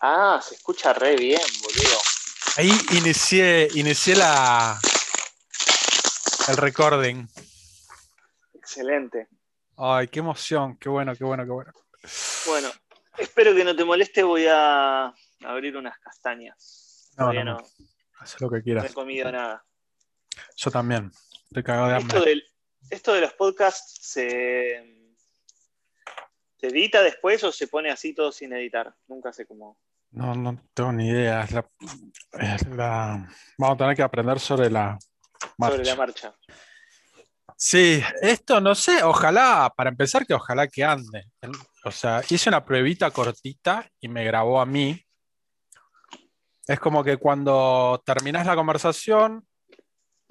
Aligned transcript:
Ah, 0.00 0.40
se 0.42 0.54
escucha 0.54 0.92
re 0.92 1.16
bien, 1.16 1.40
boludo. 1.62 1.98
Ahí 2.56 2.70
inicié, 2.92 3.68
inicié 3.74 4.16
la, 4.16 4.78
el 6.48 6.56
recording. 6.56 7.26
Excelente. 8.54 9.28
Ay, 9.76 10.08
qué 10.08 10.18
emoción, 10.20 10.76
qué 10.78 10.88
bueno, 10.88 11.14
qué 11.14 11.24
bueno, 11.24 11.44
qué 11.44 11.50
bueno. 11.50 11.72
Bueno, 12.46 12.70
espero 13.18 13.54
que 13.54 13.64
no 13.64 13.76
te 13.76 13.84
moleste, 13.84 14.22
voy 14.22 14.46
a 14.48 15.14
abrir 15.44 15.76
unas 15.76 15.98
castañas. 15.98 17.10
No, 17.16 17.24
Todavía 17.24 17.44
no, 17.44 17.52
no, 17.54 17.58
no. 17.60 17.86
Haz 18.18 18.40
lo 18.40 18.50
que 18.50 18.56
no 18.58 18.62
quieras. 18.62 18.90
he 18.90 18.94
comido 18.94 19.30
nada. 19.30 19.64
Yo 20.56 20.70
también. 20.70 21.10
Estoy 21.46 21.62
cagado 21.62 21.88
de 21.88 21.98
Esto, 21.98 22.16
hambre. 22.16 22.30
del- 22.30 22.44
esto 22.90 23.12
de 23.12 23.20
los 23.20 23.32
podcasts 23.34 23.98
se, 24.02 25.12
se 26.58 26.66
edita 26.66 27.02
después 27.02 27.42
o 27.44 27.52
se 27.52 27.68
pone 27.68 27.90
así 27.90 28.14
todo 28.14 28.32
sin 28.32 28.52
editar. 28.52 28.94
Nunca 29.08 29.32
sé 29.32 29.46
cómo. 29.46 29.78
No, 30.12 30.34
no 30.34 30.60
tengo 30.74 30.92
ni 30.92 31.08
idea. 31.08 31.42
Es 31.42 31.52
la- 31.52 31.70
es 32.32 32.66
la- 32.68 33.28
Vamos 33.58 33.74
a 33.74 33.78
tener 33.78 33.96
que 33.96 34.02
aprender 34.02 34.40
sobre 34.40 34.68
la 34.70 34.98
marcha. 35.58 35.76
Sobre 35.76 35.88
la 35.88 35.96
marcha. 35.96 36.34
Sí, 37.56 38.02
esto 38.22 38.60
no 38.60 38.74
sé, 38.74 39.02
ojalá, 39.02 39.72
para 39.76 39.90
empezar, 39.90 40.26
que 40.26 40.32
ojalá 40.34 40.66
que 40.66 40.82
ande. 40.82 41.24
O 41.84 41.90
sea, 41.90 42.22
hice 42.28 42.48
una 42.48 42.64
pruebita 42.64 43.10
cortita 43.10 43.86
y 44.00 44.08
me 44.08 44.24
grabó 44.24 44.60
a 44.60 44.66
mí. 44.66 44.98
Es 46.66 46.80
como 46.80 47.04
que 47.04 47.18
cuando 47.18 48.02
terminás 48.04 48.46
la 48.46 48.54
conversación, 48.56 49.46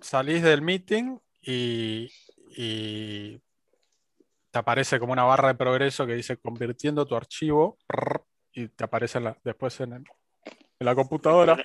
salís 0.02 0.41
del 0.41 0.61
meeting 0.61 1.19
y, 1.41 2.09
y 2.58 3.39
te 4.52 4.59
aparece 4.59 4.99
como 4.99 5.14
una 5.14 5.23
barra 5.25 5.49
de 5.49 5.55
progreso 5.55 6.08
que 6.08 6.16
dice 6.16 6.38
convirtiendo 6.38 7.05
tu 7.05 7.16
archivo 7.16 7.77
prr, 7.86 8.23
y 8.53 8.67
te 8.69 8.83
aparece 8.83 9.17
en 9.19 9.25
la- 9.25 9.38
después 9.44 9.80
en, 9.81 9.94
el- 9.94 10.05
en 10.80 10.86
la 10.86 10.95
computadora. 10.95 11.58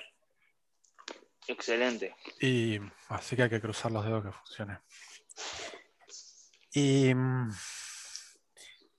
Excelente. 1.47 2.15
Y 2.41 2.79
así 3.09 3.35
que 3.35 3.43
hay 3.43 3.49
que 3.49 3.61
cruzar 3.61 3.91
los 3.91 4.03
dedos 4.03 4.23
que 4.25 4.31
funcione. 4.31 4.79
Y 6.73 7.13
mm, 7.13 7.49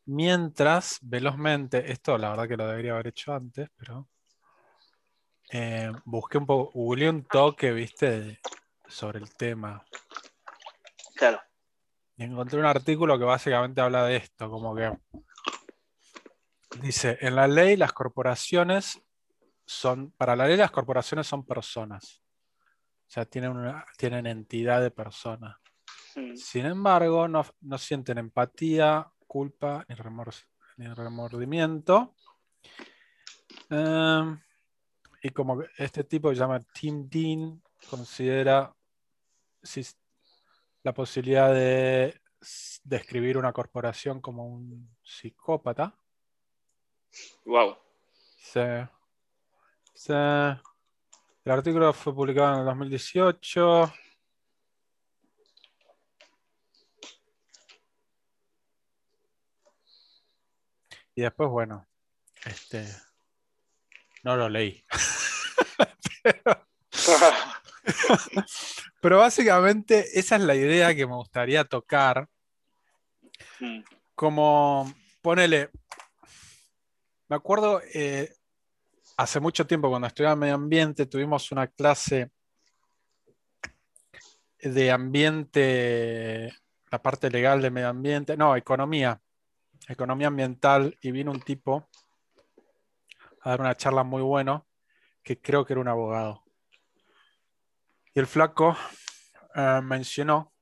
mientras, 0.06 0.98
velozmente, 1.02 1.90
esto 1.90 2.16
la 2.18 2.30
verdad 2.30 2.48
que 2.48 2.56
lo 2.56 2.66
debería 2.66 2.92
haber 2.92 3.08
hecho 3.08 3.34
antes, 3.34 3.68
pero 3.76 4.08
eh, 5.50 5.92
busqué 6.04 6.38
un 6.38 6.46
poco, 6.46 6.72
googleé 6.72 7.10
un 7.10 7.24
toque, 7.24 7.72
viste, 7.72 8.40
sobre 8.88 9.18
el 9.18 9.34
tema. 9.36 9.84
Claro. 11.14 11.40
Y 12.16 12.24
encontré 12.24 12.58
un 12.58 12.64
artículo 12.66 13.18
que 13.18 13.24
básicamente 13.24 13.80
habla 13.80 14.04
de 14.06 14.16
esto, 14.16 14.48
como 14.50 14.74
que 14.74 14.90
dice, 16.82 17.18
en 17.20 17.34
la 17.34 17.46
ley 17.48 17.76
las 17.76 17.92
corporaciones 17.92 19.00
son, 19.64 20.12
para 20.12 20.36
la 20.36 20.46
ley 20.46 20.56
las 20.56 20.70
corporaciones 20.70 21.26
son 21.26 21.44
personas. 21.44 22.22
O 23.08 23.10
sea, 23.10 23.24
tienen, 23.24 23.50
una, 23.50 23.84
tienen 23.96 24.26
entidad 24.26 24.80
de 24.80 24.90
persona. 24.90 25.60
Sin 26.34 26.64
embargo, 26.64 27.28
no, 27.28 27.44
no 27.60 27.76
sienten 27.76 28.16
empatía, 28.16 29.06
culpa 29.26 29.84
ni, 29.88 29.94
remordimiento. 30.86 32.14
Em, 33.68 34.40
y 35.22 35.30
como 35.30 35.62
este 35.76 36.04
tipo 36.04 36.30
que 36.30 36.36
se 36.36 36.40
llama 36.40 36.60
Tim 36.60 37.08
Dean 37.08 37.62
considera 37.90 38.74
la 40.82 40.94
posibilidad 40.94 41.52
de 41.52 42.20
describir 42.84 43.36
una 43.36 43.52
corporación 43.52 44.20
como 44.20 44.46
un 44.46 44.96
psicópata. 45.02 45.98
Wow. 47.44 47.76
Sí. 48.38 48.60
Sí. 49.94 50.12
El 50.12 51.52
artículo 51.52 51.92
fue 51.92 52.14
publicado 52.14 52.54
en 52.54 52.60
el 52.60 52.66
2018. 52.66 53.92
Y 61.14 61.22
después, 61.22 61.48
bueno, 61.48 61.86
este, 62.44 62.86
no 64.22 64.36
lo 64.36 64.48
leí. 64.48 64.84
Pero 69.00 69.18
básicamente 69.18 70.18
esa 70.18 70.36
es 70.36 70.42
la 70.42 70.54
idea 70.54 70.94
que 70.94 71.06
me 71.06 71.14
gustaría 71.14 71.64
tocar. 71.64 72.28
Mm. 73.60 73.80
Como, 74.14 74.92
ponele, 75.22 75.70
me 77.28 77.36
acuerdo, 77.36 77.80
eh, 77.92 78.32
hace 79.16 79.40
mucho 79.40 79.66
tiempo 79.66 79.88
cuando 79.88 80.08
estudiaba 80.08 80.36
medio 80.36 80.54
ambiente, 80.54 81.06
tuvimos 81.06 81.50
una 81.52 81.66
clase 81.66 82.30
de 84.60 84.90
ambiente, 84.90 86.52
la 86.90 87.02
parte 87.02 87.30
legal 87.30 87.60
de 87.62 87.70
medio 87.70 87.88
ambiente, 87.88 88.36
no, 88.36 88.56
economía, 88.56 89.20
economía 89.88 90.28
ambiental, 90.28 90.96
y 91.00 91.10
vino 91.10 91.32
un 91.32 91.40
tipo 91.40 91.88
a 93.42 93.50
dar 93.50 93.60
una 93.60 93.76
charla 93.76 94.02
muy 94.02 94.22
bueno, 94.22 94.66
que 95.22 95.40
creo 95.40 95.64
que 95.64 95.72
era 95.72 95.80
un 95.80 95.88
abogado. 95.88 96.44
Y 98.14 98.20
el 98.20 98.26
flaco 98.26 98.76
eh, 99.54 99.80
mencionó 99.82 100.52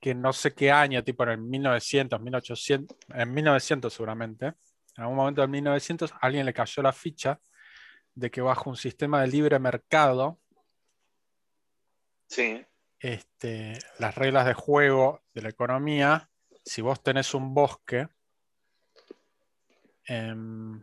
que 0.00 0.14
no 0.14 0.32
sé 0.32 0.54
qué 0.54 0.70
año, 0.70 1.02
tipo 1.02 1.24
en 1.24 1.30
el 1.30 1.38
1900, 1.38 2.20
1800, 2.20 2.96
en 3.08 3.34
1900 3.34 3.92
seguramente, 3.92 4.54
en 4.96 5.02
algún 5.02 5.16
momento 5.16 5.40
del 5.42 5.50
1900, 5.50 6.12
a 6.12 6.18
alguien 6.22 6.46
le 6.46 6.54
cayó 6.54 6.82
la 6.82 6.92
ficha 6.92 7.40
de 8.14 8.30
que 8.30 8.40
bajo 8.40 8.70
un 8.70 8.76
sistema 8.76 9.20
de 9.20 9.28
libre 9.28 9.58
mercado, 9.58 10.38
Sí. 12.28 12.64
este, 12.98 13.78
las 13.98 14.14
reglas 14.14 14.46
de 14.46 14.54
juego 14.54 15.22
de 15.34 15.42
la 15.42 15.48
economía, 15.50 16.30
si 16.64 16.82
vos 16.82 17.02
tenés 17.02 17.34
un 17.34 17.54
bosque, 17.54 18.08
em, 20.06 20.82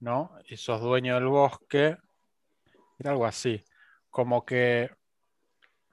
¿no? 0.00 0.38
Y 0.48 0.56
sos 0.56 0.80
dueño 0.80 1.14
del 1.14 1.26
bosque, 1.26 1.96
era 2.98 3.10
algo 3.10 3.26
así, 3.26 3.64
como 4.10 4.44
que 4.44 4.90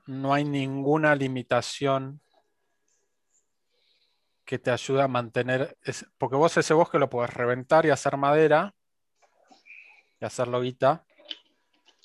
no 0.05 0.33
hay 0.33 0.43
ninguna 0.43 1.15
limitación 1.15 2.21
que 4.45 4.59
te 4.59 4.71
ayude 4.71 5.01
a 5.01 5.07
mantener, 5.07 5.77
porque 6.17 6.35
vos 6.35 6.55
ese 6.57 6.73
bosque 6.73 6.99
lo 6.99 7.09
podés 7.09 7.33
reventar 7.33 7.85
y 7.85 7.89
hacer 7.89 8.17
madera 8.17 8.73
y 10.19 10.25
hacerlo 10.25 10.61
guita, 10.61 11.05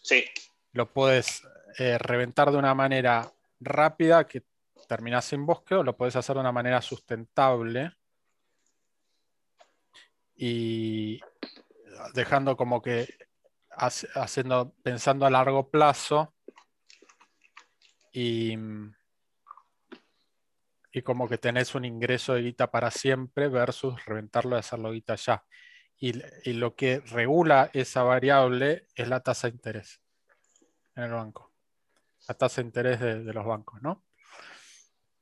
Sí. 0.01 0.25
lo 0.73 0.93
puedes 0.93 1.43
eh, 1.79 1.99
reventar 1.99 2.51
de 2.51 2.57
una 2.57 2.75
manera 2.75 3.31
rápida 3.61 4.27
que 4.27 4.45
terminás 4.89 5.27
sin 5.27 5.45
bosque 5.45 5.75
o 5.75 5.83
lo 5.83 5.97
puedes 5.97 6.17
hacer 6.17 6.35
de 6.35 6.41
una 6.41 6.53
manera 6.53 6.81
sustentable. 6.81 7.93
Y 10.35 11.21
dejando 12.15 12.57
como 12.57 12.81
que 12.81 13.09
haciendo, 13.71 14.73
pensando 14.83 15.27
a 15.27 15.31
largo 15.31 15.69
plazo. 15.71 16.35
Y, 18.13 18.57
y 20.93 21.03
como 21.03 21.29
que 21.29 21.39
tenés 21.39 21.75
un 21.75 21.85
ingreso 21.85 22.35
de 22.35 22.43
guita 22.43 22.71
para 22.71 22.91
siempre 22.91 23.49
versus 23.49 24.05
reventarlo 24.07 24.57
y 24.57 24.61
hacerlo 24.61 24.93
guita 24.93 25.15
ya. 25.17 25.45
Y, 26.01 26.15
y 26.45 26.53
lo 26.53 26.75
que 26.77 27.01
regula 27.01 27.71
esa 27.73 28.03
variable 28.03 28.87
es 28.95 29.09
la 29.09 29.21
tasa 29.21 29.49
de 29.49 29.55
interés 29.55 30.01
en 30.95 31.05
el 31.05 31.13
banco. 31.13 31.53
La 32.29 32.35
tasa 32.35 32.61
de 32.61 32.67
interés 32.67 33.01
de, 33.01 33.33
los 33.33 33.45
bancos, 33.45 33.81
¿no? 33.83 34.05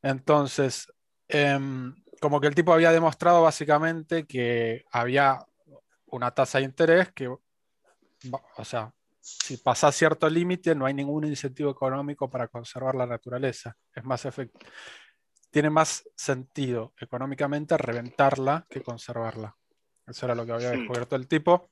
Entonces, 0.02 0.92
em, 1.28 1.94
como 2.20 2.40
que 2.40 2.46
el 2.46 2.54
tipo 2.54 2.72
había 2.72 2.92
demostrado 2.92 3.42
básicamente 3.42 4.26
que 4.26 4.84
había 4.92 5.38
una 6.06 6.30
tasa 6.32 6.58
de 6.58 6.64
interés 6.64 7.12
que, 7.12 7.28
o 7.28 8.64
sea, 8.64 8.92
si 9.20 9.56
pasa 9.56 9.90
cierto 9.90 10.28
límite, 10.28 10.74
no 10.74 10.86
hay 10.86 10.94
ningún 10.94 11.24
incentivo 11.24 11.70
económico 11.70 12.30
para 12.30 12.48
conservar 12.48 12.94
la 12.94 13.06
naturaleza. 13.06 13.76
Es 13.92 14.04
más 14.04 14.24
efect- 14.24 14.52
tiene 15.56 15.70
más 15.70 16.06
sentido 16.14 16.92
económicamente 17.00 17.78
reventarla 17.78 18.66
que 18.68 18.82
conservarla. 18.82 19.56
Eso 20.06 20.26
era 20.26 20.34
lo 20.34 20.44
que 20.44 20.52
había 20.52 20.72
Sí. 20.72 20.76
descubierto 20.76 21.16
el 21.16 21.26
tipo, 21.28 21.70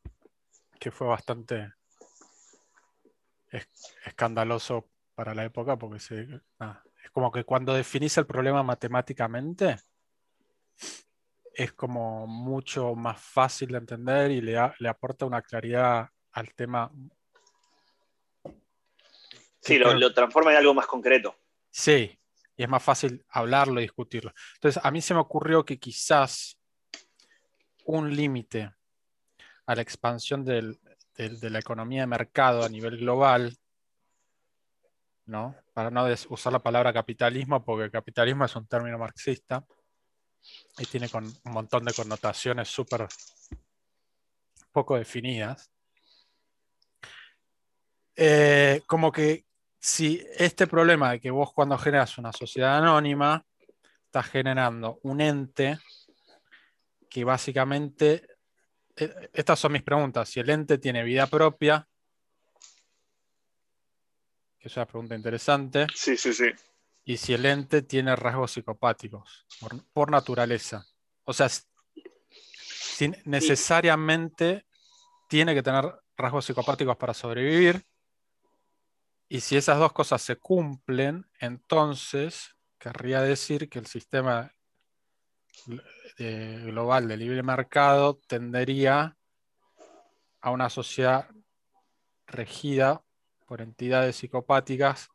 que 0.81 0.91
fue 0.91 1.07
bastante 1.07 1.71
es- 3.51 3.69
escandaloso 4.07 4.89
para 5.15 5.35
la 5.35 5.45
época, 5.45 5.77
porque 5.77 6.01
se- 6.01 6.27
nada, 6.59 6.83
es 7.05 7.11
como 7.11 7.31
que 7.31 7.45
cuando 7.45 7.75
definís 7.75 8.17
el 8.17 8.25
problema 8.25 8.63
matemáticamente, 8.63 9.77
es 11.53 11.75
como 11.75 12.27
mucho 12.27 12.95
más 12.95 13.21
fácil 13.21 13.69
de 13.73 13.77
entender 13.77 14.31
y 14.31 14.41
le, 14.41 14.59
aporta 14.89 15.27
una 15.27 15.43
claridad 15.43 16.09
al 16.33 16.55
tema. 16.55 16.91
Sí, 19.61 19.77
lo, 19.77 19.93
lo 19.93 20.15
transforma 20.15 20.53
en 20.53 20.57
algo 20.57 20.73
más 20.73 20.87
concreto. 20.87 21.37
Sí, 21.69 22.19
y 22.57 22.63
es 22.63 22.69
más 22.69 22.83
fácil 22.83 23.25
hablarlo 23.29 23.81
y 23.81 23.85
discutirlo. 23.85 24.33
Entonces, 24.55 24.85
a 24.85 24.91
mí 24.91 25.01
se 25.01 25.15
me 25.15 25.21
ocurrió 25.21 25.65
que 25.65 25.79
quizás 25.79 26.59
un 27.87 28.15
límite 28.15 28.73
a 29.67 29.75
la 29.75 29.83
expansión 29.83 30.45
de 30.45 30.77
la 31.17 31.59
economía 31.59 32.03
de 32.03 32.07
mercado 32.07 32.65
a 32.65 32.69
nivel 32.69 32.99
global, 32.99 33.57
¿no? 35.27 35.57
Para 35.73 35.91
no 35.91 36.07
usar 36.29 36.53
la 36.53 36.63
palabra 36.63 36.93
capitalismo, 36.93 37.65
porque 37.65 37.91
capitalismo 37.91 38.45
es 38.45 38.57
un 38.57 38.67
término 38.67 38.99
marxista 38.99 39.65
y 40.79 40.85
tiene 40.87 41.09
con 41.09 41.25
un 41.25 41.53
montón 41.53 41.85
de 41.85 41.95
connotaciones 41.95 42.69
súper 42.69 43.09
poco 44.71 44.97
definidas. 44.97 45.71
Eh, 48.17 48.83
como 48.87 49.11
que 49.11 49.44
si 49.85 50.27
este 50.39 50.67
problema 50.67 51.11
de 51.11 51.21
que 51.21 51.31
vos 51.31 51.53
cuando 51.53 51.77
generas 51.77 52.17
una 52.17 52.33
sociedad 52.33 52.79
anónima, 52.79 53.45
estás 54.07 54.25
generando 54.29 54.99
un 55.03 55.21
ente 55.21 55.79
que 57.11 57.23
básicamente, 57.23 58.27
eh, 58.97 59.29
estas 59.35 59.59
son 59.59 59.73
mis 59.73 59.83
preguntas, 59.83 60.31
si 60.31 60.41
el 60.41 60.49
ente 60.49 60.79
tiene 60.79 61.05
vida 61.05 61.27
propia, 61.27 61.87
que 64.59 64.69
es 64.69 64.77
una 64.77 64.87
pregunta 64.87 65.17
interesante. 65.17 65.87
Sí, 65.95 66.17
sí, 66.17 66.33
sí. 66.33 66.47
Y 67.05 67.19
si 67.19 67.35
el 67.35 67.45
ente 67.45 67.83
tiene 67.83 68.17
rasgos 68.17 68.53
psicopáticos, 68.53 69.47
por, 69.93 70.11
naturaleza. 70.11 70.87
O 71.25 71.35
sea, 71.35 71.49
necesariamente 73.27 74.65
tiene 75.29 75.55
que 75.55 75.63
tener 75.63 75.85
rasgos 76.17 76.47
psicopáticos 76.47 76.97
para 76.97 77.13
sobrevivir. 77.13 77.85
Y 79.29 79.41
si 79.41 79.57
esas 79.57 79.79
dos 79.79 79.93
cosas 79.93 80.23
se 80.23 80.37
cumplen, 80.37 81.27
entonces 81.41 82.55
querría 82.79 83.23
decir 83.23 83.69
que 83.69 83.79
el 83.79 83.87
sistema 83.87 84.55
global 86.17 87.09
de 87.09 87.17
libre 87.17 87.43
mercado 87.43 88.21
tendería 88.27 89.17
a 90.41 90.51
una 90.51 90.69
sociedad 90.69 91.29
regida 92.27 93.03
por 93.47 93.61
entidades 93.61 94.17
psicopáticas 94.17 95.09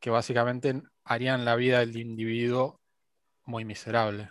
que 0.00 0.10
básicamente 0.10 0.82
harían 1.04 1.44
la 1.44 1.56
vida 1.56 1.80
del 1.80 1.96
individuo 1.96 2.80
muy 3.44 3.64
miserable. 3.64 4.30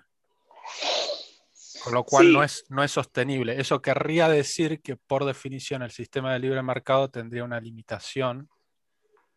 Con 1.86 1.94
lo 1.94 2.04
cual 2.04 2.34
no, 2.34 2.44
es, 2.44 2.66
no 2.70 2.84
es 2.84 2.92
sostenible. 2.92 3.62
Eso 3.62 3.80
querría 3.80 4.28
decir 4.28 4.82
que 4.82 4.96
por 4.96 5.24
definición 5.24 5.84
el 5.84 5.92
sistema 5.92 6.34
de 6.34 6.40
libre 6.40 6.64
mercado 6.64 7.12
tendría 7.12 7.44
una 7.44 7.62
limitación 7.62 8.50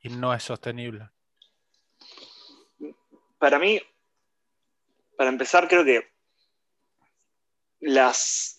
y 0.00 0.08
no 0.08 0.32
es 0.32 0.44
sostenible. 0.44 1.10
Para 3.38 3.58
mí, 3.58 3.78
para 5.14 5.28
empezar, 5.28 5.68
creo 5.68 5.84
que 5.84 6.10
las... 7.80 8.58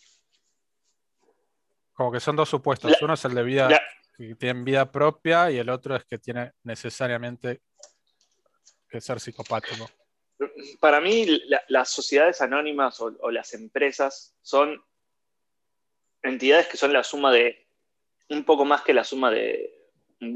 Como 1.93 2.11
que 2.11 2.19
son 2.19 2.35
dos 2.35 2.47
supuestos. 2.47 2.95
Uno 3.01 3.15
es 3.15 3.25
el 3.25 3.33
de 3.33 3.43
vida 3.43 3.81
que 4.15 4.35
tiene 4.35 4.63
vida 4.63 4.91
propia 4.91 5.49
y 5.49 5.57
el 5.57 5.69
otro 5.69 5.95
es 5.95 6.05
que 6.05 6.19
tiene 6.19 6.51
necesariamente 6.61 7.63
que 8.87 9.01
ser 9.01 9.19
psicopático. 9.19 9.89
Para 10.79 11.01
mí, 11.01 11.25
las 11.67 11.89
sociedades 11.89 12.41
anónimas 12.41 12.99
o, 13.01 13.31
las 13.31 13.53
empresas 13.53 14.35
son 14.41 14.81
entidades 16.23 16.67
que 16.67 16.77
son 16.77 16.93
la 16.93 17.03
suma 17.03 17.31
de, 17.31 17.67
un 18.29 18.43
poco 18.43 18.65
más 18.65 18.81
que 18.81 18.93
la 18.93 19.03
suma 19.03 19.31
de, 19.31 19.75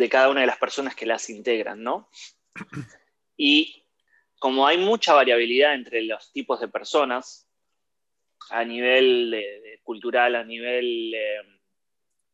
cada 0.10 0.30
una 0.30 0.42
de 0.42 0.48
las 0.48 0.58
personas 0.58 0.96
que 0.96 1.06
las 1.06 1.30
integran, 1.30 1.82
¿no? 1.84 2.10
Y 3.38 3.84
como 4.40 4.68
hay 4.68 4.78
mucha 4.78 5.14
variabilidad 5.14 5.74
entre 5.74 6.02
los 6.04 6.32
tipos 6.32 6.60
de 6.60 6.68
personas, 6.68 7.48
a 8.50 8.64
nivel 8.64 9.36
cultural, 9.84 10.36
a 10.36 10.44
nivel 10.44 11.16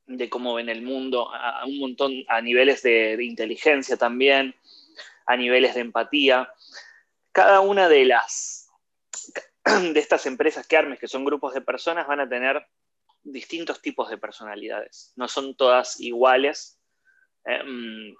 de 0.09 0.29
cómo 0.29 0.55
ven 0.55 0.69
el 0.69 0.81
mundo, 0.81 1.29
a, 1.31 1.65
un 1.65 1.77
montón, 1.79 2.25
a 2.27 2.41
niveles 2.41 2.81
de, 2.81 3.23
inteligencia 3.23 3.95
también, 3.95 4.55
a 5.25 5.37
niveles 5.37 5.75
de 5.75 5.81
empatía. 5.81 6.51
Cada 7.39 7.61
una 7.61 7.87
de 7.87 8.05
las 8.05 8.69
de 9.65 9.99
estas 9.99 10.25
empresas 10.25 10.67
que 10.67 10.77
armes, 10.77 10.99
que 10.99 11.07
son 11.07 11.23
grupos 11.23 11.53
de 11.53 11.61
personas, 11.61 12.07
van 12.07 12.19
a 12.19 12.29
tener 12.29 12.65
distintos 13.23 13.81
tipos 13.81 14.09
de 14.09 14.17
personalidades. 14.17 15.13
No 15.15 15.27
son 15.27 15.55
todas 15.55 15.99
iguales. 15.99 16.79
Em, 17.45 18.15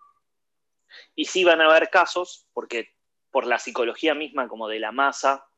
y 1.15 1.25
sí 1.25 1.43
van 1.43 1.61
a 1.61 1.65
haber 1.65 1.89
casos, 1.89 2.47
porque 2.53 2.93
por 3.29 3.45
la 3.45 3.59
psicología 3.59 4.13
misma 4.15 4.47
como 4.47 4.67
de 4.67 4.79
la 4.79 4.91
masa, 4.91 5.49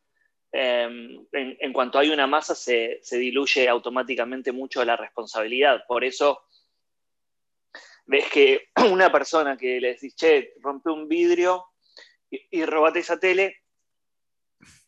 Em, 0.54 1.25
en, 1.31 1.72
cuanto 1.72 1.98
hay 1.98 2.10
una 2.10 2.28
masa 2.28 2.56
se, 2.56 3.00
diluye 3.10 3.69
automáticamente 3.69 4.52
mucho 4.52 4.84
la 4.84 4.98
responsabilidad. 4.98 5.86
Por 5.88 6.04
eso 6.04 6.42
ves 8.06 8.30
que 8.30 8.69
una 8.92 9.12
persona 9.12 9.56
que 9.56 9.80
le 9.80 9.94
decís, 9.94 10.16
che, 10.16 10.54
rompe 10.62 10.90
un 10.90 11.07
vidrio 11.07 11.70
y, 12.31 12.66
robate 12.66 13.00
esa 13.00 13.19
tele, 13.19 13.57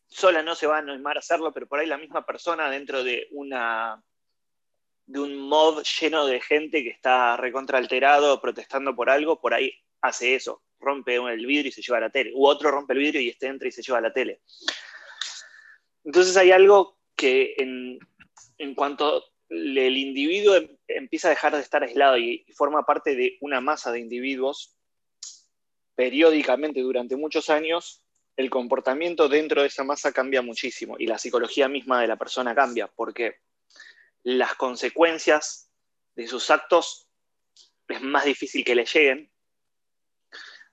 sola 0.08 0.42
no 0.42 0.56
se 0.56 0.68
va 0.68 0.78
a 0.78 0.80
animar 0.80 1.18
a 1.18 1.20
hacerlo, 1.20 1.52
pero 1.52 1.68
por 1.68 1.80
ahí 1.80 1.88
la 1.88 1.98
misma 1.98 2.26
persona 2.26 2.70
dentro 2.70 3.04
de 3.04 3.28
una 3.32 4.02
de 5.06 5.20
un 5.20 5.38
mod 5.38 5.84
lleno 6.00 6.26
de 6.26 6.40
gente 6.40 6.82
que 6.82 6.90
está 6.90 7.36
recontra 7.36 7.78
alterado 7.78 8.40
protestando 8.40 8.96
por 8.96 9.10
algo, 9.10 9.42
por 9.42 9.54
ahí 9.54 9.74
hace 10.02 10.36
eso, 10.36 10.64
rompe 10.80 11.16
el 11.16 11.46
vidrio 11.46 11.70
y 11.70 11.72
se 11.72 11.82
lleva 11.82 12.00
la 12.00 12.10
tele, 12.10 12.32
u 12.34 12.46
otro 12.46 12.72
rompe 12.72 12.94
el 12.94 13.00
vidrio 13.00 13.22
y 13.22 13.30
este 13.30 13.48
entra 13.48 13.68
y 13.68 13.72
se 13.72 13.82
lleva 13.82 14.00
la 14.00 14.14
tele. 14.14 14.42
Entonces 16.04 16.36
hay 16.38 16.52
algo 16.52 16.98
que 17.16 17.56
en, 17.58 18.76
cuanto 18.76 19.24
el 19.50 19.98
individuo 19.98 20.56
em, 20.56 20.68
empieza 20.88 21.28
a 21.28 21.32
dejar 21.32 21.54
de 21.54 21.62
estar 21.62 21.84
aislado 21.84 22.18
y, 22.18 22.46
forma 22.56 22.86
parte 22.86 23.16
de 23.16 23.38
una 23.42 23.62
masa 23.62 23.92
de 23.92 24.00
individuos, 24.00 24.73
periódicamente 25.96 26.82
durante 26.82 27.16
muchos 27.16 27.50
años, 27.50 28.02
el 28.36 28.50
comportamiento 28.50 29.30
dentro 29.30 29.62
de 29.62 29.68
esa 29.68 29.84
masa 29.84 30.12
cambia 30.12 30.42
muchísimo 30.42 30.96
y 30.98 31.06
la 31.06 31.18
psicología 31.18 31.68
misma 31.68 32.02
de 32.02 32.08
la 32.08 32.16
persona 32.16 32.56
cambia, 32.56 32.88
porque 32.88 33.38
las 34.24 34.56
consecuencias 34.56 35.70
de 36.16 36.28
sus 36.28 36.50
actos 36.50 37.08
es 37.88 38.02
más 38.02 38.26
difícil 38.26 38.64
que 38.64 38.76
le 38.76 38.86
lleguen. 38.86 39.32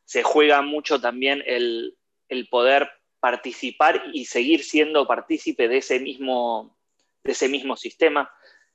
Se 0.04 0.22
juega 0.22 0.62
mucho 0.62 1.00
también 1.00 1.42
el, 1.46 1.96
el 2.28 2.48
poder 2.48 2.90
participar 3.20 4.02
y 4.12 4.24
seguir 4.24 4.64
siendo 4.64 5.06
partícipe 5.06 5.68
de 5.68 5.78
ese 5.78 6.00
mismo, 6.00 6.76
de 7.22 7.32
ese 7.32 7.48
mismo 7.48 7.76
sistema. 7.76 8.32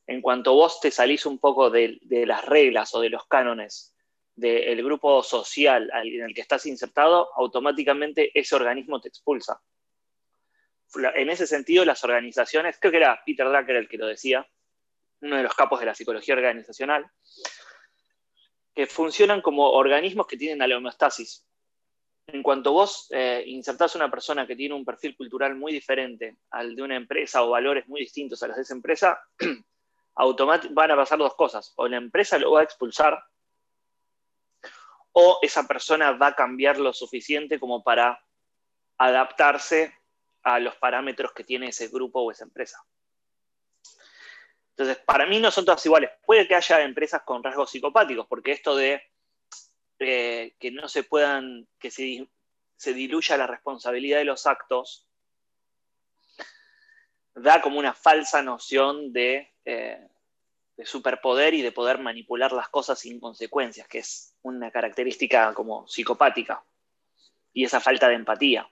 En 0.07 0.21
cuanto 0.21 0.53
vos 0.53 0.79
te 0.79 0.91
salís 0.91 1.25
un 1.25 1.39
poco 1.39 1.71
de, 1.71 1.99
las 2.09 2.45
reglas 2.45 2.93
o 2.93 3.01
de 3.01 3.09
los 3.09 3.25
cánones 3.27 3.94
del 4.35 4.83
grupo 4.83 5.23
social 5.23 5.89
en 6.03 6.23
el 6.23 6.33
que 6.33 6.41
estás 6.41 6.65
insertado, 6.65 7.29
automáticamente 7.35 8.37
ese 8.37 8.55
organismo 8.55 8.99
te 8.99 9.09
expulsa. 9.09 9.61
En 11.15 11.29
ese 11.29 11.47
sentido, 11.47 11.83
las 11.83 12.03
organizaciones, 12.03 12.77
creo 12.79 12.91
que 12.91 12.97
era 12.97 13.21
Peter 13.25 13.47
Drucker 13.47 13.75
el 13.75 13.89
que 13.89 13.97
lo 13.97 14.07
decía, 14.07 14.47
uno 15.21 15.37
de 15.37 15.43
los 15.43 15.53
capos 15.53 15.79
de 15.79 15.85
la 15.87 15.95
psicología 15.95 16.35
organizacional, 16.35 17.05
que 18.73 18.87
funcionan 18.87 19.41
como 19.41 19.71
organismos 19.71 20.27
que 20.27 20.37
tienen 20.37 20.67
la 20.67 20.77
homeostasis 20.77 21.45
en 22.27 22.41
cuanto 22.41 22.71
vos 22.71 23.07
eh, 23.11 23.43
insertás 23.45 23.95
una 23.95 24.09
persona 24.09 24.47
que 24.47 24.55
tiene 24.55 24.73
un 24.73 24.85
perfil 24.85 25.15
cultural 25.15 25.55
muy 25.55 25.71
diferente 25.71 26.37
al 26.51 26.75
de 26.75 26.81
una 26.81 26.95
empresa 26.95 27.43
o 27.43 27.51
valores 27.51 27.87
muy 27.87 28.01
distintos 28.01 28.41
a 28.41 28.47
los 28.47 28.55
de 28.55 28.63
esa 28.63 28.73
empresa, 28.73 29.19
van 30.71 30.91
a 30.91 30.95
pasar 30.95 31.19
dos 31.19 31.35
cosas. 31.35 31.73
O 31.75 31.87
la 31.87 31.97
empresa 31.97 32.39
lo 32.39 32.51
va 32.51 32.61
a 32.61 32.63
expulsar, 32.63 33.23
o 35.17 35.39
esa 35.41 35.65
persona 35.65 36.11
va 36.11 36.27
a 36.27 36.35
cambiar 36.35 36.77
lo 36.77 36.91
suficiente 36.91 37.57
como 37.57 37.81
para 37.81 38.21
adaptarse 38.97 39.97
a 40.43 40.59
los 40.59 40.75
parámetros 40.75 41.31
que 41.31 41.45
tiene 41.45 41.69
ese 41.69 41.87
grupo 41.87 42.19
o 42.19 42.31
esa 42.31 42.43
empresa. 42.43 42.83
Entonces, 44.71 44.97
para 45.05 45.25
mí 45.25 45.39
no 45.39 45.51
son 45.51 45.63
todas 45.63 45.85
iguales. 45.85 46.11
Puede 46.25 46.45
que 46.49 46.55
haya 46.55 46.81
empresas 46.81 47.21
con 47.23 47.41
rasgos 47.41 47.71
psicopáticos, 47.71 48.27
porque 48.27 48.51
esto 48.51 48.75
de 48.75 49.01
eh, 49.99 50.53
que 50.59 50.71
no 50.71 50.89
se 50.89 51.03
puedan, 51.03 51.65
que 51.79 51.91
se, 51.91 52.27
se, 52.75 52.93
diluya 52.93 53.37
la 53.37 53.47
responsabilidad 53.47 54.17
de 54.17 54.25
los 54.25 54.45
actos, 54.45 55.07
da 57.33 57.61
como 57.61 57.79
una 57.79 57.93
falsa 57.93 58.41
noción 58.41 59.13
de, 59.13 59.53
eh, 59.63 60.09
de, 60.77 60.85
superpoder 60.85 61.53
y 61.53 61.61
de 61.61 61.71
poder 61.71 61.99
manipular 61.99 62.51
las 62.51 62.69
cosas 62.69 62.99
sin 62.99 63.19
consecuencias, 63.19 63.87
que 63.87 63.99
es 63.99 64.35
una 64.41 64.71
característica 64.71 65.53
como 65.53 65.87
psicopática, 65.87 66.63
y 67.53 67.63
esa 67.63 67.79
falta 67.79 68.07
de 68.09 68.15
empatía. 68.15 68.69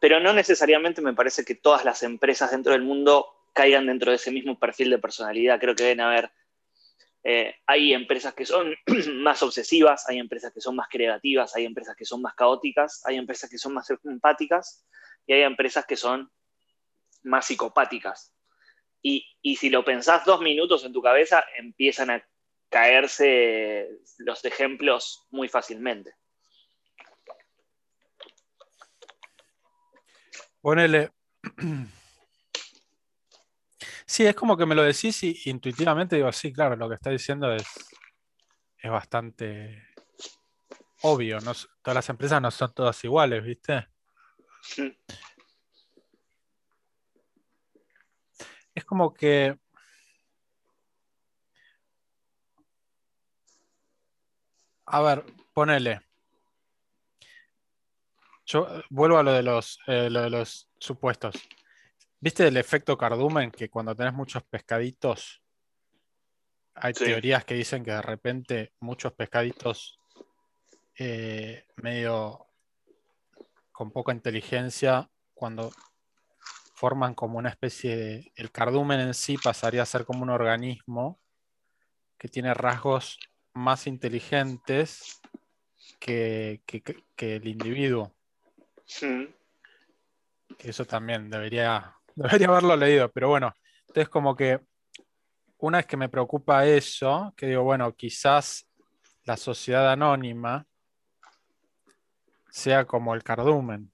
Pero 0.00 0.20
no 0.20 0.32
necesariamente 0.32 1.00
me 1.00 1.14
parece 1.14 1.44
que 1.44 1.54
todas 1.54 1.84
las 1.84 2.02
empresas 2.02 2.50
dentro 2.50 2.72
del 2.72 2.82
mundo 2.82 3.26
caigan 3.52 3.86
dentro 3.86 4.10
de 4.10 4.16
ese 4.16 4.30
mismo 4.30 4.58
perfil 4.58 4.90
de 4.90 4.98
personalidad. 4.98 5.60
Creo 5.60 5.74
que 5.74 5.84
deben 5.84 6.00
haber 6.00 6.30
eh, 7.26 7.54
hay 7.66 7.94
empresas 7.94 8.34
que 8.34 8.44
son 8.44 8.74
más 9.22 9.42
obsesivas, 9.42 10.06
hay 10.08 10.18
empresas 10.18 10.52
que 10.52 10.60
son 10.60 10.76
más 10.76 10.88
creativas, 10.90 11.56
hay 11.56 11.64
empresas 11.64 11.96
que 11.96 12.04
son 12.04 12.20
más 12.20 12.34
caóticas, 12.34 13.02
hay 13.06 13.16
empresas 13.16 13.48
que 13.48 13.56
son 13.56 13.72
más 13.72 13.90
empáticas 14.04 14.84
y 15.26 15.32
hay 15.32 15.42
empresas 15.42 15.86
que 15.86 15.96
son 15.96 16.30
más 17.22 17.46
psicopáticas. 17.46 18.33
Y, 19.04 19.24
y 19.42 19.56
si 19.56 19.68
lo 19.68 19.84
pensás 19.84 20.24
dos 20.24 20.40
minutos 20.40 20.82
en 20.84 20.92
tu 20.92 21.02
cabeza, 21.02 21.44
empiezan 21.58 22.10
a 22.10 22.26
caerse 22.70 23.88
los 24.18 24.42
ejemplos 24.46 25.26
muy 25.30 25.48
fácilmente. 25.48 26.14
Ponele. 30.60 31.10
Sí, 34.06 34.24
es 34.26 34.34
como 34.34 34.56
que 34.56 34.64
me 34.64 34.74
lo 34.74 34.82
decís 34.82 35.22
y 35.22 35.38
intuitivamente 35.44 36.16
digo, 36.16 36.32
sí, 36.32 36.52
claro, 36.52 36.74
lo 36.76 36.88
que 36.88 36.94
está 36.94 37.10
diciendo 37.10 37.52
es, 37.52 37.66
es 38.78 38.90
bastante 38.90 39.88
obvio. 41.02 41.40
No, 41.40 41.52
todas 41.82 41.94
las 41.94 42.08
empresas 42.08 42.40
no 42.40 42.50
son 42.50 42.72
todas 42.72 43.04
iguales, 43.04 43.44
¿viste? 43.44 43.86
Es 48.74 48.84
como 48.84 49.14
que 49.14 49.56
A 54.86 55.00
ver, 55.00 55.24
ponele. 55.52 56.00
Yo 58.46 58.68
eh, 58.68 58.84
vuelvo 58.90 59.18
a 59.18 59.22
lo 59.22 59.32
de 59.32 59.42
los, 59.42 59.80
eh, 59.86 60.10
lo 60.10 60.22
de 60.22 60.30
los 60.30 60.68
supuestos. 60.78 61.36
¿Viste 62.20 62.46
el 62.46 62.56
efecto 62.56 62.96
cardumen? 62.96 63.50
Que 63.50 63.70
cuando 63.70 63.94
tenés 63.94 64.12
muchos 64.12 64.42
pescaditos, 64.44 65.42
hay 66.74 66.92
Sí. 66.94 67.04
teorías 67.04 67.44
que 67.44 67.54
dicen 67.54 67.84
que 67.84 67.92
de 67.92 68.02
repente 68.02 68.74
muchos 68.80 69.12
pescaditos 69.12 69.98
eh, 70.98 71.66
medio 71.76 72.46
con 73.72 73.90
poca 73.90 74.12
inteligencia, 74.12 75.10
cuando 75.32 75.72
forman 76.74 77.14
como 77.14 77.38
una 77.38 77.48
especie 77.48 77.96
de... 77.96 78.32
El 78.34 78.50
cardumen 78.50 79.00
en 79.00 79.14
sí 79.14 79.38
pasaría 79.38 79.82
a 79.82 79.86
ser 79.86 80.04
como 80.04 80.22
un 80.22 80.30
organismo 80.30 81.20
que 82.18 82.28
tiene 82.28 82.52
rasgos 82.52 83.18
más 83.54 83.86
inteligentes 83.86 85.20
que, 86.00 86.62
que- 86.66 87.36
el 87.36 87.46
individuo. 87.46 88.14
Que 90.58 90.70
eso 90.70 90.84
también 90.84 91.30
debería, 91.30 91.94
debería 92.14 92.48
haberlo 92.48 92.76
leído, 92.76 93.10
pero 93.10 93.28
bueno, 93.28 93.54
entonces 93.88 94.08
como 94.08 94.34
que 94.36 94.60
una 95.58 95.78
vez 95.78 95.86
que 95.86 95.96
me 95.96 96.08
preocupa 96.08 96.66
eso, 96.66 97.32
que 97.36 97.46
digo, 97.46 97.62
bueno, 97.62 97.94
quizás 97.94 98.66
la 99.22 99.36
sociedad 99.36 99.90
anónima 99.90 100.66
sea 102.50 102.84
como 102.84 103.14
el 103.14 103.22
cardumen, 103.22 103.92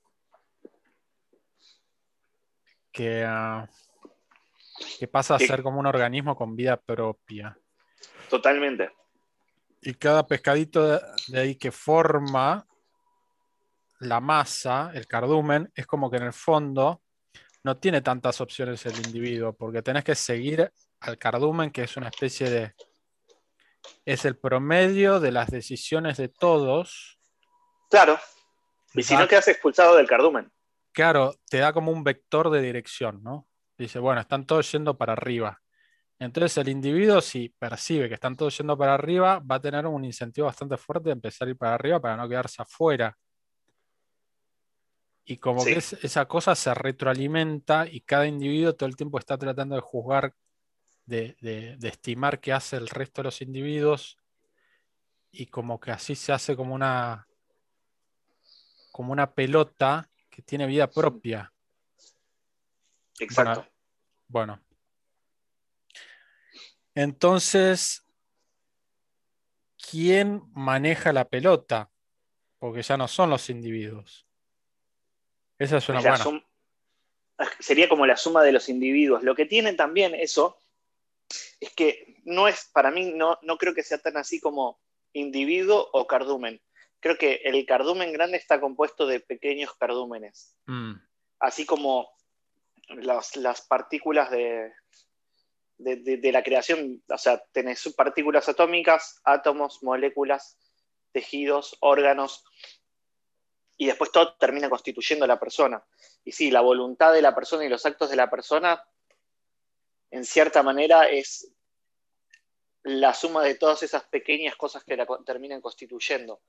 que, 2.92 3.24
ah, 3.26 3.68
que 4.98 5.08
pasa 5.08 5.34
a 5.34 5.38
ser 5.38 5.62
como 5.62 5.80
un 5.80 5.86
organismo 5.86 6.36
con 6.36 6.56
vida 6.56 6.76
propia. 6.76 7.56
Totalmente. 8.28 8.90
Y 9.82 9.94
cada 9.94 10.26
pescadito 10.26 10.86
de, 10.86 11.00
de 11.28 11.40
ahí 11.40 11.56
que 11.56 11.72
forma 11.72 12.66
la 14.00 14.20
masa, 14.20 14.90
el 14.94 15.06
cardumen, 15.06 15.70
es 15.74 15.86
como 15.86 16.10
que 16.10 16.16
en 16.16 16.24
el 16.24 16.32
fondo 16.32 17.02
no 17.62 17.76
tiene 17.76 18.00
tantas 18.00 18.40
opciones 18.40 18.84
el 18.86 18.96
individuo, 19.06 19.52
porque 19.52 19.82
tenés 19.82 20.04
que 20.04 20.14
seguir 20.14 20.72
al 21.00 21.18
cardumen, 21.18 21.70
que 21.70 21.82
es 21.82 21.96
una 21.96 22.08
especie 22.08 22.50
de... 22.50 22.74
Es 24.04 24.24
el 24.24 24.36
promedio 24.36 25.20
de 25.20 25.32
las 25.32 25.50
decisiones 25.50 26.16
de 26.18 26.28
todos. 26.28 27.18
Claro. 27.90 28.18
Y 28.94 29.02
si 29.02 29.16
no 29.16 29.28
quedas 29.28 29.48
expulsado 29.48 29.96
del 29.96 30.06
cardumen. 30.06 30.50
Claro, 30.92 31.34
te 31.48 31.58
da 31.58 31.72
como 31.72 31.92
un 31.92 32.02
vector 32.04 32.50
de 32.50 32.60
dirección, 32.62 33.22
¿no? 33.22 33.46
Dice, 33.78 33.98
bueno, 33.98 34.20
están 34.20 34.44
todos 34.46 34.70
yendo 34.72 34.96
para 34.98 35.12
arriba. 35.12 35.60
Entonces 36.18 36.58
el 36.58 36.68
individuo, 36.68 37.20
si 37.20 37.48
percibe 37.48 38.08
que 38.08 38.14
están 38.14 38.36
todos 38.36 38.56
yendo 38.58 38.76
para 38.76 38.94
arriba, 38.94 39.38
va 39.40 39.56
a 39.56 39.60
tener 39.60 39.86
un 39.86 40.04
incentivo 40.04 40.46
bastante 40.46 40.76
fuerte 40.76 41.08
de 41.08 41.12
empezar 41.14 41.48
a 41.48 41.50
ir 41.52 41.56
para 41.56 41.74
arriba 41.74 42.00
para 42.00 42.16
no 42.16 42.28
quedarse 42.28 42.60
afuera. 42.60 43.16
Y 45.24 45.38
como 45.38 45.64
Sí. 45.64 45.72
que 45.72 45.78
es- 45.78 45.92
esa 46.04 46.26
cosa 46.26 46.54
se 46.54 46.74
retroalimenta 46.74 47.86
y 47.86 48.00
cada 48.02 48.26
individuo 48.26 48.74
todo 48.74 48.88
el 48.88 48.96
tiempo 48.96 49.18
está 49.18 49.38
tratando 49.38 49.76
de 49.76 49.80
juzgar, 49.80 50.34
de, 51.06 51.36
de- 51.40 51.76
de 51.78 51.88
estimar 51.88 52.40
qué 52.40 52.52
hace 52.52 52.76
el 52.76 52.88
resto 52.88 53.22
de 53.22 53.26
los 53.26 53.40
individuos 53.40 54.18
y 55.30 55.46
como 55.46 55.78
que 55.80 55.92
así 55.92 56.14
se 56.16 56.32
hace 56.32 56.56
como 56.56 56.74
una, 56.74 57.26
como 58.92 59.12
una 59.12 59.32
pelota 59.32 60.09
que 60.30 60.42
tiene 60.42 60.66
vida 60.66 60.88
propia. 60.88 61.52
Exacto. 63.18 63.66
Bueno. 64.28 64.60
Entonces, 66.94 68.04
¿quién 69.90 70.42
maneja 70.52 71.12
la 71.12 71.28
pelota? 71.28 71.90
Porque 72.58 72.82
ya 72.82 72.96
no 72.96 73.08
son 73.08 73.30
los 73.30 73.50
individuos. 73.50 74.26
Esa 75.58 75.78
es 75.78 75.88
una 75.88 76.00
buena. 76.00 76.44
sería 77.58 77.88
como 77.88 78.06
la 78.06 78.16
suma 78.16 78.42
de 78.42 78.52
los 78.52 78.68
individuos. 78.68 79.22
Lo 79.22 79.34
que 79.34 79.46
tiene 79.46 79.74
también 79.74 80.14
eso 80.14 80.58
es 81.60 81.70
que 81.74 82.20
no 82.24 82.48
es, 82.48 82.70
para 82.72 82.90
mí, 82.90 83.12
no, 83.14 83.38
no 83.42 83.58
creo 83.58 83.74
que 83.74 83.82
sea 83.82 83.98
tan 83.98 84.16
así 84.16 84.40
como 84.40 84.80
individuo 85.12 85.88
o 85.92 86.06
cardumen. 86.06 86.60
Creo 87.00 87.16
que 87.16 87.40
el 87.44 87.64
cardumen 87.66 88.12
grande 88.12 88.36
está 88.36 88.60
compuesto 88.60 89.06
de 89.06 89.20
pequeños 89.20 89.74
cardúmenes, 89.74 90.54
Mm, 90.66 90.94
así 91.40 91.64
como 91.66 92.10
las, 92.88 93.36
las 93.36 93.62
partículas 93.62 94.30
de, 94.30 94.72
de, 95.78 95.96
de- 95.96 96.16
de 96.18 96.32
la 96.32 96.42
creación. 96.42 97.02
O 97.08 97.18
sea, 97.18 97.42
tenés 97.52 97.92
partículas 97.96 98.48
atómicas, 98.48 99.20
átomos, 99.24 99.82
moléculas, 99.82 100.58
tejidos, 101.12 101.76
órganos, 101.80 102.44
y 103.76 103.86
después 103.86 104.12
todo 104.12 104.34
termina 104.36 104.68
constituyendo 104.68 105.24
a 105.24 105.28
la 105.28 105.40
persona. 105.40 105.82
Y 106.22 106.32
sí, 106.32 106.50
la 106.50 106.60
voluntad 106.60 107.14
de 107.14 107.22
la 107.22 107.34
persona 107.34 107.64
y 107.64 107.68
los 107.70 107.86
actos 107.86 108.10
de 108.10 108.16
la 108.16 108.28
persona, 108.28 108.84
en 110.10 110.24
cierta 110.24 110.62
manera, 110.62 111.08
es 111.08 111.50
la 112.82 113.14
suma 113.14 113.42
de 113.42 113.54
todas 113.54 113.82
esas 113.82 114.04
pequeñas 114.04 114.54
cosas 114.56 114.84
que 114.84 114.96
la 114.96 115.06
terminan 115.24 115.60
constituyendo. 115.62 116.42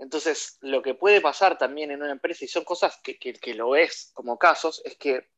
Entonces, 0.00 0.56
lo 0.62 0.80
que 0.80 0.94
puede 0.94 1.20
pasar 1.20 1.58
también 1.58 1.90
en 1.90 2.02
una 2.02 2.12
empresa, 2.12 2.44
y 2.44 2.48
son 2.48 2.64
cosas 2.64 2.98
que, 3.02 3.18
que- 3.18 3.54
lo 3.54 3.76
es 3.76 4.10
como 4.14 4.38
casos, 4.38 4.80
es 4.86 4.96
que 4.96 5.28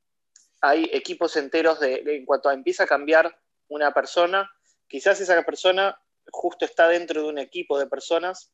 hay 0.61 0.89
equipos 0.93 1.37
enteros 1.37 1.81
de, 1.81 1.97
en 2.07 2.25
cuanto 2.25 2.49
empieza 2.51 2.85
a 2.85 2.87
cambiar 2.87 3.37
una 3.69 3.93
persona, 3.93 4.49
quizás 4.87 5.21
esa 5.21 5.43
persona 5.43 6.01
justo 6.31 6.65
está 6.65 6.87
dentro 6.89 7.23
de 7.23 7.29
un 7.29 7.39
equipo 7.39 7.77
de 7.77 7.89
personas 7.89 8.53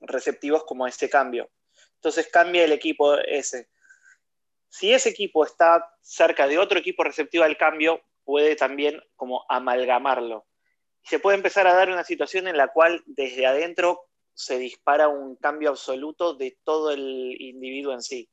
receptivos 0.00 0.64
como 0.64 0.84
a 0.84 0.90
ese 0.90 1.08
cambio. 1.08 1.50
Entonces 1.94 2.28
cambia 2.28 2.64
el 2.64 2.72
equipo 2.72 3.16
ese. 3.16 3.70
Si 4.68 4.92
ese 4.92 5.08
equipo 5.08 5.46
está 5.46 5.96
cerca 6.02 6.46
de 6.46 6.58
otro 6.58 6.78
equipo 6.78 7.04
receptivo 7.04 7.44
al 7.44 7.56
cambio, 7.56 8.02
puede 8.24 8.54
también 8.54 9.00
como 9.16 9.46
amalgamarlo. 9.48 10.46
Y 11.02 11.08
se 11.08 11.18
puede 11.20 11.38
empezar 11.38 11.66
a 11.66 11.74
dar 11.74 11.88
una 11.88 12.04
situación 12.04 12.48
en 12.48 12.58
la 12.58 12.68
cual 12.68 13.02
desde 13.06 13.46
adentro 13.46 14.10
se 14.34 14.58
dispara 14.58 15.08
un 15.08 15.36
cambio 15.36 15.70
absoluto 15.70 16.34
de 16.34 16.58
todo 16.64 16.90
el 16.90 17.36
individuo 17.40 17.92
en 17.92 18.02
sí. 18.02 18.28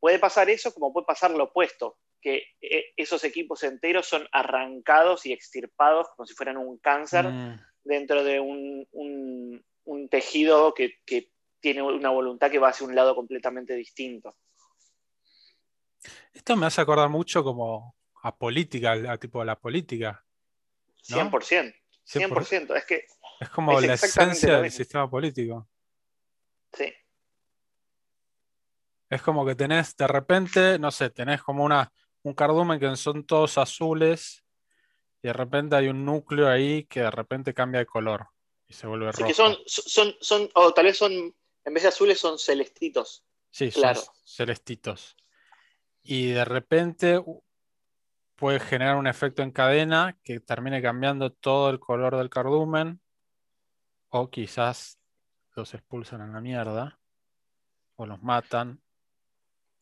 Puede 0.00 0.18
pasar 0.18 0.50
eso 0.50 0.72
como 0.72 0.92
puede 0.92 1.06
pasar 1.06 1.30
lo 1.30 1.44
opuesto, 1.44 1.98
que 2.20 2.42
eh, 2.60 2.86
esos 2.96 3.24
equipos 3.24 3.62
enteros 3.62 4.06
son 4.06 4.26
arrancados 4.32 5.24
y 5.26 5.32
extirpados 5.32 6.08
como 6.16 6.26
si 6.26 6.34
fueran 6.34 6.56
un 6.56 6.78
cáncer 6.78 7.26
mm. 7.26 7.60
dentro 7.84 8.22
de 8.24 8.40
un, 8.40 8.86
un- 8.92 9.64
un 9.86 10.08
tejido 10.08 10.72
que, 10.74 10.94
que 11.04 11.30
tiene 11.60 11.82
una 11.82 12.10
voluntad 12.10 12.50
que 12.50 12.58
va 12.58 12.68
hacia 12.68 12.86
un 12.86 12.94
lado 12.94 13.14
completamente 13.14 13.74
distinto. 13.74 14.34
Esto 16.32 16.56
me 16.56 16.66
hace 16.66 16.80
acordar 16.80 17.08
mucho 17.08 17.42
como 17.44 17.96
a 18.22 18.36
política, 18.36 18.92
a 18.92 19.18
tipo 19.18 19.40
de 19.40 19.46
la 19.46 19.58
política. 19.58 20.24
¿No? 21.10 21.16
100%. 21.30 21.74
100%. 22.06 22.30
100%. 22.30 22.76
Es 22.76 22.84
que, 22.86 23.06
Es 23.40 23.48
como 23.50 23.78
Es 23.78 23.86
la 23.86 23.94
esencia 23.94 24.60
del 24.60 24.70
sistema 24.70 25.08
político. 25.08 25.68
sí, 26.72 26.92
Es 29.10 29.22
como 29.22 29.44
que 29.44 29.54
tenés 29.54 29.96
de 29.96 30.06
repente, 30.06 30.78
no 30.78 30.90
sé, 30.90 31.10
tenés 31.10 31.42
como 31.42 31.64
una, 31.64 31.92
un 32.22 32.34
cardumen 32.34 32.80
que 32.80 32.96
son 32.96 33.24
todos 33.24 33.58
azules 33.58 34.44
y 35.22 35.28
de 35.28 35.32
repente 35.32 35.76
hay 35.76 35.88
un 35.88 36.04
núcleo 36.04 36.48
ahí 36.48 36.84
que 36.84 37.00
de 37.00 37.10
repente 37.10 37.54
cambia 37.54 37.80
de 37.80 37.86
color 37.86 38.28
y 38.66 38.74
se 38.74 38.86
vuelve 38.86 39.12
sí 39.12 39.22
rojo. 39.22 39.28
que 39.28 39.34
son, 39.34 39.56
son, 39.66 40.14
son, 40.20 40.48
o 40.54 40.72
tal 40.72 40.86
vez 40.86 40.98
son, 40.98 41.12
en 41.12 41.74
vez 41.74 41.82
de 41.82 41.88
azules, 41.90 42.18
son 42.18 42.38
celestitos. 42.38 43.24
Sí, 43.50 43.70
son 43.70 43.82
claro. 43.82 44.00
celestitos. 44.24 45.16
Y 46.02 46.32
de 46.32 46.44
repente 46.44 47.22
puede 48.36 48.58
generar 48.60 48.96
un 48.96 49.06
efecto 49.06 49.42
en 49.42 49.52
cadena 49.52 50.18
que 50.24 50.40
termine 50.40 50.82
cambiando 50.82 51.32
todo 51.32 51.70
el 51.70 51.78
color 51.78 52.16
del 52.16 52.30
cardumen 52.30 53.00
o 54.16 54.30
quizás 54.30 55.00
los 55.56 55.74
expulsan 55.74 56.20
a 56.20 56.28
la 56.28 56.40
mierda 56.40 57.00
o 57.96 58.06
los 58.06 58.22
matan. 58.22 58.80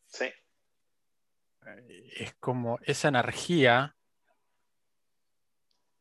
Sí. 0.07 0.25
es 2.17 2.33
como 2.39 2.79
esa 2.83 3.09
energía, 3.09 3.95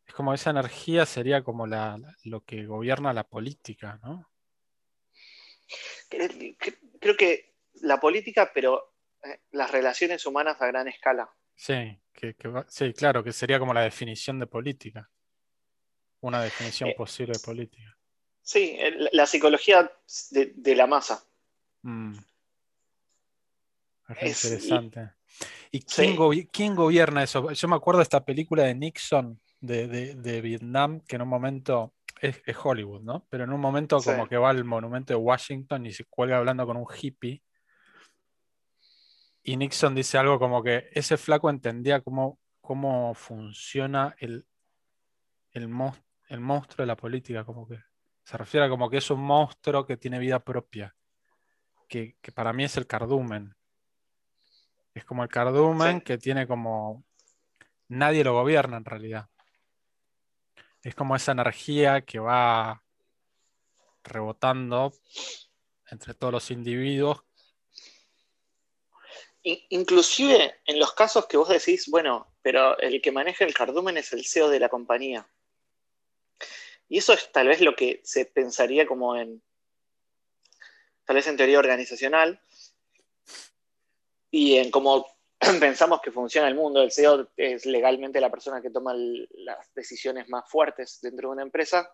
es 0.07 0.15
como 0.15 0.33
esa 0.33 0.51
energía 0.51 1.05
sería 1.05 1.43
como 1.45 1.67
la, 1.67 1.99
lo 2.25 2.43
que 2.43 2.65
gobierna 2.65 3.12
la 3.12 3.25
política, 3.25 4.01
¿no? 4.03 4.31
Creo 6.09 7.17
que 7.17 7.55
la 7.83 8.01
política, 8.01 8.51
pero 8.55 8.95
eh, 9.25 9.41
las 9.51 9.71
relaciones 9.71 10.25
humanas 10.25 10.61
a 10.61 10.67
gran 10.67 10.89
escala. 10.89 11.31
Sí, 11.55 12.01
que, 12.12 12.35
sí, 12.69 12.93
claro, 12.95 13.23
que 13.23 13.33
sería 13.33 13.59
como 13.59 13.75
la 13.75 13.83
definición 13.83 14.39
de 14.39 14.47
política. 14.47 15.11
Una 16.21 16.43
definición 16.43 16.91
eh, 16.91 16.95
posible 16.97 17.35
de 17.35 17.41
política. 17.41 17.99
Sí, 18.42 18.76
la 19.12 19.26
psicología 19.26 19.90
de, 20.30 20.76
la 20.76 20.87
masa. 20.87 21.25
Mm. 21.82 22.14
Es, 24.20 24.44
interesante. 24.44 25.12
¿Y, 25.70 25.80
quién, 25.80 26.75
gobierna 26.75 27.22
eso? 27.22 27.50
Yo 27.52 27.68
me 27.68 27.76
acuerdo 27.76 27.99
de 27.99 28.04
esta 28.04 28.25
película 28.25 28.64
de 28.64 28.75
Nixon 28.75 29.40
de, 29.61 30.40
Vietnam, 30.42 31.00
que 31.00 31.16
en 31.16 31.22
un 31.22 31.28
momento 31.28 31.94
es, 32.20 32.42
Hollywood, 32.62 33.02
¿no? 33.02 33.26
Pero 33.30 33.44
en 33.44 33.52
un 33.52 33.61
momento 33.61 34.00
como 34.02 34.28
que 34.28 34.37
va 34.37 34.50
al 34.50 34.64
monumento 34.64 35.12
de 35.12 35.18
Washington 35.18 35.87
y 35.87 35.92
se 35.92 36.04
cuelga 36.04 36.38
hablando 36.38 36.66
con 36.66 36.76
un 36.76 36.87
hippie. 37.00 37.42
Y 39.44 39.56
Nixon 39.56 39.94
dice 39.94 40.18
algo 40.18 40.38
como 40.38 40.62
que 40.62 40.88
ese 40.92 41.16
flaco 41.16 41.49
entendía 41.49 42.00
cómo, 42.00 42.38
cómo 42.61 43.14
funciona 43.14 44.14
el, 44.18 44.46
el, 45.52 45.68
el 46.28 46.40
monstruo 46.40 46.82
de 46.82 46.87
la 46.87 46.96
política, 46.96 47.44
como 47.44 47.66
que 47.66 47.78
se 48.25 48.37
refiere 48.37 48.67
a 48.67 48.69
como 48.69 48.88
que 48.88 48.99
es 48.99 49.11
un 49.11 49.21
monstruo 49.21 49.87
que 49.87 49.97
tiene 49.97 50.19
vida 50.19 50.38
propia, 50.38 50.95
que, 51.88 52.17
para 52.35 52.52
mí 52.52 52.64
es 52.64 52.76
el 52.76 52.87
cardumen. 52.87 53.55
Es 54.95 55.05
como 55.05 55.23
el 55.23 55.29
cardumen 55.29 56.00
que 56.00 56.19
tiene 56.19 56.47
como... 56.47 57.05
Nadie 57.88 58.25
lo 58.25 58.33
gobierna 58.33 58.79
en 58.79 58.85
realidad. 58.85 59.29
Es 60.83 60.95
como 60.95 61.14
esa 61.14 61.33
energía 61.33 62.02
que 62.02 62.19
va 62.19 62.83
rebotando 64.02 64.93
entre 65.91 66.14
todos 66.14 66.33
los 66.33 66.50
individuos. 66.50 67.23
Inclusive 69.43 70.61
en 70.64 70.79
los 70.79 70.95
casos 70.95 71.26
que 71.26 71.37
vos 71.37 71.49
decís, 71.49 71.88
bueno, 71.91 72.33
pero 72.43 72.79
el 72.79 73.02
que 73.02 73.12
maneja 73.12 73.45
el 73.45 73.55
cardumen 73.55 73.99
es 73.99 74.12
el 74.12 74.25
CEO 74.25 74.49
de 74.49 74.61
la 74.61 74.69
compañía. 74.69 75.29
Y 76.92 76.99
eso 76.99 77.14
es 77.14 77.32
tal 77.32 77.49
vez 77.49 77.62
lo 77.62 77.74
que 77.74 78.02
se 78.05 78.26
pensaría 78.26 78.87
como 78.87 79.16
en, 79.16 79.42
tal 81.07 81.16
vez 81.16 81.26
en 81.26 81.38
teoría 81.38 81.59
organizacional 81.59 82.38
y 84.31 84.59
en 84.59 84.70
cómo 84.70 85.07
pensamos 85.59 86.02
que 86.02 86.12
funciona 86.12 86.48
el 86.48 86.55
mundo. 86.55 86.83
El 86.83 86.92
CEO 86.92 87.31
es 87.38 87.64
legalmente 87.64 88.20
la 88.20 88.31
persona 88.31 88.61
que 88.61 88.68
toma 88.68 88.92
las 88.94 89.72
decisiones 89.72 90.28
más 90.28 90.46
fuertes 90.50 90.98
dentro 91.00 91.31
de 91.31 91.33
una 91.33 91.42
empresa. 91.42 91.90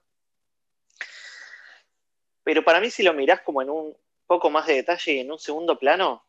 Pero 2.43 2.65
para 2.65 2.81
mí 2.81 2.91
si 2.91 3.05
lo 3.05 3.15
mirás 3.15 3.43
como 3.43 3.63
en 3.63 3.71
un 3.71 3.97
poco 4.27 4.51
más 4.51 4.67
de 4.67 4.75
detalle 4.75 5.13
y 5.13 5.21
en 5.21 5.31
un 5.31 5.39
segundo 5.39 5.79
plano, 5.79 6.27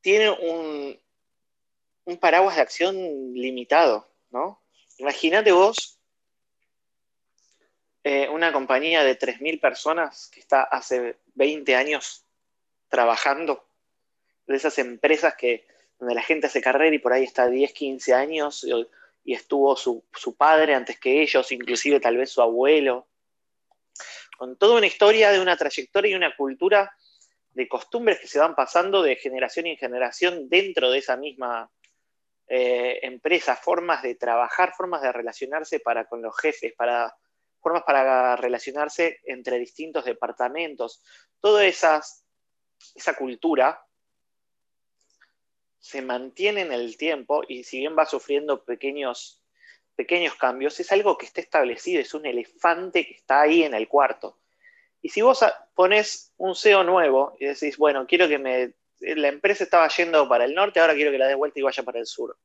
tiene 0.00 0.30
un, 0.30 0.98
un 2.06 2.16
paraguas 2.16 2.56
de 2.56 2.62
acción 2.62 2.96
limitado, 3.34 4.08
¿no? 4.30 4.62
Imagínate 4.96 5.52
vos 5.52 6.00
eh, 8.06 8.28
una 8.28 8.52
compañía 8.52 9.02
de 9.02 9.18
3.000 9.18 9.58
personas 9.60 10.28
que 10.28 10.38
está 10.38 10.62
hace 10.62 11.16
20 11.36 11.74
años 11.74 12.26
trabajando, 12.88 13.66
de 14.46 14.56
esas 14.56 14.78
empresas 14.78 15.34
que, 15.36 15.66
donde 15.98 16.14
la 16.14 16.20
gente 16.20 16.46
hace 16.46 16.60
carrera 16.60 16.94
y 16.94 16.98
por 16.98 17.14
ahí 17.14 17.24
está 17.24 17.48
10, 17.48 17.72
15 17.72 18.12
años 18.12 18.66
y, 19.24 19.32
estuvo 19.32 19.74
su, 19.74 20.04
padre 20.36 20.74
antes 20.74 21.00
que 21.00 21.22
ellos, 21.22 21.50
inclusive 21.50 21.98
tal 21.98 22.18
vez 22.18 22.28
su 22.28 22.42
abuelo, 22.42 23.06
con 24.36 24.58
toda 24.58 24.76
una 24.76 24.86
historia 24.86 25.32
de 25.32 25.40
una 25.40 25.56
trayectoria 25.56 26.12
y 26.12 26.14
una 26.14 26.36
cultura 26.36 26.94
de 27.52 27.66
costumbres 27.66 28.20
que 28.20 28.26
se 28.26 28.38
van 28.38 28.54
pasando 28.54 29.02
de 29.02 29.16
generación 29.16 29.66
en 29.66 29.78
generación 29.78 30.50
dentro 30.50 30.90
de 30.90 30.98
esa 30.98 31.16
misma 31.16 31.70
eh, 32.48 32.98
empresa, 33.00 33.56
formas 33.56 34.02
de 34.02 34.14
trabajar, 34.14 34.74
formas 34.76 35.00
de 35.00 35.10
relacionarse 35.10 35.80
para 35.80 36.04
con 36.04 36.20
los 36.20 36.36
jefes, 36.38 36.74
para 36.74 37.16
formas 37.64 37.82
para 37.82 38.36
relacionarse 38.36 39.20
entre 39.24 39.58
distintos 39.58 40.04
departamentos. 40.04 41.02
Toda 41.40 41.64
esa 41.64 42.02
cultura 43.18 43.82
se 45.78 46.02
mantiene 46.02 46.60
en 46.60 46.72
el 46.72 46.96
tiempo 46.96 47.42
y 47.48 47.64
si 47.64 47.78
bien 47.78 47.96
va 47.98 48.04
sufriendo 48.06 48.62
pequeños, 48.64 49.42
pequeños 49.96 50.34
cambios, 50.34 50.78
es 50.78 50.92
algo 50.92 51.16
que 51.16 51.26
está 51.26 51.40
establecido, 51.40 52.00
es 52.00 52.12
un 52.14 52.26
elefante 52.26 53.06
que 53.06 53.14
está 53.14 53.40
ahí 53.40 53.62
en 53.62 53.74
el 53.74 53.88
cuarto. 53.88 54.38
Y 55.00 55.08
si 55.08 55.22
vos 55.22 55.44
pones 55.74 56.32
un 56.36 56.54
CEO 56.54 56.84
nuevo 56.84 57.34
y 57.40 57.46
decís, 57.46 57.78
bueno, 57.78 58.06
quiero 58.06 58.28
que 58.28 58.38
me... 58.38 58.74
La 59.00 59.28
empresa 59.28 59.64
estaba 59.64 59.88
yendo 59.88 60.28
para 60.28 60.44
el 60.44 60.54
norte, 60.54 60.80
ahora 60.80 60.94
quiero 60.94 61.10
que 61.10 61.18
la 61.18 61.26
dé 61.26 61.34
vuelta 61.34 61.58
y 61.58 61.62
vaya 61.62 61.82
para 61.82 61.98
el 61.98 62.06
sur. 62.06 62.38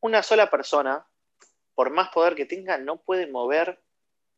Una 0.00 0.22
sola 0.22 0.50
persona 0.50 1.06
por 1.78 1.90
más 1.90 2.08
poder 2.08 2.34
que 2.34 2.44
tenga, 2.44 2.76
no 2.76 3.00
puede 3.00 3.28
mover 3.28 3.80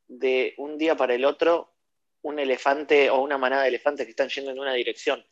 de 0.08 0.52
un 0.58 0.76
día 0.76 0.94
para 0.94 1.14
el 1.14 1.24
otro 1.24 1.72
un 2.20 2.38
elefante 2.38 3.08
o 3.08 3.22
una 3.22 3.38
manada 3.38 3.62
de 3.62 3.68
elefantes 3.68 4.04
que 4.04 4.10
están 4.10 4.28
yendo 4.28 4.50
en 4.50 4.58
una 4.58 4.74
dirección. 4.74 5.24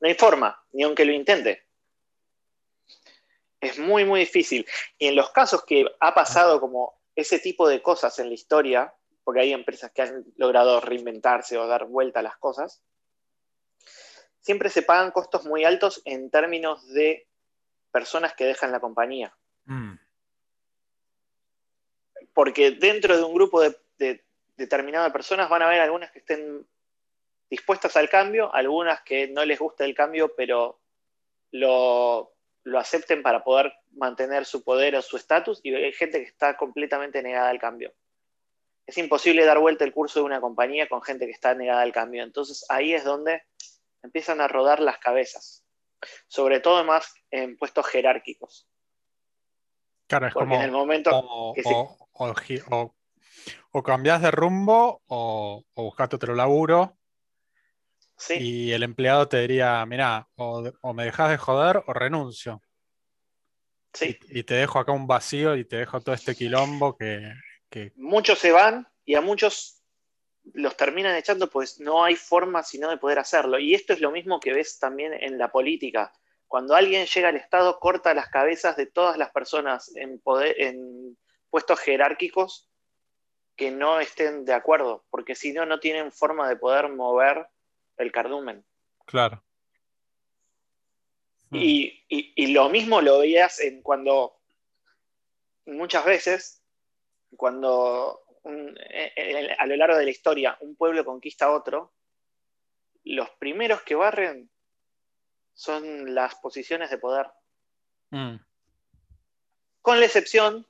No 0.00 0.08
hay 0.08 0.14
forma, 0.14 0.60
ni 0.72 0.82
aunque 0.82 1.04
lo 1.04 1.12
intente. 1.12 1.68
Es 3.60 3.78
muy, 3.78 4.04
muy 4.04 4.18
difícil. 4.18 4.66
Y 4.98 5.06
en 5.06 5.14
los 5.14 5.30
casos 5.30 5.64
que 5.64 5.86
ha 6.00 6.12
pasado 6.12 6.60
como 6.60 7.00
ese 7.14 7.38
tipo 7.38 7.68
de 7.68 7.80
cosas 7.80 8.18
en 8.18 8.26
la 8.26 8.34
historia, 8.34 8.92
porque 9.22 9.42
hay 9.42 9.52
empresas 9.52 9.92
que 9.92 10.02
han 10.02 10.24
logrado 10.38 10.80
reinventarse 10.80 11.56
o 11.58 11.68
dar 11.68 11.84
vuelta 11.84 12.18
a 12.18 12.24
las 12.24 12.38
cosas, 12.38 12.82
siempre 14.40 14.68
se 14.68 14.82
pagan 14.82 15.12
costos 15.12 15.44
muy 15.44 15.64
altos 15.64 16.02
en 16.06 16.28
términos 16.28 16.88
de 16.88 17.28
personas 17.92 18.34
que 18.34 18.46
dejan 18.46 18.72
la 18.72 18.80
compañía. 18.80 19.32
Mm 19.66 20.05
porque 22.36 22.72
dentro 22.72 23.16
de 23.16 23.24
un 23.24 23.32
grupo 23.32 23.62
de, 23.62 24.22
determinado 24.58 25.06
de 25.06 25.10
personas 25.10 25.48
van 25.48 25.62
a 25.62 25.68
haber 25.68 25.80
algunas 25.80 26.10
que 26.10 26.18
estén 26.18 26.66
dispuestas 27.48 27.96
al 27.96 28.10
cambio, 28.10 28.54
algunas 28.54 29.00
que 29.00 29.26
no 29.28 29.42
les 29.46 29.58
gusta 29.58 29.86
el 29.86 29.94
cambio, 29.94 30.34
pero 30.36 30.78
lo, 31.52 32.34
acepten 32.78 33.22
para 33.22 33.42
poder 33.42 33.72
mantener 33.92 34.44
su 34.44 34.62
poder 34.62 34.96
o 34.96 35.00
su 35.00 35.16
estatus, 35.16 35.60
y 35.62 35.74
hay 35.74 35.94
gente 35.94 36.18
que 36.18 36.28
está 36.28 36.58
completamente 36.58 37.22
negada 37.22 37.48
al 37.48 37.58
cambio. 37.58 37.94
Es 38.86 38.98
imposible 38.98 39.46
dar 39.46 39.58
vuelta 39.58 39.84
el 39.84 39.94
curso 39.94 40.20
de 40.20 40.26
una 40.26 40.42
compañía 40.42 40.90
con 40.90 41.00
gente 41.00 41.24
que 41.24 41.32
está 41.32 41.54
negada 41.54 41.80
al 41.80 41.92
cambio. 41.92 42.22
Entonces 42.22 42.66
ahí 42.68 42.92
es 42.92 43.02
donde 43.02 43.44
empiezan 44.02 44.42
a 44.42 44.48
rodar 44.48 44.80
las 44.80 44.98
cabezas, 44.98 45.64
sobre 46.28 46.60
todo 46.60 46.84
más 46.84 47.14
en 47.30 47.56
puestos 47.56 47.86
jerárquicos. 47.86 48.68
Claro, 50.06 50.26
es 50.26 50.34
como, 50.34 50.54
en 50.54 50.60
el 50.60 50.70
momento 50.70 51.10
o, 51.14 51.54
cambias 53.82 54.22
de 54.22 54.30
rumbo 54.30 55.02
o, 55.06 55.64
o 55.74 55.94
otro 55.98 56.34
laburo. 56.34 56.96
Y 58.30 58.72
el 58.72 58.82
empleado 58.82 59.28
te 59.28 59.40
diría, 59.40 59.84
mira, 59.86 60.28
o, 60.36 60.72
me 60.94 61.04
dejas 61.04 61.30
de 61.30 61.36
joder 61.36 61.82
o 61.86 61.92
renuncio. 61.92 62.62
Y, 64.00 64.42
te 64.42 64.54
dejo 64.54 64.78
acá 64.78 64.92
un 64.92 65.06
vacío 65.06 65.56
y 65.56 65.64
te 65.64 65.76
dejo 65.76 66.00
todo 66.00 66.14
este 66.14 66.34
quilombo 66.34 66.96
que, 66.96 67.32
que... 67.70 67.92
Muchos 67.96 68.38
se 68.38 68.52
van 68.52 68.86
y 69.06 69.14
a 69.14 69.22
muchos 69.22 69.82
los 70.54 70.76
terminan 70.76 71.16
echando, 71.16 71.48
pues 71.48 71.80
no 71.80 72.04
hay 72.04 72.14
forma 72.14 72.62
sino 72.62 72.90
de 72.90 72.98
poder 72.98 73.18
hacerlo. 73.18 73.58
Y 73.58 73.74
esto 73.74 73.92
es 73.92 74.00
lo 74.00 74.10
mismo 74.10 74.38
que 74.38 74.52
ves 74.52 74.78
también 74.78 75.12
en 75.14 75.38
la 75.38 75.50
política. 75.50 76.12
Cuando 76.46 76.74
alguien 76.74 77.06
llega 77.06 77.28
al 77.28 77.36
Estado, 77.36 77.78
corta 77.78 78.14
las 78.14 78.28
cabezas 78.28 78.76
de 78.76 78.86
todas 78.86 79.16
las 79.16 79.30
personas 79.30 79.94
en, 79.96 80.20
poder, 80.20 80.54
en 80.60 81.16
puestos 81.50 81.80
jerárquicos 81.80 82.68
que 83.56 83.70
no 83.70 84.00
estén 84.00 84.44
de 84.44 84.52
acuerdo, 84.52 85.04
porque 85.10 85.34
si 85.34 85.52
no, 85.52 85.64
no 85.64 85.80
tienen 85.80 86.12
forma 86.12 86.48
de 86.48 86.56
poder 86.56 86.90
mover 86.90 87.46
el 87.96 88.12
cardumen. 88.12 88.64
Claro. 89.06 89.42
Y, 91.52 92.04
y, 92.08 92.48
lo 92.48 92.68
mismo 92.68 93.00
lo 93.00 93.20
veías 93.20 93.60
en 93.60 93.80
cuando 93.80 94.36
muchas 95.64 96.04
veces, 96.04 96.62
cuando 97.36 98.20
a 98.44 99.66
lo 99.66 99.76
largo 99.76 99.96
de 99.96 100.04
la 100.04 100.10
historia 100.10 100.58
un 100.60 100.76
pueblo 100.76 101.04
conquista 101.04 101.46
a 101.46 101.52
otro, 101.52 101.94
los 103.04 103.30
primeros 103.38 103.82
que 103.82 103.94
barren 103.94 104.50
son 105.54 106.14
las 106.14 106.34
posiciones 106.34 106.90
de 106.90 106.98
poder. 106.98 107.26
Mm. 108.10 108.36
Con 109.80 110.00
la 110.00 110.06
excepción 110.06 110.66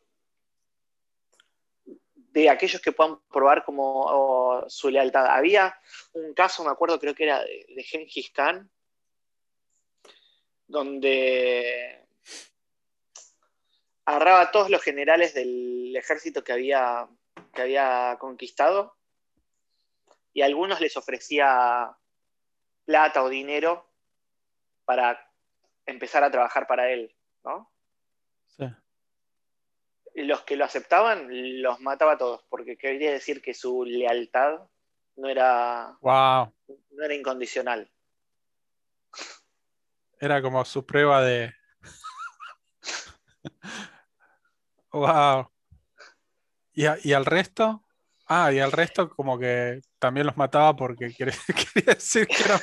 de 2.42 2.50
aquellos 2.50 2.82
que 2.82 2.92
puedan 2.92 3.18
probar 3.32 3.64
como 3.64 4.62
su 4.68 4.90
lealtad. 4.90 5.24
Había 5.26 5.74
un 6.12 6.34
caso, 6.34 6.62
me 6.62 6.70
acuerdo, 6.70 7.00
creo 7.00 7.14
que 7.14 7.24
era 7.24 7.42
de, 7.42 7.64
de 7.74 7.82
Gengis 7.82 8.30
Khan, 8.30 8.70
donde 10.66 12.04
agarraba 14.04 14.42
a 14.42 14.50
todos 14.50 14.68
los 14.68 14.82
generales 14.82 15.32
del 15.32 15.96
ejército 15.96 16.44
que 16.44 16.52
había, 16.52 17.08
que 17.54 17.62
había 17.62 18.18
conquistado 18.20 18.94
y 20.34 20.42
a 20.42 20.44
algunos 20.44 20.78
les 20.78 20.94
ofrecía 20.98 21.96
plata 22.84 23.22
o 23.22 23.30
dinero 23.30 23.90
para 24.84 25.26
empezar 25.86 26.22
a 26.22 26.30
trabajar 26.30 26.66
para 26.66 26.90
él, 26.90 27.16
¿no? 27.44 27.72
Sí. 28.46 28.66
Los 30.16 30.42
que 30.42 30.56
lo 30.56 30.64
aceptaban 30.64 31.28
los 31.62 31.78
mataba 31.80 32.12
a 32.12 32.18
todos, 32.18 32.42
porque 32.48 32.78
quería 32.78 33.12
decir 33.12 33.42
que 33.42 33.52
su 33.52 33.84
lealtad 33.84 34.60
no 35.16 35.28
era, 35.28 35.96
wow. 36.00 36.52
no 36.90 37.04
era 37.04 37.14
incondicional. 37.14 37.90
Era 40.18 40.40
como 40.40 40.64
su 40.64 40.86
prueba 40.86 41.22
de. 41.22 41.52
wow. 44.90 45.50
¿Y, 46.72 46.84
¿Y, 47.08 47.12
al 47.12 47.26
resto? 47.26 47.84
Ah, 48.26 48.52
y 48.52 48.58
al 48.58 48.72
resto 48.72 49.08
como 49.10 49.38
que 49.38 49.82
también 49.98 50.26
los 50.26 50.36
mataba 50.36 50.74
porque 50.74 51.14
quería, 51.16 51.34
decir 51.94 52.26
que 52.26 52.42
eran... 52.42 52.60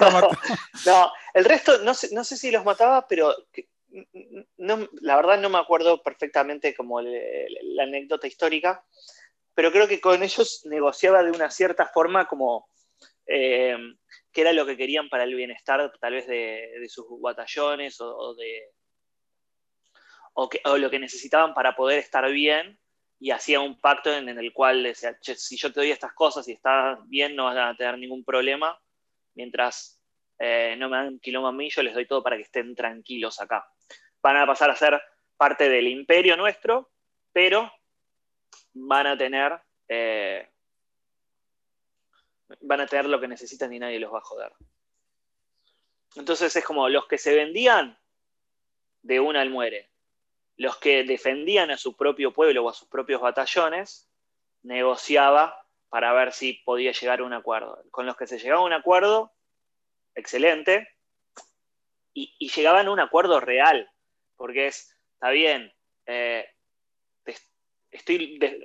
no, 0.86 1.12
el 1.34 1.44
resto 1.44 1.78
no 1.78 1.94
sé, 1.94 2.08
no 2.12 2.24
sé 2.24 2.36
si 2.36 2.50
los 2.50 2.64
mataba, 2.64 3.06
pero 3.08 3.34
no, 4.56 4.88
la 5.00 5.16
verdad 5.16 5.38
no 5.38 5.50
me 5.50 5.58
acuerdo 5.58 6.02
perfectamente 6.02 6.74
como 6.74 7.00
la 7.00 7.82
anécdota 7.82 8.26
histórica, 8.26 8.84
pero 9.54 9.70
creo 9.70 9.86
que 9.86 10.00
con 10.00 10.22
ellos 10.22 10.62
negociaba 10.64 11.22
de 11.22 11.30
una 11.30 11.50
cierta 11.50 11.86
forma 11.86 12.26
como 12.26 12.68
eh, 13.26 13.76
qué 14.32 14.40
era 14.40 14.52
lo 14.52 14.66
que 14.66 14.76
querían 14.76 15.08
para 15.08 15.24
el 15.24 15.34
bienestar 15.34 15.92
tal 16.00 16.14
vez 16.14 16.26
de, 16.26 16.84
sus 16.88 17.06
batallones 17.20 18.00
o, 18.00 18.34
de, 18.34 18.70
o, 20.34 20.78
lo 20.78 20.90
que 20.90 20.98
necesitaban 20.98 21.54
para 21.54 21.76
poder 21.76 21.98
estar 21.98 22.28
bien 22.30 22.78
y 23.20 23.30
hacía 23.30 23.60
un 23.60 23.78
pacto 23.80 24.12
en, 24.12 24.28
el 24.28 24.52
cual 24.52 24.82
decía, 24.82 25.16
si 25.20 25.56
yo 25.56 25.72
te 25.72 25.80
doy 25.80 25.90
estas 25.90 26.12
cosas 26.14 26.48
y 26.48 26.52
estás 26.52 26.98
bien 27.08 27.36
no 27.36 27.44
vas 27.44 27.56
a 27.56 27.76
tener 27.76 27.98
ningún 27.98 28.24
problema, 28.24 28.76
mientras 29.34 30.00
eh, 30.38 30.74
no 30.76 30.88
me 30.88 30.96
dan 30.96 31.20
quilombo 31.20 31.48
a 31.48 31.52
mí, 31.52 31.70
yo 31.70 31.82
les 31.82 31.94
doy 31.94 32.06
todo 32.06 32.22
para 32.22 32.36
que 32.36 32.42
estén 32.42 32.74
tranquilos 32.74 33.40
acá. 33.40 33.64
Van 34.22 34.36
a 34.36 34.46
pasar 34.46 34.70
a 34.70 34.76
ser 34.76 35.02
parte 35.36 35.68
del 35.68 35.88
imperio 35.88 36.36
nuestro, 36.36 36.90
pero 37.32 37.72
van 38.74 39.06
a 39.06 39.18
tener 39.18 39.60
eh, 39.88 40.48
van 42.60 42.80
a 42.80 42.86
tener 42.86 43.06
lo 43.06 43.20
que 43.20 43.28
necesitan 43.28 43.72
y 43.72 43.78
nadie 43.78 43.98
los 43.98 44.12
va 44.12 44.18
a 44.18 44.22
joder. 44.22 44.52
Entonces 46.16 46.54
es 46.54 46.64
como 46.64 46.88
los 46.88 47.06
que 47.06 47.18
se 47.18 47.34
vendían, 47.34 47.98
de 49.02 49.20
una 49.20 49.40
al 49.40 49.50
muere. 49.50 49.90
Los 50.56 50.76
que 50.76 51.04
defendían 51.04 51.70
a 51.70 51.76
su 51.76 51.96
propio 51.96 52.32
pueblo 52.32 52.64
o 52.64 52.70
a 52.70 52.74
sus 52.74 52.88
propios 52.88 53.20
batallones, 53.20 54.08
negociaba 54.62 55.66
para 55.88 56.12
ver 56.12 56.32
si 56.32 56.54
podía 56.64 56.92
llegar 56.92 57.20
a 57.20 57.24
un 57.24 57.32
acuerdo. 57.32 57.82
Con 57.90 58.06
los 58.06 58.16
que 58.16 58.26
se 58.26 58.38
llegaba 58.38 58.62
a 58.62 58.66
un 58.66 58.72
acuerdo, 58.72 59.32
excelente, 60.14 60.88
y, 62.14 62.48
llegaban 62.50 62.86
a 62.86 62.90
un 62.90 63.00
acuerdo 63.00 63.40
real, 63.40 63.90
porque 64.42 64.66
es, 64.66 64.92
está 65.14 65.30
bien, 65.30 65.72
eh, 66.04 66.44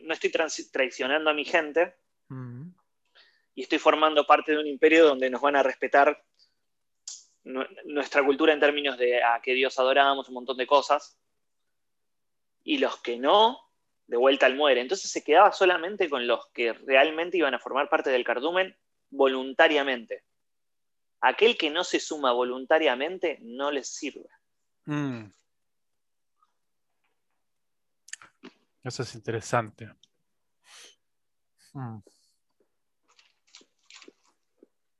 no 0.02 0.14
estoy 0.16 0.32
traicionando 0.72 1.30
a 1.30 1.36
mi 1.36 1.46
gente, 1.46 1.94
y 3.54 3.62
estoy 3.62 3.78
formando 3.78 4.26
parte 4.26 4.54
de 4.54 4.58
un 4.58 4.66
imperio 4.66 5.06
donde 5.06 5.30
nos 5.30 5.40
van 5.40 5.56
a 5.56 5.62
respetar 5.62 6.20
nuestra 7.44 8.26
cultura 8.26 8.54
en 8.54 8.60
términos 8.60 8.98
de 8.98 9.22
a 9.24 9.40
qué 9.40 9.54
Dios 9.54 9.78
adoramos, 9.78 10.28
un 10.30 10.34
montón 10.34 10.58
de 10.58 10.66
cosas, 10.66 11.20
y 12.64 12.80
los 12.80 13.00
que 13.02 13.20
no, 13.20 13.60
de 14.08 14.18
vuelta 14.18 14.48
al 14.48 14.56
muere. 14.56 14.82
Entonces 14.82 15.12
se 15.12 15.24
quedaba 15.24 15.52
solamente 15.52 16.10
con 16.10 16.26
los 16.26 16.48
que 16.54 16.74
realmente 16.74 17.38
iban 17.38 17.54
a 17.54 17.60
formar 17.60 17.88
parte 17.88 18.10
del 18.10 18.24
cardumen 18.24 18.76
voluntariamente. 19.12 20.24
Aquel 21.22 21.56
que 21.56 21.70
no 21.70 21.84
se 21.84 22.00
suma 22.00 22.32
voluntariamente 22.32 23.38
no 23.44 23.70
les 23.70 23.88
sirve. 23.94 24.28
Mm. 24.86 25.26
Eso 28.88 29.04
es 29.04 29.16
interesante. 29.16 29.94
Mm. 31.74 32.00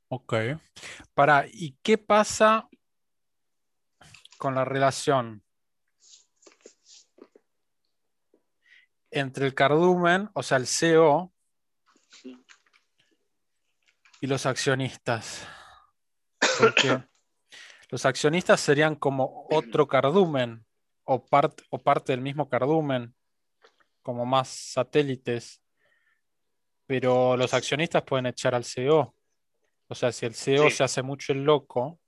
Ok. 0.08 0.34
Para, 1.14 1.46
¿y 1.46 1.78
qué 1.82 1.96
pasa 1.96 2.68
con 4.36 4.54
la 4.54 4.66
relación 4.66 5.42
entre 9.10 9.46
el 9.46 9.54
cardumen, 9.54 10.28
o 10.34 10.42
sea, 10.42 10.58
el 10.58 10.66
CEO, 10.66 11.32
y 14.20 14.26
los 14.26 14.44
accionistas? 14.44 15.46
Porque 16.58 17.02
los 17.88 18.04
accionistas 18.04 18.60
serían 18.60 18.96
como 18.96 19.46
otro 19.50 19.88
cardumen 19.88 20.66
o, 21.04 21.24
o 21.70 21.78
parte 21.78 22.12
del 22.12 22.20
mismo 22.20 22.50
cardumen, 22.50 23.14
como 24.08 24.24
más 24.24 24.48
satélites, 24.48 25.60
pero 26.86 27.36
los 27.36 27.52
accionistas 27.52 28.04
pueden 28.04 28.24
echar 28.24 28.54
al 28.54 28.64
CEO. 28.64 29.14
O 29.86 29.94
sea, 29.94 30.12
si 30.12 30.24
el 30.24 30.34
CEO 30.34 30.70
se 30.70 30.82
hace 30.82 31.02
mucho 31.02 31.34
el 31.34 31.44
loco 31.44 32.00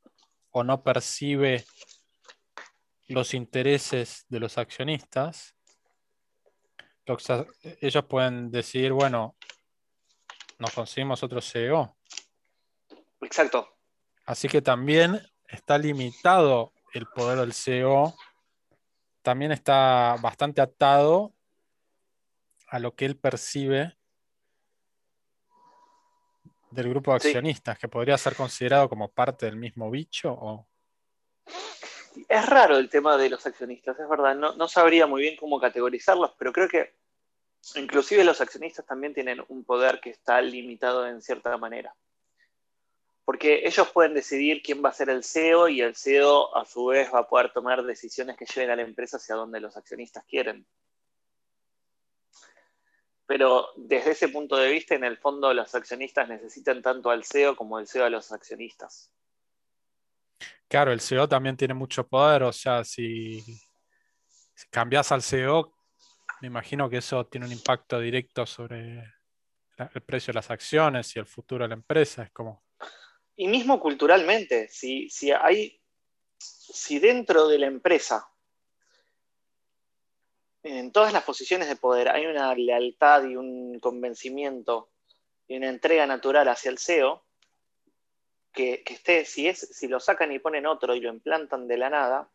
o 0.48 0.64
no 0.64 0.82
percibe 0.82 1.62
los 3.08 3.34
intereses 3.34 4.24
de 4.30 4.40
los 4.40 4.56
accionistas, 4.56 5.54
ellos 7.82 8.04
pueden 8.06 8.50
decidir, 8.50 8.92
bueno, 8.92 9.36
nos 10.58 10.72
conseguimos 10.72 11.22
otro 11.22 11.42
CEO. 11.42 11.98
Exacto. 13.20 13.76
Así 14.24 14.48
que 14.48 14.62
también 14.62 15.20
está 15.46 15.76
limitado 15.76 16.72
el 16.94 17.04
poder 17.08 17.40
del 17.40 17.52
CEO, 17.52 18.14
también 19.20 19.52
está 19.52 20.16
bastante 20.22 20.62
atado 20.62 21.34
a 22.70 22.78
lo 22.78 22.94
que 22.94 23.04
él 23.04 23.16
percibe 23.16 23.96
del 26.70 26.88
grupo 26.88 27.10
de 27.10 27.16
accionistas, 27.16 27.76
que 27.78 27.88
podría 27.88 28.16
ser 28.16 28.36
considerado 28.36 28.88
como 28.88 29.10
parte 29.10 29.46
del 29.46 29.56
mismo 29.56 29.90
bicho? 29.90 30.32
O... 30.32 30.68
Es 32.28 32.46
raro 32.46 32.76
el 32.76 32.88
tema 32.88 33.16
de 33.16 33.28
los 33.28 33.44
accionistas, 33.44 33.98
es 33.98 34.08
verdad. 34.08 34.36
No, 34.36 34.68
sabría 34.68 35.08
muy 35.08 35.22
bien 35.22 35.36
cómo 35.36 35.60
categorizarlos, 35.60 36.32
pero 36.38 36.52
creo 36.52 36.68
que 36.68 36.94
inclusive 37.74 38.22
los 38.22 38.40
accionistas 38.40 38.86
también 38.86 39.14
tienen 39.14 39.42
un 39.48 39.64
poder 39.64 40.00
que 40.00 40.10
está 40.10 40.40
limitado 40.40 41.08
en 41.08 41.20
cierta 41.22 41.56
manera. 41.56 41.92
Porque 43.24 43.66
ellos 43.66 43.88
pueden 43.90 44.14
decidir 44.14 44.62
quién 44.62 44.82
va 44.82 44.90
a 44.90 44.94
ser 44.94 45.10
el 45.10 45.24
CEO 45.24 45.68
y 45.68 45.80
el 45.80 45.96
CEO 45.96 46.56
a 46.56 46.64
su 46.64 46.86
vez 46.86 47.12
va 47.12 47.20
a 47.20 47.28
poder 47.28 47.52
tomar 47.52 47.82
decisiones 47.82 48.36
que 48.36 48.46
lleven 48.46 48.70
a 48.70 48.76
la 48.76 48.82
empresa 48.82 49.16
hacia 49.16 49.34
donde 49.34 49.60
los 49.60 49.76
accionistas 49.76 50.24
quieren 50.24 50.66
pero 53.30 53.68
desde 53.76 54.10
ese 54.10 54.28
punto 54.28 54.56
de 54.56 54.72
vista, 54.72 54.96
en 54.96 55.04
el 55.04 55.16
fondo, 55.16 55.54
los 55.54 55.72
accionistas 55.76 56.28
necesitan 56.28 56.82
tanto 56.82 57.10
al 57.10 57.22
CEO 57.22 57.54
como 57.54 57.78
el 57.78 57.86
CEO 57.86 58.06
a 58.06 58.10
los 58.10 58.32
accionistas. 58.32 59.12
Claro, 60.66 60.90
el 60.90 61.00
CEO 61.00 61.28
también 61.28 61.56
tiene 61.56 61.74
mucho 61.74 62.08
poder, 62.08 62.42
o 62.42 62.52
sea, 62.52 62.82
si, 62.82 63.40
cambias 64.68 65.12
al 65.12 65.22
CEO, 65.22 65.72
me 66.40 66.48
imagino 66.48 66.90
que 66.90 66.96
eso 66.96 67.24
tiene 67.24 67.46
un 67.46 67.52
impacto 67.52 68.00
directo 68.00 68.44
sobre 68.46 69.04
el 69.78 70.02
precio 70.02 70.32
de 70.32 70.38
las 70.38 70.50
acciones 70.50 71.14
y 71.14 71.20
el 71.20 71.26
futuro 71.26 71.62
de 71.62 71.68
la 71.68 71.74
empresa. 71.74 72.24
Es 72.24 72.32
como... 72.32 72.64
Y 73.36 73.46
mismo 73.46 73.78
culturalmente, 73.78 74.66
si, 74.66 75.08
si 75.08 75.30
hay, 75.30 75.80
si 76.36 76.98
dentro 76.98 77.46
de 77.46 77.60
la 77.60 77.68
empresa 77.68 78.28
en 80.62 80.92
todas 80.92 81.12
las 81.12 81.24
posiciones 81.24 81.68
de 81.68 81.76
poder 81.76 82.08
hay 82.08 82.26
una 82.26 82.54
lealtad 82.54 83.24
y 83.24 83.36
un 83.36 83.78
convencimiento 83.80 84.90
y 85.48 85.56
una 85.56 85.68
entrega 85.68 86.06
natural 86.06 86.48
hacia 86.48 86.70
el 86.70 86.78
CEO, 86.78 87.24
que, 88.52 88.82
esté, 88.86 89.24
si, 89.24 89.48
es, 89.48 89.60
si 89.60 89.88
lo 89.88 90.00
sacan 90.00 90.32
y 90.32 90.38
ponen 90.38 90.66
otro 90.66 90.94
y 90.94 91.00
lo 91.00 91.08
implantan 91.08 91.66
de 91.66 91.76
la 91.76 91.90
nada, 91.90 92.28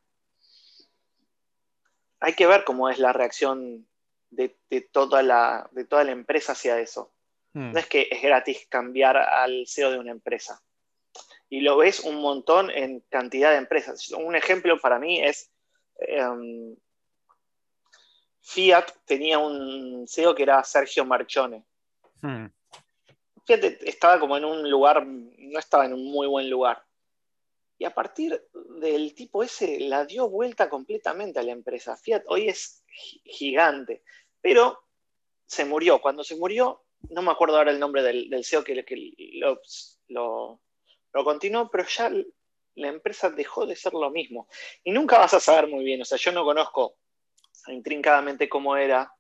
hay 2.20 2.34
que 2.34 2.48
ver 2.48 2.64
cómo 2.64 2.90
es 2.90 3.00
la 3.00 3.14
reacción 3.14 3.88
de, 4.32 4.56
toda, 4.92 5.24
la, 5.24 5.70
de 5.72 5.86
toda 5.86 6.04
la 6.04 6.12
empresa 6.12 6.54
hacia 6.54 6.80
eso. 6.80 7.14
Hmm. 7.54 7.72
No 7.72 7.80
es 7.80 7.88
que 7.88 8.08
es 8.12 8.22
gratis 8.22 8.66
cambiar 8.68 9.18
al 9.18 9.66
CEO 9.68 9.92
de 9.92 10.00
una 10.00 10.12
empresa. 10.12 10.62
Y 11.50 11.62
lo 11.62 11.78
ves 11.78 12.02
un 12.02 12.16
montón 12.16 12.72
en 12.72 13.02
cantidad 13.10 13.52
de 13.52 13.58
empresas. 13.58 14.10
Un 14.12 14.36
ejemplo 14.36 14.80
para 14.80 15.00
mí 15.00 15.24
es 15.24 15.52
em, 16.00 16.76
Fiat 18.48 18.92
tenía 19.06 19.40
un 19.40 20.06
CEO 20.08 20.36
que 20.36 20.44
era 20.44 20.64
Sergio 20.64 21.04
Marchone. 21.04 21.66
Hmm. 22.22 22.46
Fiat 23.44 23.64
estaba 23.82 24.20
como 24.20 24.38
en 24.38 24.46
un 24.46 24.70
lugar, 24.70 25.04
no 25.06 25.58
estaba 25.58 25.86
en 25.86 25.94
un 25.94 26.06
muy 26.06 26.28
buen 26.28 26.48
lugar. 26.48 26.84
Y 27.80 27.86
a 27.86 27.94
partir 27.94 28.40
del 28.80 29.16
tipo 29.16 29.42
ese 29.42 29.80
la 29.80 30.06
dio 30.06 30.30
vuelta 30.30 30.70
completamente 30.70 31.40
a 31.40 31.44
la 31.44 31.54
empresa. 31.54 31.98
Fiat 31.98 32.24
hoy 32.28 32.48
es 32.48 32.84
gigante, 33.24 34.04
pero 34.40 34.80
se 35.48 35.66
murió. 35.66 36.00
Cuando 36.00 36.24
se 36.24 36.36
murió, 36.36 36.84
no 37.10 37.24
me 37.24 37.32
acuerdo 37.32 37.58
ahora 37.58 37.72
el 37.72 37.80
nombre 37.80 38.04
del, 38.04 38.46
CEO 38.46 38.64
que, 38.64 38.76
lo, 39.34 39.60
lo, 40.10 40.62
lo, 41.12 41.24
continuó, 41.24 41.68
pero 41.72 41.86
ya 41.88 42.12
la 42.76 42.88
empresa 42.90 43.32
dejó 43.32 43.66
de 43.66 43.76
ser 43.76 43.94
lo 43.94 44.12
mismo. 44.12 44.48
Y 44.84 44.92
nunca 44.92 45.18
vas 45.18 45.34
a 45.34 45.40
saber 45.40 45.68
muy 45.68 45.84
bien, 45.84 46.04
o 46.04 46.06
sea, 46.06 46.20
yo 46.20 46.32
no 46.32 46.46
conozco 46.46 46.98
intrincadamente 47.68 48.50
cómo 48.50 48.76
era, 48.78 49.14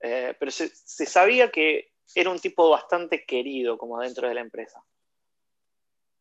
eh, 0.00 0.34
pero 0.38 0.50
se, 0.50 0.68
sabía 1.06 1.50
que 1.50 1.92
era 2.14 2.30
un 2.30 2.40
tipo 2.40 2.68
bastante 2.68 3.24
querido 3.24 3.78
como 3.78 4.00
dentro 4.00 4.28
de 4.28 4.34
la 4.34 4.40
empresa. 4.40 4.82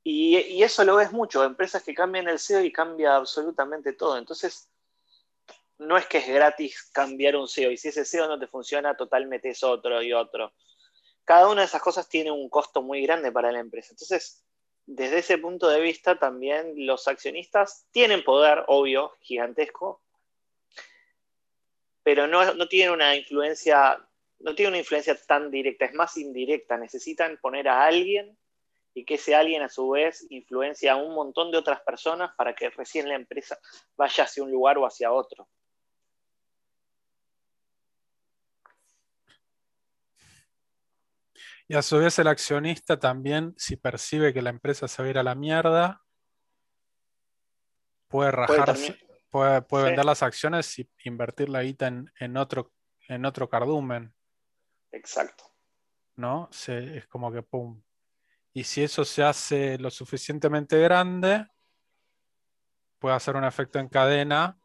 Y, 0.04 0.63
eso 0.63 0.84
lo 0.84 0.95
ves 0.95 1.12
mucho, 1.12 1.43
empresas 1.43 1.84
que 1.84 1.93
cambian 1.93 2.28
el 2.28 2.39
CEO 2.39 2.63
y 2.63 2.71
cambia 2.71 3.15
absolutamente 3.15 3.93
todo. 3.93 4.17
Entonces, 4.17 4.69
no 5.78 5.97
es 5.97 6.06
que 6.08 6.19
es 6.19 6.28
gratis 6.28 6.89
cambiar 6.91 7.36
un 7.36 7.47
CEO, 7.47 7.71
y 7.71 7.78
si 7.78 7.89
ese 7.89 8.06
CEO 8.06 8.28
no 8.28 8.39
te 8.39 8.47
funciona, 8.47 8.95
total 8.95 9.28
metes 9.28 9.63
otro 9.63 10.02
y 10.02 10.13
otro. 10.13 10.54
Cada 11.24 11.50
una 11.50 11.62
de 11.62 11.67
esas 11.67 11.82
cosas 11.82 12.08
tiene 12.10 12.32
un 12.32 12.50
costo 12.50 12.82
muy 12.82 13.02
grande 13.04 13.32
para 13.32 13.52
la 13.52 13.60
empresa. 13.60 13.89
Entonces, 13.91 14.43
desde 14.86 15.19
ese 15.19 15.38
punto 15.38 15.67
de 15.67 15.80
vista, 15.80 16.17
también 16.17 16.74
los 16.86 17.08
accionistas 17.08 17.88
tienen 17.91 18.24
poder, 18.24 18.63
obvio, 18.67 19.13
gigantesco, 19.21 20.00
pero 22.03 22.27
no, 22.27 22.53
no 22.53 22.67
tienen 22.67 22.93
una 22.93 23.15
influencia, 23.15 23.97
no 24.39 24.55
tienen 24.55 24.73
una 24.73 24.79
influencia 24.79 25.15
tan 25.27 25.51
directa, 25.51 25.85
es 25.85 25.93
más 25.93 26.17
indirecta. 26.17 26.77
Necesitan 26.77 27.37
poner 27.41 27.67
a 27.67 27.85
alguien 27.85 28.37
y 28.93 29.05
que 29.05 29.15
ese 29.15 29.35
alguien 29.35 29.61
a 29.61 29.69
su 29.69 29.89
vez 29.89 30.25
influencia 30.29 30.93
a 30.93 30.95
un 30.97 31.13
montón 31.13 31.51
de 31.51 31.57
otras 31.57 31.81
personas 31.81 32.31
para 32.35 32.53
que 32.53 32.69
recién 32.69 33.07
la 33.07 33.15
empresa 33.15 33.57
vaya 33.95 34.23
hacia 34.23 34.43
un 34.43 34.51
lugar 34.51 34.77
o 34.77 34.85
hacia 34.85 35.11
otro. 35.11 35.47
Y 41.67 41.75
a 41.75 41.81
su 41.81 41.99
vez 41.99 42.19
el 42.19 42.27
accionista 42.27 42.99
también, 42.99 43.53
si 43.57 43.77
percibe 43.77 44.33
que 44.33 44.41
la 44.41 44.49
empresa 44.49 44.89
se 44.89 45.01
va 45.01 45.07
a 45.07 45.09
ir 45.11 45.17
a 45.17 45.23
la 45.23 45.35
mierda, 45.35 46.03
puede 48.09 48.31
rajarse, 48.31 48.91
puede, 48.91 49.11
vender 49.32 50.06
las 50.06 50.24
acciones 50.24 50.78
y 50.80 50.89
invertir 51.06 51.50
la 51.50 51.63
guita 51.63 51.88
en, 51.88 52.38
otro, 52.38 52.72
en 53.08 53.26
otro 53.26 53.50
cardumen. 53.50 54.13
Exacto. 54.91 55.46
¿No? 56.15 56.50
es 56.67 57.08
como 57.08 57.32
que 57.32 57.41
pum, 57.41 57.82
y 58.54 58.63
si 58.63 58.84
eso 58.84 59.06
se 59.06 59.24
hace 59.24 59.78
lo 59.78 59.89
suficientemente 59.89 60.78
grande, 60.80 61.48
puede 63.00 63.15
hacer 63.15 63.36
un 63.36 63.46
efecto 63.46 63.80
en 63.80 63.88
cadena 63.88 64.60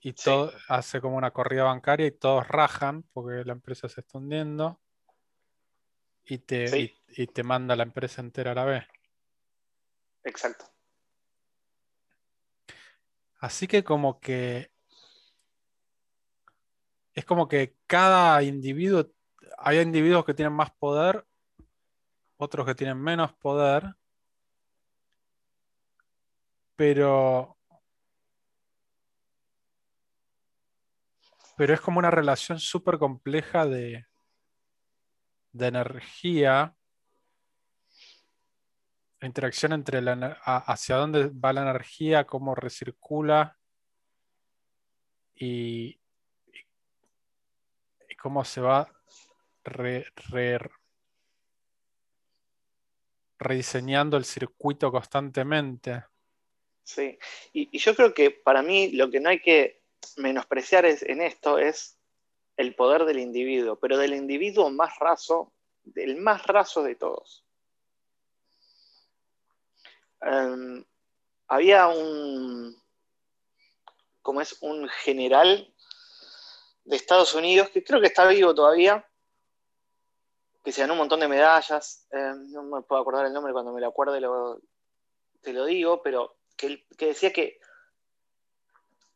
y 0.00 0.12
todo 0.12 0.52
hace 0.68 1.00
como 1.00 1.16
una 1.16 1.32
corrida 1.32 1.64
bancaria 1.64 2.06
y 2.06 2.12
todos 2.12 2.46
rajan 2.46 3.02
porque 3.12 3.44
la 3.44 3.52
empresa 3.52 3.88
se 3.88 4.00
está 4.02 4.18
hundiendo 4.18 4.80
y 6.24 6.38
te, 6.38 6.94
y, 7.08 7.26
te 7.28 7.42
manda 7.42 7.74
la 7.74 7.84
empresa 7.84 8.20
entera 8.20 8.52
a 8.52 8.54
la 8.54 8.64
vez. 8.66 8.84
Exacto. 10.24 10.66
Así 13.38 13.66
que 13.66 13.84
como 13.84 14.20
que 14.20 14.70
es 17.14 17.24
como 17.24 17.48
que 17.48 17.76
cada 17.86 18.42
individuo, 18.42 19.10
hay 19.58 19.80
individuos 19.80 20.24
que 20.24 20.34
tienen 20.34 20.52
más 20.52 20.70
poder 20.72 21.24
otros 22.38 22.64
que 22.64 22.74
tienen 22.74 22.98
menos 22.98 23.32
poder, 23.34 23.94
pero, 26.76 27.58
pero 31.56 31.74
es 31.74 31.80
como 31.80 31.98
una 31.98 32.12
relación 32.12 32.60
súper 32.60 32.98
compleja 32.98 33.66
de, 33.66 34.06
de 35.52 35.66
energía, 35.66 36.76
la 39.20 39.26
interacción 39.26 39.72
entre 39.72 40.00
la, 40.00 40.14
hacia 40.44 40.96
dónde 40.96 41.28
va 41.28 41.52
la 41.52 41.62
energía, 41.62 42.24
cómo 42.24 42.54
recircula 42.54 43.56
y, 45.34 46.00
cómo 48.20 48.44
se 48.44 48.60
va 48.60 48.92
re, 49.64 50.06
rediseñando 53.38 54.16
el 54.16 54.24
circuito 54.24 54.90
constantemente. 54.90 56.04
Sí, 56.82 57.18
y, 57.52 57.76
yo 57.78 57.94
creo 57.94 58.14
que 58.14 58.30
para 58.30 58.62
mí 58.62 58.92
lo 58.92 59.10
que 59.10 59.20
no 59.20 59.30
hay 59.30 59.40
que 59.40 59.82
menospreciar 60.16 60.84
en 60.86 61.20
esto 61.20 61.58
es 61.58 61.98
el 62.56 62.74
poder 62.74 63.04
del 63.04 63.20
individuo, 63.20 63.78
pero 63.78 63.98
del 63.98 64.14
individuo 64.14 64.70
más 64.70 64.98
raso, 64.98 65.52
del 65.84 66.16
más 66.16 66.46
raso 66.46 66.82
de 66.82 66.96
todos. 66.96 67.47
Em, 70.20 70.84
había 71.46 71.88
un, 71.88 72.76
como 74.22 74.40
es 74.40 74.58
un 74.60 74.88
general 74.88 75.72
de 76.84 76.96
Estados 76.96 77.34
Unidos, 77.34 77.70
que 77.70 77.84
creo 77.84 78.00
que 78.00 78.08
está 78.08 78.26
vivo 78.26 78.54
todavía, 78.54 79.06
que 80.64 80.72
se 80.72 80.80
ganó 80.80 80.94
un 80.94 80.98
montón 81.00 81.20
de 81.20 81.28
medallas, 81.28 82.06
eh, 82.10 82.32
no 82.48 82.62
me 82.64 82.82
puedo 82.82 83.00
acordar 83.00 83.26
el 83.26 83.32
nombre, 83.32 83.52
cuando 83.52 83.72
me 83.72 83.80
lo 83.80 83.88
acuerde 83.88 84.20
te 85.40 85.52
lo 85.52 85.64
digo, 85.64 86.02
pero 86.02 86.36
que, 86.56 86.84
decía 86.98 87.32
que, 87.32 87.60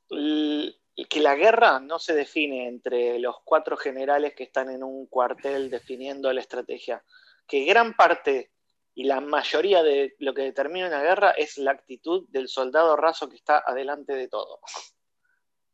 que 0.08 1.20
la 1.20 1.34
guerra 1.34 1.80
no 1.80 1.98
se 1.98 2.14
define 2.14 2.68
entre 2.68 3.18
los 3.18 3.36
cuatro 3.44 3.76
generales 3.76 4.34
que 4.34 4.44
están 4.44 4.70
en 4.70 4.82
un 4.82 5.06
cuartel 5.06 5.68
definiendo 5.68 6.32
la 6.32 6.40
estrategia, 6.40 7.04
que 7.46 7.64
gran 7.64 7.94
parte 7.94 8.51
y 8.94 9.04
la 9.04 9.20
mayoría 9.20 9.82
de 9.82 10.14
lo 10.18 10.34
que 10.34 10.42
determina 10.42 10.86
una 10.86 11.02
guerra 11.02 11.30
es 11.30 11.56
la 11.56 11.70
actitud 11.70 12.28
del 12.28 12.48
soldado 12.48 12.96
raso 12.96 13.28
que 13.28 13.36
está 13.36 13.62
adelante 13.64 14.14
de 14.14 14.28
todo, 14.28 14.60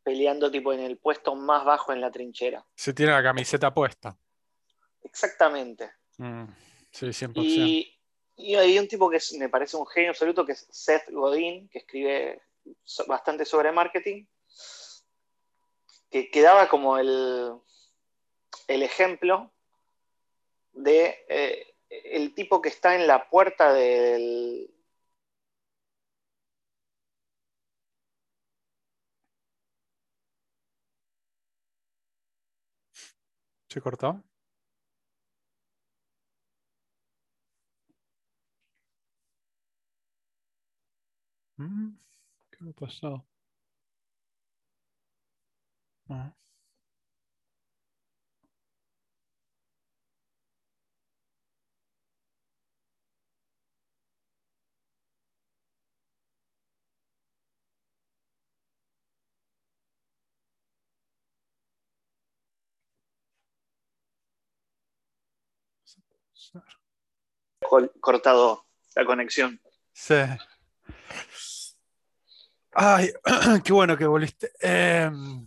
peleando 0.03 0.49
tipo 0.49 0.71
en 0.71 0.79
el 0.79 0.97
puesto 0.97 1.35
más 1.35 1.65
bajo 1.65 1.91
en 1.91 2.01
la 2.01 2.11
trinchera. 2.11 2.65
Se 2.75 2.93
tiene 2.93 3.11
la 3.11 3.23
camiseta 3.23 3.73
puesta. 3.73 4.17
Exactamente. 5.03 5.91
Mm, 6.17 6.45
sí, 6.91 7.07
100%. 7.07 7.33
Y, 7.35 7.95
hay 8.55 8.79
un 8.79 8.87
tipo 8.87 9.09
que 9.09 9.19
me 9.37 9.49
parece 9.49 9.75
un 9.75 9.85
genio 9.85 10.11
absoluto, 10.11 10.45
que 10.45 10.53
es 10.53 10.65
Seth 10.71 11.09
Godin, 11.09 11.67
que 11.67 11.79
escribe 11.79 12.41
bastante 13.05 13.43
sobre 13.43 13.73
marketing, 13.73 14.25
que, 16.09 16.31
quedaba 16.31 16.69
como 16.69 16.97
el, 16.97 17.53
el 18.67 18.83
ejemplo 18.83 19.51
de 20.71 21.25
eh, 21.27 21.68
el 21.89 22.33
tipo 22.35 22.61
que 22.61 22.69
está 22.69 22.95
en 22.95 23.07
la 23.07 23.29
puerta 23.29 23.73
del, 23.73 24.69
¿Se 33.69 33.79
cortó? 33.81 34.21
Mm, 41.59 41.91
¿Qué 42.51 42.63
me 42.65 42.73
pasó? 42.73 43.25
Ah. 46.09 46.33
Cortado 67.99 68.65
la 68.95 69.05
conexión. 69.05 69.59
Sí. 69.93 70.15
Ay, 72.73 73.11
qué 73.63 73.73
bueno 73.73 73.97
que 73.97 74.05
volviste. 74.05 74.51
Em, 74.59 75.45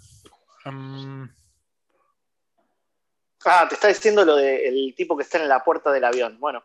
em. 0.65 1.29
Ah, 3.45 3.67
te 3.69 3.75
está 3.75 3.88
diciendo 3.88 4.25
lo 4.25 4.37
del 4.37 4.95
tipo 4.97 5.17
que 5.17 5.25
está 5.25 5.38
en 5.38 5.49
la 5.49 5.65
puerta 5.65 5.91
del 5.91 6.05
avión. 6.05 6.38
Bueno, 6.38 6.65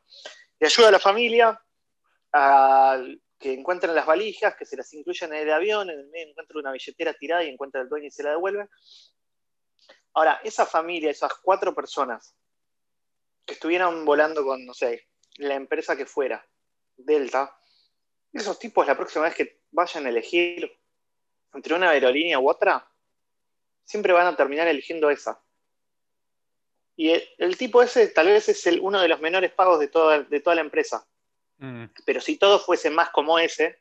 le 0.59 0.67
ayuda 0.67 0.89
a 0.89 0.91
la 0.91 0.99
familia 0.99 1.59
a 2.33 3.01
que 3.39 3.53
encuentren 3.53 3.95
las 3.95 4.05
valijas, 4.05 4.55
que 4.55 4.65
se 4.65 4.77
las 4.77 4.91
incluyan 4.93 5.33
en 5.33 5.47
el 5.47 5.53
avión, 5.53 5.89
en 5.89 5.99
el 5.99 6.09
medio 6.09 6.29
encuentra 6.29 6.59
una 6.59 6.71
billetera 6.71 7.13
tirada 7.13 7.43
y 7.43 7.49
encuentra 7.49 7.81
el 7.81 7.89
dueño 7.89 8.07
y 8.07 8.11
se 8.11 8.23
la 8.23 8.31
devuelve. 8.31 8.67
Ahora, 10.13 10.41
esa 10.43 10.65
familia, 10.65 11.11
esas 11.11 11.33
cuatro 11.41 11.73
personas 11.75 12.35
que 13.47 13.53
estuvieran 13.53 14.05
volando 14.05 14.43
con, 14.43 14.65
no 14.65 14.73
sé, 14.73 15.07
la 15.37 15.55
empresa 15.55 15.95
que 15.95 16.05
fuera, 16.05 16.45
Delta, 16.97 17.57
esos 18.33 18.59
tipos 18.59 18.85
la 18.85 18.97
próxima 18.97 19.25
vez 19.25 19.35
que 19.35 19.61
vayan 19.71 20.05
a 20.05 20.09
elegir 20.09 20.71
entre 21.53 21.73
una 21.73 21.89
aerolínea 21.89 22.39
u 22.39 22.49
otra, 22.49 22.87
siempre 23.85 24.13
van 24.13 24.27
a 24.27 24.35
terminar 24.35 24.67
eligiendo 24.67 25.09
esa. 25.09 25.41
Y 26.97 27.11
el, 27.37 27.57
tipo 27.57 27.81
ese 27.81 28.07
tal 28.07 28.27
vez 28.27 28.49
es 28.49 28.65
el, 28.67 28.79
uno 28.81 28.99
de 28.99 29.07
los 29.07 29.21
menores 29.21 29.51
pagos 29.53 29.79
de 29.79 29.87
toda, 29.87 30.23
de 30.23 30.39
toda 30.41 30.55
la 30.55 30.61
empresa. 30.61 31.07
Mm. 31.57 31.85
Pero 32.05 32.19
si 32.19 32.37
todo 32.37 32.59
fuese 32.59 32.89
más 32.89 33.11
como 33.11 33.39
ese, 33.39 33.79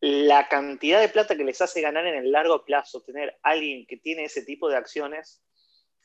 la 0.00 0.48
cantidad 0.48 1.00
de 1.00 1.08
plata 1.08 1.36
que 1.36 1.44
les 1.44 1.60
hace 1.60 1.80
ganar 1.80 2.06
en 2.06 2.16
el 2.16 2.32
largo 2.32 2.64
plazo 2.64 3.02
tener 3.02 3.38
alguien 3.42 3.86
que 3.86 3.96
tiene 3.96 4.24
ese 4.24 4.42
tipo 4.42 4.68
de 4.68 4.76
acciones 4.76 5.42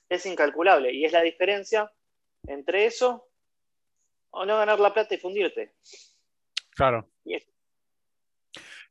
es 0.10 0.26
incalculable. 0.26 0.93
Y 0.93 1.06
es 1.06 1.12
la 1.12 1.21
diferencia 1.21 1.91
entre 2.47 2.86
eso 2.86 3.29
o 4.32 4.45
no 4.45 4.58
ganar 4.58 4.79
la 4.79 4.93
plata 4.93 5.15
y 5.15 5.17
fundirte. 5.17 5.75
Claro. 6.71 7.10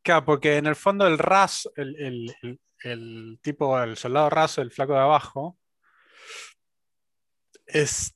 Claro, 0.03 0.25
porque 0.25 0.57
en 0.57 0.67
el 0.67 0.77
fondo 0.77 1.07
el 1.07 1.19
ras, 1.19 1.69
el, 1.77 2.35
el 2.83 3.39
tipo, 3.41 3.81
el 3.81 3.97
soldado 3.97 4.31
raso, 4.31 4.63
el 4.63 4.71
flaco 4.71 4.95
de 4.95 5.01
abajo, 5.01 5.59
es, 7.67 8.15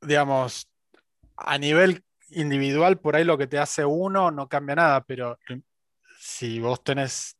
digamos, 0.00 0.70
a 1.36 1.58
nivel 1.58 2.04
individual, 2.30 3.00
por 3.00 3.16
ahí 3.16 3.24
lo 3.24 3.36
que 3.36 3.46
te 3.46 3.58
hace 3.58 3.84
uno 3.84 4.30
no 4.30 4.48
cambia 4.48 4.76
nada, 4.76 5.04
pero 5.04 5.38
si 6.18 6.60
vos 6.60 6.82
tenés 6.84 7.36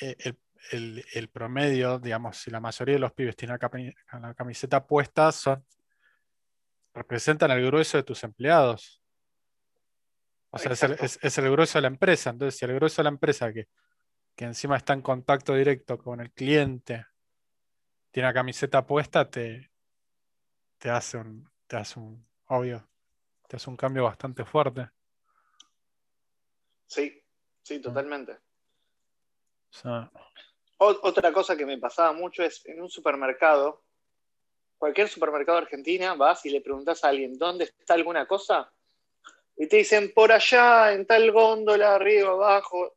eh, 0.00 0.34
el, 0.70 1.28
promedio, 1.32 1.98
digamos, 1.98 2.36
si 2.36 2.50
la 2.50 2.60
mayoría 2.60 2.94
de 2.94 3.00
los 3.00 3.12
pibes 3.12 3.36
tienen 3.36 3.58
la, 3.60 4.34
camiseta 4.34 4.86
puesta, 4.86 5.32
son, 5.32 5.64
representan 6.94 7.50
el 7.50 7.64
grueso 7.66 7.96
de 7.96 8.02
tus 8.02 8.22
empleados. 8.24 9.02
O 10.50 10.58
sea, 10.58 10.72
es 10.72 11.38
el, 11.38 11.50
grueso 11.50 11.78
de 11.78 11.82
la 11.82 11.88
empresa. 11.88 12.30
Entonces, 12.30 12.58
si 12.58 12.64
el 12.64 12.74
grueso 12.74 13.02
de 13.02 13.04
la 13.04 13.10
empresa 13.10 13.52
que, 13.52 13.68
que 14.34 14.44
encima 14.44 14.76
está 14.76 14.92
en 14.92 15.02
contacto 15.02 15.54
directo 15.54 15.98
con 15.98 16.20
el 16.20 16.32
cliente 16.32 17.06
tiene 18.10 18.28
la 18.28 18.34
camiseta 18.34 18.86
puesta, 18.86 19.28
te, 19.28 19.70
te 20.78 20.90
hace 20.90 21.18
un, 21.18 21.50
te 21.66 21.76
hace 21.76 22.00
un, 22.00 22.26
obvio, 22.46 22.88
te 23.46 23.56
hace 23.56 23.68
un 23.68 23.76
cambio 23.76 24.04
bastante 24.04 24.44
fuerte. 24.44 24.88
Sí, 26.86 27.22
sí, 27.62 27.80
totalmente. 27.80 28.38
Otra 30.78 31.32
cosa 31.32 31.56
que 31.56 31.66
me 31.66 31.78
pasaba 31.78 32.12
mucho 32.12 32.42
es 32.42 32.64
en 32.66 32.80
un 32.80 32.88
supermercado, 32.88 33.82
cualquier 34.76 35.08
supermercado 35.08 35.58
de 35.58 35.64
Argentina, 35.64 36.14
vas 36.14 36.44
y 36.46 36.50
le 36.50 36.60
preguntas 36.60 37.04
a 37.04 37.08
alguien 37.08 37.36
dónde 37.36 37.64
está 37.64 37.94
alguna 37.94 38.26
cosa 38.26 38.72
y 39.58 39.66
te 39.66 39.78
dicen 39.78 40.12
por 40.14 40.30
allá, 40.30 40.92
en 40.92 41.04
tal 41.04 41.32
góndola, 41.32 41.96
arriba, 41.96 42.30
abajo. 42.30 42.96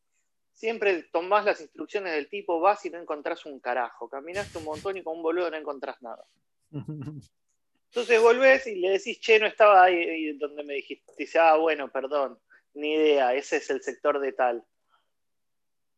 Siempre 0.54 1.04
tomás 1.12 1.44
las 1.44 1.60
instrucciones 1.60 2.14
del 2.14 2.30
tipo, 2.30 2.60
vas 2.60 2.86
y 2.86 2.92
no 2.92 3.00
encontrás 3.00 3.48
un 3.48 3.60
carajo. 3.60 4.08
Caminaste 4.08 4.60
un 4.60 4.66
montón 4.66 4.96
y 4.96 5.04
con 5.04 5.18
un 5.18 5.24
boludo 5.24 5.50
no 5.50 5.58
encontrás 5.58 6.00
nada. 6.04 6.24
Entonces 6.72 8.22
volvés 8.22 8.68
y 8.68 8.76
le 8.76 8.92
decís, 8.92 9.20
che, 9.20 9.40
no 9.40 9.48
estaba 9.48 9.84
ahí 9.84 10.38
donde 10.38 10.64
me 10.64 10.76
dijiste. 10.76 11.12
Dice, 11.18 11.40
ah, 11.40 11.56
bueno, 11.56 11.92
perdón, 11.92 12.40
ni 12.76 12.94
idea, 12.94 13.34
ese 13.34 13.58
es 13.58 13.68
el 13.72 13.82
sector 13.82 14.20
de 14.20 14.32
tal. 14.32 14.64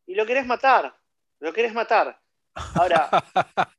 Y 0.05 0.15
lo 0.15 0.25
querés 0.25 0.45
matar, 0.45 0.95
lo 1.43 1.51
querés 1.51 1.73
matar. 1.73 2.17
Ahora, 2.75 3.09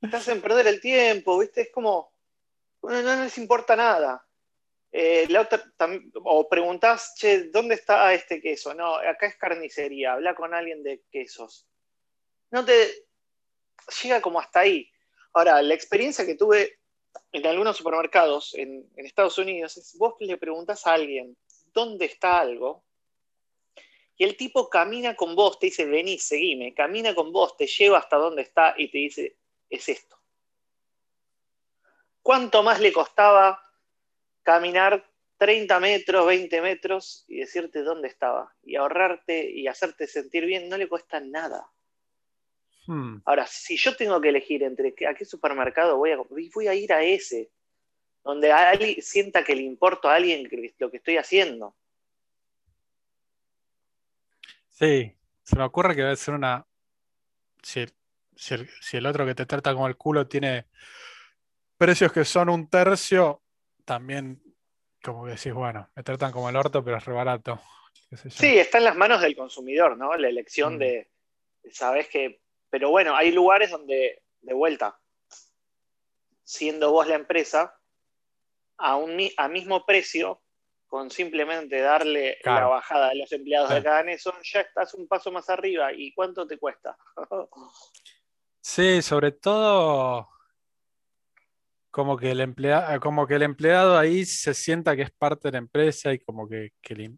estás 0.00 0.28
en 0.28 0.40
perder 0.40 0.68
el 0.68 0.80
tiempo, 0.80 1.38
¿viste? 1.38 1.62
Es 1.62 1.72
como, 1.72 2.12
no 2.82 3.22
les 3.24 3.36
importa 3.38 3.74
nada. 3.74 4.24
Eh, 4.92 5.26
o 6.22 6.48
preguntás, 6.48 7.14
che, 7.16 7.50
¿dónde 7.50 7.74
está 7.74 8.14
este 8.14 8.40
queso? 8.40 8.74
No, 8.74 8.94
acá 8.94 9.26
es 9.26 9.36
carnicería, 9.36 10.12
habla 10.12 10.36
con 10.36 10.54
alguien 10.54 10.84
de 10.84 11.02
quesos. 11.10 11.66
No 12.52 12.64
te 12.64 13.06
llega 14.00 14.20
como 14.20 14.38
hasta 14.38 14.60
ahí. 14.60 14.88
Ahora, 15.32 15.60
la 15.62 15.74
experiencia 15.74 16.24
que 16.24 16.36
tuve 16.36 16.78
en 17.32 17.44
algunos 17.44 17.76
supermercados 17.76 18.54
en, 18.54 18.88
Estados 18.96 19.36
Unidos 19.38 19.76
es, 19.76 19.96
vos 19.98 20.14
le 20.20 20.36
preguntas 20.36 20.86
a 20.86 20.92
alguien 20.92 21.36
dónde 21.72 22.04
está 22.04 22.38
algo, 22.38 22.83
y 24.16 24.24
el 24.24 24.36
tipo 24.36 24.70
camina 24.70 25.16
con 25.16 25.34
vos, 25.34 25.58
te 25.58 25.66
dice, 25.66 25.84
vení, 25.86 26.18
seguime, 26.18 26.72
camina 26.72 27.14
con 27.14 27.32
vos, 27.32 27.56
te 27.56 27.66
lleva 27.66 27.98
hasta 27.98 28.16
donde 28.16 28.42
está 28.42 28.74
y 28.76 28.88
te 28.88 28.98
dice, 28.98 29.36
es 29.68 29.88
esto. 29.88 30.16
¿Cuánto 32.22 32.62
más 32.62 32.80
le 32.80 32.92
costaba 32.92 33.60
caminar 34.42 35.04
30 35.36 35.80
metros, 35.80 36.26
20 36.26 36.60
metros 36.62 37.24
y 37.28 37.38
decirte 37.38 37.82
dónde 37.82 38.08
estaba? 38.08 38.54
Y 38.62 38.76
ahorrarte 38.76 39.50
y 39.50 39.66
hacerte 39.66 40.06
sentir 40.06 40.46
bien 40.46 40.68
no 40.68 40.78
le 40.78 40.88
cuesta 40.88 41.20
nada. 41.20 41.68
Hmm. 42.86 43.18
Ahora, 43.24 43.46
si 43.46 43.76
yo 43.76 43.96
tengo 43.96 44.20
que 44.20 44.28
elegir 44.28 44.62
entre 44.62 44.94
a 45.06 45.14
qué 45.14 45.24
supermercado 45.24 45.96
voy 45.96 46.12
a, 46.12 46.18
voy 46.18 46.68
a 46.68 46.74
ir 46.74 46.92
a 46.92 47.02
ese, 47.02 47.50
donde 48.22 48.52
alguien 48.52 49.02
sienta 49.02 49.44
que 49.44 49.56
le 49.56 49.62
importo 49.62 50.08
a 50.08 50.14
alguien 50.14 50.48
lo 50.78 50.90
que 50.90 50.96
estoy 50.98 51.16
haciendo. 51.16 51.74
Sí, 54.74 55.16
se 55.42 55.56
me 55.56 55.64
ocurre 55.64 55.96
que 55.96 56.02
debe 56.02 56.16
ser 56.16 56.34
una. 56.34 56.66
Si, 57.62 57.80
el, 58.92 59.06
otro 59.06 59.24
que 59.24 59.34
te 59.34 59.46
trata 59.46 59.72
como 59.72 59.86
el 59.86 59.96
culo 59.96 60.26
tiene 60.26 60.66
precios 61.78 62.12
que 62.12 62.24
son 62.24 62.48
un 62.48 62.68
tercio, 62.68 63.42
también 63.84 64.42
como 65.02 65.24
que 65.24 65.32
decís, 65.32 65.52
bueno, 65.52 65.88
me 65.94 66.02
tratan 66.02 66.32
como 66.32 66.48
el 66.48 66.56
orto, 66.56 66.84
pero 66.84 66.98
es 66.98 67.04
re 67.04 67.12
barato. 67.12 67.60
Sí, 68.28 68.58
está 68.58 68.78
en 68.78 68.84
las 68.84 68.96
manos 68.96 69.20
del 69.20 69.36
consumidor, 69.36 69.96
¿no? 69.96 70.16
La 70.16 70.28
elección 70.28 70.76
mm. 70.76 70.78
de, 70.78 71.10
sabes 71.70 72.08
que 72.08 72.44
pero 72.74 72.90
bueno, 72.90 73.14
hay 73.14 73.30
lugares 73.30 73.70
donde, 73.70 74.24
de 74.40 74.52
vuelta, 74.52 74.98
siendo 76.42 76.90
vos 76.90 77.06
la 77.06 77.14
empresa, 77.14 77.78
a, 78.78 78.96
un, 78.96 79.16
a 79.36 79.46
mismo 79.46 79.86
precio, 79.86 80.42
con 80.94 81.10
simplemente 81.10 81.80
darle 81.80 82.38
la 82.44 82.68
bajada 82.68 83.08
a 83.08 83.14
los 83.16 83.32
empleados 83.32 83.68
de 83.68 83.82
cada 83.82 84.02
eso, 84.12 84.32
ya 84.44 84.60
estás 84.60 84.94
un 84.94 85.08
paso 85.08 85.32
más 85.32 85.50
arriba. 85.50 85.92
¿Y 85.92 86.14
cuánto 86.14 86.46
te 86.46 86.56
cuesta? 86.56 86.96
sí, 88.60 89.02
sobre 89.02 89.32
todo 89.32 90.28
como 91.90 92.16
que, 92.16 92.30
el 92.30 92.40
empleado, 92.40 93.00
como 93.00 93.26
que 93.26 93.34
el 93.34 93.42
empleado 93.42 93.98
ahí 93.98 94.24
se 94.24 94.54
sienta 94.54 94.94
que 94.94 95.02
es 95.02 95.10
parte 95.10 95.48
de 95.48 95.52
la 95.52 95.58
empresa 95.58 96.12
y 96.12 96.20
como 96.20 96.48
que, 96.48 96.70
que 96.80 97.10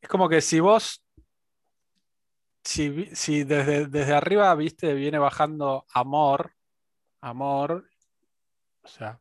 es 0.00 0.08
como 0.08 0.28
que 0.28 0.40
si 0.40 0.60
vos 0.60 1.04
si, 2.62 3.42
desde, 3.42 4.14
arriba, 4.14 4.54
viste, 4.54 4.94
viene 4.94 5.18
bajando 5.18 5.84
amor, 5.92 6.54
amor, 7.22 7.90
o 8.82 8.86
sea, 8.86 9.20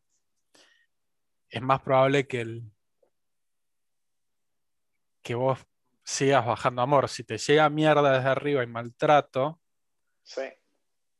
es 1.49 1.61
más 1.63 1.81
probable 1.81 2.27
que 2.27 2.41
el 2.41 2.71
que 5.22 5.36
vos 5.36 5.59
sigas 6.03 6.45
bajando 6.45 6.82
amor. 6.82 7.09
Si 7.09 7.24
te 7.24 7.38
llega 7.38 7.69
mierda 7.69 8.17
desde 8.17 8.30
arriba 8.30 8.63
y 8.63 8.67
maltrato, 8.67 9.59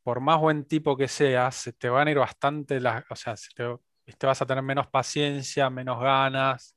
por 0.02 0.20
más 0.20 0.40
buen 0.40 0.64
tipo 0.64 0.96
que 0.96 1.08
seas, 1.08 1.54
se 1.54 1.72
te 1.72 1.88
van 1.88 2.08
a 2.08 2.10
ir 2.10 2.18
bastante 2.18 2.80
las, 2.80 3.04
o 3.10 3.16
sea, 3.16 3.34
te, 3.54 4.26
vas 4.26 4.42
a 4.42 4.46
tener 4.46 4.62
menos 4.62 4.88
paciencia, 4.88 5.70
menos 5.70 6.00
ganas, 6.00 6.76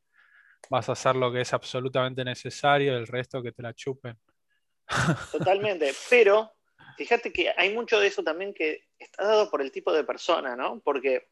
vas 0.70 0.90
a 0.90 0.92
hacer 0.92 1.16
lo 1.16 1.32
que 1.32 1.42
es 1.42 1.54
absolutamente 1.54 2.24
necesario, 2.24 2.96
el 2.96 3.08
resto 3.08 3.42
que 3.42 3.52
te 3.52 3.64
la 3.64 3.74
chupen. 3.74 4.18
Totalmente, 5.32 5.94
pero 6.10 6.54
fíjate 6.98 7.34
que 7.34 7.52
hay 7.58 7.74
mucho 7.74 8.00
de 8.00 8.08
eso 8.08 8.24
también 8.24 8.54
que 8.54 8.88
está 9.00 9.26
dado 9.26 9.50
por 9.50 9.62
el 9.62 9.72
tipo 9.72 9.92
de 9.92 10.04
persona, 10.04 10.56
¿no? 10.56 10.80
Porque 10.82 11.28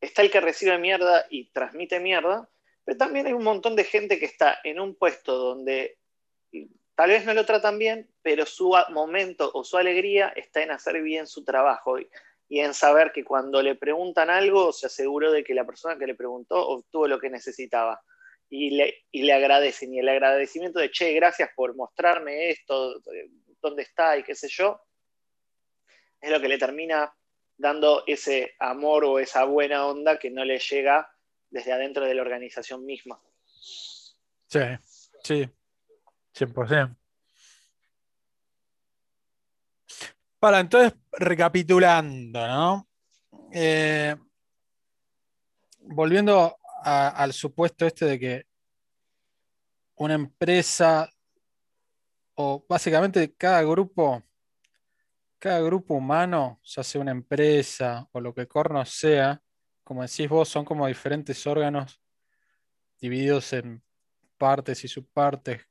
está 0.00 0.22
el 0.22 0.30
que 0.30 0.40
recibe 0.40 0.78
mierda 0.78 1.26
y 1.28 1.50
transmite 1.50 2.00
mierda, 2.00 2.48
pero 2.84 2.98
también 2.98 3.26
hay 3.26 3.32
un 3.32 3.44
montón 3.44 3.76
de 3.76 3.84
gente 3.84 4.18
que 4.18 4.26
está 4.26 4.58
en 4.62 4.80
un 4.80 4.94
puesto 4.94 5.36
donde 5.36 5.98
tal 6.94 7.10
vez 7.10 7.24
no 7.24 7.34
lo 7.34 7.44
tratan 7.44 7.78
bien, 7.78 8.08
pero 8.22 8.46
su 8.46 8.74
momento 8.90 9.50
o 9.54 9.64
su 9.64 9.76
alegría 9.76 10.28
está 10.36 10.62
en 10.62 10.70
hacer 10.70 11.02
bien 11.02 11.26
su 11.26 11.44
trabajo 11.44 11.98
y, 11.98 12.08
en 12.50 12.74
saber 12.74 13.10
que 13.10 13.24
cuando 13.24 13.60
le 13.62 13.74
preguntan 13.74 14.30
algo 14.30 14.72
se 14.72 14.86
aseguró 14.86 15.32
de 15.32 15.42
que 15.42 15.54
la 15.54 15.64
persona 15.64 15.98
que 15.98 16.06
le 16.06 16.14
preguntó 16.14 16.68
obtuvo 16.68 17.08
lo 17.08 17.18
que 17.18 17.28
necesitaba 17.28 18.00
y 18.48 18.70
le, 18.70 19.06
y 19.10 19.22
le 19.22 19.32
agradecen. 19.32 19.92
Y 19.92 19.98
el 19.98 20.08
agradecimiento 20.08 20.78
de, 20.78 20.90
che, 20.90 21.12
gracias 21.14 21.50
por 21.56 21.74
mostrarme 21.74 22.50
esto, 22.50 23.00
dónde 23.60 23.82
está 23.82 24.16
y 24.18 24.22
qué 24.22 24.36
sé 24.36 24.46
yo, 24.48 24.80
es 26.20 26.30
lo 26.30 26.40
que 26.40 26.48
le 26.48 26.58
termina 26.58 27.12
dando 27.56 28.04
ese 28.06 28.54
amor 28.60 29.04
o 29.04 29.18
esa 29.18 29.44
buena 29.44 29.86
onda 29.86 30.18
que 30.18 30.30
no 30.30 30.44
le 30.44 30.58
llega 30.58 31.13
desde 31.54 31.72
adentro 31.72 32.04
de 32.04 32.14
la 32.14 32.22
organización 32.22 32.84
misma. 32.84 33.20
Sí, 34.48 34.58
sí, 35.22 35.48
100%. 36.32 36.96
Para, 40.40 40.58
entonces, 40.58 40.94
recapitulando, 41.12 42.46
¿no? 42.48 42.88
Eh, 43.52 44.16
volviendo 45.78 46.58
al 46.82 47.32
supuesto 47.32 47.86
este 47.86 48.04
de 48.04 48.18
que 48.18 48.46
una 49.94 50.14
empresa 50.14 51.08
o 52.34 52.66
básicamente 52.68 53.32
cada 53.36 53.62
grupo, 53.62 54.24
cada 55.38 55.60
grupo 55.60 55.94
humano, 55.94 56.60
ya 56.64 56.82
sea 56.82 57.00
una 57.00 57.12
empresa 57.12 58.08
o 58.10 58.20
lo 58.20 58.34
que 58.34 58.48
corno 58.48 58.84
sea, 58.84 59.40
como 59.84 60.02
decís 60.02 60.28
vos, 60.28 60.48
son 60.48 60.64
como 60.64 60.86
diferentes 60.86 61.46
órganos 61.46 62.00
divididos 62.98 63.52
en 63.52 63.82
partes 64.38 64.82
y 64.84 64.88
subpartes. 64.88 65.68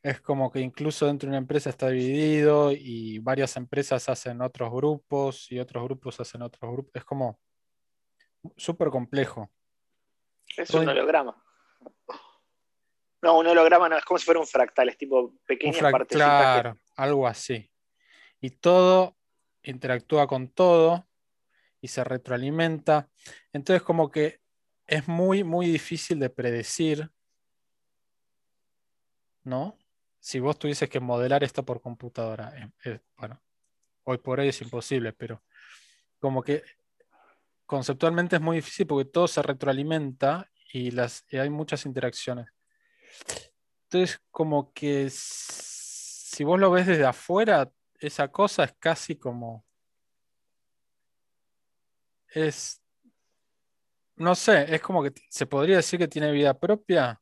Es 0.00 0.20
como 0.20 0.50
que 0.50 0.60
incluso 0.60 1.06
dentro 1.06 1.26
de 1.26 1.30
una 1.30 1.38
empresa 1.38 1.70
está 1.70 1.88
dividido 1.88 2.70
y 2.72 3.18
varias 3.18 3.56
empresas 3.56 4.08
hacen 4.08 4.40
otros 4.40 4.72
grupos 4.72 5.50
y 5.50 5.58
otros 5.58 5.82
grupos 5.84 6.20
hacen 6.20 6.42
otros 6.42 6.70
grupos. 6.70 6.92
Es 6.94 7.04
como 7.04 7.40
súper 8.56 8.90
complejo. 8.90 9.50
Es 10.56 10.70
un 10.70 10.88
holograma. 10.88 11.42
No, 13.20 13.38
un 13.38 13.48
holograma 13.48 13.88
no, 13.88 13.96
es 13.96 14.04
como 14.04 14.18
si 14.18 14.24
fuera 14.24 14.38
un 14.38 14.46
fractal, 14.46 14.88
es 14.88 14.96
tipo 14.96 15.34
pequeñas 15.44 15.80
partes. 15.90 16.16
Claro, 16.16 16.78
algo 16.96 17.26
así. 17.26 17.68
Y 18.40 18.50
todo 18.50 19.16
interactúa 19.64 20.28
con 20.28 20.48
todo 20.48 21.07
y 21.80 21.88
se 21.88 22.04
retroalimenta. 22.04 23.08
Entonces, 23.52 23.82
como 23.82 24.10
que 24.10 24.40
es 24.86 25.06
muy, 25.06 25.44
muy 25.44 25.66
difícil 25.66 26.18
de 26.18 26.30
predecir, 26.30 27.10
¿no? 29.44 29.78
Si 30.18 30.40
vos 30.40 30.58
tuvieses 30.58 30.88
que 30.88 31.00
modelar 31.00 31.44
esto 31.44 31.64
por 31.64 31.80
computadora, 31.80 32.72
bueno, 33.16 33.40
hoy 34.04 34.18
por 34.18 34.40
hoy 34.40 34.48
es 34.48 34.60
imposible, 34.62 35.12
pero 35.12 35.42
como 36.18 36.42
que 36.42 36.62
conceptualmente 37.66 38.36
es 38.36 38.42
muy 38.42 38.56
difícil 38.56 38.86
porque 38.86 39.10
todo 39.10 39.28
se 39.28 39.42
retroalimenta 39.42 40.50
y, 40.72 40.90
hay 41.36 41.50
muchas 41.50 41.86
interacciones. 41.86 42.48
Entonces, 43.84 44.20
como 44.30 44.72
que 44.72 45.08
si 45.10 46.44
vos 46.44 46.58
lo 46.58 46.70
ves 46.70 46.86
desde 46.86 47.06
afuera, 47.06 47.70
esa 48.00 48.28
cosa 48.28 48.64
es 48.64 48.74
casi 48.78 49.16
como... 49.16 49.67
Es... 52.34 52.82
No 54.16 54.34
sé, 54.34 54.74
es 54.74 54.80
como 54.80 55.02
que 55.02 55.12
se 55.28 55.46
podría 55.46 55.76
decir 55.76 55.98
que 55.98 56.08
tiene 56.08 56.32
vida 56.32 56.58
propia. 56.58 57.20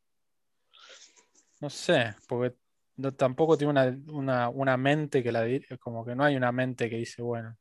No 1.60 1.68
sé, 1.70 2.14
porque 2.26 2.56
no, 2.96 3.12
tampoco 3.14 3.56
tiene 3.58 3.98
una, 4.08 4.48
una, 4.48 4.76
mente 4.76 5.22
que 5.22 5.30
la... 5.30 5.44
Como 5.78 6.04
que 6.04 6.14
no 6.14 6.24
hay 6.24 6.36
una 6.36 6.52
mente 6.52 6.88
que 6.88 6.96
dice, 6.96 7.22
bueno. 7.22 7.56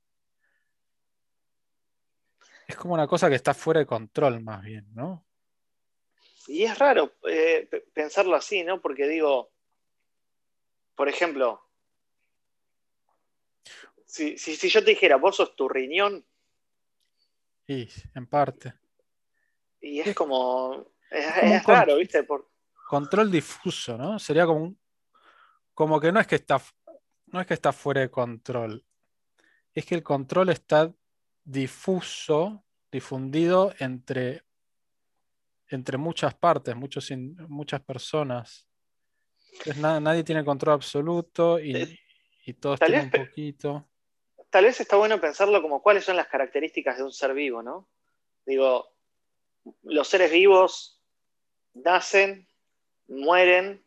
Es 2.67 2.75
como 2.75 2.93
una 2.93 3.07
cosa 3.07 3.29
que 3.29 3.35
está 3.35 3.53
fuera 3.53 3.81
de 3.81 3.85
control 3.85 4.41
más 4.41 4.63
bien, 4.63 4.87
¿no? 4.93 5.25
Y 6.47 6.63
es 6.63 6.77
raro 6.77 7.15
eh, 7.27 7.67
pensarlo 7.93 8.35
así, 8.35 8.63
¿no? 8.63 8.81
Porque 8.81 9.07
digo, 9.07 9.51
por 10.95 11.09
ejemplo, 11.09 11.61
si, 14.05 14.37
yo 14.69 14.83
te 14.83 14.91
dijera, 14.91 15.17
vos 15.17 15.35
sos 15.35 15.55
tu 15.55 15.67
riñón. 15.67 16.25
Sí, 17.65 17.89
en 18.13 18.27
parte. 18.27 18.73
Y 19.81 19.99
es, 19.99 20.15
como. 20.15 20.87
Es, 21.09 21.63
raro, 21.65 21.97
¿viste? 21.97 22.23
Por... 22.23 22.49
Control 22.87 23.31
difuso, 23.31 23.97
¿no? 23.97 24.19
Sería 24.19 24.45
como 24.45 24.63
un. 24.63 24.79
Como 25.73 25.99
que 25.99 26.11
no 26.11 26.19
es 26.19 26.27
que 26.27 26.35
está. 26.35 26.61
No 27.27 27.41
es 27.41 27.47
que 27.47 27.53
está 27.53 27.71
fuera 27.73 28.01
de 28.01 28.09
control. 28.09 28.85
Es 29.73 29.85
que 29.85 29.95
el 29.95 30.03
control 30.03 30.49
está 30.49 30.93
difuso, 31.43 32.63
difundido 32.91 33.73
entre 33.79 34.45
entre 35.69 35.97
muchas 35.97 36.33
partes, 36.35 36.75
muchos, 36.75 37.11
muchas 37.47 37.81
personas. 37.81 38.67
nadie 39.77 40.23
tiene 40.23 40.45
control 40.45 40.75
absoluto 40.75 41.59
y, 41.59 41.75
eh, 41.75 41.99
y 42.45 42.53
todos 42.53 42.79
tienen 42.79 43.05
un 43.05 43.11
poquito. 43.11 43.87
Tal 44.55 44.63
vez 44.63 44.79
está 44.79 44.95
bueno 44.95 45.19
pensarlo 45.19 45.61
como 45.61 45.81
cuáles 45.81 46.05
son 46.05 46.15
las 46.15 46.27
características 46.27 46.95
de 46.95 47.03
un 47.03 47.11
ser 47.11 47.33
vivo, 47.33 47.61
¿no? 47.61 47.89
Digo, 48.45 48.89
los 49.83 50.07
seres 50.07 50.31
vivos 50.31 51.01
nacen, 51.73 52.47
mueren, 53.09 53.83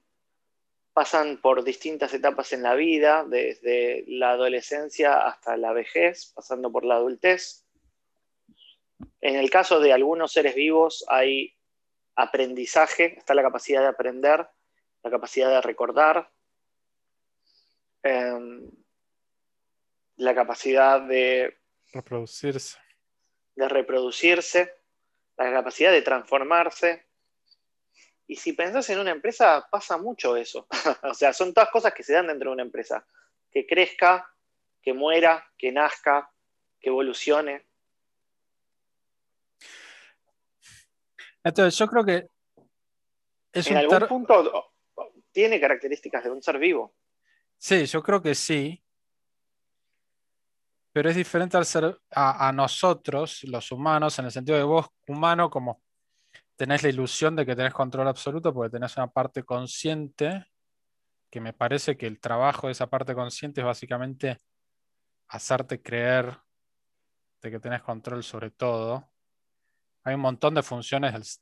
pasan 0.92 1.40
por 1.40 1.64
distintas 1.64 2.12
etapas 2.12 2.52
en 2.52 2.62
la 2.62 2.74
vida, 2.74 3.24
desde 3.26 4.04
la 4.08 4.32
adolescencia 4.32 5.26
hasta 5.26 5.56
la 5.56 5.72
vejez, 5.72 6.34
pasando 6.34 6.70
por 6.70 6.84
la 6.84 6.96
adultez. 6.96 7.64
En 9.22 9.36
el 9.36 9.48
caso 9.48 9.80
de 9.80 9.94
algunos 9.94 10.32
seres 10.32 10.54
vivos 10.54 11.02
hay 11.08 11.56
aprendizaje, 12.14 13.16
está 13.16 13.32
la 13.32 13.40
capacidad 13.40 13.80
de 13.80 13.88
aprender, 13.88 14.46
la 15.02 15.10
capacidad 15.10 15.48
de 15.48 15.62
recordar, 15.62 16.30
em, 18.02 18.70
la 20.18 20.34
capacidad 20.34 21.00
de 21.00 21.58
reproducirse. 21.92 22.76
de 23.54 23.68
reproducirse, 23.68 24.74
la 25.36 25.52
capacidad 25.52 25.92
de 25.92 26.02
transformarse. 26.02 27.06
Y 28.26 28.36
si 28.36 28.52
pensás 28.52 28.90
en 28.90 28.98
una 28.98 29.12
empresa, 29.12 29.66
pasa 29.70 29.96
mucho 29.96 30.36
eso. 30.36 30.66
o 31.02 31.14
sea, 31.14 31.32
son 31.32 31.54
todas 31.54 31.70
cosas 31.70 31.94
que 31.94 32.02
se 32.02 32.12
dan 32.12 32.26
dentro 32.26 32.50
de 32.50 32.54
una 32.54 32.62
empresa. 32.62 33.06
Que 33.50 33.66
crezca, 33.66 34.28
que 34.82 34.92
muera, 34.92 35.50
que 35.56 35.72
nazca, 35.72 36.30
que 36.80 36.90
evolucione. 36.90 37.66
Entonces, 41.42 41.78
yo 41.78 41.86
creo 41.86 42.04
que 42.04 42.28
en 43.54 43.76
algún 43.76 44.06
punto 44.06 44.72
tiene 45.32 45.60
características 45.60 46.24
de 46.24 46.30
un 46.30 46.42
ser 46.42 46.58
vivo. 46.58 46.94
Sí, 47.56 47.86
yo 47.86 48.02
creo 48.02 48.20
que 48.20 48.34
sí. 48.34 48.82
Pero 50.98 51.10
es 51.10 51.14
diferente 51.14 51.56
al 51.56 51.64
ser 51.64 51.96
a, 52.10 52.50
nosotros, 52.50 53.44
los 53.44 53.70
humanos, 53.70 54.18
en 54.18 54.24
el 54.24 54.32
sentido 54.32 54.58
de 54.58 54.64
vos, 54.64 54.88
humano, 55.06 55.48
como 55.48 55.80
tenés 56.56 56.82
la 56.82 56.88
ilusión 56.88 57.36
de 57.36 57.46
que 57.46 57.54
tenés 57.54 57.72
control 57.72 58.08
absoluto 58.08 58.52
porque 58.52 58.72
tenés 58.72 58.96
una 58.96 59.06
parte 59.06 59.44
consciente, 59.44 60.44
que 61.30 61.40
me 61.40 61.52
parece 61.52 61.96
que 61.96 62.08
el 62.08 62.18
trabajo 62.18 62.66
de 62.66 62.72
esa 62.72 62.88
parte 62.88 63.14
consciente 63.14 63.60
es 63.60 63.64
básicamente 63.64 64.38
hacerte 65.28 65.80
creer 65.80 66.36
de 67.42 67.52
que 67.52 67.60
tenés 67.60 67.82
control 67.82 68.24
sobre 68.24 68.50
todo 68.50 69.08
hay 70.02 70.16
un 70.16 70.20
montón 70.20 70.54
de 70.54 70.64
funciones 70.64 71.40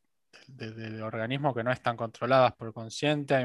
del, 0.49 1.01
organismo 1.01 1.55
que 1.55 1.65
no 1.65 1.73
están 1.73 1.97
controladas 1.97 2.55
por 2.57 2.69
el 2.69 2.75
consciente. 2.75 3.43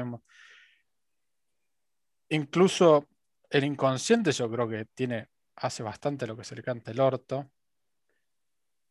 incluso 2.28 3.08
el 3.48 3.64
inconsciente 3.64 4.30
yo 4.32 4.50
creo 4.50 4.68
que 4.68 4.84
tiene, 4.84 5.31
hace 5.62 5.82
bastante 5.82 6.26
lo 6.26 6.36
que 6.36 6.44
se 6.44 6.54
le 6.54 6.62
canta 6.62 6.90
el 6.90 7.00
orto. 7.00 7.50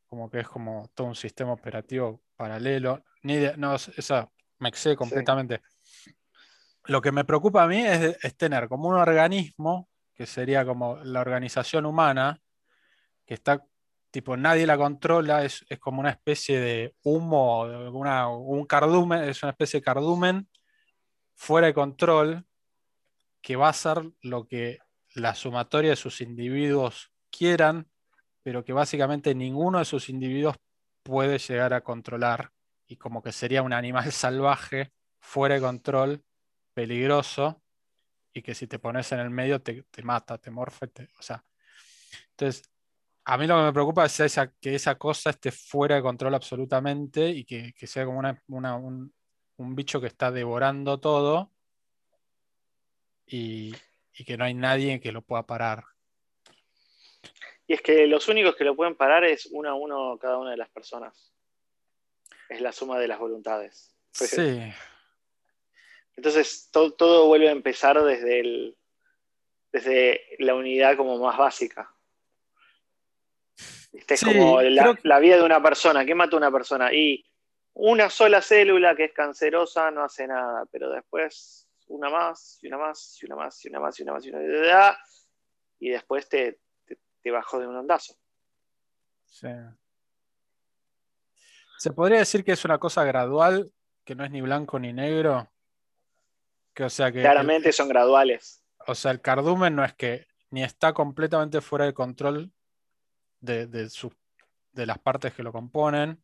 Como 0.07 0.30
que 0.30 0.39
es 0.39 0.47
como 0.47 0.89
todo 0.93 1.07
un 1.07 1.15
sistema 1.15 1.53
operativo 1.53 2.22
paralelo. 2.36 3.03
Ni 3.24 3.38
no, 3.57 3.76
eso 3.76 4.32
me 4.59 4.69
excede 4.69 4.95
completamente. 4.95 5.61
Lo 6.86 7.01
que 7.01 7.11
me 7.11 7.24
preocupa 7.24 7.63
a 7.63 7.67
mí 7.67 7.82
es, 7.86 8.17
es 8.22 8.36
tener 8.36 8.67
como 8.67 8.89
un 8.89 8.95
organismo, 8.95 9.89
que 10.13 10.26
sería 10.26 10.65
como 10.65 10.97
la 11.03 11.22
organización 11.22 11.86
humana, 11.86 12.41
que 13.26 13.36
está 13.36 13.63
tipo 14.11 14.36
nadie 14.36 14.67
la 14.67 14.78
controla, 14.78 15.43
es, 15.43 15.65
como 15.80 16.01
una 16.01 16.11
especie 16.11 16.59
de 16.59 16.95
humo, 17.03 17.61
un 17.61 18.65
cardumen, 18.65 19.24
es 19.24 19.41
una 19.41 19.51
especie 19.51 19.80
de 19.80 19.84
cardumen 19.84 20.49
fuera 21.34 21.67
de 21.67 21.74
control 21.74 22.45
que 23.41 23.55
va 23.55 23.69
a 23.69 23.74
ser 23.74 24.03
lo 24.22 24.45
que 24.45 24.80
la 25.16 25.36
sumatoria 25.36 25.91
de 25.91 25.95
sus 25.95 26.22
individuos 26.22 27.12
quieran, 27.30 27.89
pero 28.43 28.64
que 28.64 28.74
básicamente 28.74 29.36
ninguno 29.36 29.80
de 29.80 29.86
sus 29.86 30.09
individuos 30.09 30.57
puede 31.03 31.38
llegar 31.38 31.74
a 31.74 31.82
controlar 31.82 32.51
y 32.88 32.97
como 32.97 33.22
que 33.22 33.32
sería 33.32 33.62
un 33.62 33.74
animal 33.74 34.12
salvaje, 34.12 34.91
fuera 35.20 35.55
de 35.55 35.62
control, 35.62 36.24
peligroso, 36.74 37.62
y 38.34 38.41
que 38.41 38.55
si 38.55 38.68
te 38.68 38.80
pones 38.80 39.12
en 39.12 39.20
el 39.20 39.30
medio 39.30 39.62
te, 39.62 39.86
mata, 40.03 40.38
te 40.38 40.51
morfe, 40.51 40.89
o 41.20 41.22
sea. 41.22 41.43
Entonces, 42.32 42.70
a 43.26 43.38
mí 43.38 43.45
lo 43.45 43.57
que 43.57 43.64
me 43.64 43.74
preocupa 43.74 44.05
es 44.05 44.39
que 44.59 44.76
esa 44.76 44.97
cosa 44.97 45.30
esté 45.32 45.51
fuera 45.51 45.95
de 45.95 46.01
control 46.01 46.34
absolutamente 46.34 47.30
y 47.30 47.45
que, 47.45 47.74
sea 47.86 48.05
como 48.05 48.22
un, 48.47 49.14
bicho 49.76 50.01
que 50.01 50.07
está 50.07 50.32
devorando 50.32 50.99
todo 50.99 51.51
y, 53.28 53.74
que 54.26 54.38
no 54.38 54.45
hay 54.45 54.53
nadie 54.53 54.99
que 54.99 55.12
lo 55.12 55.22
pueda 55.22 55.43
parar. 55.43 55.84
Y 57.68 57.74
es 57.74 57.82
que 57.82 58.05
los 58.07 58.28
únicos 58.28 58.55
que 58.55 58.66
lo 58.66 58.76
pueden 58.76 58.95
parar 58.95 59.24
es 59.24 59.47
uno 59.51 59.70
a 59.70 59.74
uno 59.74 60.18
cada 60.20 60.38
una 60.38 60.51
de 60.51 60.57
las 60.57 60.70
personas. 60.70 61.34
Es 62.49 62.59
la 62.62 62.72
suma 62.72 62.99
de 62.99 63.07
las 63.07 63.20
voluntades. 63.20 63.95
Sí. 64.12 64.59
Entonces 66.16 66.70
todo, 66.72 67.28
vuelve 67.28 67.49
a 67.49 67.53
empezar 67.53 68.03
desde, 68.03 68.76
desde 69.72 70.22
la 70.39 70.53
unidad 70.55 70.97
como 70.97 71.18
más 71.18 71.38
básica. 71.38 71.91
Es 74.07 74.24
como 74.24 74.62
la, 74.62 75.20
vida 75.20 75.38
de 75.38 75.43
una 75.43 75.62
persona. 75.62 76.05
¿Qué 76.05 76.16
mata 76.16 76.36
a 76.36 76.39
una 76.39 76.51
persona? 76.51 76.93
Y 76.93 77.26
una 77.74 78.09
sola 78.09 78.41
célula 78.41 78.95
que 78.95 79.05
es 79.05 79.14
cancerosa 79.14 79.91
no 79.91 80.03
hace 80.03 80.28
nada, 80.28 80.66
pero 80.72 80.89
después 80.91 81.61
una 81.91 82.09
más, 82.09 82.59
y 82.61 82.67
una 82.67 82.77
más, 82.77 83.17
y 83.21 83.25
una 83.25 83.35
más, 83.35 83.65
y 83.65 83.69
una 83.69 83.79
más, 83.79 83.99
y 83.99 84.03
una 84.03 84.13
más, 84.13 84.25
y 84.25 84.29
una 84.29 84.39
más, 84.39 84.97
y 85.79 85.89
después 85.89 86.29
te, 86.29 86.59
te, 87.21 87.31
bajó 87.31 87.59
de 87.59 87.67
un 87.67 87.75
ondazo. 87.75 88.15
Sí. 89.25 89.47
¿Se 91.77 91.91
podría 91.91 92.19
decir 92.19 92.43
que 92.43 92.51
es 92.51 92.63
una 92.65 92.77
cosa 92.77 93.03
gradual, 93.03 93.71
que 94.05 94.15
no 94.15 94.23
es 94.23 94.31
ni 94.31 94.41
blanco 94.41 94.79
ni 94.79 94.93
negro? 94.93 95.51
Que, 96.73 96.85
o 96.85 96.89
sea 96.89 97.11
que 97.11 97.21
Claramente 97.21 97.71
son 97.71 97.89
graduales. 97.89 98.63
O 98.87 98.95
sea, 98.95 99.11
el 99.11 99.21
cardumen 99.21 99.75
no 99.75 99.83
es 99.83 99.93
que 99.93 100.27
ni 100.51 100.63
está 100.63 100.93
completamente 100.93 101.61
fuera 101.61 101.85
de 101.85 101.93
control 101.93 102.51
de, 103.39 103.67
de, 103.67 103.89
de 104.71 104.85
las 104.85 104.99
partes 104.99 105.33
que 105.33 105.43
lo 105.43 105.51
componen, 105.51 106.23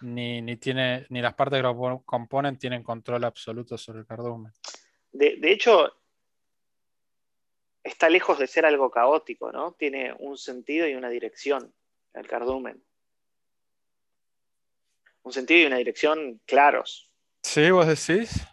ni, 0.00 0.56
tiene, 0.56 1.06
ni 1.08 1.20
las 1.20 1.34
partes 1.34 1.58
que 1.58 1.62
lo 1.62 2.02
componen 2.04 2.58
tienen 2.58 2.82
control 2.82 3.24
absoluto 3.24 3.78
sobre 3.78 4.00
el 4.00 4.06
cardumen. 4.06 4.52
De, 5.18 5.52
hecho, 5.52 5.92
está 7.82 8.08
lejos 8.08 8.38
de 8.38 8.46
ser 8.46 8.66
algo 8.66 8.90
caótico, 8.90 9.50
¿no? 9.50 9.72
Tiene 9.72 10.14
un 10.18 10.36
sentido 10.36 10.86
y 10.86 10.94
una 10.94 11.08
dirección, 11.08 11.72
el 12.14 12.26
cardumen. 12.26 12.82
Un 15.22 15.32
sentido 15.32 15.60
y 15.60 15.66
una 15.66 15.78
dirección 15.78 16.40
claros. 16.44 17.10
Sí, 17.42 17.70
vos 17.70 17.86
decís. 17.86 18.46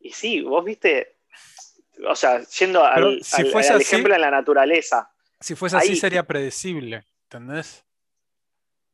Y 0.00 0.12
sí, 0.12 0.40
vos 0.42 0.64
viste, 0.64 1.18
o 2.06 2.14
sea, 2.14 2.42
yendo 2.44 2.84
al, 2.84 3.20
ejemplo 3.80 4.14
en 4.14 4.20
la 4.20 4.30
naturaleza. 4.30 5.12
Si 5.40 5.54
fuese 5.54 5.76
así 5.76 5.96
sería 5.96 6.24
predecible, 6.24 7.04
¿entendés? 7.24 7.84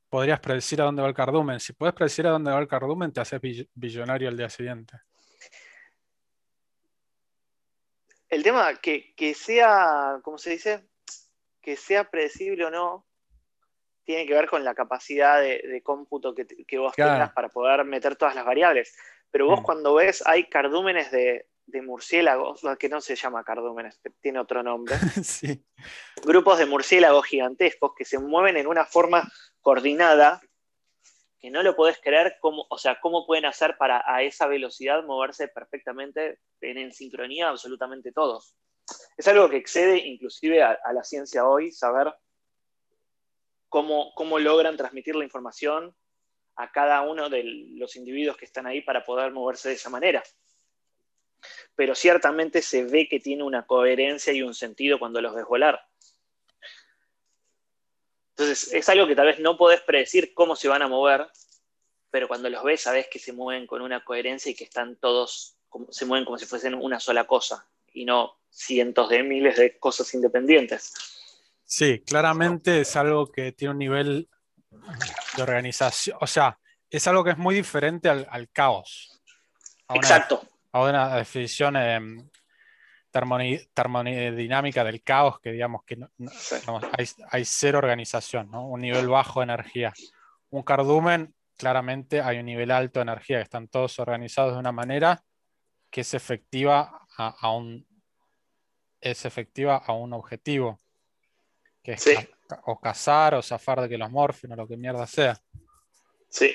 podrías 0.08 0.40
predecir 0.40 0.80
a 0.80 0.84
dónde 0.84 1.02
va 1.02 1.08
el 1.08 1.14
cardumen. 1.14 1.60
Si 1.60 1.72
puedes 1.72 1.94
predecir 1.94 2.26
a 2.26 2.30
dónde 2.30 2.50
va 2.50 2.58
el 2.58 2.68
cardumen, 2.68 3.12
te 3.12 3.20
haces 3.20 3.40
billonario 3.74 4.28
al 4.28 4.36
día 4.36 4.48
siguiente. 4.48 5.00
El 8.28 8.42
tema 8.42 8.74
que, 8.76 9.14
que 9.14 9.34
sea, 9.34 10.20
¿cómo 10.22 10.38
se 10.38 10.50
dice? 10.50 10.88
Que 11.62 11.76
sea 11.76 12.10
predecible 12.10 12.66
o 12.66 12.70
no, 12.70 13.06
tiene 14.04 14.26
que 14.26 14.34
ver 14.34 14.48
con 14.48 14.64
la 14.64 14.74
capacidad 14.74 15.40
de, 15.40 15.82
cómputo 15.82 16.34
que, 16.34 16.78
vos 16.78 16.94
tengas 16.94 17.32
para 17.32 17.48
poder 17.48 17.84
meter 17.84 18.16
todas 18.16 18.34
las 18.34 18.44
variables. 18.44 18.96
Pero 19.30 19.46
vos 19.46 19.60
mm. 19.60 19.64
cuando 19.64 19.94
ves, 19.94 20.22
hay 20.26 20.48
cardúmenes 20.48 21.10
de, 21.10 21.46
de 21.68 21.82
murciélagos, 21.82 22.62
que 22.78 22.88
no 22.88 23.00
se 23.00 23.14
llama 23.14 23.44
cardúmenes, 23.44 24.00
tiene 24.20 24.40
otro 24.40 24.62
nombre. 24.62 24.96
Grupos 26.24 26.58
de 26.58 26.66
murciélagos 26.66 27.26
gigantescos 27.26 27.92
que 27.94 28.06
se 28.06 28.18
mueven 28.18 28.56
en 28.56 28.66
una 28.66 28.86
forma 28.86 29.30
coordinada 29.60 30.40
que 31.40 31.50
no 31.50 31.62
lo 31.62 31.76
podés 31.76 31.98
creer 32.00 32.36
cómo, 32.40 32.66
o 32.68 32.78
sea, 32.78 33.00
cómo 33.00 33.26
pueden 33.26 33.44
hacer 33.44 33.76
para 33.76 34.02
a 34.06 34.22
esa 34.22 34.46
velocidad 34.46 35.04
moverse 35.04 35.48
perfectamente 35.48 36.40
en, 36.60 36.92
sincronía 36.92 37.48
absolutamente 37.48 38.12
todos. 38.12 38.54
Es 39.16 39.28
algo 39.28 39.48
que 39.48 39.56
excede 39.56 39.98
inclusive 39.98 40.62
a, 40.62 40.78
la 40.92 41.04
ciencia 41.04 41.46
hoy, 41.46 41.70
saber 41.72 42.12
cómo, 43.68 44.12
cómo 44.14 44.38
logran 44.38 44.76
transmitir 44.76 45.14
la 45.14 45.24
información 45.24 45.94
a 46.56 46.72
cada 46.72 47.02
uno 47.02 47.28
de 47.28 47.44
los 47.44 47.94
individuos 47.96 48.36
que 48.36 48.46
están 48.46 48.66
ahí 48.66 48.80
para 48.80 49.04
poder 49.04 49.30
moverse 49.30 49.68
de 49.68 49.74
esa 49.74 49.90
manera 49.90 50.22
pero 51.74 51.94
ciertamente 51.94 52.62
se 52.62 52.84
ve 52.84 53.08
que 53.08 53.20
tiene 53.20 53.44
una 53.44 53.66
coherencia 53.66 54.32
y 54.32 54.42
un 54.42 54.54
sentido 54.54 54.98
cuando 54.98 55.20
los 55.20 55.34
ves 55.34 55.44
volar. 55.46 55.80
Entonces, 58.38 58.72
es 58.72 58.88
algo 58.88 59.08
que 59.08 59.16
tal 59.16 59.26
vez 59.26 59.40
no 59.40 59.56
podés 59.56 59.80
predecir 59.80 60.32
cómo 60.32 60.54
se 60.54 60.68
van 60.68 60.82
a 60.82 60.88
mover, 60.88 61.26
pero 62.08 62.28
cuando 62.28 62.48
los 62.48 62.62
ves 62.62 62.82
sabes 62.82 63.08
que 63.08 63.18
se 63.18 63.32
mueven 63.32 63.66
con 63.66 63.82
una 63.82 64.04
coherencia 64.04 64.52
y 64.52 64.54
que 64.54 64.62
están 64.62 64.94
todos, 64.96 65.56
se 65.90 66.06
mueven 66.06 66.24
como 66.24 66.38
si 66.38 66.46
fuesen 66.46 66.74
una 66.74 67.00
sola 67.00 67.26
cosa 67.26 67.66
y 67.92 68.04
no 68.04 68.38
cientos 68.48 69.08
de 69.08 69.24
miles 69.24 69.56
de 69.56 69.76
cosas 69.78 70.14
independientes. 70.14 70.94
Sí, 71.64 72.00
claramente 72.06 72.82
es 72.82 72.94
algo 72.94 73.26
que 73.26 73.50
tiene 73.50 73.72
un 73.72 73.78
nivel 73.78 74.28
de 75.36 75.42
organización, 75.42 76.16
o 76.20 76.26
sea, 76.28 76.60
es 76.88 77.06
algo 77.08 77.24
que 77.24 77.30
es 77.30 77.38
muy 77.38 77.56
diferente 77.56 78.08
al, 78.08 78.48
caos. 78.52 79.20
Exacto 79.88 80.40
a 80.72 80.82
una 80.82 81.16
definición 81.16 81.76
em, 81.76 82.28
termodinámica 83.74 84.84
del 84.84 85.02
caos, 85.02 85.40
que 85.40 85.52
digamos 85.52 85.84
que 85.84 85.98
hay, 87.30 87.44
cero 87.44 87.78
organización, 87.78 88.54
un 88.54 88.80
nivel 88.80 89.08
bajo 89.08 89.40
de 89.40 89.44
energía. 89.44 89.92
Un 90.50 90.62
cardumen, 90.62 91.34
claramente 91.56 92.20
hay 92.20 92.38
un 92.38 92.46
nivel 92.46 92.70
alto 92.70 93.00
de 93.00 93.02
energía, 93.02 93.38
que 93.38 93.44
están 93.44 93.68
todos 93.68 93.98
organizados 93.98 94.54
de 94.54 94.58
una 94.58 94.72
manera 94.72 95.22
que 95.90 96.02
es 96.02 96.14
efectiva 96.14 97.06
a, 97.16 97.52
un, 97.52 97.86
es 99.00 99.24
efectiva 99.24 99.76
a 99.76 99.92
un 99.92 100.12
objetivo, 100.12 100.78
que 101.82 101.92
es 101.92 102.06
o 102.64 102.80
cazar 102.80 103.34
o 103.34 103.42
zafar 103.42 103.80
de 103.82 103.88
que 103.88 103.98
los 103.98 104.10
morfen 104.10 104.52
o 104.52 104.56
lo 104.56 104.68
que 104.68 104.76
mierda 104.76 105.06
sea. 105.06 105.38
Sí. 106.28 106.54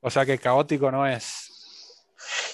O 0.00 0.10
sea 0.10 0.24
que 0.24 0.38
caótico 0.38 0.90
no 0.90 1.06
es. 1.06 1.49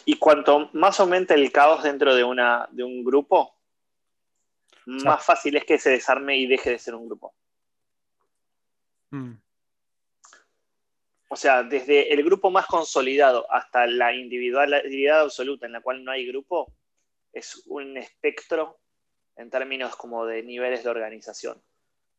Y 0.04 0.16
cuanto 0.18 0.70
más 0.72 1.00
aumenta 1.00 1.34
el 1.34 1.50
caos 1.50 1.82
dentro 1.82 2.14
de, 2.14 2.24
una, 2.24 2.68
de 2.70 2.84
un 2.84 3.04
grupo, 3.04 3.56
más 4.86 5.24
fácil 5.24 5.56
es 5.56 5.64
que 5.64 5.78
se 5.78 5.90
desarme 5.90 6.36
y 6.36 6.46
deje 6.46 6.70
de 6.70 6.78
ser 6.78 6.94
un 6.94 7.06
grupo. 7.06 7.34
Mm. 9.10 9.34
O 11.28 11.36
sea, 11.36 11.64
desde 11.64 12.12
el 12.12 12.22
grupo 12.22 12.50
más 12.50 12.66
consolidado 12.66 13.50
hasta 13.52 13.86
la 13.86 14.14
individualidad 14.14 15.20
absoluta 15.22 15.66
en 15.66 15.72
la 15.72 15.80
cual 15.80 16.04
no 16.04 16.12
hay 16.12 16.26
grupo, 16.26 16.72
es 17.32 17.62
un 17.66 17.96
espectro 17.96 18.78
en 19.36 19.50
términos 19.50 19.96
como 19.96 20.24
de 20.24 20.42
niveles 20.42 20.84
de 20.84 20.90
organización. 20.90 21.60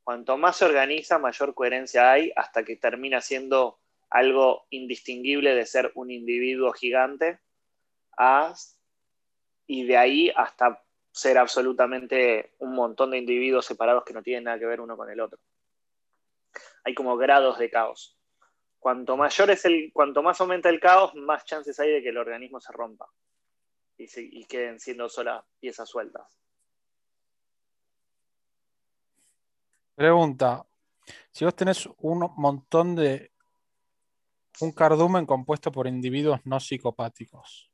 Cuanto 0.03 0.37
más 0.37 0.57
se 0.57 0.65
organiza, 0.65 1.17
mayor 1.19 1.53
coherencia 1.53 2.11
hay 2.11 2.31
hasta 2.35 2.63
que 2.63 2.75
termina 2.75 3.21
siendo 3.21 3.79
algo 4.09 4.65
indistinguible 4.69 5.53
de 5.53 5.65
ser 5.65 5.91
un 5.95 6.11
individuo 6.11 6.71
gigante 6.73 7.39
y 9.67 9.85
de 9.85 9.97
ahí 9.97 10.31
hasta 10.35 10.83
ser 11.11 11.37
absolutamente 11.37 12.53
un 12.59 12.73
montón 12.73 13.11
de 13.11 13.17
individuos 13.17 13.65
separados 13.65 14.03
que 14.03 14.13
no 14.13 14.23
tienen 14.23 14.45
nada 14.45 14.59
que 14.59 14.65
ver 14.65 14.81
uno 14.81 14.95
con 14.95 15.09
el 15.09 15.19
otro. 15.19 15.39
Hay 16.83 16.93
como 16.93 17.17
grados 17.17 17.57
de 17.59 17.69
caos. 17.69 18.17
Cuanto 18.79 19.17
mayor 19.17 19.49
es 19.49 19.65
el, 19.65 19.91
cuanto 19.91 20.23
más 20.23 20.39
aumenta 20.39 20.69
el 20.69 20.79
caos, 20.79 21.13
más 21.15 21.43
chances 21.45 21.79
hay 21.79 21.91
de 21.91 22.01
que 22.01 22.09
el 22.09 22.17
organismo 22.17 22.59
se 22.61 22.71
rompa 22.71 23.07
y, 23.97 24.07
y 24.15 24.45
queden 24.45 24.79
siendo 24.79 25.09
solas 25.09 25.43
piezas 25.59 25.89
sueltas. 25.89 26.39
Pregunta, 29.95 30.63
si 31.31 31.43
vos 31.43 31.55
tenés 31.55 31.89
un 31.97 32.31
montón 32.37 32.95
de 32.95 33.31
un 34.61 34.71
cardumen 34.71 35.25
compuesto 35.25 35.71
por 35.71 35.87
individuos 35.87 36.39
no 36.45 36.59
psicopáticos, 36.59 37.71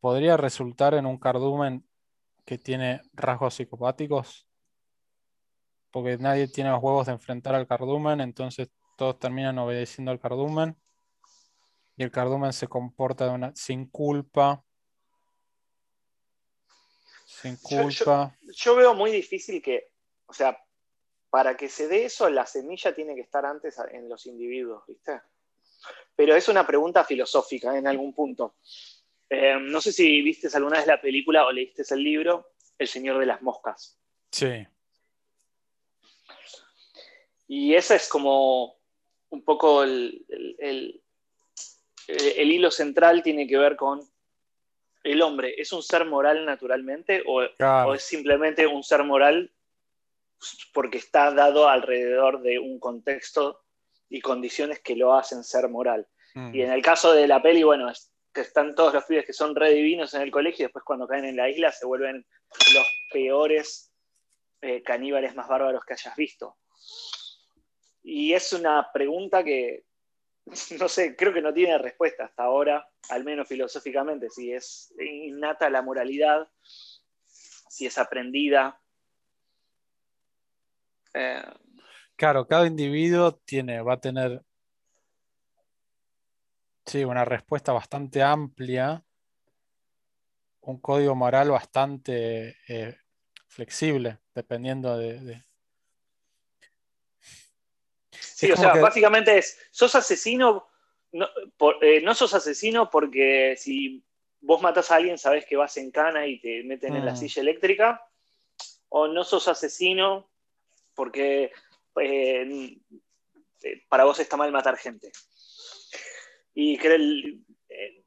podría 0.00 0.36
resultar 0.36 0.94
en 0.94 1.06
un 1.06 1.18
cardumen 1.18 1.86
que 2.44 2.58
tiene 2.58 3.00
rasgos 3.12 3.54
psicopáticos, 3.54 4.46
porque 5.90 6.18
nadie 6.18 6.48
tiene 6.48 6.70
los 6.70 6.82
huevos 6.82 7.06
de 7.06 7.12
enfrentar 7.12 7.54
al 7.54 7.66
cardumen, 7.66 8.20
entonces 8.20 8.68
todos 8.96 9.18
terminan 9.18 9.58
obedeciendo 9.58 10.10
al 10.10 10.20
cardumen 10.20 10.76
y 11.96 12.02
el 12.02 12.10
cardumen 12.10 12.52
se 12.52 12.66
comporta 12.66 13.26
de 13.26 13.30
una, 13.30 13.54
sin 13.54 13.86
culpa. 13.86 14.64
Sin 17.24 17.56
culpa. 17.56 18.36
Yo, 18.54 18.76
veo 18.76 18.94
muy 18.94 19.10
difícil 19.10 19.62
que, 19.62 19.92
o 20.26 20.32
sea, 20.32 20.58
para 21.30 21.56
que 21.56 21.68
se 21.68 21.88
dé 21.88 22.04
eso, 22.04 22.28
la 22.28 22.46
semilla 22.46 22.94
tiene 22.94 23.14
que 23.14 23.20
estar 23.22 23.44
antes 23.44 23.78
en 23.90 24.08
los 24.08 24.26
individuos, 24.26 24.84
¿viste? 24.86 25.20
Pero 26.16 26.36
es 26.36 26.48
una 26.48 26.66
pregunta 26.66 27.04
filosófica 27.04 27.76
en 27.76 27.86
algún 27.86 28.14
punto. 28.14 28.56
Eh, 29.28 29.56
no 29.60 29.80
sé 29.80 29.92
si 29.92 30.22
viste 30.22 30.48
alguna 30.54 30.78
vez 30.78 30.86
la 30.86 31.00
película 31.00 31.46
o 31.46 31.52
leíste 31.52 31.82
el 31.90 32.02
libro, 32.02 32.52
El 32.78 32.88
Señor 32.88 33.18
de 33.18 33.26
las 33.26 33.42
Moscas. 33.42 33.98
Sí. 34.30 34.66
Y 37.48 37.74
ese 37.74 37.96
es 37.96 38.08
como 38.08 38.76
un 39.30 39.42
poco 39.42 39.82
el, 39.82 40.24
hilo 42.06 42.70
central, 42.70 43.22
tiene 43.22 43.46
que 43.46 43.58
ver 43.58 43.76
con 43.76 44.00
el 45.02 45.22
hombre. 45.22 45.54
¿Es 45.58 45.72
un 45.72 45.82
ser 45.82 46.04
moral 46.04 46.44
naturalmente 46.44 47.22
o, 47.26 47.42
es 47.94 48.02
simplemente 48.02 48.66
un 48.66 48.82
ser 48.82 49.02
moral 49.02 49.52
porque 50.72 50.98
está 50.98 51.32
dado 51.32 51.68
alrededor 51.68 52.42
de 52.42 52.58
un 52.58 52.78
contexto 52.78 53.63
y 54.14 54.20
condiciones 54.20 54.80
que 54.80 54.96
lo 54.96 55.14
hacen 55.14 55.42
ser 55.42 55.68
moral? 55.68 56.06
Mm. 56.34 56.54
Y 56.54 56.62
en 56.62 56.72
el 56.72 56.82
caso 56.82 57.12
de 57.12 57.26
la 57.26 57.42
peli, 57.42 57.62
bueno, 57.62 57.90
es 57.90 58.14
están 58.40 58.74
todos 58.74 58.92
los 58.92 59.04
pibes 59.04 59.26
que 59.26 59.32
son 59.32 59.54
redivinos 59.54 60.14
en 60.14 60.22
el 60.22 60.30
colegio 60.30 60.64
y 60.64 60.66
después 60.66 60.84
cuando 60.84 61.06
caen 61.06 61.24
en 61.24 61.36
la 61.36 61.48
isla 61.48 61.70
se 61.70 61.86
vuelven 61.86 62.26
los 62.74 62.86
peores 63.12 63.92
eh, 64.60 64.82
caníbales 64.82 65.34
más 65.34 65.48
bárbaros 65.48 65.84
que 65.84 65.94
hayas 65.94 66.16
visto? 66.16 66.56
Y 68.02 68.32
es 68.32 68.52
una 68.52 68.90
pregunta 68.92 69.42
que, 69.44 69.84
no 70.78 70.88
sé, 70.88 71.16
creo 71.16 71.32
que 71.32 71.42
no 71.42 71.52
tiene 71.52 71.78
respuesta 71.78 72.24
hasta 72.24 72.44
ahora, 72.44 72.88
al 73.10 73.24
menos 73.24 73.48
filosóficamente, 73.48 74.30
si 74.30 74.52
es 74.52 74.92
innata 74.98 75.70
la 75.70 75.82
moralidad, 75.82 76.48
si 77.24 77.86
es 77.86 77.98
aprendida. 77.98 78.80
Eh, 81.14 81.42
claro, 82.16 82.46
cada 82.46 82.66
individuo 82.66 83.34
tiene, 83.34 83.80
va 83.80 83.94
a 83.94 84.00
tener 84.00 84.42
sí, 86.84 87.04
una 87.04 87.24
respuesta 87.24 87.72
bastante 87.72 88.22
amplia, 88.22 89.02
un 90.60 90.80
código 90.80 91.14
moral 91.14 91.50
bastante 91.50 92.56
eh, 92.68 92.96
flexible, 93.48 94.18
dependiendo 94.34 94.96
de, 94.96 95.44
Sí, 98.10 98.50
o 98.50 98.56
sea, 98.56 98.74
básicamente 98.74 99.38
es, 99.38 99.58
sos 99.70 99.94
asesino, 99.94 100.68
eh, 101.12 102.00
no, 102.02 102.14
sos 102.14 102.34
asesino 102.34 102.90
porque 102.90 103.54
si 103.56 104.04
vos 104.40 104.60
matas 104.60 104.90
a 104.90 104.96
alguien 104.96 105.18
sabes 105.18 105.46
que 105.46 105.56
vas 105.56 105.76
en 105.76 105.90
cana 105.90 106.26
y 106.26 106.40
te 106.40 106.62
meten 106.64 106.96
en 106.96 107.06
la 107.06 107.12
mm. 107.12 107.16
silla 107.16 107.42
eléctrica, 107.42 108.06
o 108.88 109.06
no 109.08 109.24
sos 109.24 109.48
asesino 109.48 110.28
porque 110.94 111.52
eh, 112.00 112.78
para 113.88 114.04
vos 114.04 114.18
está 114.20 114.36
mal 114.36 114.52
matar 114.52 114.76
gente. 114.76 115.10
Y 116.54 116.78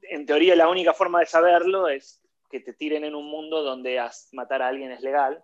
en 0.09 0.25
teoría 0.25 0.55
la 0.55 0.69
única 0.69 0.93
forma 0.93 1.19
de 1.19 1.25
saberlo 1.25 1.87
es 1.87 2.21
que 2.49 2.59
te 2.59 2.73
tiren 2.73 3.03
en 3.03 3.15
un 3.15 3.29
mundo 3.29 3.63
donde 3.63 4.01
matar 4.31 4.61
a 4.61 4.67
alguien 4.67 4.91
es 4.91 5.01
legal 5.01 5.43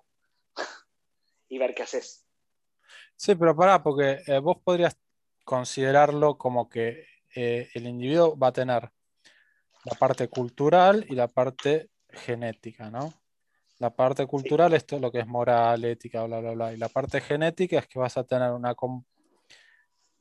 y 1.50 1.58
ver 1.58 1.74
qué 1.76 1.84
haces. 1.84 2.26
Sí, 3.16 3.36
pero 3.36 3.56
pará, 3.56 3.84
porque 3.84 4.22
eh, 4.28 4.40
vos 4.40 4.58
podrías 4.64 4.98
considerarlo 5.44 6.38
como 6.38 6.70
que 6.70 7.06
eh, 7.36 7.70
el 7.74 7.88
individuo 7.88 8.38
va 8.38 8.48
a 8.48 8.54
tener 8.54 8.90
la 9.86 9.98
parte 9.98 10.30
cultural 10.30 11.06
y 11.10 11.16
la 11.16 11.28
parte 11.28 11.90
genética, 12.10 12.90
¿no? 12.90 13.14
La 13.84 13.94
parte 13.94 14.26
cultural 14.26 14.74
es 14.76 14.86
todo 14.86 15.02
lo 15.02 15.12
que 15.12 15.20
es 15.20 15.28
moral, 15.28 15.84
ética, 15.84 16.24
bla, 16.24 16.40
bla, 16.40 16.52
bla. 16.52 16.72
Y 16.72 16.78
la 16.78 16.88
parte 16.88 17.20
genética 17.20 17.80
es 17.80 17.86
que 17.86 18.00
vas 18.00 18.16
a 18.16 18.24
tener 18.24 18.50
una... 18.52 18.74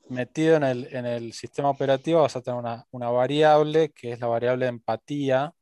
Metido 0.09 0.57
en 0.57 0.65
el, 0.65 1.33
sistema 1.33 1.71
operativo 1.71 2.23
vas 2.23 2.35
a 2.35 2.43
tener 2.43 2.59
una, 2.59 3.11
variable 3.11 3.91
que 3.93 4.11
es 4.11 4.21
la 4.21 4.27
variable 4.27 4.65
de 4.65 4.71
empatía 4.71 5.55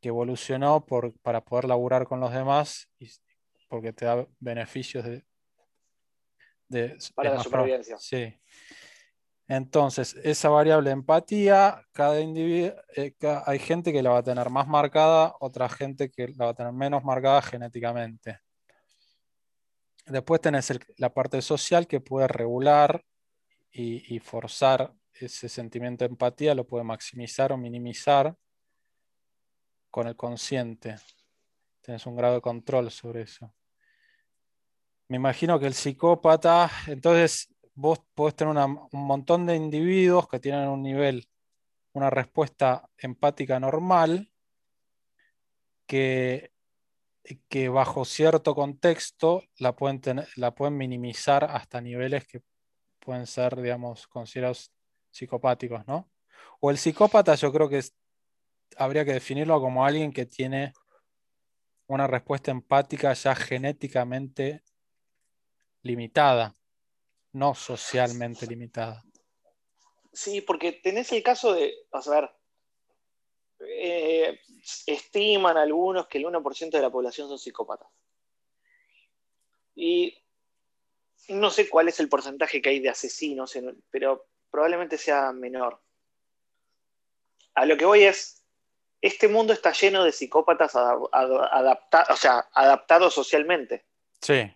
que 0.00 0.06
evolucionó 0.06 0.86
para 1.20 1.40
poder 1.40 1.64
laburar 1.64 2.06
con 2.06 2.20
los 2.20 2.32
demás 2.32 2.88
y 3.00 3.10
porque 3.68 3.92
te 3.92 4.04
da 4.04 4.24
beneficios 4.38 5.04
de, 6.68 6.96
para 7.16 7.34
la 7.34 7.42
supervivencia. 7.42 7.98
Sí. 7.98 8.32
Entonces, 9.48 10.14
esa 10.22 10.50
variable 10.50 10.90
empatía, 10.90 11.82
cada 11.92 12.20
individuo, 12.20 12.74
eh, 12.94 13.14
hay 13.46 13.58
gente 13.58 13.92
que 13.92 14.02
la 14.02 14.10
va 14.10 14.18
a 14.18 14.22
tener 14.22 14.50
más 14.50 14.68
marcada, 14.68 15.34
otra 15.40 15.70
gente 15.70 16.10
que 16.10 16.28
la 16.28 16.44
va 16.44 16.50
a 16.50 16.54
tener 16.54 16.72
menos 16.72 17.02
marcada 17.02 17.40
genéticamente. 17.40 18.40
Después 20.06 20.42
tenés 20.42 20.78
la 20.98 21.12
parte 21.12 21.40
social 21.40 21.86
que 21.86 22.00
puede 22.00 22.28
regular 22.28 23.02
y, 23.70 24.18
forzar 24.20 24.92
ese 25.14 25.48
sentimiento 25.48 26.04
de 26.04 26.10
empatía, 26.10 26.54
lo 26.54 26.66
puede 26.66 26.84
maximizar 26.84 27.52
o 27.52 27.56
minimizar 27.56 28.34
con 29.90 30.08
el 30.08 30.16
consciente. 30.16 30.96
Tienes 31.80 32.04
un 32.06 32.16
grado 32.16 32.34
de 32.34 32.40
control 32.40 32.90
sobre 32.90 33.22
eso 33.22 33.52
me 35.08 35.16
imagino 35.16 35.58
que 35.58 35.66
el 35.66 35.74
psicópata, 35.74 36.70
entonces 36.86 37.48
vos 37.78 38.00
podés 38.16 38.34
tener 38.34 38.56
un 38.56 39.06
montón 39.06 39.46
de 39.46 39.54
individuos 39.54 40.28
que 40.28 40.40
tienen 40.40 40.68
un 40.68 40.82
nivel, 40.82 41.28
una 41.92 42.10
respuesta 42.10 42.90
empática 42.98 43.60
normal, 43.60 44.32
que, 45.86 46.52
que 47.48 47.68
bajo 47.68 48.04
cierto 48.04 48.56
contexto 48.56 49.44
la 49.58 49.76
pueden, 49.76 50.26
la 50.34 50.56
pueden 50.56 50.76
minimizar 50.76 51.44
hasta 51.44 51.80
niveles 51.80 52.26
que 52.26 52.42
pueden 52.98 53.28
ser, 53.28 53.54
digamos, 53.54 54.08
considerados 54.08 54.72
psicopáticos, 55.12 55.86
¿no? 55.86 56.10
O 56.58 56.72
el 56.72 56.78
psicópata 56.78 57.36
yo 57.36 57.52
creo 57.52 57.68
que 57.68 57.80
habría 58.76 59.04
que 59.04 59.12
definirlo 59.12 59.60
como 59.60 59.86
alguien 59.86 60.12
que 60.12 60.26
tiene 60.26 60.72
una 61.86 62.08
respuesta 62.08 62.50
empática 62.50 63.12
ya 63.12 63.36
genéticamente 63.36 64.64
limitada, 65.82 66.57
no 67.32 67.54
socialmente 67.54 68.46
limitada. 68.46 69.02
Sí, 70.12 70.40
porque 70.40 70.72
tenés 70.72 71.12
el 71.12 71.22
caso 71.22 71.52
de, 71.52 71.74
a 71.92 72.10
ver, 72.10 72.30
eh, 73.60 74.40
estiman 74.86 75.56
algunos 75.56 76.06
que 76.08 76.18
el 76.18 76.24
1% 76.24 76.70
de 76.70 76.82
la 76.82 76.90
población 76.90 77.28
son 77.28 77.38
psicópatas. 77.38 77.88
Y 79.74 80.16
no 81.28 81.50
sé 81.50 81.68
cuál 81.68 81.88
es 81.88 82.00
el 82.00 82.08
porcentaje 82.08 82.60
que 82.60 82.70
hay 82.70 82.80
de 82.80 82.88
asesinos, 82.88 83.56
pero 83.90 84.26
probablemente 84.50 84.98
sea 84.98 85.32
menor. 85.32 85.80
A 87.54 87.66
lo 87.66 87.76
que 87.76 87.84
voy 87.84 88.04
es, 88.04 88.44
este 89.00 89.28
mundo 89.28 89.52
está 89.52 89.72
lleno 89.72 90.02
de 90.02 90.12
psicópatas 90.12 90.74
adaptados, 90.74 92.10
o 92.10 92.16
sea, 92.16 92.48
adaptados 92.52 93.14
socialmente. 93.14 93.84
Sí 94.20 94.50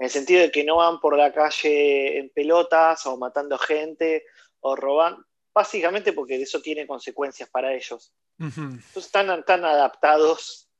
en 0.00 0.04
el 0.04 0.10
sentido 0.10 0.40
de 0.40 0.50
que 0.50 0.64
no 0.64 0.76
van 0.76 0.98
por 0.98 1.14
la 1.14 1.30
calle 1.30 2.18
en 2.18 2.30
pelotas 2.30 3.04
o 3.04 3.18
matando 3.18 3.58
gente 3.58 4.24
o 4.60 4.74
robando, 4.74 5.26
básicamente 5.52 6.14
porque 6.14 6.40
eso 6.40 6.62
tiene 6.62 6.86
consecuencias 6.86 7.50
para 7.50 7.74
ellos. 7.74 8.10
Entonces 8.38 8.96
están 8.96 9.44
tan 9.44 9.62
adaptados, 9.62 10.70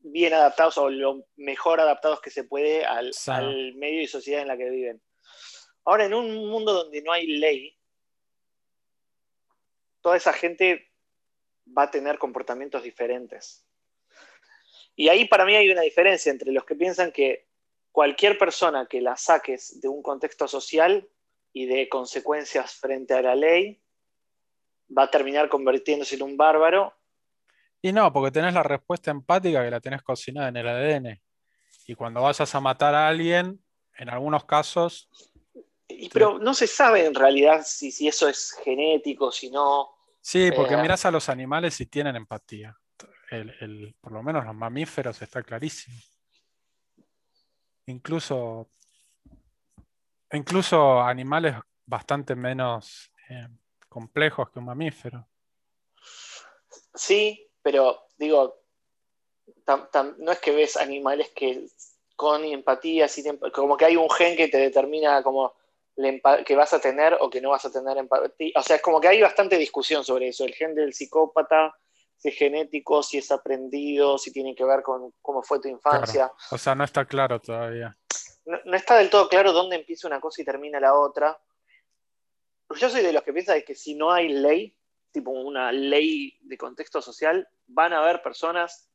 bien 0.00 0.34
adaptados 0.34 0.78
o 0.78 0.90
lo 0.90 1.26
mejor 1.36 1.78
adaptados 1.78 2.20
que 2.20 2.30
se 2.30 2.42
puede 2.42 2.84
al, 2.84 3.12
al 3.28 3.74
medio 3.74 4.02
y 4.02 4.08
sociedad 4.08 4.42
en 4.42 4.48
la 4.48 4.56
que 4.56 4.68
viven. 4.68 5.00
Ahora, 5.84 6.06
en 6.06 6.14
un 6.14 6.34
mundo 6.48 6.72
donde 6.72 7.00
no 7.02 7.12
hay 7.12 7.24
ley, 7.28 7.78
toda 10.00 10.16
esa 10.16 10.32
gente 10.32 10.90
va 11.66 11.84
a 11.84 11.90
tener 11.92 12.18
comportamientos 12.18 12.82
diferentes. 12.82 13.64
Y 14.96 15.08
ahí 15.08 15.28
para 15.28 15.44
mí 15.44 15.54
hay 15.54 15.70
una 15.70 15.82
diferencia 15.82 16.32
entre 16.32 16.50
los 16.50 16.64
que 16.64 16.74
piensan 16.74 17.12
que 17.12 17.47
cualquier 17.98 18.38
persona 18.38 18.86
que 18.86 19.00
la 19.00 19.16
saques 19.16 19.80
de 19.80 19.88
un 19.88 20.04
contexto 20.04 20.46
social 20.46 21.08
y 21.52 21.66
de 21.66 21.88
consecuencias 21.88 22.74
frente 22.74 23.12
a 23.12 23.22
la 23.22 23.34
ley 23.34 23.82
va 24.96 25.02
a 25.02 25.10
terminar 25.10 25.48
convirtiéndose 25.48 26.14
en 26.14 26.22
un 26.22 26.36
bárbaro. 26.36 26.94
Y 27.82 27.90
no, 27.90 28.12
porque 28.12 28.30
tenés 28.30 28.54
la 28.54 28.62
respuesta 28.62 29.10
empática 29.10 29.64
que 29.64 29.70
la 29.72 29.80
tenés 29.80 30.02
cocinada 30.02 30.46
en 30.46 30.56
el 30.58 30.68
ADN. 30.68 31.20
Y 31.88 31.96
cuando 31.96 32.22
vayas 32.22 32.54
a 32.54 32.60
matar 32.60 32.94
a 32.94 33.08
alguien, 33.08 33.60
en 33.96 34.08
algunos 34.08 34.44
casos... 34.44 35.10
pero 36.12 36.38
no 36.38 36.54
se 36.54 36.68
sabe 36.68 37.04
en 37.04 37.16
realidad 37.16 37.64
si, 37.66 37.90
si 37.90 38.06
eso 38.06 38.28
es 38.28 38.54
genético, 38.62 39.32
si 39.32 39.50
no... 39.50 39.90
Sí, 40.20 40.52
porque 40.54 40.74
eh, 40.74 40.82
miras 40.82 41.04
a 41.04 41.10
los 41.10 41.28
animales 41.28 41.80
y 41.80 41.86
tienen 41.86 42.14
empatía. 42.14 42.78
por 44.00 44.12
lo 44.12 44.22
menos 44.22 44.44
los 44.44 44.54
mamíferos 44.54 45.20
está 45.20 45.42
clarísimo 45.42 45.98
incluso, 47.88 48.68
incluso 50.32 51.00
animales 51.00 51.56
bastante 51.84 52.34
menos 52.36 53.10
eh, 53.28 53.48
complejos 53.88 54.50
que 54.50 54.58
un 54.58 54.66
mamífero. 54.66 55.26
Sí, 56.94 57.50
pero 57.62 58.06
digo, 58.16 58.62
no 60.18 60.32
es 60.32 60.38
que 60.38 60.52
ves 60.52 60.76
animales 60.76 61.30
que 61.34 61.66
con 62.16 62.44
empatía, 62.44 63.06
como 63.52 63.76
que 63.76 63.84
hay 63.84 63.96
un 63.96 64.10
gen 64.10 64.36
que 64.36 64.48
te 64.48 64.58
determina 64.58 65.22
como 65.22 65.54
que 66.46 66.56
vas 66.56 66.72
a 66.72 66.80
tener 66.80 67.16
o 67.20 67.28
que 67.30 67.40
no 67.40 67.50
vas 67.50 67.64
a 67.64 67.72
tener 67.72 67.96
empatía. 67.96 68.52
O 68.56 68.62
sea, 68.62 68.76
es 68.76 68.82
como 68.82 69.00
que 69.00 69.08
hay 69.08 69.20
bastante 69.20 69.56
discusión 69.56 70.04
sobre 70.04 70.28
eso. 70.28 70.44
El 70.44 70.54
gen 70.54 70.74
del 70.74 70.94
psicópata, 70.94 71.76
si 72.18 72.28
es 72.28 72.36
genético, 72.36 73.02
si 73.02 73.18
es 73.18 73.30
aprendido, 73.30 74.18
si 74.18 74.32
tiene 74.32 74.54
que 74.54 74.64
ver 74.64 74.82
con 74.82 75.14
cómo 75.22 75.42
fue 75.42 75.60
tu 75.60 75.68
infancia. 75.68 76.32
O 76.50 76.58
sea, 76.58 76.74
no 76.74 76.84
está 76.84 77.04
claro 77.04 77.40
todavía. 77.40 77.96
No, 78.44 78.76
está 78.76 78.96
del 78.96 79.08
todo 79.08 79.28
claro 79.28 79.52
dónde 79.52 79.76
empieza 79.76 80.08
una 80.08 80.20
cosa 80.20 80.42
y 80.42 80.44
termina 80.44 80.80
la 80.80 80.94
otra. 80.94 81.38
Yo 82.76 82.90
soy 82.90 83.02
de 83.02 83.12
los 83.12 83.22
que 83.22 83.32
piensan 83.32 83.62
que 83.62 83.74
si 83.74 83.94
no 83.94 84.10
hay 84.10 84.28
ley, 84.28 84.76
tipo 85.12 85.30
una 85.30 85.70
ley 85.70 86.36
de 86.42 86.58
contexto 86.58 87.00
social, 87.00 87.48
van 87.66 87.92
a 87.92 88.00
haber 88.00 88.20
personas 88.20 88.90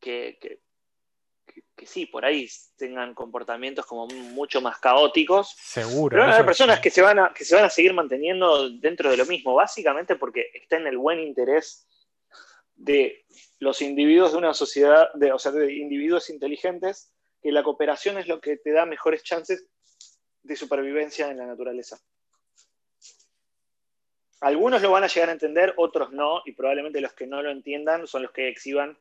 que, 0.00 0.38
que, 0.40 0.60
sí, 1.82 2.06
por 2.06 2.24
ahí 2.24 2.48
tengan 2.76 3.14
comportamientos 3.14 3.86
como 3.86 4.06
mucho 4.06 4.60
más 4.60 4.78
caóticos. 4.78 5.54
Seguro. 5.58 6.10
Pero 6.10 6.22
van 6.22 6.30
a 6.30 6.34
haber 6.34 6.46
personas 6.46 6.80
que 6.80 6.90
se 6.90 7.02
van 7.02 7.18
a, 7.18 7.32
que 7.34 7.44
se 7.44 7.54
van 7.54 7.64
a 7.64 7.70
seguir 7.70 7.92
manteniendo 7.92 8.70
dentro 8.70 9.10
de 9.10 9.16
lo 9.16 9.26
mismo, 9.26 9.54
básicamente 9.54 10.16
porque 10.16 10.50
está 10.54 10.76
en 10.76 10.86
el 10.86 10.98
buen 10.98 11.20
interés 11.20 11.86
de 12.76 13.24
los 13.58 13.82
individuos 13.82 14.32
de 14.32 14.38
una 14.38 14.54
sociedad, 14.54 15.12
de, 15.14 15.32
o 15.32 15.38
sea, 15.38 15.52
de 15.52 15.72
individuos 15.74 16.30
inteligentes, 16.30 17.12
que 17.42 17.52
la 17.52 17.62
cooperación 17.62 18.18
es 18.18 18.26
lo 18.26 18.40
que 18.40 18.56
te 18.56 18.72
da 18.72 18.86
mejores 18.86 19.22
chances 19.22 19.66
de 20.42 20.56
supervivencia 20.56 21.30
en 21.30 21.38
la 21.38 21.46
naturaleza. 21.46 21.98
Algunos 24.40 24.82
lo 24.82 24.90
van 24.90 25.04
a 25.04 25.08
llegar 25.08 25.30
a 25.30 25.32
entender, 25.32 25.72
otros 25.76 26.12
no, 26.12 26.42
y 26.44 26.52
probablemente 26.52 27.00
los 27.00 27.14
que 27.14 27.26
no 27.26 27.42
lo 27.42 27.50
entiendan 27.50 28.06
son 28.06 28.22
los 28.22 28.32
que 28.32 28.48
exhiban 28.48 28.98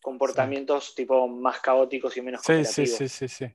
comportamientos 0.00 0.94
tipo 0.94 1.28
más 1.28 1.60
caóticos 1.60 2.16
y 2.16 2.22
menos 2.22 2.42
sí, 2.42 2.64
sí, 2.64 2.86
sí, 2.86 3.08
sí, 3.08 3.28
sí. 3.28 3.46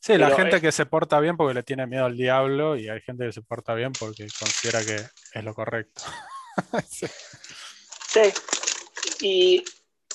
Sí, 0.00 0.18
la 0.18 0.36
gente 0.36 0.60
que 0.60 0.70
se 0.70 0.84
porta 0.84 1.18
bien 1.18 1.36
porque 1.36 1.54
le 1.54 1.62
tiene 1.62 1.86
miedo 1.86 2.04
al 2.04 2.16
diablo 2.16 2.76
y 2.76 2.90
hay 2.90 3.00
gente 3.00 3.24
que 3.24 3.32
se 3.32 3.40
porta 3.40 3.72
bien 3.72 3.92
porque 3.98 4.26
considera 4.38 4.84
que 4.84 4.96
es 4.96 5.44
lo 5.44 5.54
correcto. 5.54 6.02
sí. 6.90 7.06
sí. 8.06 8.32
Y 9.22 9.64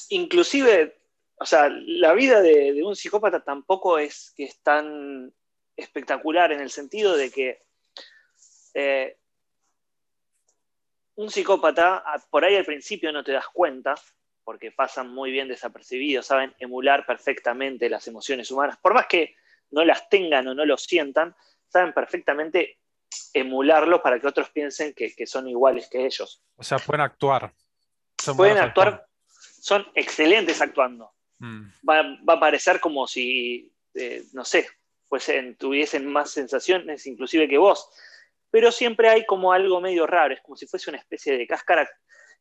inclusive, 0.09 1.01
o 1.39 1.45
sea, 1.45 1.69
la 1.69 2.13
vida 2.13 2.39
de, 2.41 2.83
un 2.83 2.95
psicópata 2.95 3.43
tampoco 3.43 3.97
es 3.97 4.31
que 4.35 4.43
es 4.43 4.61
tan 4.61 5.33
espectacular 5.75 6.51
en 6.51 6.59
el 6.59 6.69
sentido 6.69 7.17
de 7.17 7.31
que 7.31 7.63
eh, 8.75 9.17
un 11.15 11.31
psicópata, 11.31 12.03
por 12.29 12.45
ahí 12.45 12.55
al 12.55 12.65
principio 12.65 13.11
no 13.11 13.23
te 13.23 13.31
das 13.31 13.47
cuenta, 13.51 13.95
porque 14.49 14.71
pasan 14.71 15.13
muy 15.13 15.29
bien 15.29 15.47
desapercibidos, 15.47 16.25
saben 16.25 16.55
emular 16.57 17.05
perfectamente 17.05 17.87
las 17.87 18.07
emociones 18.07 18.49
humanas, 18.49 18.79
por 18.79 18.95
más 18.95 19.05
que 19.05 19.35
no 19.69 19.85
las 19.85 20.09
tengan 20.09 20.47
o 20.47 20.55
no 20.55 20.65
lo 20.65 20.75
sientan, 20.75 21.35
saben 21.67 21.93
perfectamente 21.93 22.79
emularlo 23.31 24.01
para 24.01 24.19
que 24.19 24.25
otros 24.25 24.49
piensen 24.49 24.95
que, 24.95 25.27
son 25.27 25.47
iguales 25.47 25.87
que 25.87 26.03
ellos. 26.03 26.41
O 26.55 26.63
sea, 26.63 26.79
pueden 26.79 27.01
actuar. 27.01 27.53
pueden 28.35 28.57
actuar, 28.57 29.05
son 29.61 29.85
excelentes 29.93 30.59
actuando. 30.63 31.11
Mm. 31.37 31.65
Va, 31.87 32.33
a 32.33 32.39
parecer 32.39 32.79
como 32.79 33.05
si, 33.05 33.71
eh, 33.93 34.23
no 34.33 34.43
sé, 34.43 34.67
pues 35.07 35.31
tuviesen 35.59 36.11
más 36.11 36.31
sensaciones 36.31 37.05
inclusive 37.05 37.47
que 37.47 37.59
vos. 37.59 37.87
Pero 38.49 38.71
siempre 38.71 39.09
hay 39.09 39.27
como 39.27 39.53
algo 39.53 39.79
medio 39.79 40.07
raro, 40.07 40.33
es 40.33 40.41
como 40.41 40.55
si 40.55 40.65
fuese 40.65 40.89
una 40.89 40.97
especie 40.97 41.37
de 41.37 41.45
cáscara 41.45 41.87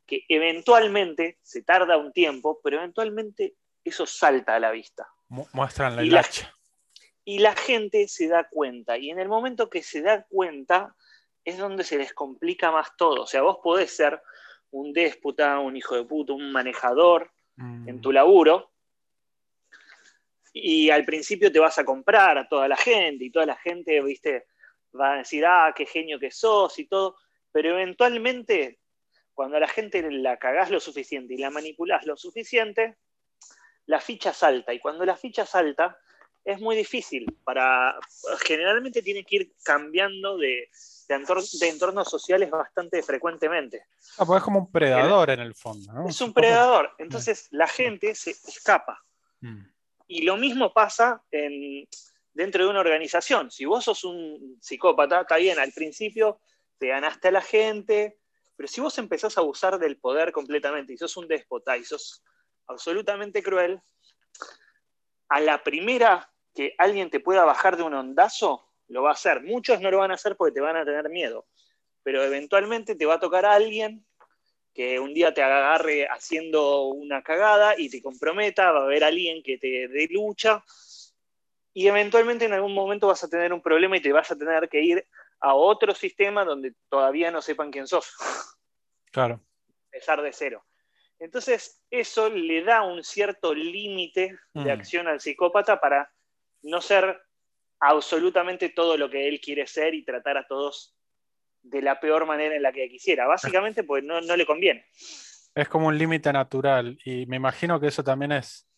que 0.08 0.24
eventualmente, 0.28 1.38
se 1.42 1.62
tarda 1.62 1.96
un 1.96 2.12
tiempo, 2.12 2.58
pero 2.64 2.78
eventualmente 2.78 3.54
eso 3.84 4.06
salta 4.06 4.56
a 4.56 4.60
la 4.60 4.72
vista. 4.72 5.06
Muestran 5.28 5.94
la 5.94 6.02
hilacha 6.02 6.58
y 7.28 7.40
la 7.40 7.54
gente 7.54 8.08
se 8.08 8.26
da 8.26 8.48
cuenta. 8.48 8.96
Y 8.96 9.10
en 9.10 9.18
el 9.18 9.28
momento 9.28 9.68
que 9.68 9.82
se 9.82 10.00
da 10.00 10.24
cuenta 10.30 10.96
es 11.44 11.58
donde 11.58 11.84
se 11.84 11.98
les 11.98 12.14
complica 12.14 12.70
más 12.70 12.96
todo. 12.96 13.24
O 13.24 13.26
sea, 13.26 13.42
vos 13.42 13.58
podés 13.62 13.94
ser 13.94 14.18
un 14.70 14.94
déspota, 14.94 15.58
un 15.58 15.76
hijo 15.76 15.94
de 15.94 16.04
puta, 16.04 16.32
un 16.32 16.50
manejador 16.50 17.30
en 17.58 17.96
mm. 17.96 18.00
tu 18.00 18.12
laburo. 18.12 18.72
Y 20.54 20.88
al 20.88 21.04
principio 21.04 21.52
te 21.52 21.58
vas 21.58 21.78
a 21.78 21.84
comprar 21.84 22.38
a 22.38 22.48
toda 22.48 22.66
la 22.66 22.78
gente 22.78 23.26
y 23.26 23.30
toda 23.30 23.44
la 23.44 23.56
gente, 23.56 24.00
viste, 24.00 24.46
va 24.98 25.12
a 25.12 25.18
decir, 25.18 25.44
ah, 25.44 25.74
qué 25.76 25.84
genio 25.84 26.18
que 26.18 26.30
sos 26.30 26.78
y 26.78 26.86
todo. 26.86 27.16
Pero 27.52 27.72
eventualmente, 27.72 28.78
cuando 29.38 29.56
a 29.56 29.60
la 29.60 29.68
gente 29.68 30.02
la 30.10 30.36
cagás 30.36 30.68
lo 30.68 30.80
suficiente 30.80 31.32
y 31.32 31.38
la 31.38 31.48
manipulás 31.48 32.04
lo 32.04 32.16
suficiente, 32.16 32.96
la 33.86 34.00
ficha 34.00 34.32
salta. 34.32 34.74
Y 34.74 34.80
cuando 34.80 35.04
la 35.04 35.16
ficha 35.16 35.46
salta, 35.46 35.96
es 36.44 36.60
muy 36.60 36.74
difícil. 36.74 37.24
Para, 37.44 37.96
generalmente 38.44 39.00
tiene 39.00 39.22
que 39.22 39.36
ir 39.36 39.52
cambiando 39.62 40.36
de, 40.38 40.68
de, 41.06 41.68
entornos 41.68 42.10
sociales 42.10 42.50
bastante 42.50 43.00
frecuentemente. 43.00 43.84
Ah, 44.18 44.26
pues 44.26 44.38
es 44.38 44.42
como 44.42 44.58
un 44.58 44.72
predador 44.72 45.30
en 45.30 45.38
el 45.38 45.54
fondo. 45.54 46.08
Es 46.08 46.20
un 46.20 46.32
predador. 46.32 46.90
Entonces 46.98 47.46
la 47.52 47.68
gente 47.68 48.16
se 48.16 48.32
escapa. 48.32 49.04
Mm. 49.40 49.66
Y 50.08 50.22
lo 50.22 50.36
mismo 50.36 50.72
pasa 50.72 51.22
en, 51.30 51.86
dentro 52.32 52.64
de 52.64 52.70
una 52.70 52.80
organización. 52.80 53.52
Si 53.52 53.66
vos 53.66 53.84
sos 53.84 54.02
un 54.02 54.58
psicópata, 54.60 55.20
está 55.20 55.36
bien, 55.36 55.60
al 55.60 55.70
principio 55.70 56.40
te 56.76 56.88
ganaste 56.88 57.28
a 57.28 57.30
la 57.30 57.42
gente, 57.42 58.18
pero 58.58 58.66
si 58.66 58.80
vos 58.80 58.98
empezás 58.98 59.38
a 59.38 59.40
abusar 59.40 59.78
del 59.78 59.98
poder 59.98 60.32
completamente 60.32 60.92
y 60.92 60.98
sos 60.98 61.16
un 61.16 61.28
déspota 61.28 61.76
y 61.76 61.84
sos 61.84 62.24
absolutamente 62.66 63.40
cruel, 63.40 63.80
a 65.28 65.38
la 65.38 65.62
primera 65.62 66.28
que 66.52 66.74
alguien 66.76 67.08
te 67.08 67.20
pueda 67.20 67.44
bajar 67.44 67.76
de 67.76 67.84
un 67.84 67.94
ondazo, 67.94 68.68
lo 68.88 69.04
va 69.04 69.10
a 69.10 69.12
hacer. 69.12 69.42
Muchos 69.42 69.80
no 69.80 69.92
lo 69.92 69.98
van 69.98 70.10
a 70.10 70.14
hacer 70.14 70.34
porque 70.34 70.54
te 70.54 70.60
van 70.60 70.76
a 70.76 70.84
tener 70.84 71.08
miedo, 71.08 71.46
pero 72.02 72.24
eventualmente 72.24 72.96
te 72.96 73.06
va 73.06 73.14
a 73.14 73.20
tocar 73.20 73.46
a 73.46 73.54
alguien 73.54 74.04
que 74.74 74.98
un 74.98 75.14
día 75.14 75.32
te 75.32 75.44
agarre 75.44 76.08
haciendo 76.08 76.88
una 76.88 77.22
cagada 77.22 77.78
y 77.78 77.88
te 77.88 78.02
comprometa, 78.02 78.72
va 78.72 78.80
a 78.80 78.84
haber 78.86 79.04
alguien 79.04 79.40
que 79.44 79.58
te 79.58 79.86
dé 79.86 80.08
lucha 80.10 80.64
y 81.72 81.86
eventualmente 81.86 82.46
en 82.46 82.54
algún 82.54 82.74
momento 82.74 83.06
vas 83.06 83.22
a 83.22 83.28
tener 83.28 83.52
un 83.52 83.62
problema 83.62 83.96
y 83.96 84.00
te 84.00 84.12
vas 84.12 84.32
a 84.32 84.36
tener 84.36 84.68
que 84.68 84.82
ir 84.82 85.06
a 85.40 85.54
otro 85.54 85.94
sistema 85.94 86.44
donde 86.44 86.74
todavía 86.88 87.30
no 87.30 87.42
sepan 87.42 87.70
quién 87.70 87.86
sos. 87.86 88.12
Claro. 89.12 89.40
Empezar 89.92 90.22
de 90.22 90.32
cero. 90.32 90.64
Entonces, 91.18 91.82
eso 91.90 92.30
le 92.30 92.62
da 92.62 92.82
un 92.82 93.02
cierto 93.02 93.54
límite 93.54 94.38
de 94.54 94.64
mm. 94.64 94.70
acción 94.70 95.08
al 95.08 95.20
psicópata 95.20 95.80
para 95.80 96.12
no 96.62 96.80
ser 96.80 97.20
absolutamente 97.80 98.68
todo 98.68 98.96
lo 98.96 99.10
que 99.10 99.28
él 99.28 99.40
quiere 99.40 99.66
ser 99.66 99.94
y 99.94 100.04
tratar 100.04 100.36
a 100.36 100.46
todos 100.46 100.96
de 101.62 101.82
la 101.82 102.00
peor 102.00 102.26
manera 102.26 102.54
en 102.54 102.62
la 102.62 102.72
que 102.72 102.88
quisiera. 102.88 103.26
Básicamente, 103.26 103.84
pues 103.84 104.04
no, 104.04 104.20
le 104.20 104.46
conviene. 104.46 104.86
Es 105.54 105.68
como 105.68 105.88
un 105.88 105.98
límite 105.98 106.32
natural 106.32 106.96
y 107.04 107.26
me 107.26 107.36
imagino 107.36 107.80
que 107.80 107.88
eso 107.88 108.04
también 108.04 108.32
es... 108.32 108.68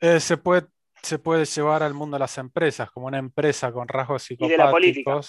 Eh, 0.00 0.20
se, 0.20 0.36
puede, 0.36 0.66
se 1.02 1.18
puede 1.18 1.44
llevar 1.44 1.82
al 1.82 1.94
mundo 1.94 2.16
de 2.16 2.20
las 2.20 2.38
empresas, 2.38 2.90
como 2.90 3.06
una 3.06 3.18
empresa 3.18 3.72
con 3.72 3.88
rasgos 3.88 4.22
psicopáticos. 4.22 4.48
Y 4.48 4.52
de 4.52 4.64
la 4.64 4.70
política. 4.70 5.20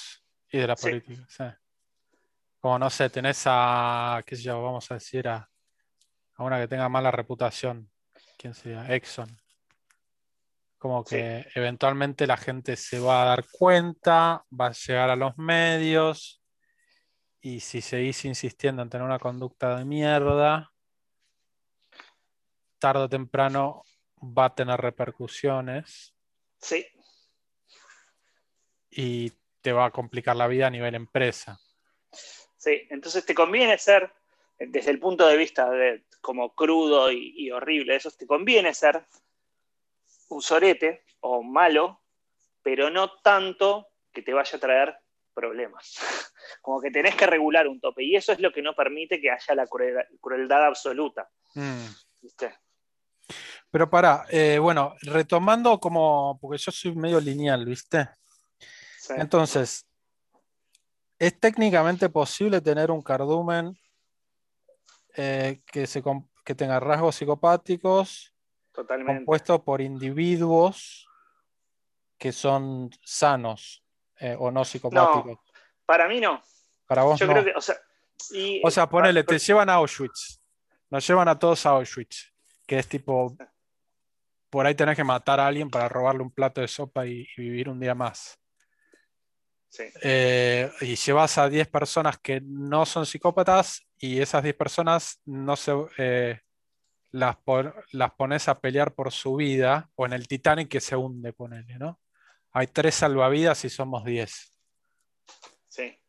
Y 0.51 0.57
de 0.57 0.67
la 0.67 0.75
política, 0.75 1.25
sí. 1.27 1.43
Como 2.59 2.79
no 2.79 2.89
sé, 2.89 3.09
tenés 3.09 3.43
a, 3.45 4.21
qué 4.25 4.35
sé 4.35 4.43
yo, 4.43 4.61
vamos 4.61 4.89
a 4.91 4.95
decir, 4.95 5.27
a, 5.27 5.49
a 6.35 6.43
una 6.43 6.59
que 6.59 6.67
tenga 6.67 6.89
mala 6.89 7.11
reputación. 7.11 7.89
¿Quién 8.37 8.53
sería? 8.53 8.93
Exxon. 8.93 9.29
Como 10.77 11.03
que 11.03 11.45
eventualmente 11.55 12.25
la 12.25 12.37
gente 12.37 12.75
se 12.75 12.99
va 12.99 13.21
a 13.21 13.25
dar 13.25 13.45
cuenta, 13.51 14.45
va 14.49 14.67
a 14.67 14.71
llegar 14.71 15.09
a 15.09 15.15
los 15.15 15.37
medios 15.37 16.41
y 17.41 17.59
si 17.59 17.81
seguís 17.81 18.23
insistiendo 18.25 18.81
en 18.81 18.89
tener 18.89 19.05
una 19.05 19.19
conducta 19.19 19.77
de 19.77 19.85
mierda, 19.85 20.71
tarde 22.79 23.03
o 23.03 23.09
temprano 23.09 23.83
va 24.21 24.45
a 24.45 24.55
tener 24.55 24.79
repercusiones. 24.79 26.15
Sí. 26.57 26.85
Y 28.89 29.31
te 29.61 29.71
va 29.71 29.85
a 29.85 29.91
complicar 29.91 30.35
la 30.35 30.47
vida 30.47 30.67
a 30.67 30.71
nivel 30.71 30.95
empresa. 30.95 31.59
Sí, 32.57 32.87
entonces 32.89 33.25
te 33.25 33.35
conviene 33.35 33.77
ser, 33.77 34.11
desde 34.57 34.91
el 34.91 34.99
punto 34.99 35.25
de 35.27 35.37
vista 35.37 35.69
de 35.69 36.03
como 36.21 36.53
crudo 36.53 37.11
y, 37.11 37.33
y 37.37 37.51
horrible, 37.51 37.95
eso 37.95 38.11
te 38.11 38.27
conviene 38.27 38.73
ser 38.73 39.05
un 40.29 40.41
sorete 40.41 41.03
o 41.21 41.41
malo, 41.41 42.01
pero 42.61 42.89
no 42.89 43.19
tanto 43.21 43.87
que 44.11 44.21
te 44.21 44.33
vaya 44.33 44.57
a 44.57 44.59
traer 44.59 44.99
problemas. 45.33 45.95
Como 46.61 46.81
que 46.81 46.91
tenés 46.91 47.15
que 47.15 47.27
regular 47.27 47.67
un 47.67 47.79
tope. 47.79 48.03
Y 48.03 48.15
eso 48.15 48.31
es 48.31 48.39
lo 48.39 48.51
que 48.51 48.61
no 48.61 48.75
permite 48.75 49.21
que 49.21 49.31
haya 49.31 49.55
la 49.55 49.67
crueldad, 49.67 50.65
absoluta. 50.65 51.29
Mm. 51.53 51.85
Pero 53.71 53.89
para, 53.89 54.25
eh, 54.29 54.57
bueno, 54.59 54.95
retomando 55.01 55.79
como, 55.79 56.37
porque 56.41 56.57
yo 56.57 56.71
soy 56.71 56.95
medio 56.95 57.19
lineal, 57.19 57.65
¿viste? 57.65 58.09
Entonces, 59.09 59.85
¿es 61.17 61.39
técnicamente 61.39 62.09
posible 62.09 62.61
tener 62.61 62.91
un 62.91 63.01
cardumen 63.01 63.77
eh, 65.15 65.61
que, 65.65 65.87
se, 65.87 66.03
que 66.45 66.55
tenga 66.55 66.79
rasgos 66.79 67.15
psicopáticos 67.15 68.33
compuesto 69.05 69.63
por 69.63 69.81
individuos 69.81 71.07
que 72.17 72.31
son 72.31 72.89
sanos 73.03 73.83
eh, 74.19 74.35
o 74.37 74.51
no 74.51 74.65
psicopáticos. 74.65 75.39
para 75.85 76.07
mí 76.07 76.19
no. 76.19 76.41
Para 76.85 77.03
vos 77.03 77.19
no. 77.21 77.33
o 78.63 78.71
sea, 78.71 78.89
ponele, 78.89 79.23
te 79.23 79.39
llevan 79.39 79.69
a 79.69 79.75
Auschwitz. 79.75 80.41
Nos 80.89 81.07
llevan 81.07 81.27
a 81.27 81.37
todos 81.37 81.65
a 81.65 81.69
Auschwitz. 81.69 82.33
Que 82.67 82.79
es 82.79 82.87
tipo. 82.87 83.35
Por 84.49 84.65
ahí 84.65 84.75
tenés 84.75 84.95
que 84.95 85.03
matar 85.03 85.39
a 85.39 85.47
alguien 85.47 85.69
para 85.69 85.87
robarle 85.87 86.23
un 86.23 86.31
plato 86.31 86.61
de 86.61 86.67
sopa 86.67 87.05
y, 87.05 87.27
vivir 87.37 87.69
un 87.69 87.79
día 87.79 87.93
más. 87.93 88.38
Eh, 90.01 90.71
y 90.81 90.95
llevas 90.95 91.37
a 91.37 91.47
10 91.47 91.67
personas 91.67 92.17
que 92.19 92.41
no 92.41 92.85
son 92.85 93.05
psicópatas 93.05 93.87
y 93.97 94.19
esas 94.19 94.43
10 94.43 94.55
personas 94.55 95.21
no 95.25 95.55
se, 95.55 95.73
eh, 95.97 96.41
las, 97.11 97.37
las 97.91 98.11
pones 98.13 98.47
a 98.47 98.59
pelear 98.59 98.93
por 98.93 99.11
su 99.11 99.35
vida, 99.35 99.89
o 99.95 100.05
en 100.05 100.13
el 100.13 100.27
Titanic 100.27 100.69
que 100.69 100.81
se 100.81 100.95
hunde, 100.95 101.33
ponele, 101.33 101.77
¿no? 101.77 101.99
Hay 102.51 102.67
tres 102.67 102.95
salvavidas 102.95 103.63
y 103.65 103.69
somos 103.69 104.03
diez. 104.03 104.53
Sí. 105.67 105.99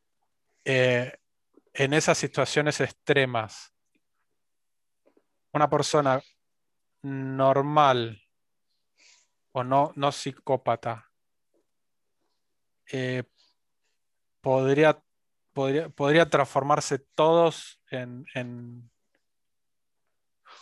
Eh, 0.65 1.13
en 1.75 1.95
esas 1.95 2.19
situaciones 2.19 2.81
extremas, 2.81 3.73
una 5.53 5.69
persona 5.69 6.21
normal 7.03 8.23
o 9.53 9.65
no, 9.65 9.93
no 9.97 10.13
psicópata 10.13 11.11
eh, 12.93 13.25
podría, 14.41 15.03
podría, 15.53 15.89
podría 15.89 16.29
transformarse 16.29 16.99
todos 17.15 17.81
en, 17.91 18.25
en... 18.35 18.91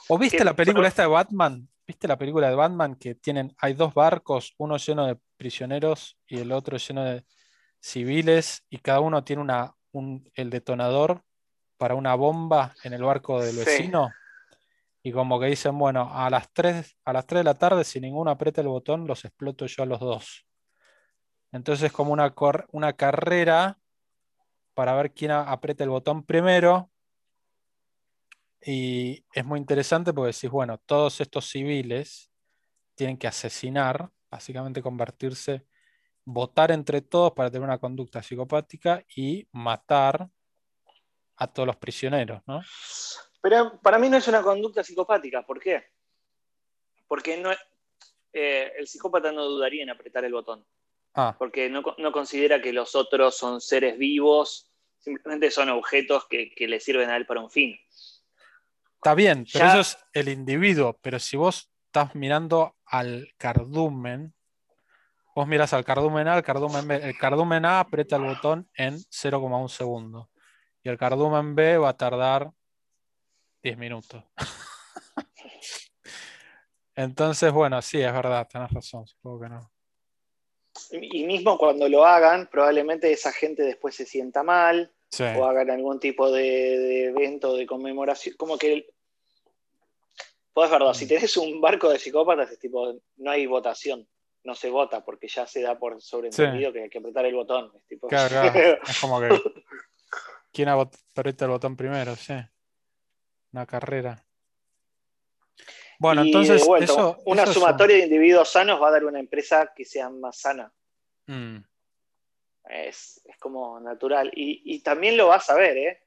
¿O 0.09 0.19
viste 0.19 0.45
la 0.45 0.55
película 0.55 0.89
esta 0.89 1.03
de 1.03 1.09
Batman? 1.09 1.69
¿Viste 1.87 2.07
la 2.09 2.19
película 2.19 2.49
de 2.49 2.55
Batman 2.55 2.95
que 2.97 3.15
tienen, 3.15 3.55
hay 3.59 3.73
dos 3.75 3.95
barcos, 3.95 4.55
uno 4.59 4.77
lleno 4.77 5.07
de 5.07 5.19
prisioneros 5.37 6.19
y 6.27 6.39
el 6.39 6.53
otro 6.53 6.77
lleno 6.77 7.05
de 7.05 7.25
civiles 7.81 8.65
y 8.69 8.79
cada 8.79 9.01
uno 9.01 9.25
tiene 9.25 9.43
una, 9.43 9.75
un, 9.93 10.31
el 10.35 10.51
detonador 10.51 11.23
para 11.79 11.95
una 11.95 12.15
bomba 12.15 12.75
en 12.83 12.93
el 12.93 13.03
barco 13.03 13.41
del 13.41 13.55
Sí. 13.55 13.59
vecino? 13.65 14.11
Y 15.03 15.13
como 15.13 15.39
que 15.41 15.47
dicen, 15.47 15.79
bueno, 15.79 16.11
a 16.13 16.29
las 16.29 16.53
3, 16.53 16.97
a 17.05 17.13
las 17.13 17.25
3 17.27 17.41
de 17.41 17.45
la 17.45 17.55
tarde, 17.55 17.85
si 17.85 18.01
ninguno 18.01 18.31
aprieta 18.31 18.61
el 18.61 18.69
botón, 18.69 19.07
los 19.07 19.25
exploto 19.25 19.65
yo 19.65 19.85
a 19.85 19.87
los 19.87 20.01
dos. 20.01 20.45
Entonces 21.53 21.87
es 21.87 21.93
como 21.93 22.13
una, 22.13 22.35
una 22.73 22.93
carrera 22.95 23.79
para 24.75 24.95
ver 24.95 25.13
quién 25.13 25.31
aprieta 25.33 25.85
el 25.85 25.91
botón 25.91 26.25
primero. 26.25 26.91
Y 28.61 29.25
es 29.33 29.45
muy 29.45 29.59
interesante 29.59 30.13
porque 30.13 30.33
decís, 30.35 30.51
bueno, 30.51 30.79
todos 30.79 31.21
estos 31.21 31.49
civiles 31.49 32.31
tienen 32.95 33.17
que 33.17 33.29
asesinar, 33.29 34.11
básicamente 34.31 34.83
convertirse, 34.83 35.65
votar 36.25 36.71
entre 36.73 37.01
todos 37.01 37.33
para 37.33 37.51
tener 37.51 37.65
una 37.65 37.79
conducta 37.79 38.23
psicopática 38.23 39.03
y 39.17 39.49
matar 39.53 40.29
a 41.37 41.47
todos 41.47 41.67
los 41.67 41.77
prisioneros, 41.77 42.43
¿no? 42.47 42.61
Pero 43.41 43.81
para 43.81 43.99
mí 43.99 44.09
no 44.09 44.17
es 44.17 44.29
una 44.29 44.43
conducta 44.43 44.83
psicopática. 44.83 45.47
¿Por 45.47 45.61
qué? 45.61 45.85
Porque 47.07 47.37
no, 47.37 47.51
eh, 48.33 48.73
el 48.77 48.87
psicópata 48.87 49.33
no 49.33 49.45
dudaría 49.45 49.85
en 49.85 49.91
apretar 49.91 50.25
el 50.25 50.33
botón. 50.33 50.67
Ah, 51.21 51.35
Porque 51.37 51.69
no, 51.69 51.83
no 51.99 52.13
considera 52.13 52.63
que 52.63 52.73
los 52.73 52.95
otros 52.95 53.37
son 53.37 53.61
seres 53.61 53.99
vivos, 53.99 54.71
simplemente 54.99 55.51
son 55.51 55.69
objetos 55.69 56.27
que, 56.29 56.51
que 56.55 56.69
le 56.69 56.79
sirven 56.79 57.11
a 57.11 57.17
él 57.17 57.27
para 57.27 57.41
un 57.41 57.51
fin. 57.51 57.77
Está 58.95 59.15
bien, 59.17 59.45
pero 59.53 59.65
Ya- 59.65 59.71
eso 59.73 59.81
es 59.81 59.99
el 60.13 60.29
individuo. 60.29 60.97
Pero 61.03 61.19
si 61.19 61.37
vos 61.37 61.73
estás 61.87 62.15
mirando 62.15 62.77
al 62.87 63.33
cardumen, 63.37 64.33
vos 65.35 65.49
miras 65.49 65.73
al 65.73 65.85
cardumen 65.85 66.29
A, 66.29 66.35
al 66.35 66.45
cardumen 66.45 66.87
B. 66.87 66.97
El 66.97 67.19
cardumen 67.19 67.65
A 67.65 67.81
aprieta 67.81 68.15
el 68.15 68.23
botón 68.23 68.71
en 68.75 68.95
0,1 69.11 69.69
segundo. 69.69 70.31
Y 70.85 70.89
el 70.89 70.99
cardumen 70.99 71.57
B 71.57 71.79
va 71.79 71.89
a 71.89 71.97
tardar 71.97 72.53
10 73.61 73.77
minutos. 73.77 74.23
Entonces, 76.95 77.53
bueno, 77.53 77.83
sí, 77.83 78.01
es 78.01 78.13
verdad, 78.13 78.47
tenés 78.49 78.71
razón, 78.71 79.05
supongo 79.05 79.41
que 79.41 79.49
no. 79.49 79.73
Y 80.93 81.25
mismo 81.25 81.57
cuando 81.59 81.89
lo 81.89 82.05
hagan, 82.07 82.49
probablemente 82.51 83.11
esa 83.13 83.33
gente 83.33 83.63
después 83.63 83.95
se 83.95 84.05
sienta 84.07 84.43
mal 84.43 84.93
Sí, 85.11 85.25
o 85.37 85.47
hagan 85.47 85.71
algún 85.71 85.99
tipo 85.99 86.31
de, 86.31 86.43
de 86.43 87.05
evento 87.07 87.57
de 87.57 87.67
conmemoración. 87.67 88.37
Como 88.37 88.59
que. 88.59 88.91
Pues 90.53 90.67
es 90.67 90.71
verdad, 90.73 90.93
si 90.93 91.05
Mm. 91.05 91.09
tenés 91.09 91.37
un 91.39 91.61
barco 91.61 91.89
de 91.89 91.99
psicópatas, 91.99 92.51
es 92.51 92.59
tipo, 92.59 92.95
no 93.17 93.31
hay 93.31 93.47
votación. 93.47 94.07
No 94.45 94.55
se 94.55 94.71
vota 94.71 95.05
porque 95.05 95.29
ya 95.29 95.47
se 95.47 95.63
da 95.63 95.79
por 95.79 96.01
sobreentendido 96.03 96.73
que 96.73 96.83
hay 96.83 96.89
que 96.91 96.99
apretar 96.99 97.25
el 97.27 97.35
botón. 97.35 97.73
Es 97.77 97.87
tipo, 97.87 98.07
claro, 98.09 98.29
claro. 98.29 98.79
Es 98.89 99.01
como 99.01 99.21
que. 99.21 99.29
¿Quién 100.53 100.69
aprieta 100.69 101.45
el 101.45 101.51
botón 101.53 101.77
primero? 101.77 102.15
Sí. 102.17 102.35
Una 103.53 103.67
carrera. 103.67 104.25
Bueno, 105.99 106.23
Y, 106.25 106.29
entonces. 106.29 106.61
de 106.63 106.67
vuelta, 106.67 106.93
eso, 106.93 107.19
una 107.27 107.43
eso 107.43 107.51
es 107.51 107.57
un- 107.57 107.63
sumatoria 107.63 107.97
de 107.97 108.03
individuos 108.05 108.49
sanos 108.51 108.81
va 108.81 108.89
a 108.89 108.93
dar 108.93 109.05
una 109.05 109.19
empresa 109.19 109.73
que 109.75 109.85
sea 109.85 110.09
más 110.11 110.39
sana. 110.41 110.73
Mm. 111.27 111.59
Es, 112.71 113.21
es 113.25 113.37
como 113.39 113.81
natural. 113.81 114.31
Y, 114.35 114.63
y 114.65 114.81
también 114.81 115.17
lo 115.17 115.29
vas 115.29 115.49
a 115.51 115.55
ver, 115.57 115.77
¿eh? 115.77 116.01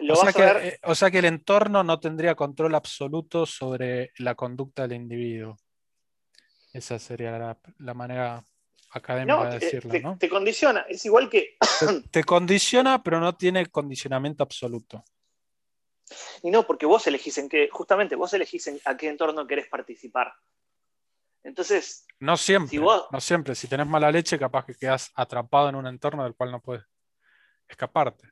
Lo 0.00 0.14
O 0.14 0.16
sea, 0.16 0.32
que, 0.32 0.42
a 0.42 0.52
ver. 0.54 0.64
eh, 0.64 0.78
o 0.82 0.94
sea 0.94 1.10
que 1.10 1.18
el 1.18 1.26
entorno 1.26 1.84
no 1.84 2.00
tendría 2.00 2.34
control 2.34 2.74
absoluto 2.74 3.46
sobre 3.46 4.10
la 4.18 4.34
conducta 4.34 4.82
del 4.88 4.94
individuo. 5.00 5.56
Esa 6.72 6.98
sería 6.98 7.32
la, 7.38 7.58
la 7.78 7.94
manera 7.94 8.44
académica 8.92 9.36
No, 9.36 9.44
de 9.44 9.58
decirlo, 9.58 9.90
te- 9.92 10.00
¿no? 10.00 10.18
te 10.18 10.28
condiciona. 10.28 10.80
Es 10.88 11.04
igual 11.04 11.28
que. 11.30 11.56
Te, 11.78 12.00
te 12.10 12.24
condiciona, 12.24 13.02
pero 13.02 13.20
no 13.20 13.36
tiene 13.36 13.66
condicionamiento 13.66 14.42
absoluto. 14.42 15.04
Y 16.42 16.50
no, 16.50 16.66
porque 16.66 16.86
vos 16.86 17.06
elegís 17.06 17.38
en 17.38 17.48
qué. 17.48 17.68
Justamente 17.70 18.16
vos 18.16 18.32
elegís 18.34 18.66
en 18.66 18.80
a 18.84 18.96
qué 18.96 19.08
entorno 19.08 19.46
querés 19.46 19.68
participar. 19.68 20.32
Entonces, 21.42 22.06
No 22.18 22.36
siempre, 22.36 22.70
Si 22.70 22.78
vos- 22.78 23.06
no 23.10 23.20
siempre. 23.20 23.54
Si 23.54 23.66
tenés 23.66 23.86
mala 23.86 24.10
leche, 24.10 24.38
capaz 24.38 24.66
que 24.66 24.74
quedas 24.74 25.10
atrapado 25.14 25.68
en 25.70 25.74
un 25.76 25.86
entorno 25.86 26.24
del 26.24 26.34
cual 26.34 26.50
no 26.50 26.60
puedes 26.60 26.84
escaparte. 27.68 28.28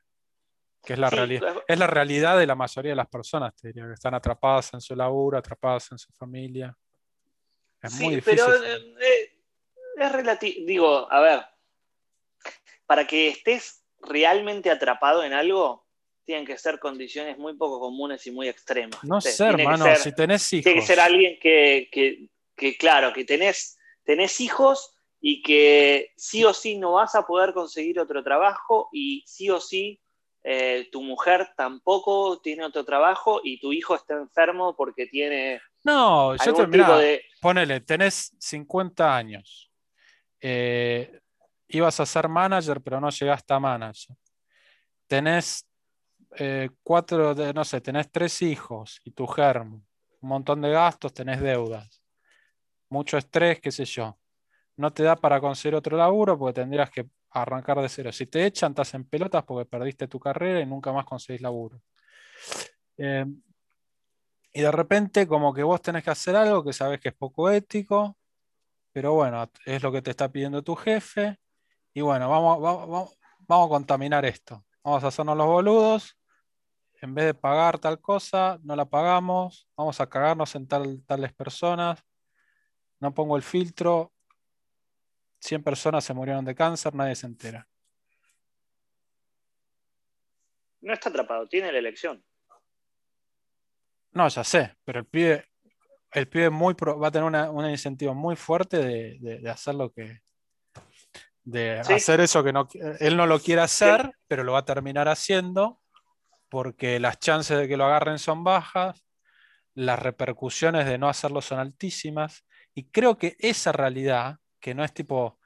Que 0.83 0.93
es 0.93 0.99
la 0.99 1.09
sí, 1.09 1.15
realidad. 1.15 1.57
es- 1.57 1.63
Es 1.67 1.79
la 1.79 1.87
realidad 1.87 2.37
de 2.37 2.45
la 2.47 2.55
mayoría 2.55 2.91
de 2.91 2.95
las 2.95 3.09
personas, 3.09 3.55
te 3.55 3.67
diría, 3.69 3.85
que 3.87 3.93
están 3.93 4.13
atrapadas 4.13 4.73
en 4.73 4.81
su 4.81 4.95
laburo, 4.95 5.37
atrapadas 5.37 5.91
en 5.91 5.97
su 5.97 6.11
familia. 6.13 6.75
Es 7.81 7.93
sí, 7.93 8.03
muy 8.03 8.15
difícil. 8.15 8.39
pero 8.45 8.63
eh, 8.63 8.95
eh, 9.01 9.39
es 9.97 10.11
relativo. 10.11 10.65
Digo, 10.67 11.11
a 11.11 11.19
ver. 11.21 11.45
Para 12.85 13.05
que 13.07 13.29
estés 13.29 13.83
realmente 14.01 14.69
atrapado 14.71 15.23
en 15.23 15.33
algo, 15.33 15.88
tienen 16.29 16.45
que 16.45 16.59
ser 16.59 16.77
condiciones 16.77 17.39
muy 17.39 17.55
poco 17.55 17.79
comunes 17.79 18.27
y 18.27 18.31
muy 18.31 18.47
extremas. 18.47 19.03
no 19.03 19.19
sé, 19.19 19.43
hermano, 19.43 19.83
ser- 19.83 19.97
si 19.97 20.13
tenés 20.13 20.53
hijos. 20.53 20.63
tiene 20.63 20.79
que 20.79 20.85
ser 20.85 20.99
alguien 20.99 21.39
que, 21.41 21.89
que- 21.91 22.29
que, 22.55 22.77
claro, 22.77 23.11
que 23.13 23.25
tenés, 23.25 23.79
tenés 24.03 24.39
hijos 24.39 24.93
y 25.19 25.41
que 25.41 26.13
sí 26.17 26.45
o 26.45 26.53
sí 26.53 26.77
no 26.77 26.91
vas 26.93 27.15
a 27.15 27.25
poder 27.25 27.51
conseguir 27.51 27.99
otro 27.99 28.23
trabajo 28.23 28.89
y 28.93 29.23
sí 29.25 29.49
o 29.49 29.59
sí 29.59 29.99
eh, 30.43 30.87
tu 30.91 31.01
mujer 31.01 31.49
tampoco 31.57 32.39
tiene 32.41 32.63
otro 32.63 32.85
trabajo 32.85 33.41
y 33.43 33.59
tu 33.59 33.73
hijo 33.73 33.95
está 33.95 34.13
enfermo 34.13 34.75
porque 34.75 35.07
tiene 35.07 35.59
No, 35.83 36.35
yo 36.35 36.53
te, 36.53 36.67
mirá, 36.67 36.95
de... 36.99 37.23
ponele, 37.41 37.79
tenés 37.79 38.35
50 38.39 39.15
años. 39.17 39.71
Eh, 40.39 41.19
ibas 41.69 41.99
a 41.99 42.05
ser 42.05 42.27
manager, 42.29 42.79
pero 42.81 43.01
no 43.01 43.09
llegaste 43.09 43.51
a 43.51 43.59
manager. 43.59 44.15
Tenés 45.07 45.65
eh, 46.37 46.69
cuatro, 46.83 47.33
de, 47.35 47.53
no 47.53 47.65
sé, 47.65 47.81
tenés 47.81 48.11
tres 48.11 48.41
hijos 48.41 49.01
y 49.03 49.11
tu 49.11 49.27
germo, 49.27 49.83
un 50.21 50.29
montón 50.29 50.61
de 50.61 50.71
gastos, 50.71 51.13
tenés 51.13 51.41
deudas, 51.41 52.01
mucho 52.89 53.17
estrés, 53.17 53.59
qué 53.59 53.71
sé 53.71 53.85
yo. 53.85 54.17
No 54.77 54.91
te 54.93 55.03
da 55.03 55.15
para 55.15 55.41
conseguir 55.41 55.75
otro 55.75 55.97
laburo 55.97 56.37
porque 56.37 56.61
tendrías 56.61 56.89
que 56.89 57.09
arrancar 57.31 57.79
de 57.81 57.89
cero. 57.89 58.11
Si 58.11 58.25
te 58.27 58.45
echan, 58.45 58.71
estás 58.71 58.93
en 58.93 59.03
pelotas 59.05 59.43
porque 59.43 59.69
perdiste 59.69 60.07
tu 60.07 60.19
carrera 60.19 60.61
y 60.61 60.65
nunca 60.65 60.91
más 60.93 61.05
conseguís 61.05 61.41
laburo. 61.41 61.81
Eh, 62.97 63.25
y 64.53 64.61
de 64.61 64.71
repente, 64.71 65.27
como 65.27 65.53
que 65.53 65.63
vos 65.63 65.81
tenés 65.81 66.03
que 66.03 66.09
hacer 66.09 66.35
algo 66.35 66.63
que 66.63 66.73
sabes 66.73 66.99
que 66.99 67.09
es 67.09 67.15
poco 67.15 67.49
ético, 67.49 68.17
pero 68.91 69.13
bueno, 69.13 69.49
es 69.65 69.83
lo 69.83 69.91
que 69.91 70.01
te 70.01 70.11
está 70.11 70.31
pidiendo 70.31 70.63
tu 70.63 70.75
jefe. 70.75 71.37
Y 71.93 72.01
bueno, 72.01 72.29
vamos, 72.29 72.61
vamos, 72.61 72.87
vamos, 72.89 73.19
vamos 73.39 73.67
a 73.67 73.69
contaminar 73.69 74.25
esto. 74.25 74.65
Vamos 74.83 75.03
a 75.03 75.07
hacernos 75.07 75.37
los 75.37 75.47
boludos. 75.47 76.18
En 77.01 77.13
vez 77.15 77.25
de 77.25 77.33
pagar 77.33 77.79
tal 77.79 77.99
cosa, 78.01 78.59
no 78.63 78.75
la 78.75 78.85
pagamos. 78.85 79.67
Vamos 79.77 79.99
a 80.01 80.07
cagarnos 80.09 80.53
en 80.55 80.67
tal, 80.67 81.03
tales 81.05 81.33
personas. 81.33 82.03
No 82.99 83.13
pongo 83.13 83.37
el 83.37 83.43
filtro. 83.43 84.11
100 85.39 85.63
personas 85.63 86.03
se 86.03 86.13
murieron 86.13 86.43
de 86.43 86.53
cáncer, 86.55 86.93
nadie 86.93 87.15
se 87.15 87.25
entera. 87.25 87.65
No 90.81 90.93
está 90.93 91.09
atrapado, 91.09 91.47
tiene 91.47 91.71
la 91.71 91.79
elección. 91.79 92.23
No, 94.11 94.27
ya 94.27 94.43
sé, 94.43 94.75
pero 94.83 94.99
el 94.99 95.05
pibe, 95.05 95.45
el 96.11 96.27
pibe 96.27 96.49
muy 96.49 96.73
pro- 96.73 96.97
va 96.99 97.09
a 97.09 97.11
tener 97.11 97.25
una, 97.27 97.49
un 97.51 97.65
incentivo 97.69 98.13
muy 98.13 98.35
fuerte 98.35 98.77
de, 98.77 99.17
de- 99.19 99.39
de 99.39 99.49
hacer 99.49 99.75
lo 99.75 99.91
que. 99.91 100.21
de 101.43 101.81
Sí. 101.83 101.93
hacer 101.93 102.19
eso 102.21 102.43
que 102.43 102.51
no, 102.53 102.67
él 102.99 103.15
no 103.17 103.25
lo 103.25 103.39
quiere 103.39 103.61
hacer, 103.61 104.11
pero 104.27 104.43
lo 104.43 104.53
va 104.53 104.59
a 104.59 104.65
terminar 104.65 105.07
haciendo 105.07 105.81
porque 106.49 106.99
las 106.99 107.19
chances 107.19 107.57
de 107.57 107.67
que 107.67 107.77
lo 107.77 107.85
agarren 107.85 108.19
son 108.19 108.43
bajas, 108.43 109.05
las 109.75 109.99
repercusiones 109.99 110.85
de 110.85 110.97
no 110.97 111.07
hacerlo 111.07 111.41
son 111.41 111.59
altísimas, 111.59 112.45
y 112.73 112.89
creo 112.89 113.17
que 113.17 113.35
esa 113.39 113.71
realidad, 113.71 114.39
que 114.59 114.73
no 114.75 114.83
es 114.83 114.93
tipo, 114.93 115.39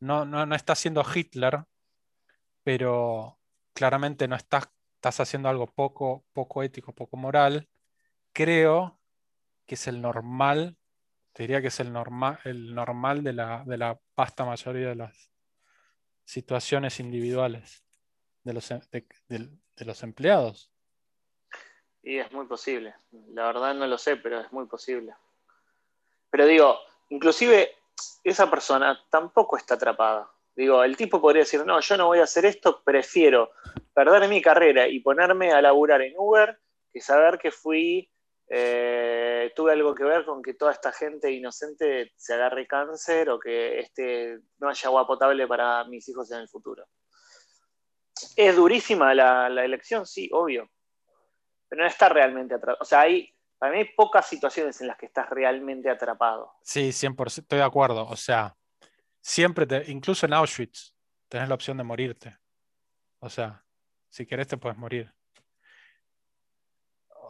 no, 0.00 0.24
no, 0.24 0.46
no 0.46 0.54
está 0.54 0.72
haciendo 0.72 1.04
Hitler, 1.14 1.64
pero 2.62 3.38
claramente 3.72 4.26
no 4.28 4.36
estás, 4.36 4.68
estás 4.94 5.20
haciendo 5.20 5.48
algo 5.48 5.66
poco, 5.66 6.24
poco 6.32 6.62
ético, 6.62 6.94
poco 6.94 7.16
moral, 7.16 7.68
creo 8.32 8.98
que 9.66 9.74
es 9.76 9.86
el 9.86 10.00
normal, 10.00 10.76
te 11.32 11.42
diría 11.42 11.60
que 11.60 11.68
es 11.68 11.80
el 11.80 11.92
normal, 11.92 12.38
el 12.44 12.74
normal 12.74 13.22
de 13.22 13.32
la, 13.34 13.62
de 13.66 13.76
la 13.76 14.00
vasta 14.16 14.44
mayoría 14.44 14.88
de 14.88 14.96
las 14.96 15.30
situaciones 16.24 16.98
individuales 16.98 17.84
de 18.42 18.52
los, 18.52 18.70
de 19.76 19.84
los 19.84 20.02
empleados. 20.02 20.70
Y 22.02 22.18
es 22.18 22.30
muy 22.32 22.46
posible. 22.46 22.94
La 23.32 23.46
verdad 23.46 23.74
no 23.74 23.86
lo 23.86 23.98
sé, 23.98 24.16
pero 24.16 24.40
es 24.40 24.52
muy 24.52 24.66
posible. 24.66 25.14
Pero 26.30 26.46
digo, 26.46 26.78
inclusive 27.08 27.74
esa 28.22 28.50
persona 28.50 28.98
tampoco 29.10 29.56
está 29.56 29.74
atrapada. 29.74 30.30
Digo, 30.54 30.82
el 30.82 30.96
tipo 30.96 31.20
podría 31.20 31.42
decir, 31.42 31.64
no, 31.66 31.80
yo 31.80 31.96
no 31.96 32.06
voy 32.06 32.20
a 32.20 32.24
hacer 32.24 32.46
esto, 32.46 32.82
prefiero 32.82 33.50
perder 33.92 34.28
mi 34.28 34.40
carrera 34.40 34.88
y 34.88 35.00
ponerme 35.00 35.52
a 35.52 35.60
laburar 35.60 36.00
en 36.02 36.14
Uber 36.16 36.58
que 36.92 37.00
saber 37.00 37.38
que 37.38 37.50
fui, 37.50 38.10
eh, 38.48 39.52
tuve 39.54 39.72
algo 39.72 39.94
que 39.94 40.04
ver 40.04 40.24
con 40.24 40.42
que 40.42 40.54
toda 40.54 40.72
esta 40.72 40.92
gente 40.92 41.30
inocente 41.30 42.12
se 42.16 42.34
agarre 42.34 42.66
cáncer 42.66 43.28
o 43.28 43.38
que 43.38 43.80
este, 43.80 44.38
no 44.58 44.68
haya 44.68 44.88
agua 44.88 45.06
potable 45.06 45.46
para 45.46 45.84
mis 45.84 46.08
hijos 46.08 46.30
en 46.30 46.38
el 46.38 46.48
futuro. 46.48 46.86
¿Es 48.36 48.56
durísima 48.56 49.14
la, 49.14 49.48
la 49.48 49.64
elección? 49.64 50.06
Sí, 50.06 50.28
obvio. 50.32 50.70
Pero 51.68 51.82
no 51.82 51.88
está 51.88 52.08
realmente 52.08 52.54
atrapado. 52.54 52.78
O 52.80 52.84
sea, 52.84 53.00
hay, 53.00 53.32
para 53.58 53.72
mí 53.72 53.78
hay 53.78 53.88
pocas 53.96 54.26
situaciones 54.26 54.80
en 54.80 54.86
las 54.88 54.96
que 54.96 55.06
estás 55.06 55.28
realmente 55.30 55.90
atrapado. 55.90 56.52
Sí, 56.62 56.90
100%, 56.92 57.42
estoy 57.42 57.58
de 57.58 57.64
acuerdo. 57.64 58.06
O 58.06 58.16
sea, 58.16 58.56
siempre, 59.20 59.66
te, 59.66 59.90
incluso 59.90 60.26
en 60.26 60.32
Auschwitz, 60.34 60.94
tenés 61.28 61.48
la 61.48 61.54
opción 61.54 61.76
de 61.76 61.84
morirte. 61.84 62.36
O 63.18 63.28
sea, 63.28 63.64
si 64.08 64.26
querés 64.26 64.48
te 64.48 64.56
puedes 64.56 64.78
morir. 64.78 65.12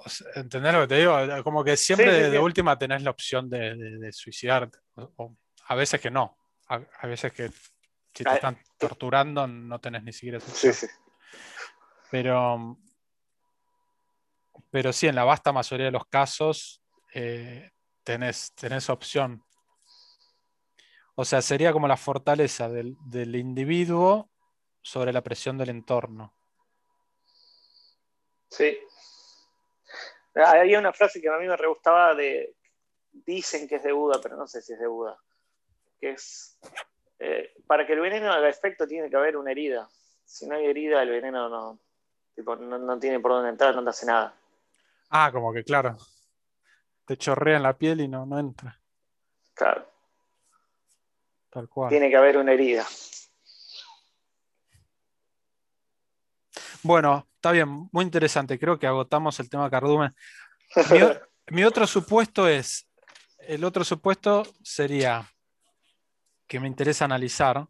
O 0.05 0.09
sea, 0.09 0.27
¿Entendés 0.35 0.73
lo 0.75 0.81
que 0.83 0.87
te 0.89 0.99
digo? 0.99 1.17
Como 1.43 1.65
que 1.65 1.77
siempre 1.77 2.11
Sí, 2.11 2.17
sí, 2.17 2.23
de, 2.25 2.31
de 2.31 2.37
sí. 2.37 2.43
última 2.43 2.79
tenés 2.79 3.03
la 3.03 3.11
opción 3.11 3.49
de, 3.49 3.75
de- 3.75 3.99
de 3.99 4.13
suicidarte. 4.13 4.79
O- 4.97 5.13
o 5.17 5.37
a 5.69 5.75
veces 5.75 6.01
que 6.01 6.11
no. 6.11 6.37
A, 6.69 6.81
a 7.01 7.07
veces 7.07 7.33
que 7.33 7.51
si 8.17 8.25
te 8.25 8.31
Ah, 8.31 8.35
están 8.35 8.59
torturando 8.79 9.47
no 9.47 9.79
tenés 9.81 10.03
ni 10.03 10.13
siquiera 10.13 10.39
esa 10.39 10.51
opción. 10.51 10.75
sí. 10.75 10.87
Pero, 12.11 12.79
pero 14.71 14.93
sí, 14.93 15.07
en 15.09 15.15
la 15.15 15.25
vasta 15.25 15.53
mayoría 15.53 15.87
de 15.87 15.93
los 15.93 16.07
casos 16.07 16.83
eh, 17.13 17.71
tenés, 18.05 18.53
tenés 18.55 18.89
opción. 18.91 19.45
O 21.15 21.25
sea, 21.25 21.43
sería 21.43 21.73
como 21.73 21.89
la 21.89 21.97
fortaleza 21.97 22.69
del, 22.69 22.97
del 23.07 23.35
individuo 23.37 24.31
sobre 24.83 25.13
la 25.13 25.23
presión 25.23 25.59
del 25.59 25.71
entorno. 25.71 26.35
Sí. 28.51 28.79
Había 30.35 30.79
una 30.79 30.93
frase 30.93 31.21
que 31.21 31.29
a 31.29 31.39
mí 31.39 31.47
me 31.49 31.57
re 31.57 31.67
gustaba 31.67 32.15
de, 32.15 32.55
dicen 33.11 33.67
que 33.67 33.77
es 33.77 33.83
de 33.83 33.93
Buda, 33.93 34.21
pero 34.23 34.37
no 34.37 34.47
sé 34.47 34.61
si 34.61 34.75
es 34.75 34.79
de 34.79 34.87
Buda, 34.87 35.19
que 35.99 36.11
es, 36.11 36.59
eh, 37.19 37.55
para 37.67 37.87
que 37.87 37.93
el 37.95 38.01
veneno 38.01 38.33
haga 38.33 38.49
efecto 38.49 38.87
tiene 38.87 39.11
que 39.11 39.17
haber 39.17 39.37
una 39.37 39.51
herida. 39.51 39.89
Si 40.25 40.47
no 40.47 40.57
hay 40.57 40.67
herida, 40.67 41.03
el 41.03 41.11
veneno 41.11 41.49
no, 41.49 41.79
tipo, 42.35 42.57
no, 42.57 42.79
no 42.79 42.99
tiene 42.99 43.21
por 43.21 43.33
dónde 43.33 43.51
entrar, 43.51 43.75
no 43.75 43.85
te 43.85 43.91
hace 43.91 44.07
nada. 44.07 44.35
Ah, 45.11 45.31
como 45.33 45.53
que 45.53 45.65
claro, 45.65 45.97
te 47.05 47.17
chorrea 47.17 47.57
en 47.57 47.63
la 47.63 47.77
piel 47.77 48.01
y 48.01 48.09
no, 48.09 48.27
no 48.27 48.39
entra, 48.39 48.81
Claro, 49.55 49.89
tal 51.51 51.69
cual. 51.69 51.89
tiene 51.89 52.11
que 52.11 52.17
haber 52.17 52.37
una 52.37 52.53
herida. 52.53 52.85
Bueno, 56.83 57.27
está 57.35 57.51
bien, 57.51 57.89
muy 57.91 58.05
interesante. 58.05 58.59
Creo 58.59 58.79
que 58.79 58.87
agotamos 58.87 59.41
el 59.41 59.51
tema 59.51 59.69
cardumen. 59.69 60.15
Mi, 61.51 61.65
otro 61.65 61.87
supuesto 61.87 62.49
es, 62.49 62.89
el 63.39 63.65
otro 63.65 63.83
supuesto 63.83 64.45
sería 64.63 65.29
que 66.47 66.61
me 66.61 66.69
interesa 66.69 67.05
analizar. 67.05 67.67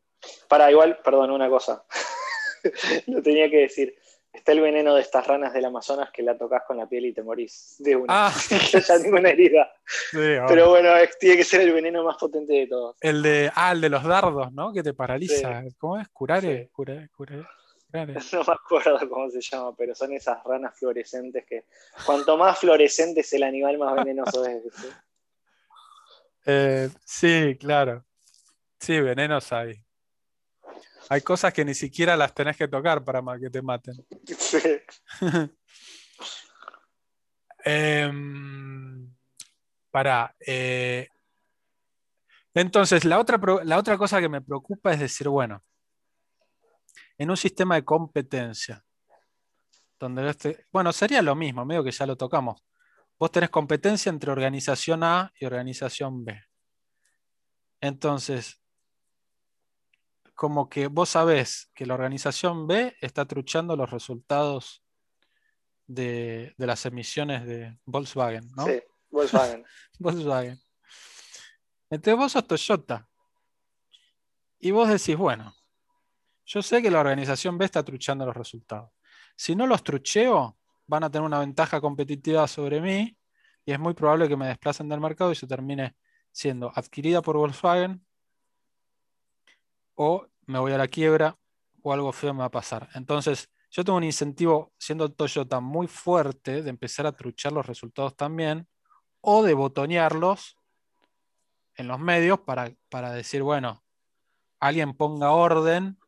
Para 0.49 0.71
igual, 0.71 0.99
perdón, 1.05 1.31
una 1.31 1.49
cosa. 1.49 1.85
Lo 3.07 3.23
tenía 3.23 3.51
que 3.51 3.59
decir. 3.59 3.95
Está 4.33 4.53
el 4.53 4.61
veneno 4.61 4.95
de 4.95 5.01
estas 5.01 5.27
ranas 5.27 5.55
del 5.55 5.65
Amazonas 5.65 6.11
que 6.13 6.23
la 6.23 6.37
tocas 6.37 6.63
con 6.67 6.77
la 6.77 6.87
piel 6.87 7.07
y 7.07 7.15
te 7.15 7.23
morís 7.23 7.77
de 7.79 7.97
una. 7.97 8.07
Ah, 8.29 8.35
haya 8.75 8.99
ninguna 8.99 9.31
herida. 9.31 9.73
sí. 10.11 10.19
Pero 10.47 10.69
bueno, 10.69 10.95
es- 10.97 11.19
tiene 11.19 11.39
que 11.39 11.45
ser 11.45 11.63
el 11.63 11.73
veneno 11.73 12.05
más 12.05 12.19
potente 12.19 12.53
de 12.53 12.67
todos. 12.67 12.97
el 13.01 13.23
de, 13.23 13.51
ah, 13.55 13.73
el 13.73 13.81
de 13.81 13.89
los 13.89 14.05
dardos, 14.05 14.53
¿no? 14.53 14.75
Que 14.75 14.83
te 14.83 14.93
paraliza. 14.93 15.63
¿Cómo 15.79 15.99
es? 15.99 16.07
Curare, 16.09 16.65
Sí. 16.65 16.69
curare, 16.71 17.09
curare. 17.17 17.47
No 18.33 18.45
me 18.47 18.53
acuerdo 18.53 19.09
cómo 19.09 19.31
se 19.31 19.41
llama, 19.41 19.75
pero 19.75 19.95
son 19.95 20.13
esas 20.13 20.45
ranas 20.45 20.79
fluorescentes 20.79 21.47
que 21.47 21.65
cuanto 22.05 22.37
más 22.37 22.59
fluorescente 22.59 23.21
es 23.21 23.33
el 23.33 23.43
animal, 23.43 23.79
más 23.79 23.95
venenoso 23.95 24.45
es. 24.45 24.65
Eh, 26.45 26.91
sí, 27.05 27.57
claro. 27.59 28.05
Sí, 28.79 29.01
venenos 29.01 29.53
hay. 29.53 29.83
Hay 31.09 31.21
cosas 31.21 31.53
que 31.53 31.65
ni 31.65 31.75
siquiera 31.75 32.17
las 32.17 32.35
tenés 32.35 32.57
que 32.57 32.69
tocar 32.69 33.05
para 33.05 33.23
que 33.39 33.51
te 33.51 33.63
maten. 33.63 33.95
Sí. 34.39 34.59
Em, 37.69 39.13
pará, 39.91 40.37
eh, 40.39 41.09
entonces, 42.55 43.05
la 43.05 43.19
otra, 43.19 43.39
la 43.65 43.77
otra 43.77 43.99
cosa 43.99 44.21
que 44.21 44.29
me 44.29 44.41
preocupa 44.41 44.93
es 44.93 45.01
decir, 45.01 45.29
bueno, 45.29 45.63
en 47.19 47.29
un 47.29 47.37
sistema 47.37 47.75
de 47.75 47.85
competencia, 47.85 48.83
donde 49.99 50.31
este, 50.31 50.65
bueno, 50.73 50.93
sería 50.93 51.21
lo 51.23 51.35
mismo, 51.35 51.67
medio 51.67 51.85
que 51.85 51.91
ya 51.91 52.07
lo 52.07 52.17
tocamos. 52.17 52.65
Vos 53.19 53.31
tenés 53.31 53.51
competencia 53.51 54.11
entre 54.11 54.31
organización 54.31 55.03
A 55.03 55.33
y 55.39 55.45
organización 55.45 56.25
B. 56.25 56.41
Entonces, 57.81 58.63
como 60.37 60.69
que 60.69 60.87
vos 60.87 61.09
sabés 61.09 61.71
que 61.75 61.87
la 61.87 61.95
organización 61.95 62.67
B 62.67 62.95
está 63.01 63.25
truchando 63.25 63.75
los 63.75 63.91
resultados 63.91 64.85
de, 65.87 66.55
de 66.59 66.67
las 66.67 66.85
emisiones 66.85 67.47
de 67.47 67.79
Volkswagen, 67.87 68.47
¿no? 68.55 68.67
Sí, 68.67 68.81
Volkswagen. 69.11 69.65
Volkswagen. 69.99 70.61
Entonces 71.89 72.19
vos 72.19 72.33
sos 72.33 72.47
Toyota. 72.47 73.09
Y 74.59 74.71
vos 74.73 74.89
decís, 74.89 75.17
bueno, 75.17 75.55
yo 76.45 76.63
sé 76.63 76.83
que 76.83 76.91
la 76.91 77.01
organización 77.01 77.57
B 77.57 77.65
está 77.65 77.83
truchando 77.83 78.27
los 78.27 78.37
resultados. 78.37 78.91
Si 79.37 79.57
no 79.57 79.67
los 79.67 79.83
trucheo, 79.83 80.59
van 80.87 81.05
a 81.05 81.11
tener 81.11 81.25
una 81.25 81.41
ventaja 81.41 81.81
competitiva 81.81 82.47
sobre 82.47 82.81
mí 82.81 83.17
y 83.65 83.73
es 83.73 83.79
muy 83.79 83.95
probable 83.95 84.29
que 84.29 84.37
me 84.37 84.49
desplacen 84.49 84.89
del 84.89 85.01
mercado 85.01 85.33
y 85.33 85.35
se 85.35 85.47
termine 85.47 85.97
siendo 86.31 86.71
adquirida 86.75 87.23
por 87.23 87.37
Volkswagen 87.37 88.05
o 89.97 90.27
me 90.47 90.59
voy 90.61 90.73
a 90.73 90.79
la 90.79 90.87
quiebra 90.89 91.37
o 91.83 91.93
algo 91.93 92.13
feo 92.13 92.33
me 92.33 92.41
va 92.41 92.47
a 92.47 92.51
pasar. 92.51 92.89
Entonces, 92.95 93.51
yo 93.71 93.85
tengo 93.85 93.99
un 93.99 94.05
incentivo, 94.05 94.73
siendo 94.79 95.11
Toyota, 95.13 95.61
muy 95.61 95.89
fuerte 95.89 96.63
de 96.63 96.71
empezar 96.71 97.07
a 97.07 97.13
truchar 97.13 97.53
los 97.53 97.67
resultados 97.67 98.17
también 98.17 98.69
o 99.21 99.43
de 99.43 99.55
botonearlos 99.55 100.57
en 101.75 101.89
los 101.89 101.99
medios 101.99 102.41
para, 102.41 102.73
para 102.89 103.11
decir, 103.13 103.43
bueno, 103.43 103.83
alguien 104.61 104.95
ponga 104.95 105.33
orden 105.33 105.99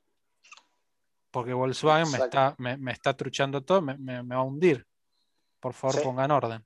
porque 1.30 1.52
Volkswagen 1.52 2.10
me 2.10 2.18
está, 2.18 2.54
me, 2.58 2.76
me 2.78 2.92
está 2.92 3.14
truchando 3.16 3.62
todo, 3.62 3.82
me, 3.82 3.98
me- 3.98 4.22
me 4.22 4.34
va 4.34 4.40
a 4.40 4.44
hundir. 4.44 4.86
Por 5.60 5.74
favor, 5.74 5.96
Sí. 5.96 6.02
pongan 6.02 6.30
orden. 6.30 6.64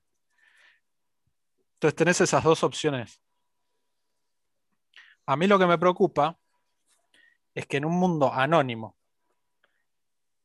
Entonces 1.73 1.95
tenés 1.95 2.21
esas 2.21 2.43
dos 2.43 2.63
opciones. 2.63 3.19
A 5.25 5.35
mí 5.35 5.47
lo 5.47 5.59
que 5.59 5.65
me 5.65 5.77
preocupa 5.77 6.37
es 7.53 7.65
que 7.67 7.77
en 7.77 7.85
un 7.85 7.93
mundo 7.93 8.31
anónimo, 8.33 8.95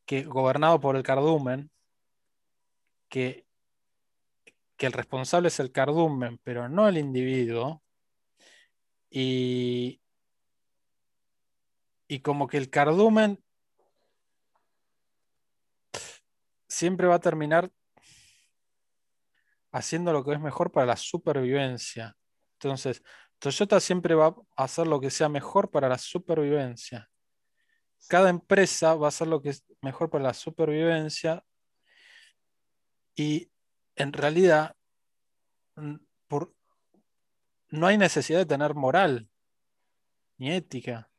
que 0.04 0.24
gobernado 0.24 0.80
por 0.80 0.96
el 0.96 1.02
cardumen, 1.02 1.70
que, 3.08 3.46
que 4.76 4.86
el 4.86 4.92
responsable 4.92 5.48
es 5.48 5.60
el 5.60 5.72
cardumen, 5.72 6.38
pero 6.42 6.68
no 6.68 6.88
el 6.88 6.98
individuo, 6.98 7.82
y, 9.10 10.00
y 12.06 12.20
como 12.20 12.46
que 12.46 12.58
el 12.58 12.70
cardumen 12.70 13.42
siempre 16.68 17.06
va 17.06 17.16
a 17.16 17.20
terminar 17.20 17.70
haciendo 19.72 20.12
lo 20.12 20.24
que 20.24 20.32
es 20.32 20.40
mejor 20.40 20.70
para 20.72 20.86
la 20.86 20.96
supervivencia. 20.96 22.16
Entonces, 22.54 23.02
Toyota 23.38 23.78
siempre 23.80 24.14
va 24.14 24.34
a 24.56 24.64
hacer 24.64 24.86
lo 24.86 25.00
que 25.00 25.10
sea 25.10 25.28
mejor 25.28 25.70
para 25.70 25.88
la 25.88 25.98
supervivencia. 25.98 27.08
Cada 28.08 28.30
empresa 28.30 28.94
va 28.94 29.06
a 29.06 29.08
hacer 29.08 29.28
lo 29.28 29.40
que 29.42 29.50
es 29.50 29.64
mejor 29.80 30.10
para 30.10 30.24
la 30.24 30.34
supervivencia 30.34 31.44
y 33.14 33.50
en 33.96 34.12
realidad 34.12 34.76
por- 36.28 36.54
no 37.70 37.86
hay 37.86 37.98
necesidad 37.98 38.38
de 38.38 38.46
tener 38.46 38.74
moral 38.74 39.28
ni 40.38 40.52
ética. 40.52 41.10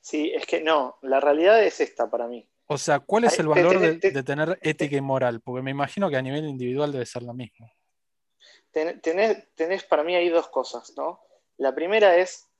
Sí, 0.00 0.32
es 0.34 0.46
que 0.46 0.62
no, 0.62 0.98
la 1.02 1.20
realidad 1.20 1.62
es 1.62 1.80
esta 1.80 2.10
para 2.10 2.26
mí. 2.26 2.48
O 2.66 2.78
sea, 2.78 3.00
¿cuál 3.00 3.24
es 3.24 3.38
el 3.38 3.48
valor 3.48 3.78
de, 3.78 3.98
de 3.98 4.22
tener 4.22 4.58
ética 4.62 4.96
y 4.96 5.00
moral? 5.00 5.40
Porque 5.42 5.62
me 5.62 5.70
imagino 5.70 6.08
que 6.08 6.16
a 6.16 6.22
nivel 6.22 6.46
individual 6.46 6.92
debe 6.92 7.04
ser 7.06 7.22
lo 7.22 7.34
mismo. 7.34 7.70
Ten- 8.74 9.00
tenés, 9.00 9.54
tenés 9.54 9.84
para 9.84 10.02
mí 10.02 10.14
ahí 10.14 10.28
dos 10.28 10.48
cosas, 10.48 10.92
¿no? 10.96 11.20
La 11.56 11.74
primera 11.74 12.16
es, 12.16 12.50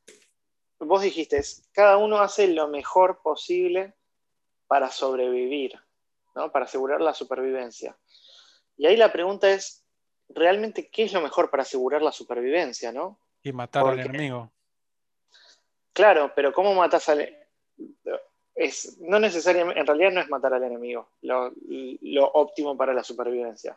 vos 0.78 1.02
dijiste, 1.02 1.36
es, 1.38 1.68
cada 1.72 1.96
uno 1.96 2.20
hace 2.20 2.46
lo 2.46 2.68
mejor 2.68 3.20
posible 3.20 3.94
para 4.68 4.90
sobrevivir, 4.90 5.72
¿no? 6.36 6.52
Para 6.52 6.66
asegurar 6.66 7.00
la 7.00 7.12
supervivencia. 7.12 7.98
Y 8.76 8.86
ahí 8.86 8.96
la 8.96 9.12
pregunta 9.12 9.50
es, 9.50 9.84
¿realmente 10.28 10.88
qué 10.88 11.02
es 11.02 11.12
lo 11.12 11.20
mejor 11.20 11.50
para 11.50 11.64
asegurar 11.64 12.00
la 12.00 12.12
supervivencia, 12.12 12.92
no? 12.92 13.18
Y 13.42 13.52
matar 13.52 13.84
al 13.84 13.98
enemigo. 13.98 14.52
Claro, 15.92 16.32
pero 16.34 16.52
¿cómo 16.52 16.74
matas 16.74 17.08
al 17.08 17.28
es, 18.54 18.98
no 19.00 19.18
necesariamente, 19.18 19.80
en 19.80 19.86
realidad 19.86 20.12
no 20.12 20.20
es 20.20 20.28
matar 20.28 20.54
al 20.54 20.62
enemigo, 20.62 21.08
lo, 21.22 21.52
óptimo 22.32 22.76
para 22.76 22.94
la 22.94 23.02
supervivencia. 23.02 23.76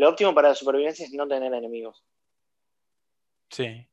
Lo 0.00 0.08
óptimo 0.08 0.34
para 0.34 0.48
la 0.48 0.54
supervivencia 0.54 1.04
es 1.04 1.12
no 1.12 1.28
tener 1.28 1.52
enemigos. 1.52 2.02
Sí. 3.50 3.86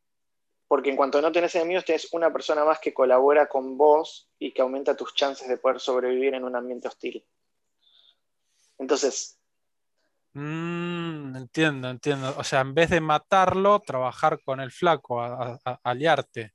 Porque 0.65 0.89
en 0.89 0.95
cuanto 0.95 1.21
no 1.21 1.33
tenés 1.33 1.53
enemigos, 1.55 1.83
tienes 1.83 2.07
una 2.13 2.31
persona 2.31 2.63
más 2.63 2.79
que 2.79 2.93
colabora 2.93 3.49
con 3.49 3.77
vos 3.77 4.29
y 4.39 4.53
que 4.53 4.61
aumenta 4.61 4.95
tus 4.95 5.13
chances 5.13 5.49
de 5.49 5.57
poder 5.57 5.81
sobrevivir 5.81 6.33
en 6.33 6.45
un 6.45 6.55
ambiente 6.55 6.87
hostil. 6.87 7.27
Entonces. 8.77 9.37
Mm, 10.31 11.35
entiendo, 11.35 11.89
entiendo. 11.89 12.33
O 12.37 12.43
sea, 12.45 12.61
en 12.61 12.73
vez 12.73 12.89
de 12.89 13.01
matarlo, 13.01 13.81
trabajar 13.81 14.41
con 14.45 14.61
el 14.61 14.71
flaco, 14.71 15.21
aliarte. 15.83 16.53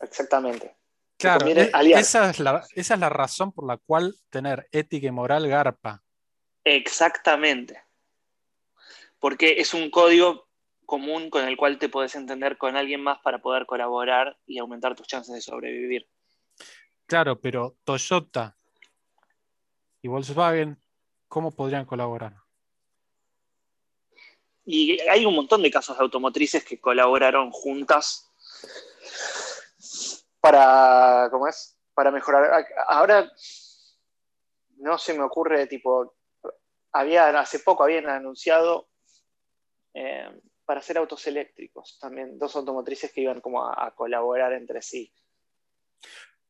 Exactamente. 0.00 0.78
Claro, 1.18 1.46
e, 1.46 1.70
esa 1.90 2.30
es, 2.30 2.40
la, 2.40 2.64
esa 2.74 2.94
es 2.94 3.00
la 3.00 3.10
razón 3.10 3.52
por 3.52 3.66
la 3.66 3.76
cual 3.76 4.14
tener 4.30 4.66
ética 4.72 5.08
y 5.08 5.10
moral 5.10 5.46
garpa. 5.46 6.02
Exactamente. 6.64 7.89
Porque 9.20 9.60
es 9.60 9.74
un 9.74 9.90
código 9.90 10.48
común 10.90 11.30
con 11.30 11.46
el 11.46 11.56
cual 11.56 11.78
te 11.78 11.88
puedes 11.88 12.16
entender 12.16 12.58
con 12.58 12.76
alguien 12.76 13.00
más 13.00 13.20
para 13.20 13.38
poder 13.40 13.64
colaborar 13.64 14.36
y 14.44 14.58
aumentar 14.58 14.96
tus 14.96 15.06
chances 15.06 15.32
de 15.32 15.40
sobrevivir. 15.40 16.08
Claro, 17.06 17.40
pero 17.40 17.76
Toyota 17.84 18.56
y 20.02 20.08
Volkswagen, 20.08 20.82
¿cómo 21.28 21.52
podrían 21.52 21.84
colaborar? 21.84 22.34
Y 24.64 25.00
hay 25.00 25.24
un 25.24 25.34
montón 25.34 25.62
de 25.62 25.70
casos 25.70 25.96
de 25.96 26.02
automotrices 26.02 26.64
que 26.64 26.80
colaboraron 26.80 27.50
juntas 27.50 28.30
para, 30.40 31.28
¿cómo 31.30 31.46
es? 31.46 31.78
Para 31.94 32.10
mejorar. 32.10 32.66
Ahora 32.88 33.30
no 34.78 34.98
se 34.98 35.14
me 35.14 35.22
ocurre, 35.22 35.66
tipo, 35.66 36.14
había, 36.92 37.28
hace 37.38 37.60
poco 37.60 37.84
habían 37.84 38.08
anunciado 38.08 38.89
eh, 39.94 40.30
para 40.64 40.80
hacer 40.80 40.98
autos 40.98 41.26
eléctricos, 41.26 41.98
también 41.98 42.38
dos 42.38 42.54
automotrices 42.54 43.12
que 43.12 43.22
iban 43.22 43.40
como 43.40 43.66
a, 43.66 43.92
colaborar 43.94 44.52
entre 44.52 44.80
sí. 44.82 45.12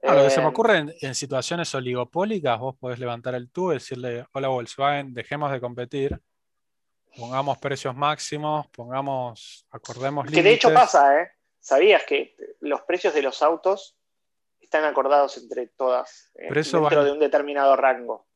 Ah, 0.03 0.15
lo 0.15 0.25
que 0.25 0.31
se 0.31 0.41
me 0.41 0.47
eh, 0.47 0.49
ocurre 0.51 0.97
en, 1.01 1.15
situaciones 1.15 1.75
oligopólicas, 1.75 2.59
vos 2.59 2.77
podés 2.77 2.99
levantar 2.99 3.35
el 3.35 3.51
tubo 3.51 3.73
y 3.73 3.77
decirle, 3.77 4.27
hola 4.33 4.49
Volkswagen, 4.49 5.15
dejemos 5.15 5.51
de 5.53 5.61
competir, 5.61 6.21
pongamos 7.17 7.59
precios 7.59 7.95
máximos, 7.95 8.67
pongamos, 8.69 9.67
acordemos 9.71 10.31
Que 10.31 10.43
de 10.43 10.53
hecho 10.53 10.73
pasa, 10.73 11.23
¿eh? 11.23 11.31
¿Sabías 11.59 12.05
que 12.05 12.37
los 12.61 12.83
precios 12.83 13.15
de 13.15 13.23
los 13.23 13.43
autos 13.43 13.97
están 14.61 14.85
acordados 14.85 15.37
entre 15.37 15.67
todas 15.67 16.31
eh, 16.35 16.53
dentro 16.53 17.05
de 17.05 17.13
un 17.13 17.19
determinado 17.19 17.77
rango? 17.77 18.27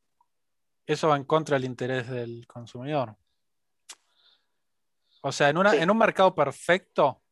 Eso 0.86 1.08
va 1.08 1.16
en 1.16 1.24
contra 1.24 1.56
del 1.56 1.64
interés 1.64 2.10
del 2.10 2.46
consumidor. 2.46 3.16
O 5.26 5.32
sea, 5.32 5.48
en, 5.48 5.56
en 5.66 5.90
un 5.90 5.98
mercado 5.98 6.34
perfecto, 6.34 7.22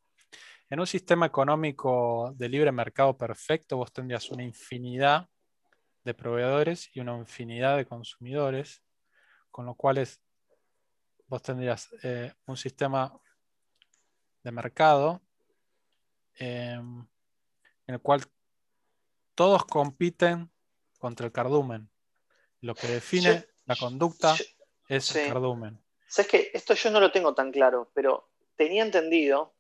en 0.71 0.81
un 0.81 0.87
sistema 0.87 1.27
económico 1.27 2.33
de 2.37 2.49
libre 2.49 2.73
mercado 2.73 3.17
perfecto, 3.17 3.77
vos 3.77 3.93
tendrías 3.93 4.31
una 4.31 4.43
infinidad 4.43 5.29
de 6.05 6.15
proveedores 6.15 6.91
y 6.95 7.01
una 7.01 7.17
infinidad 7.17 7.77
de 7.77 7.87
consumidores, 7.87 8.83
con 9.51 9.67
lo 9.67 9.75
cual 9.75 10.07
vos 11.29 11.43
tendrías 11.43 11.89
eh, 12.03 12.33
un 12.47 12.57
sistema 12.57 13.13
de 14.43 14.51
mercado 14.51 15.23
Em, 16.39 17.07
en 17.87 17.95
el 17.95 18.01
cual 18.01 18.23
todos 19.35 19.65
compiten 19.65 20.51
contra 20.99 21.27
el 21.27 21.33
cardumen. 21.33 21.91
Lo 22.61 22.75
que 22.75 22.89
define 22.89 23.47
la 23.67 23.77
conducta 23.77 24.35
es 24.89 25.15
el 25.15 25.29
cardumen. 25.33 25.81
Sabes 26.13 26.31
que 26.31 26.51
esto 26.53 26.75
yo 26.75 26.91
no 26.91 27.01
lo 27.01 27.11
tengo 27.11 27.35
tan 27.35 27.51
claro, 27.51 27.91
pero 27.95 28.29
tenía 28.55 28.83
entendido 28.83 29.55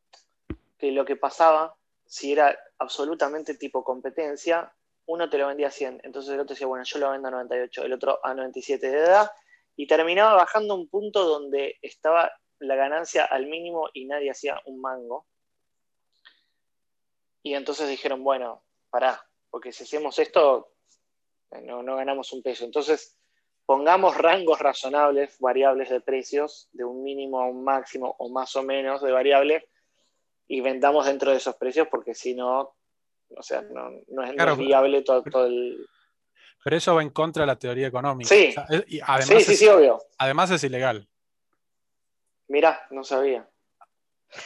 que 0.77 0.93
lo 0.93 1.07
que 1.07 1.17
pasaba, 1.17 1.79
si 2.05 2.33
era 2.33 2.55
absolutamente 2.77 3.55
tipo 3.55 3.83
competencia, 3.83 4.71
uno 5.07 5.31
te 5.31 5.39
lo 5.39 5.47
vendía 5.47 5.69
a 5.69 5.71
100, 5.71 6.03
entonces 6.05 6.35
el 6.35 6.41
otro 6.41 6.53
decía, 6.53 6.67
bueno, 6.67 6.85
yo 6.85 6.99
lo 6.99 7.11
vendo 7.11 7.29
a 7.29 7.31
98, 7.31 7.85
el 7.85 7.95
otro 7.95 8.21
a 8.23 8.35
97 8.35 8.87
de 8.87 8.99
edad, 8.99 9.31
y 9.77 9.87
terminaba 9.87 10.35
bajando 10.35 10.75
un 10.75 10.91
punto 10.91 11.25
donde 11.25 11.79
estaba 11.81 12.31
la 12.59 12.77
ganancia 12.77 13.25
al 13.25 13.47
mínimo 13.47 13.89
y 13.95 14.05
nadie 14.05 14.31
hacía 14.31 14.61
un 14.67 14.79
mango. 14.83 15.25
Y 17.43 17.55
entonces 17.55 17.89
dijeron, 17.89 18.23
bueno, 18.23 18.63
pará, 18.91 19.27
porque 19.49 19.73
si 19.73 19.85
hacemos 19.85 20.19
esto, 20.19 20.75
eh, 21.51 21.63
no, 21.63 21.97
ganamos 21.97 22.31
un 22.35 22.43
peso. 22.43 22.67
Entonces, 22.67 23.17
pongamos 23.73 24.19
rangos 24.19 24.59
razonables, 24.59 25.39
variables 25.39 25.89
de 25.89 26.03
precios, 26.03 26.69
de 26.73 26.85
un 26.85 27.03
mínimo 27.03 27.41
a 27.41 27.47
un 27.47 27.65
máximo 27.65 28.15
o 28.19 28.29
más 28.29 28.55
o 28.55 28.63
menos 28.63 29.01
de 29.01 29.11
variable, 29.11 29.67
y 30.47 30.61
vendamos 30.61 31.07
dentro 31.07 31.31
de 31.31 31.39
esos 31.39 31.57
precios, 31.57 31.89
porque 31.91 32.15
si 32.15 32.35
no, 32.35 32.77
o 33.35 33.43
sea, 33.43 33.63
no, 33.63 33.89
es, 34.25 34.59
viable 34.59 35.01
todo, 35.01 35.47
el... 35.47 35.87
Pero 36.63 36.77
eso 36.77 36.95
va 36.95 37.01
en 37.01 37.09
contra 37.09 37.45
de 37.45 37.47
la 37.47 37.59
teoría 37.59 37.87
económica. 37.87 38.29
Sí, 38.29 38.55
y 38.89 39.01
además 39.01 39.43
sí, 39.43 39.57
sí, 39.57 39.67
obvio. 39.69 40.03
Además 40.19 40.51
es 40.51 40.65
ilegal. 40.65 41.09
Mirá, 42.49 42.87
no 42.91 43.03
sabía. 43.05 43.49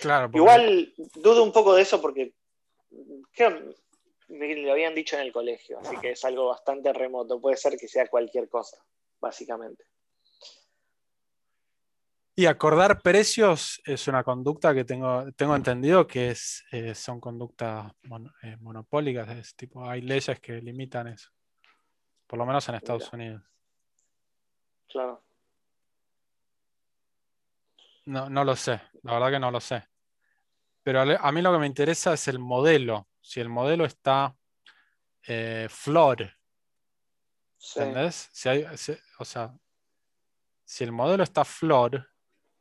Claro. 0.01 0.31
Igual 0.33 0.95
dudo 1.17 1.43
un 1.43 1.51
poco 1.51 1.75
de 1.75 1.83
eso 1.83 2.01
porque 2.01 2.33
me 4.29 4.55
lo 4.55 4.71
habían 4.71 4.95
dicho 4.95 5.17
en 5.17 5.23
el 5.23 5.33
colegio, 5.33 5.81
así 5.81 5.97
que 5.97 6.13
es 6.13 6.25
algo 6.25 6.47
bastante 6.47 6.93
remoto. 6.93 7.41
Puede 7.41 7.57
ser 7.57 7.77
que 7.77 7.89
sea 7.89 8.07
cualquier 8.07 8.49
cosa, 8.49 8.77
básicamente. 9.21 9.85
Y 12.39 12.45
acordar 12.45 13.01
precios 13.01 13.81
es 13.87 14.09
una 14.09 14.23
conducta 14.23 14.75
que 14.75 14.85
tengo, 14.85 15.33
tengo 15.33 15.57
entendido 15.57 16.07
que 16.07 16.33
es, 16.33 16.65
eh, 16.71 16.95
son 16.95 17.19
conductas 17.19 17.91
eh, 18.43 18.59
monopólicas, 18.61 19.57
tipo, 19.57 19.89
hay 19.89 20.03
leyes 20.03 20.39
que 20.41 20.61
limitan 20.61 21.09
eso, 21.09 21.31
por 22.27 22.39
lo 22.39 22.45
menos 22.45 22.69
en 22.69 22.75
Estados 22.75 23.11
Unidos. 23.11 23.43
Claro. 24.87 25.25
No, 28.05 28.29
no 28.29 28.45
lo 28.45 28.55
sé, 28.55 28.83
la 29.03 29.15
verdad 29.15 29.31
que 29.31 29.41
no 29.41 29.51
lo 29.51 29.61
sé. 29.61 29.89
Pero 30.83 31.01
a 31.01 31.33
mí 31.33 31.43
lo 31.43 31.53
que 31.53 31.59
me 31.59 31.67
interesa 31.67 32.13
es 32.13 32.29
el 32.29 32.39
modelo. 32.39 33.09
Si 33.21 33.41
el 33.41 33.49
modelo 33.49 33.85
está 33.87 34.37
eh, 35.27 35.67
flor, 35.69 36.31
¿entendés? 37.75 38.29
Si 38.33 38.49
hay, 38.49 38.65
o 39.19 39.25
sea, 39.25 39.55
si 40.65 40.85
el 40.85 40.93
modelo 40.93 41.23
está 41.23 41.45
flor, 41.45 42.09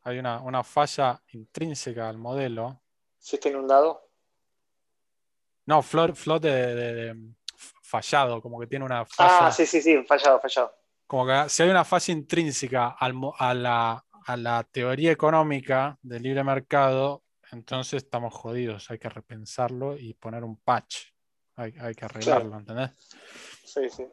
hay 0.03 0.19
una, 0.19 0.63
falla 0.63 1.21
intrínseca 1.29 2.07
al 2.07 2.17
modelo. 2.17 2.81
¿Si 3.17 3.35
está 3.35 3.49
inundado? 3.49 4.11
No, 5.65 5.81
flor, 5.81 6.15
flor 6.15 6.39
de, 6.39 7.15
fallado, 7.81 8.41
como 8.41 8.59
que 8.59 8.67
tiene 8.67 8.85
una 8.85 9.05
falla. 9.05 9.47
Ah, 9.47 9.51
sí, 9.51 9.65
sí, 9.65 9.81
sí, 9.81 10.03
fallado, 10.03 10.39
fallado. 10.39 10.75
Como 11.07 11.25
que 11.25 11.49
si 11.49 11.63
hay 11.63 11.69
una 11.69 11.83
falla 11.83 12.13
intrínseca 12.13 12.95
a, 12.99 13.53
la, 13.53 14.05
a 14.25 14.37
la 14.37 14.63
teoría 14.63 15.11
económica 15.11 15.97
del 16.03 16.21
libre 16.21 16.43
mercado, 16.43 17.23
entonces 17.51 18.03
estamos 18.03 18.33
jodidos, 18.33 18.91
hay 18.91 18.99
que 18.99 19.09
repensarlo 19.09 19.97
y 19.97 20.13
poner 20.13 20.43
un 20.43 20.57
patch. 20.57 21.15
Hay, 21.55 21.71
que 21.71 22.05
arreglarlo, 22.05 22.57
¿entendés? 22.57 22.91
Sí, 23.63 23.89
sí. 23.89 24.05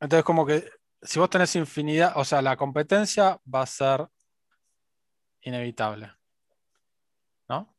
Entonces, 0.00 0.24
como 0.24 0.46
que 0.46 0.68
si 1.02 1.18
vos 1.18 1.30
tenés 1.30 1.54
infinidad, 1.56 2.12
o 2.16 2.24
sea, 2.24 2.42
la 2.42 2.56
competencia 2.56 3.40
va 3.52 3.62
a 3.62 3.66
ser 3.66 4.06
inevitable. 5.42 6.12
¿No? 7.48 7.74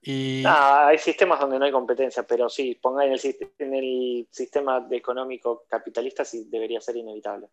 Y... 0.00 0.44
Ah, 0.46 0.88
hay 0.88 0.98
sistemas 0.98 1.40
donde 1.40 1.58
no 1.58 1.64
hay 1.64 1.72
competencia, 1.72 2.24
pero 2.24 2.48
sí, 2.48 2.74
ponga 2.80 3.04
en 3.04 3.12
el, 3.12 3.20
en 3.58 3.74
el 3.74 4.28
sistema 4.30 4.86
económico 4.90 5.64
capitalista 5.68 6.24
sí 6.24 6.46
debería 6.50 6.80
ser 6.80 6.96
inevitable 6.96 7.48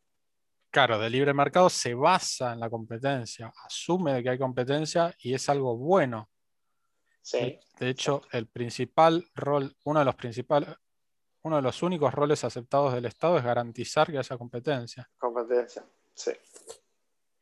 claro, 0.69 0.99
de 0.99 1.09
libre 1.09 1.33
mercado 1.33 1.69
se 1.69 1.93
basa 1.93 2.53
en 2.53 2.59
la 2.59 2.69
competencia, 2.69 3.51
asume 3.65 4.21
que 4.23 4.29
hay 4.29 4.37
competencia 4.37 5.13
y 5.19 5.33
es 5.33 5.49
algo 5.49 5.77
bueno. 5.77 6.29
Sí. 7.21 7.59
De 7.79 7.89
hecho, 7.89 8.21
el 8.31 8.47
principal 8.47 9.25
rol, 9.35 9.75
uno 9.85 9.99
de 9.99 10.05
los 10.05 10.15
principales, 10.15 10.69
uno 11.49 11.57
de 11.57 11.63
los 11.63 11.81
únicos 11.81 12.13
roles 12.13 12.43
aceptados 12.43 12.93
del 12.93 13.05
Estado 13.05 13.37
es 13.37 13.43
garantizar 13.43 14.11
que 14.11 14.19
haya 14.19 14.37
competencia. 14.37 15.09
Competencia, 15.17 15.83
sí. 16.13 16.31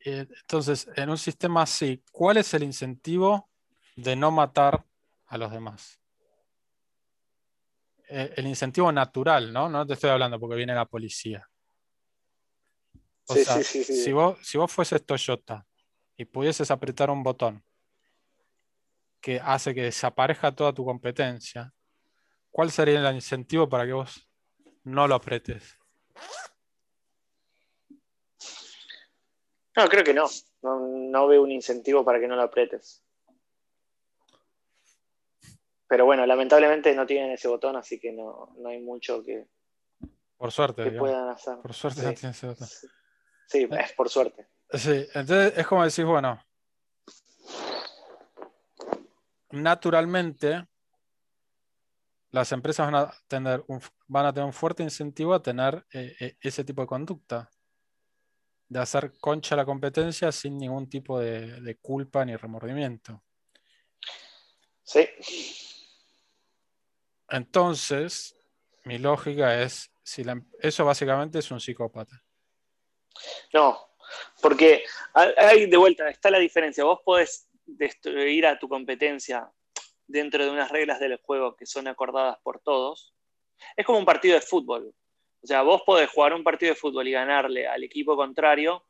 Entonces, 0.00 0.88
en 0.96 1.10
un 1.10 1.18
sistema 1.18 1.62
así, 1.62 2.02
¿cuál 2.10 2.38
es 2.38 2.54
el 2.54 2.62
incentivo 2.62 3.50
de 3.96 4.16
no 4.16 4.30
matar 4.30 4.82
a 5.26 5.36
los 5.36 5.52
demás? 5.52 6.00
Eh, 8.08 8.32
el 8.36 8.46
incentivo 8.46 8.90
natural, 8.90 9.52
¿no? 9.52 9.68
No 9.68 9.86
te 9.86 9.92
estoy 9.92 10.08
hablando 10.08 10.40
porque 10.40 10.56
viene 10.56 10.74
la 10.74 10.86
policía 10.86 11.46
O 13.26 13.34
Sí, 13.34 13.44
sea, 13.44 13.56
sí, 13.58 13.64
sí, 13.64 13.84
sí. 13.84 14.04
Si, 14.04 14.12
vos, 14.12 14.38
si 14.42 14.56
vos 14.56 14.72
fueses 14.72 15.04
Toyota 15.04 15.66
y 16.16 16.24
pudieses 16.24 16.70
apretar 16.70 17.10
un 17.10 17.22
botón 17.22 17.62
que 19.20 19.38
hace 19.38 19.74
que 19.74 19.82
desaparezca 19.82 20.54
toda 20.54 20.72
tu 20.72 20.82
competencia, 20.86 21.74
¿cuál 22.50 22.70
sería 22.70 23.00
el 23.08 23.14
incentivo 23.14 23.68
para 23.68 23.86
que 23.86 23.92
vos 23.92 24.28
no 24.84 25.06
lo 25.06 25.14
apretes? 25.14 25.76
No, 29.76 29.86
creo 29.88 30.02
que 30.04 30.14
no. 30.14 30.26
no. 30.62 30.80
no 30.80 31.26
veo 31.28 31.42
un 31.42 31.52
incentivo 31.52 32.04
para 32.04 32.18
que 32.18 32.26
no 32.26 32.36
lo 32.36 32.42
apretes. 32.42 33.04
Pero 35.86 36.04
bueno, 36.04 36.26
lamentablemente 36.26 36.94
no 36.94 37.06
tienen 37.06 37.30
ese 37.30 37.48
botón, 37.48 37.76
así 37.76 37.98
que 37.98 38.12
no, 38.12 38.54
no 38.58 38.68
hay 38.68 38.80
mucho 38.80 39.22
que, 39.22 39.46
Por 40.36 40.52
suerte, 40.52 40.82
que 40.82 40.90
digamos. 40.90 41.08
puedan 41.08 41.28
hacer. 41.30 41.58
Por 41.62 41.72
suerte 41.72 42.00
Sí. 42.00 42.06
no 42.06 42.14
tiene 42.14 42.30
ese 42.32 42.46
botón. 42.46 42.68
Sí, 42.68 42.88
Sí, 43.46 43.68
es 43.70 43.92
por 43.92 44.10
suerte. 44.10 44.46
Sí, 44.70 45.06
entonces 45.14 45.56
es 45.56 45.66
como 45.66 45.82
decís, 45.84 46.04
bueno, 46.04 46.38
naturalmente 49.52 50.66
las 52.30 52.52
empresas 52.52 52.90
van 52.90 52.94
a 53.06 53.12
tener 53.26 53.64
un, 53.68 53.80
van 54.06 54.26
a 54.26 54.32
tener 54.32 54.46
un 54.46 54.52
fuerte 54.52 54.82
incentivo 54.82 55.34
a 55.34 55.42
tener 55.42 55.86
eh, 55.92 56.14
eh, 56.20 56.36
ese 56.40 56.64
tipo 56.64 56.82
de 56.82 56.86
conducta, 56.88 57.50
de 58.68 58.78
hacer 58.80 59.12
concha 59.18 59.56
la 59.56 59.64
competencia 59.64 60.30
sin 60.30 60.58
ningún 60.58 60.88
tipo 60.88 61.18
de, 61.18 61.60
de 61.60 61.76
culpa 61.76 62.24
ni 62.24 62.36
remordimiento. 62.36 63.22
Sí, 64.82 65.06
Entonces, 67.28 68.36
mi 68.84 68.98
lógica 68.98 69.62
es, 69.62 69.90
si 70.02 70.24
la 70.24 70.32
em- 70.32 70.50
eso 70.60 70.84
básicamente 70.84 71.38
es 71.38 71.50
un 71.50 71.60
psicópata. 71.60 72.22
no. 73.52 73.86
Porque 74.40 74.84
hay 75.12 75.32
hay 75.36 75.66
de 75.66 75.76
vuelta, 75.76 76.08
está 76.08 76.30
la 76.30 76.38
diferencia. 76.38 76.82
Vos 76.84 77.00
podés 77.04 77.46
destruir 77.66 78.46
a 78.46 78.58
tu 78.58 78.66
competencia 78.66 79.50
dentro 80.08 80.44
de 80.44 80.50
unas 80.50 80.70
reglas 80.72 80.98
del 80.98 81.16
juego 81.18 81.54
que 81.54 81.66
son 81.66 81.86
acordadas 81.86 82.38
por 82.42 82.58
todos. 82.60 83.14
Es 83.76 83.86
como 83.86 83.98
un 83.98 84.04
partido 84.04 84.34
de 84.34 84.40
fútbol. 84.40 84.92
O 85.42 85.46
sea, 85.46 85.62
vos 85.62 85.82
podés 85.86 86.10
jugar 86.10 86.32
un 86.34 86.42
partido 86.42 86.72
de 86.72 86.80
fútbol 86.80 87.06
y 87.06 87.12
ganarle 87.12 87.68
al 87.68 87.84
equipo 87.84 88.16
contrario 88.16 88.84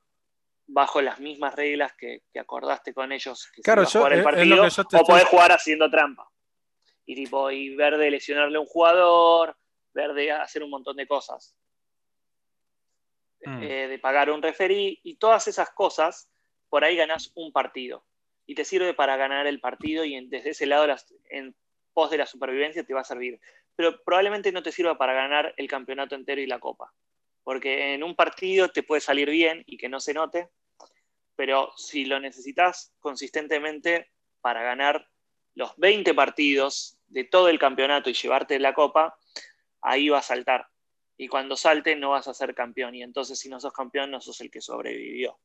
bajo 0.66 1.02
las 1.02 1.18
mismas 1.20 1.54
reglas 1.54 1.92
que, 1.94 2.22
que 2.32 2.38
acordaste 2.38 2.94
con 2.94 3.10
ellos 3.12 3.46
que 3.50 3.56
se 3.56 3.62
Claro, 3.62 3.82
iba 3.82 3.88
a 3.88 3.92
yo- 3.92 3.98
jugar 4.00 4.12
el 4.12 4.18
es- 4.20 4.20
es 4.20 4.24
lo 4.24 4.30
partido, 4.30 4.56
yo 4.56 4.62
o 4.62 4.66
estoy- 4.66 5.04
podés 5.06 5.24
jugar 5.24 5.52
haciendo 5.52 5.90
trampa. 5.90 6.30
Y 7.06 7.14
tipo, 7.14 7.50
y 7.50 7.74
ver 7.74 7.96
de 7.96 8.10
lesionarle 8.10 8.56
a 8.58 8.60
un 8.60 8.66
jugador, 8.66 9.56
ver 9.94 10.12
de 10.12 10.30
hacer 10.32 10.62
un 10.62 10.70
montón 10.70 10.96
de 10.96 11.06
cosas. 11.06 11.54
Mm. 13.44 13.62
eh, 13.62 13.86
de 13.88 13.98
pagar 14.00 14.30
un 14.30 14.42
referí 14.42 14.98
y 15.04 15.14
todas 15.16 15.46
esas 15.46 15.70
cosas, 15.70 16.28
por 16.68 16.82
ahí 16.84 16.96
ganás 16.96 17.30
un 17.36 17.52
partido. 17.52 18.04
Y 18.48 18.54
te 18.54 18.64
sirve 18.64 18.94
para 18.94 19.18
ganar 19.18 19.46
el 19.46 19.60
partido 19.60 20.06
y 20.06 20.26
desde 20.26 20.50
ese 20.50 20.64
lado, 20.64 20.86
en 21.28 21.54
pos 21.92 22.10
de 22.10 22.16
la 22.16 22.24
supervivencia, 22.24 22.82
te 22.82 22.94
va 22.94 23.02
a 23.02 23.04
servir. 23.04 23.38
Pero 23.76 24.02
probablemente 24.02 24.50
no 24.52 24.62
te 24.62 24.72
sirva 24.72 24.96
para 24.96 25.12
ganar 25.12 25.52
el 25.58 25.68
campeonato 25.68 26.14
entero 26.14 26.40
y 26.40 26.46
la 26.46 26.58
copa. 26.58 26.90
Porque 27.44 27.92
en 27.92 28.02
un 28.02 28.16
partido 28.16 28.70
te 28.70 28.82
puede 28.82 29.02
salir 29.02 29.28
bien 29.28 29.64
y 29.66 29.76
que 29.76 29.90
no 29.90 30.00
se 30.00 30.14
note, 30.14 30.48
pero 31.36 31.72
si 31.76 32.06
lo 32.06 32.18
necesitas 32.20 32.94
consistentemente 33.00 34.10
para 34.40 34.62
ganar 34.62 35.06
los 35.54 35.76
20 35.76 36.14
partidos 36.14 36.98
de 37.06 37.24
todo 37.24 37.50
el 37.50 37.58
campeonato 37.58 38.08
y 38.08 38.14
llevarte 38.14 38.58
la 38.58 38.72
copa, 38.72 39.18
ahí 39.82 40.08
va 40.08 40.20
a 40.20 40.22
saltar. 40.22 40.68
Y 41.18 41.28
cuando 41.28 41.54
salte 41.54 41.96
no 41.96 42.10
vas 42.10 42.28
a 42.28 42.34
ser 42.34 42.54
campeón. 42.54 42.94
Y 42.94 43.02
entonces 43.02 43.38
si 43.38 43.50
no 43.50 43.60
sos 43.60 43.74
campeón 43.74 44.10
no 44.10 44.22
sos 44.22 44.40
el 44.40 44.50
que 44.50 44.62
sobrevivió. 44.62 45.38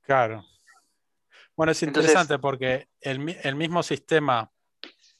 Claro. 0.00 0.46
Bueno, 1.56 1.72
es 1.72 1.82
Entonces- 1.82 2.10
interesante 2.10 2.38
porque 2.38 2.88
el, 3.00 3.18
mi- 3.18 3.36
el 3.42 3.54
mismo 3.56 3.82
sistema 3.82 4.50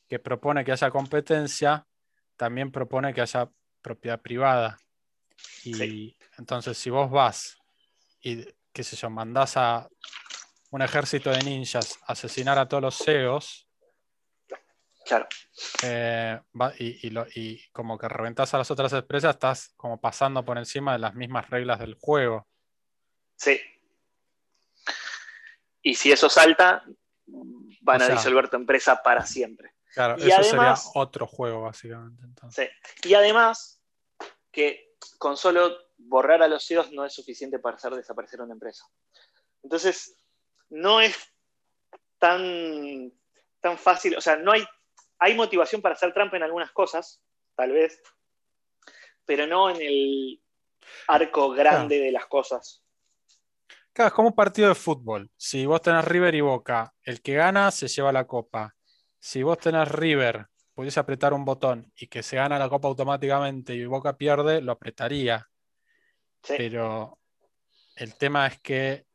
que 0.08 0.18
propone 0.18 0.64
que 0.64 0.72
haya 0.72 0.90
competencia, 0.90 1.86
también 2.36 2.70
propone 2.72 3.12
que 3.14 3.20
haya 3.20 3.48
propiedad 3.80 4.20
privada. 4.20 4.78
Y 5.64 5.74
Sí. 5.74 6.16
entonces, 6.38 6.76
si 6.78 6.90
vos 6.90 7.10
vas 7.10 7.56
y, 8.20 8.44
qué 8.72 8.82
sé 8.84 8.96
yo, 8.96 9.10
mandás 9.10 9.56
a 9.56 9.88
un 10.70 10.82
ejército 10.82 11.30
de 11.30 11.42
ninjas 11.42 11.98
a 12.06 12.12
asesinar 12.12 12.58
a 12.58 12.66
todos 12.68 12.82
los 12.82 12.96
CEOs, 12.98 13.68
Claro. 15.04 15.26
eh, 15.82 16.40
va- 16.58 16.72
y, 16.78 17.06
y 17.06 17.10
lo- 17.10 17.26
y 17.34 17.62
como 17.72 17.98
que 17.98 18.08
reventás 18.08 18.54
a 18.54 18.58
las 18.58 18.70
otras 18.70 18.92
empresas, 18.92 19.34
estás 19.34 19.72
como 19.76 20.00
pasando 20.00 20.44
por 20.44 20.56
encima 20.58 20.92
de 20.92 20.98
las 21.00 21.14
mismas 21.14 21.50
reglas 21.50 21.78
del 21.80 21.94
juego. 21.94 22.46
Sí. 23.36 23.60
Y 25.82 25.94
si 25.94 26.12
eso 26.12 26.28
salta, 26.28 26.84
van 27.26 28.00
O 28.00 28.04
a 28.04 28.08
disolver 28.08 28.48
tu 28.48 28.56
empresa 28.56 29.02
para 29.02 29.26
siempre. 29.26 29.74
Claro, 29.92 30.16
Y 30.18 30.28
eso 30.28 30.40
además- 30.40 30.84
sería 30.84 31.02
otro 31.02 31.26
juego, 31.26 31.62
básicamente. 31.62 32.22
entonces. 32.24 32.70
Sí. 33.02 33.08
Y 33.10 33.14
además, 33.14 33.82
que 34.50 34.94
con 35.18 35.36
solo 35.36 35.76
borrar 35.98 36.42
a 36.42 36.48
los 36.48 36.64
CEOs 36.66 36.92
no 36.92 37.04
es 37.04 37.12
suficiente 37.14 37.58
para 37.58 37.76
hacer 37.76 37.94
desaparecer 37.94 38.40
una 38.40 38.54
empresa. 38.54 38.84
Entonces, 39.62 40.16
no 40.70 41.00
es 41.00 41.16
tan, 42.18 43.12
tan 43.60 43.76
fácil, 43.78 44.16
o 44.16 44.20
sea, 44.20 44.36
no 44.36 44.52
hay, 44.52 44.64
hay 45.18 45.34
motivación 45.34 45.82
para 45.82 45.94
hacer 45.94 46.12
trampa 46.14 46.36
en 46.36 46.42
algunas 46.44 46.72
cosas, 46.72 47.20
tal 47.54 47.72
vez, 47.72 48.00
pero 49.24 49.46
no 49.46 49.70
en 49.70 49.76
el 49.82 50.42
arco 51.08 51.50
grande 51.50 51.98
de 52.00 52.12
las 52.12 52.26
cosas. 52.26 52.81
Claro, 53.92 54.08
es 54.08 54.14
como 54.14 54.28
un 54.28 54.34
partido 54.34 54.68
de 54.68 54.74
fútbol. 54.74 55.30
Si 55.36 55.66
vos 55.66 55.82
tenés 55.82 56.04
River 56.06 56.34
y 56.34 56.40
Boca, 56.40 56.94
el 57.02 57.20
que 57.20 57.34
gana 57.34 57.70
se 57.70 57.88
lleva 57.88 58.12
la 58.12 58.26
copa. 58.26 58.74
Si 59.20 59.42
vos 59.42 59.58
tenés 59.58 59.88
River, 59.88 60.46
pudiese 60.74 60.98
apretar 61.00 61.34
un 61.34 61.44
botón 61.44 61.92
y 61.96 62.06
que 62.08 62.22
se 62.22 62.36
gana 62.36 62.58
la 62.58 62.68
copa 62.70 62.88
automáticamente 62.88 63.74
y 63.74 63.84
Boca 63.84 64.16
pierde, 64.16 64.62
lo 64.62 64.72
apretaría. 64.72 65.46
Sí. 66.42 66.54
Pero 66.56 67.18
el 67.96 68.16
tema 68.16 68.46
es 68.48 68.60
que, 68.60 69.06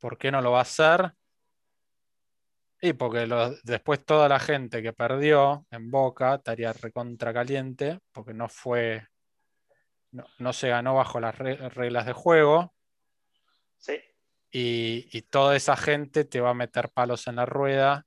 ¿por 0.00 0.18
qué 0.18 0.30
no 0.30 0.40
lo 0.42 0.52
va 0.52 0.58
a 0.58 0.62
hacer? 0.62 1.14
Y 2.82 2.92
porque 2.92 3.26
lo- 3.26 3.50
después 3.62 4.04
toda 4.04 4.28
la 4.28 4.38
gente 4.38 4.82
que 4.82 4.92
perdió 4.92 5.66
en 5.70 5.90
Boca 5.90 6.34
estaría 6.34 6.72
recontra 6.74 7.32
caliente 7.32 7.98
porque 8.12 8.34
no 8.34 8.48
fue, 8.48 9.06
no, 10.12 10.24
no 10.38 10.52
se 10.52 10.68
ganó 10.68 10.94
bajo 10.94 11.20
las 11.20 11.36
re- 11.38 11.56
reglas 11.70 12.06
de 12.06 12.12
juego 12.12 12.72
Sí. 13.82 13.94
y, 14.52 15.08
y 15.12 15.22
toda 15.22 15.56
esa 15.56 15.76
gente 15.76 16.24
te 16.24 16.40
va 16.40 16.50
a 16.50 16.54
meter 16.54 16.88
palos 16.90 17.26
en 17.26 17.34
la 17.36 17.46
rueda 17.46 18.06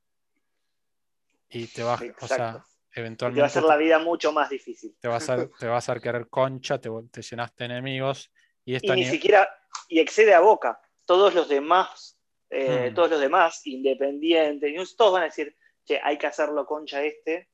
y 1.49 1.67
te 1.67 1.83
va, 1.83 1.95
o 1.95 1.97
sea, 1.97 2.07
Exacto. 2.07 2.27
Y 2.27 2.31
te 2.31 2.41
va 2.41 2.61
a 2.61 3.07
eventualmente 3.07 3.43
hacer 3.43 3.63
la 3.63 3.75
vida 3.77 3.99
mucho 3.99 4.31
más 4.31 4.49
difícil. 4.49 4.95
te 4.99 5.07
va 5.09 5.15
a 5.15 5.17
hacer, 5.17 5.49
te 5.59 5.67
va 5.67 5.75
a 5.75 5.77
hacer 5.79 5.99
querer 5.99 6.29
concha, 6.29 6.79
te, 6.79 6.89
te 7.11 7.21
llenaste 7.21 7.63
de 7.65 7.71
enemigos 7.73 8.31
y 8.63 8.71
Y 8.71 8.75
esta 8.77 8.95
ni 8.95 9.01
ni- 9.01 9.07
siquiera, 9.07 9.49
y 9.89 9.99
excede 9.99 10.33
a 10.33 10.39
Boca. 10.39 10.79
Todos 11.05 11.33
los 11.35 11.49
demás, 11.49 12.17
eh, 12.49 12.89
Hmm. 12.91 12.95
todos 12.95 13.09
los 13.11 13.19
demás, 13.19 13.65
independientes, 13.67 14.95
todos 14.95 15.13
van 15.13 15.23
a 15.23 15.25
decir, 15.25 15.55
che, 15.83 15.99
hay 16.01 16.17
que 16.17 16.27
hacerlo 16.27 16.65
concha 16.65 17.03
este, 17.03 17.49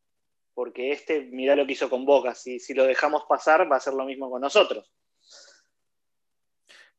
porque 0.54 0.92
este, 0.92 1.22
mirá 1.22 1.56
lo 1.56 1.66
que 1.66 1.74
hizo 1.74 1.90
con 1.90 2.06
Boca. 2.06 2.36
Si, 2.36 2.60
si 2.60 2.74
lo 2.76 2.84
dejamos 2.86 3.24
pasar, 3.28 3.70
va 3.70 3.76
a 3.76 3.78
hacer 3.80 3.94
lo 3.96 4.06
mismo 4.06 4.30
con 4.30 4.42
nosotros. 4.42 4.92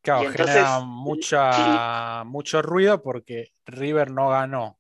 Claro, 0.03 0.31
entonces- 0.31 0.55
genera 0.55 0.81
mucha, 0.81 2.25
mucho 2.25 2.61
ruido 2.61 3.03
porque 3.03 3.53
River 3.67 4.11
no 4.11 4.31
ganó 4.31 4.79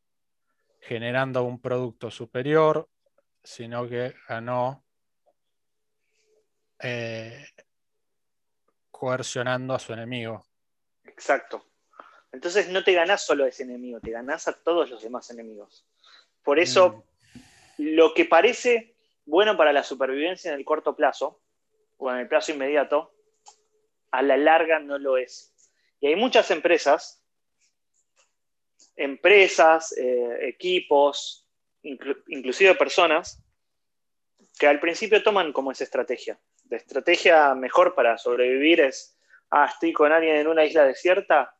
generando 0.81 1.45
un 1.45 1.61
producto 1.61 2.11
superior, 2.11 2.89
sino 3.43 3.89
que 3.89 4.15
ganó 4.29 4.85
eh, 6.81 7.47
coercionando 8.91 9.75
a 9.75 9.79
su 9.79 9.93
enemigo. 9.93 10.45
Exacto. 11.05 11.65
Entonces 12.33 12.69
no 12.69 12.83
te 12.83 12.93
ganás 12.93 13.25
solo 13.25 13.45
a 13.45 13.49
ese 13.49 13.63
enemigo, 13.63 14.01
te 14.01 14.11
ganás 14.11 14.49
a 14.49 14.53
todos 14.53 14.91
los 14.91 15.03
demás 15.03 15.31
enemigos. 15.31 15.87
Por 16.43 16.59
eso, 16.59 17.05
lo 17.79 18.15
que 18.15 18.25
parece 18.25 18.97
bueno 19.25 19.57
para 19.57 19.73
la 19.73 19.85
supervivencia 19.85 20.53
en 20.53 20.59
el 20.59 20.65
corto 20.65 20.97
plazo, 20.97 21.41
o 21.99 22.11
en 22.11 22.19
el 22.19 22.29
plazo 22.29 22.51
inmediato, 22.51 23.15
a 24.13 24.23
la 24.23 24.37
larga 24.37 24.79
no 24.79 24.99
lo 24.99 25.17
es. 25.17 25.53
Y 26.01 26.07
hay 26.07 26.17
muchas 26.17 26.51
empresas, 26.51 27.23
empresas, 28.97 29.93
eh, 29.97 30.49
equipos, 30.49 31.49
inclu- 31.83 32.23
inclusive 32.29 32.75
personas, 32.75 33.43
que 34.59 34.67
al 34.67 34.81
principio 34.81 35.23
toman 35.23 35.53
como 35.53 35.73
esa 35.73 35.85
estrategia. 35.85 36.39
La 36.69 36.77
estrategia 36.77 37.55
mejor 37.55 37.95
para 37.95 38.19
sobrevivir 38.19 38.81
es, 38.81 39.19
ah, 39.51 39.67
estoy 39.67 39.93
con 39.93 40.13
alguien 40.13 40.37
en 40.37 40.47
una 40.47 40.65
isla 40.65 40.85
desierta 40.85 41.57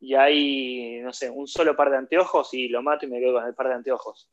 y 0.00 0.14
hay, 0.14 1.00
no 1.00 1.12
sé, 1.12 1.30
un 1.30 1.46
solo 1.46 1.76
par 1.76 1.90
de 1.90 1.96
anteojos 1.96 2.52
y 2.54 2.68
lo 2.68 2.82
mato 2.82 3.06
y 3.06 3.08
me 3.08 3.20
quedo 3.20 3.34
con 3.34 3.46
el 3.46 3.54
par 3.54 3.68
de 3.68 3.74
anteojos. 3.74 4.28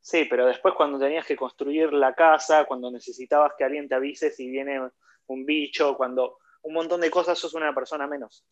Sí, 0.00 0.26
pero 0.30 0.46
después 0.46 0.74
cuando 0.74 0.98
tenías 0.98 1.26
que 1.26 1.36
construir 1.36 1.92
la 1.92 2.14
casa, 2.14 2.64
cuando 2.64 2.90
necesitabas 2.90 3.52
que 3.58 3.64
alguien 3.64 3.88
te 3.88 3.94
avise 3.96 4.30
si 4.30 4.48
viene 4.48 4.88
un 5.26 5.44
bicho, 5.44 5.96
cuando 5.96 6.38
un 6.66 6.74
montón 6.74 7.00
de 7.00 7.10
cosas 7.10 7.38
sos 7.38 7.54
una 7.54 7.72
persona 7.72 8.08
menos. 8.08 8.44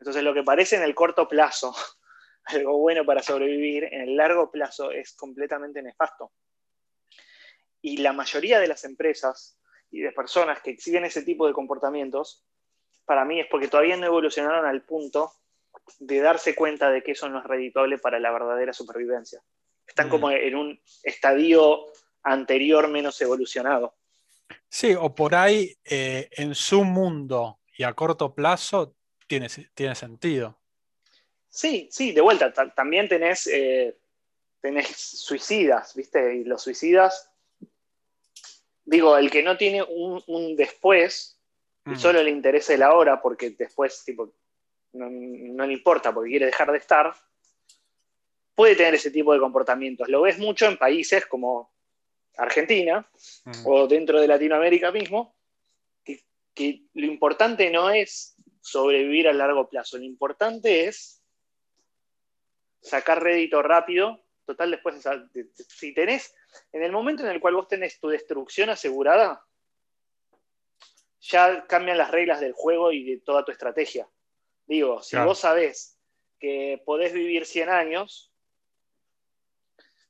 Entonces 0.00 0.22
lo 0.22 0.32
que 0.32 0.42
parece 0.42 0.76
en 0.76 0.82
el 0.82 0.94
corto 0.94 1.28
plazo 1.28 1.74
algo 2.44 2.78
bueno 2.78 3.04
para 3.04 3.22
sobrevivir, 3.22 3.84
en 3.84 4.00
el 4.00 4.16
largo 4.16 4.50
plazo 4.50 4.90
es 4.90 5.12
completamente 5.12 5.82
nefasto. 5.82 6.32
Y 7.82 7.98
la 7.98 8.14
mayoría 8.14 8.58
de 8.58 8.68
las 8.68 8.84
empresas 8.84 9.60
y 9.90 10.00
de 10.00 10.12
personas 10.12 10.60
que 10.62 10.70
exhiben 10.70 11.04
ese 11.04 11.22
tipo 11.22 11.46
de 11.46 11.52
comportamientos, 11.52 12.46
para 13.04 13.24
mí 13.26 13.38
es 13.40 13.46
porque 13.50 13.68
todavía 13.68 13.96
no 13.96 14.06
evolucionaron 14.06 14.64
al 14.64 14.82
punto 14.84 15.32
de 15.98 16.20
darse 16.20 16.54
cuenta 16.54 16.90
de 16.90 17.02
que 17.02 17.12
eso 17.12 17.28
no 17.28 17.38
es 17.38 17.44
redituable 17.44 17.98
para 17.98 18.18
la 18.18 18.30
verdadera 18.30 18.72
supervivencia. 18.72 19.42
Están 19.86 20.08
mm. 20.08 20.10
como 20.10 20.30
en 20.30 20.56
un 20.56 20.80
estadio 21.02 21.84
anterior 22.22 22.88
menos 22.88 23.20
evolucionado. 23.20 23.97
Sí, 24.68 24.94
o 24.94 25.14
por 25.14 25.34
ahí 25.34 25.74
eh, 25.84 26.28
en 26.32 26.54
su 26.54 26.84
mundo 26.84 27.60
y 27.76 27.84
a 27.84 27.94
corto 27.94 28.34
plazo 28.34 28.94
tiene, 29.26 29.48
tiene 29.74 29.94
sentido. 29.94 30.58
Sí, 31.48 31.88
sí, 31.90 32.12
de 32.12 32.20
vuelta, 32.20 32.52
también 32.52 33.08
tenés, 33.08 33.46
eh, 33.46 33.96
tenés 34.60 34.88
suicidas, 34.96 35.94
¿viste? 35.94 36.36
Y 36.36 36.44
los 36.44 36.62
suicidas, 36.62 37.30
digo, 38.84 39.16
el 39.16 39.30
que 39.30 39.42
no 39.42 39.56
tiene 39.56 39.82
un, 39.82 40.56
después 40.56 41.40
y 41.86 41.90
mm. 41.90 41.98
solo 41.98 42.22
le 42.22 42.30
interesa 42.30 42.74
el 42.74 42.82
ahora 42.82 43.20
porque 43.22 43.50
después, 43.50 44.04
tipo, 44.04 44.32
no, 44.92 45.66
le 45.66 45.72
importa 45.72 46.12
porque 46.12 46.30
quiere 46.30 46.46
dejar 46.46 46.70
de 46.70 46.78
estar, 46.78 47.14
puede 48.54 48.76
tener 48.76 48.94
ese 48.94 49.10
tipo 49.10 49.32
de 49.32 49.40
comportamientos. 49.40 50.08
Lo 50.08 50.22
ves 50.22 50.38
mucho 50.38 50.66
en 50.66 50.76
países 50.76 51.26
como 51.26 51.72
Argentina 52.38 53.06
o 53.64 53.86
dentro 53.86 54.20
de 54.20 54.28
Latinoamérica 54.28 54.92
mismo, 54.92 55.36
que, 56.54 56.84
lo 56.94 57.06
importante 57.06 57.70
no 57.70 57.90
es 57.90 58.36
sobrevivir 58.60 59.28
a 59.28 59.32
largo 59.32 59.68
plazo, 59.68 59.98
lo 59.98 60.04
importante 60.04 60.86
es 60.86 61.22
sacar 62.80 63.22
rédito 63.22 63.62
rápido. 63.62 64.24
Total, 64.44 64.70
después, 64.70 65.04
si 65.68 65.92
tenés, 65.92 66.34
en 66.72 66.82
el 66.82 66.90
momento 66.90 67.22
en 67.22 67.28
el 67.28 67.40
cual 67.40 67.54
vos 67.54 67.68
tenés 67.68 68.00
tu 68.00 68.08
destrucción 68.08 68.70
asegurada, 68.70 69.44
ya 71.20 71.66
cambian 71.66 71.98
las 71.98 72.10
reglas 72.10 72.40
del 72.40 72.52
juego 72.52 72.92
y 72.92 73.04
de 73.04 73.20
toda 73.20 73.44
tu 73.44 73.52
estrategia. 73.52 74.08
Digo, 74.66 75.02
si 75.02 75.16
vos 75.16 75.40
sabés 75.40 75.98
que 76.38 76.80
podés 76.86 77.12
vivir 77.12 77.44
100 77.44 77.68
años, 77.68 78.32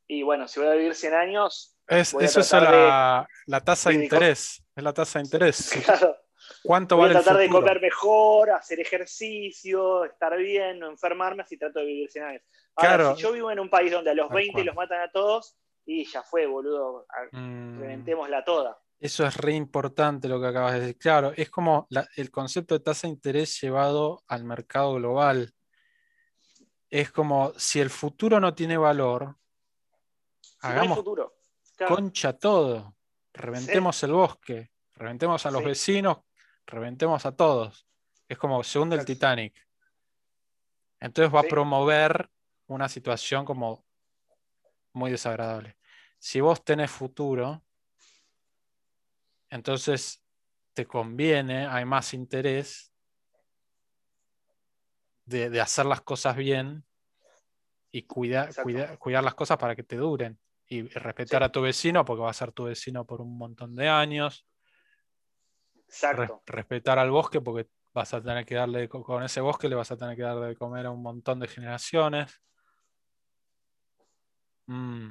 y 0.06 0.22
bueno, 0.22 0.46
si 0.46 0.60
voy 0.60 0.68
a 0.68 0.74
vivir 0.74 0.94
100 0.94 1.14
años... 1.14 1.77
eso 1.88 2.20
es 2.20 2.52
la, 2.52 3.26
tasa 3.64 3.90
de, 3.90 3.96
interés, 4.04 4.62
es 4.74 4.84
la 4.84 4.92
tasa 4.92 5.18
de 5.18 5.24
interés. 5.24 5.72
Claro. 5.84 6.16
¿Cuánto 6.62 6.96
voy 6.96 7.10
a 7.10 7.12
tratar 7.12 7.36
de 7.36 7.48
comer 7.48 7.80
mejor, 7.80 8.50
hacer 8.50 8.80
ejercicio, 8.80 10.04
estar 10.04 10.36
bien, 10.36 10.78
no 10.78 10.88
enfermarme, 10.88 11.42
así 11.42 11.58
trato 11.58 11.80
de 11.80 11.84
vivir 11.84 12.10
100 12.10 12.24
años. 12.24 12.42
Ahora, 12.74 12.96
claro. 12.96 13.16
si 13.16 13.22
yo 13.22 13.32
vivo 13.32 13.50
en 13.50 13.60
un 13.60 13.68
país 13.68 13.92
donde 13.92 14.10
a 14.10 14.14
los 14.14 14.30
20 14.30 14.64
los 14.64 14.74
matan 14.74 15.00
a 15.00 15.10
todos, 15.10 15.56
y 15.84 16.04
ya 16.04 16.22
fue, 16.22 16.46
boludo, 16.46 17.06
mm. 17.32 17.80
reventémosla 17.80 18.44
toda. 18.44 18.78
Eso 19.00 19.24
es 19.24 19.36
re 19.36 19.54
importante 19.54 20.28
lo 20.28 20.40
que 20.40 20.48
acabas 20.48 20.74
de 20.74 20.80
decir. 20.80 20.98
Claro, 20.98 21.32
es 21.36 21.48
como 21.50 21.86
el 22.16 22.30
concepto 22.30 22.74
de 22.74 22.80
tasa 22.80 23.06
de 23.06 23.14
interés 23.14 23.60
llevado 23.60 24.22
al 24.26 24.44
mercado 24.44 24.94
global. 24.94 25.54
Es 26.90 27.10
como 27.10 27.52
si 27.56 27.80
el 27.80 27.90
futuro 27.90 28.40
no 28.40 28.54
tiene 28.54 28.76
valor, 28.76 29.36
hagamos 30.60 31.02
concha 31.86 32.32
todo. 32.32 32.96
Reventemos 33.32 34.02
el 34.02 34.12
bosque, 34.12 34.70
reventemos 34.96 35.46
a 35.46 35.50
los 35.50 35.62
vecinos, 35.62 36.18
reventemos 36.66 37.24
a 37.26 37.36
todos. 37.36 37.86
Es 38.28 38.36
como 38.36 38.62
se 38.64 38.78
hunde 38.78 38.96
el 38.96 39.04
Titanic. 39.04 39.54
Entonces 41.00 41.34
va 41.34 41.40
a 41.40 41.44
promover 41.44 42.28
una 42.66 42.88
situación 42.88 43.44
como 43.44 43.84
muy 44.92 45.10
desagradable. 45.10 45.76
Si 46.18 46.40
vos 46.40 46.64
tenés 46.64 46.90
futuro, 46.90 47.62
entonces 49.48 50.22
te 50.74 50.86
conviene, 50.86 51.66
hay 51.66 51.84
más 51.84 52.12
interés 52.12 52.92
de, 55.24 55.60
hacer 55.60 55.86
las 55.86 56.00
cosas 56.00 56.36
bien 56.36 56.84
y 57.90 58.02
cuidar 58.02 58.50
las 59.24 59.34
cosas 59.34 59.56
para 59.56 59.76
que 59.76 59.82
te 59.82 59.96
duren. 59.96 60.38
Y 60.68 60.82
respetar 60.82 61.42
a 61.42 61.50
tu 61.50 61.62
vecino 61.62 62.04
porque 62.04 62.22
va 62.22 62.30
a 62.30 62.34
ser 62.34 62.52
tu 62.52 62.64
vecino 62.64 63.04
por 63.06 63.20
un 63.20 63.36
montón 63.36 63.74
de 63.74 63.88
años. 63.88 64.46
respetar 66.46 66.98
al 66.98 67.10
bosque 67.10 67.40
porque 67.40 67.70
vas 67.92 68.12
a 68.14 68.22
tener 68.22 68.44
que 68.44 68.54
darle, 68.54 68.88
con 68.88 69.22
ese 69.22 69.40
bosque 69.40 69.68
le 69.68 69.74
vas 69.74 69.90
a 69.90 69.96
tener 69.96 70.16
que 70.16 70.22
darle 70.22 70.48
de 70.48 70.56
comer 70.56 70.86
a 70.86 70.90
un 70.90 71.02
montón 71.02 71.40
de 71.40 71.48
generaciones. 71.48 72.40
Mm. 74.66 75.10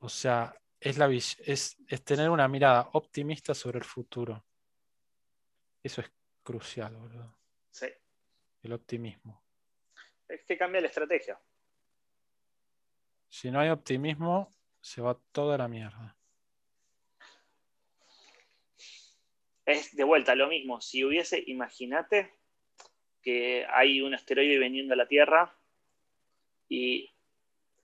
O 0.00 0.08
sea, 0.08 0.54
es, 0.78 0.98
la, 0.98 1.08
es, 1.10 1.76
tener 2.04 2.30
una 2.30 2.46
mirada 2.46 2.88
optimista 2.92 3.54
sobre 3.54 3.78
el 3.78 3.84
futuro. 3.84 4.44
Eso 5.82 6.00
es 6.02 6.12
crucial, 6.42 6.96
boludo. 6.96 7.38
Sí. 7.70 7.88
El 8.62 8.72
optimismo. 8.72 9.44
Es 10.28 10.44
que 10.44 10.56
cambia 10.56 10.80
la 10.80 10.88
estrategia. 10.88 11.40
Si 13.28 13.50
no 13.50 13.60
hay 13.60 13.68
optimismo, 13.68 14.54
se 14.80 15.00
va 15.00 15.18
toda 15.32 15.58
la 15.58 15.68
mierda. 15.68 16.16
Es 19.64 19.94
de 19.94 20.04
vuelta 20.04 20.34
lo 20.34 20.48
mismo. 20.48 20.80
Si 20.80 21.04
hubiese, 21.04 21.42
imagínate 21.46 22.34
que 23.22 23.66
hay 23.70 24.00
un 24.00 24.14
asteroide 24.14 24.58
veniendo 24.58 24.94
a 24.94 24.96
la 24.96 25.06
Tierra 25.06 25.54
y 26.68 27.10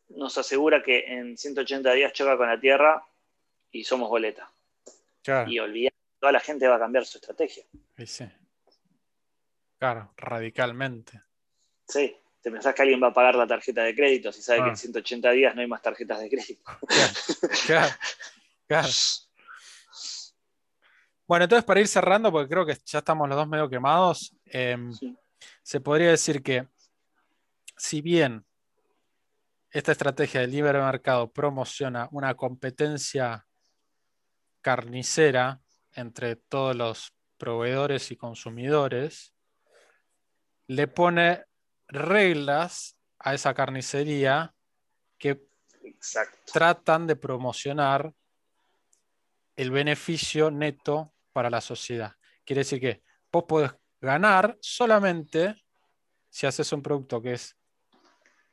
nos 0.09 0.39
asegura 0.39 0.83
que 0.83 1.05
en 1.07 1.37
180 1.37 1.93
días 1.93 2.13
choca 2.13 2.37
con 2.37 2.49
la 2.49 2.59
Tierra 2.59 3.07
y 3.71 3.85
somos 3.85 4.09
boleta. 4.09 4.51
Y 5.47 5.59
olvidar, 5.59 5.93
toda 6.19 6.33
la 6.33 6.41
gente 6.41 6.69
va 6.69 6.77
a 6.77 6.79
cambiar 6.79 7.05
su 7.05 7.19
estrategia. 7.19 7.65
Sí, 8.07 8.25
Claro, 9.79 10.15
radicalmente. 10.17 11.21
Sí, 11.87 12.17
te 12.45 12.51
pensás 12.51 12.75
que 12.75 12.83
alguien 12.83 13.03
va 13.03 13.07
a 13.07 13.15
pagar 13.15 13.37
la 13.37 13.47
tarjeta 13.47 13.83
de 13.85 13.95
crédito 13.95 14.31
si 14.31 14.43
sabe 14.43 14.65
que 14.65 14.69
en 14.69 14.77
180 14.77 15.31
días 15.31 15.55
no 15.55 15.63
hay 15.63 15.67
más 15.67 15.81
tarjetas 15.81 16.21
de 16.21 16.29
crédito. 16.29 16.63
Claro, 17.67 17.95
claro, 18.69 18.89
Bueno, 21.27 21.45
entonces 21.45 21.65
para 21.65 21.81
ir 21.81 21.89
cerrando, 21.89 22.31
porque 22.31 22.51
creo 22.51 22.67
que 22.67 22.77
ya 22.85 22.99
estamos 22.99 23.27
los 23.31 23.39
dos 23.39 23.49
medio 23.49 23.71
quemados, 23.71 24.37
em, 24.45 24.93
se 25.63 25.81
podría 25.81 26.11
decir 26.11 26.43
que 26.43 26.69
si 27.79 28.03
bien 28.03 28.45
esta 29.71 29.93
estrategia 29.93 30.43
de 30.43 30.49
libre 30.49 30.79
mercado 30.81 31.33
promociona 31.33 32.11
una 32.13 32.35
competencia 32.35 33.47
carnicera 34.61 35.63
entre 35.93 36.37
todos 36.37 36.77
los 36.77 37.15
proveedores 37.39 38.11
y 38.11 38.17
consumidores, 38.17 39.35
le 40.67 40.89
pone 40.89 41.47
reglas 41.89 42.97
a 43.19 43.35
esa 43.35 43.55
carnicería 43.55 44.55
que 45.19 45.43
tratan 46.53 47.07
de 47.07 47.17
promocionar 47.17 48.13
el 49.57 49.71
beneficio 49.71 50.51
neto 50.51 51.13
para 51.33 51.51
la 51.51 51.61
sociedad. 51.61 52.17
Quiere 52.45 52.61
decir 52.61 52.81
que 52.81 53.03
vos 53.33 53.45
podés 53.45 53.73
ganar 54.01 54.59
solamente 54.61 55.65
si 56.29 56.47
haces 56.47 56.73
un 56.73 56.83
producto 56.83 57.23
que 57.23 57.35
es 57.35 57.57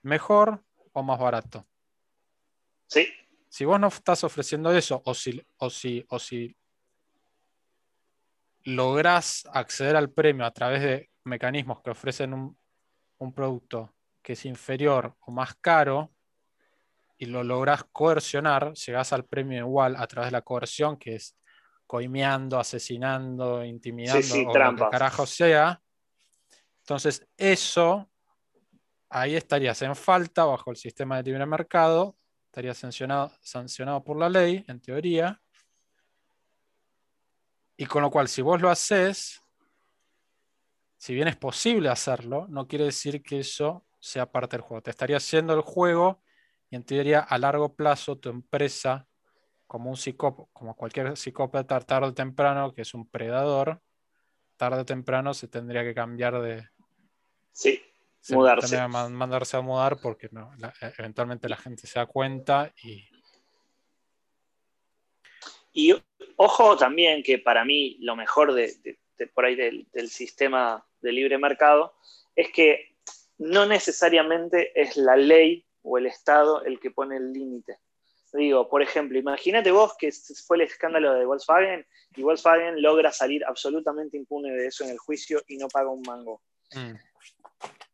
mejor, 0.04 0.64
o 0.94 1.04
más 1.04 1.20
barato. 1.20 1.68
Sí. 2.88 3.08
Si 3.50 3.66
vos 3.66 3.80
no 3.80 3.88
estás 3.88 4.24
ofreciendo 4.24 4.72
eso, 4.72 5.02
o 5.06 5.14
si, 5.14 5.42
o 5.58 5.70
si, 5.70 6.06
o 6.10 6.20
si 6.20 6.56
lográs 8.64 9.48
acceder 9.54 9.96
al 9.96 10.12
premio 10.12 10.46
a 10.46 10.52
través 10.52 10.82
de 10.82 11.10
mecanismos 11.24 11.82
que 11.82 11.90
ofrecen 11.90 12.34
un, 12.34 12.58
un 13.24 13.34
producto 13.34 13.94
que 14.22 14.34
es 14.34 14.46
inferior 14.46 15.16
o 15.22 15.32
más 15.32 15.56
caro, 15.56 16.12
y 17.18 17.28
lo 17.28 17.44
lográs 17.44 17.84
coercionar, 17.92 18.74
llegás 18.74 19.14
al 19.14 19.26
premio 19.26 19.60
igual 19.60 19.96
a 19.96 20.08
través 20.08 20.30
de 20.30 20.32
la 20.32 20.42
coerción, 20.42 20.98
que 20.98 21.16
es 21.16 21.38
coimeando, 21.86 22.60
asesinando, 22.60 23.64
intimidando, 23.64 24.50
o 24.50 24.58
lo 24.58 24.76
que 24.76 24.90
carajo 24.90 25.28
sea. 25.28 25.80
Entonces, 26.80 27.28
eso 27.38 28.10
ahí 29.08 29.36
estarías 29.36 29.80
en 29.84 29.96
falta 29.96 30.46
bajo 30.46 30.72
el 30.72 30.78
sistema 30.78 31.18
de 31.18 31.24
libre 31.24 31.46
mercado, 31.46 32.16
estarías 32.46 32.78
sancionado, 32.78 33.32
sancionado 33.42 34.04
por 34.04 34.18
la 34.18 34.30
ley, 34.30 34.66
en 34.68 34.82
teoría. 34.82 35.40
Y 37.78 37.86
con 37.86 38.02
lo 38.02 38.10
cual, 38.10 38.28
si 38.28 38.42
vos 38.42 38.60
lo 38.62 38.70
haces, 38.70 39.42
si 41.02 41.16
bien 41.16 41.28
es 41.28 41.36
posible 41.36 41.90
hacerlo, 41.90 42.46
no 42.48 42.68
quiere 42.68 42.86
decir 42.86 43.24
que 43.24 43.40
eso 43.40 43.84
sea 44.00 44.32
parte 44.32 44.56
del 44.56 44.62
juego. 44.62 44.84
Te 44.84 44.92
estaría 44.92 45.18
haciendo 45.18 45.56
el 45.56 45.62
juego 45.62 46.22
y 46.70 46.76
en 46.76 46.84
teoría 46.84 47.22
a 47.22 47.40
largo 47.40 47.76
plazo 47.76 48.20
tu 48.20 48.30
empresa 48.30 49.08
como 49.66 49.90
un 49.90 49.98
psicópata, 49.98 50.48
como 50.54 50.76
cualquier 50.76 51.18
psicópata, 51.18 51.80
tarde 51.80 52.10
o 52.10 52.14
temprano, 52.14 52.72
que 52.72 52.84
es 52.84 52.94
un 52.94 53.10
predador, 53.10 53.82
tarde 54.58 54.82
o 54.82 54.86
temprano 54.86 55.34
se 55.34 55.48
tendría 55.48 55.84
que 55.84 55.96
cambiar 55.96 56.40
de. 56.40 56.70
Sí, 57.52 57.82
mudarse. 58.30 58.88
mandarse 58.88 59.58
a 59.58 59.62
mudar 59.62 60.00
porque 60.00 60.28
e, 60.28 60.94
eventualmente 61.00 61.50
la 61.50 61.58
gente 61.58 61.88
se 61.88 61.98
da 61.98 62.06
cuenta 62.06 62.72
y. 62.84 63.10
Y 65.74 65.96
ojo 66.36 66.78
también 66.78 67.24
que 67.24 67.40
para 67.40 67.66
mí 67.66 67.98
lo 68.02 68.16
mejor 68.16 68.54
de, 68.54 69.00
por 69.34 69.46
ahí 69.46 69.56
del, 69.56 70.10
sistema 70.10 70.86
de 71.02 71.12
libre 71.12 71.38
mercado 71.38 71.94
es 72.36 72.52
que 72.52 72.96
no 73.38 73.66
necesariamente 73.66 74.72
es 74.80 74.98
la 74.98 75.16
ley 75.16 75.66
o 75.82 75.98
el 75.98 76.06
Estado 76.06 76.64
el 76.64 76.80
que 76.80 76.92
pone 76.92 77.18
el 77.18 77.34
límite. 77.34 77.80
Digo, 78.34 78.70
por 78.70 78.82
ejemplo, 78.82 79.20
imagínate 79.20 79.72
vos 79.72 79.94
que 79.98 80.10
fue 80.48 80.58
el 80.58 80.64
escándalo 80.64 81.14
de 81.14 81.26
Volkswagen 81.26 81.86
y 82.16 82.22
Volkswagen 82.22 82.82
logra 82.82 83.12
salir 83.12 83.44
absolutamente 83.46 84.16
impune 84.16 84.52
de 84.52 84.68
eso 84.68 84.86
en 84.86 84.92
el 84.92 84.98
juicio 84.98 85.42
y 85.48 85.58
no 85.58 85.68
paga 85.68 85.90
un 85.90 86.02
mango. 86.02 86.42
Mm. 86.74 86.94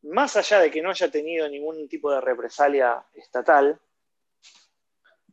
Más 0.10 0.36
allá 0.36 0.60
de 0.60 0.70
que 0.70 0.82
no 0.82 0.92
haya 0.92 1.10
tenido 1.10 1.50
ningún 1.50 1.90
tipo 1.90 2.12
de 2.12 2.22
represalia 2.22 3.04
estatal, 3.16 3.80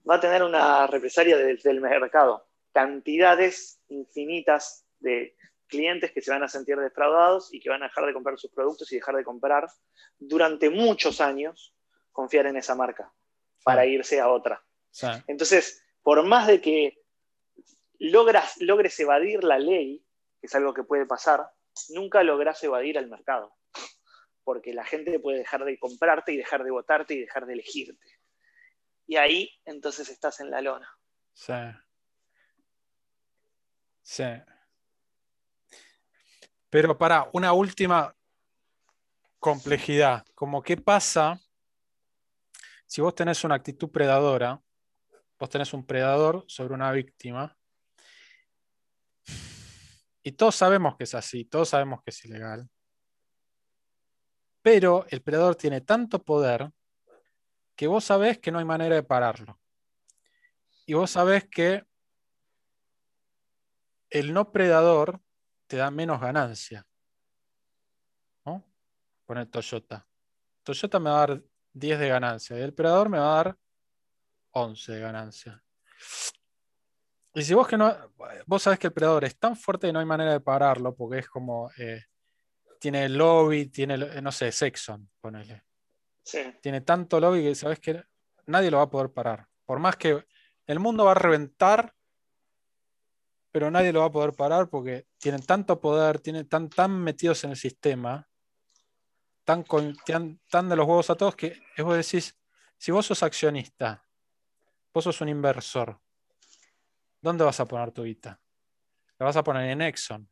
va 0.09 0.17
a 0.17 0.21
tener 0.21 0.43
una 0.43 0.87
represalia 0.87 1.37
desde 1.37 1.71
el 1.71 1.81
mercado. 1.81 2.47
Cantidades 2.73 3.81
infinitas 3.89 4.87
de 5.01 5.37
clientes 5.67 6.13
que 6.13 6.21
se 6.21 6.31
van 6.31 6.43
a 6.43 6.49
sentir 6.49 6.77
defraudados 6.77 7.53
y 7.53 7.61
que 7.61 7.71
van 7.71 7.83
a 7.83 7.87
dejar 7.87 8.07
de 8.07 8.13
comprar 8.13 8.39
sus 8.39 8.51
productos 8.51 8.91
y 8.93 8.97
dejar 8.97 9.17
de 9.17 9.25
comprar 9.25 9.67
durante 10.19 10.71
muchos 10.71 11.21
años, 11.21 11.75
confiar 12.13 12.47
en 12.47 12.57
esa 12.57 12.75
marca 12.75 13.13
para 13.63 13.87
irse 13.87 14.21
a 14.21 14.29
otra. 14.29 14.63
Entonces, 15.27 15.83
por 16.03 16.23
más 16.25 16.47
de 16.47 16.61
que 16.61 17.03
logras, 17.99 18.61
logres 18.61 18.99
evadir 19.01 19.43
la 19.43 19.59
ley, 19.59 20.05
que 20.41 20.47
es 20.47 20.55
algo 20.55 20.75
que 20.75 20.85
puede 20.85 21.07
pasar, 21.07 21.49
nunca 21.91 22.23
logras 22.23 22.63
evadir 22.63 22.99
al 22.99 23.09
mercado, 23.09 23.55
porque 24.45 24.73
la 24.73 24.85
gente 24.85 25.19
puede 25.19 25.39
dejar 25.39 25.65
de 25.65 25.79
comprarte 25.79 26.33
y 26.33 26.37
dejar 26.37 26.63
de 26.63 26.71
votarte 26.71 27.15
y 27.15 27.21
dejar 27.21 27.47
de 27.47 27.55
elegirte. 27.55 28.07
Y 29.07 29.17
ahí 29.17 29.51
entonces 29.65 30.09
estás 30.09 30.41
en 30.41 30.51
la 30.51 30.61
lona. 30.61 30.89
Sí. 31.33 31.53
Sí. 34.03 34.25
Pero 36.75 36.99
para 36.99 37.31
una 37.33 37.53
última 37.53 38.13
complejidad, 39.39 40.27
como 40.35 40.61
qué 40.61 40.77
pasa 40.77 41.41
si 42.85 43.01
vos 43.01 43.15
tenés 43.15 43.45
una 43.45 43.55
actitud 43.55 43.93
predadora, 43.93 44.61
vos 45.39 45.49
tenés 45.49 45.73
un 45.73 45.87
predador 45.87 46.45
sobre 46.49 46.75
una 46.75 46.91
víctima, 46.91 47.57
y 50.21 50.33
todos 50.33 50.57
sabemos 50.57 50.97
que 50.97 51.05
es 51.05 51.15
así, 51.15 51.45
todos 51.45 51.69
sabemos 51.69 52.03
que 52.03 52.11
es 52.11 52.25
ilegal, 52.25 52.69
pero 54.61 55.07
el 55.11 55.23
predador 55.23 55.55
tiene 55.55 55.81
tanto 55.81 56.25
poder 56.25 56.73
que 57.77 57.87
vos 57.87 58.03
sabés 58.03 58.41
que 58.41 58.51
no 58.51 58.59
hay 58.59 58.65
manera 58.65 58.97
de 58.97 59.05
pararlo. 59.05 59.61
Y 60.87 60.95
vos 60.95 61.13
sabés 61.13 61.49
que 61.49 61.87
el 64.11 64.33
no 64.33 64.51
predador 64.51 65.24
te 65.67 65.77
da 65.77 65.91
menos 65.91 66.21
ganancia. 66.21 66.87
¿no? 68.45 68.65
Pone 69.25 69.47
Toyota. 69.47 70.07
Toyota 70.63 70.99
me 70.99 71.11
va 71.11 71.17
a 71.23 71.27
dar 71.27 71.43
10 71.73 71.99
de 71.99 72.09
ganancia 72.09 72.59
y 72.59 72.63
el 72.63 72.71
operador 72.71 73.09
me 73.09 73.19
va 73.19 73.33
a 73.33 73.45
dar 73.45 73.57
11 74.53 74.93
de 74.93 75.01
ganancia. 75.01 75.63
Y 77.35 77.43
si 77.43 77.53
vos 77.53 77.67
que 77.67 77.77
no, 77.77 77.93
vos 78.47 78.63
sabés 78.63 78.79
que 78.79 78.87
el 78.87 78.93
predador 78.93 79.25
es 79.25 79.37
tan 79.37 79.57
fuerte 79.57 79.89
que 79.89 79.93
no 79.93 79.99
hay 79.99 80.07
manera 80.07 80.33
de 80.33 80.41
pararlo, 80.41 80.95
porque 80.95 81.19
es 81.19 81.29
como, 81.29 81.71
eh, 81.77 82.05
tiene 82.79 83.09
lobby, 83.09 83.67
tiene, 83.67 83.97
no 83.97 84.31
sé, 84.31 84.53
Sexon, 84.53 85.11
ponele. 85.21 85.65
Tiene 86.61 86.81
tanto 86.83 87.19
lobby 87.19 87.43
que 87.43 87.55
sabés 87.55 87.81
que 87.81 88.05
nadie 88.47 88.71
lo 88.71 88.79
va 88.79 88.85
a 88.85 88.91
poder 88.91 89.11
parar. 89.11 89.47
Por 89.65 89.79
más 89.79 89.97
que 89.97 90.27
el 90.67 90.79
mundo 90.79 91.05
va 91.05 91.13
a 91.13 91.15
reventar 91.15 91.94
pero 93.55 93.71
nadie 93.71 93.93
lo 93.93 94.01
va 94.01 94.07
a 94.07 94.11
poder 94.11 94.33
parar 94.33 94.69
porque 94.69 95.07
tienen 95.17 95.41
tanto 95.41 95.81
poder, 95.81 96.19
tienen 96.19 96.49
tan, 96.49 96.69
tan 96.69 96.91
metidos 96.91 97.45
en 97.45 97.51
el 97.51 97.57
sistema, 97.57 98.29
tan, 99.45 99.65
tan, 100.51 100.69
de 100.69 100.75
los 100.75 100.85
huevos 100.85 101.09
a 101.09 101.15
todos, 101.15 101.37
que 101.37 101.63
es 101.77 101.85
vos 101.85 101.97
decís, 101.97 102.37
si 102.77 102.91
vos 102.91 103.07
sos 103.07 103.23
accionista, 103.23 104.05
vos 104.93 105.05
sos 105.05 105.21
un 105.21 105.29
inversor, 105.29 106.01
¿dónde 107.21 107.45
vas 107.45 107.61
a 107.61 107.65
poner 107.65 107.93
tu 107.93 108.03
guita? 108.03 108.41
La 109.21 109.27
vas 109.27 109.37
a 109.37 109.45
poner 109.45 109.71
en 109.71 109.83
Exxon, 109.83 110.29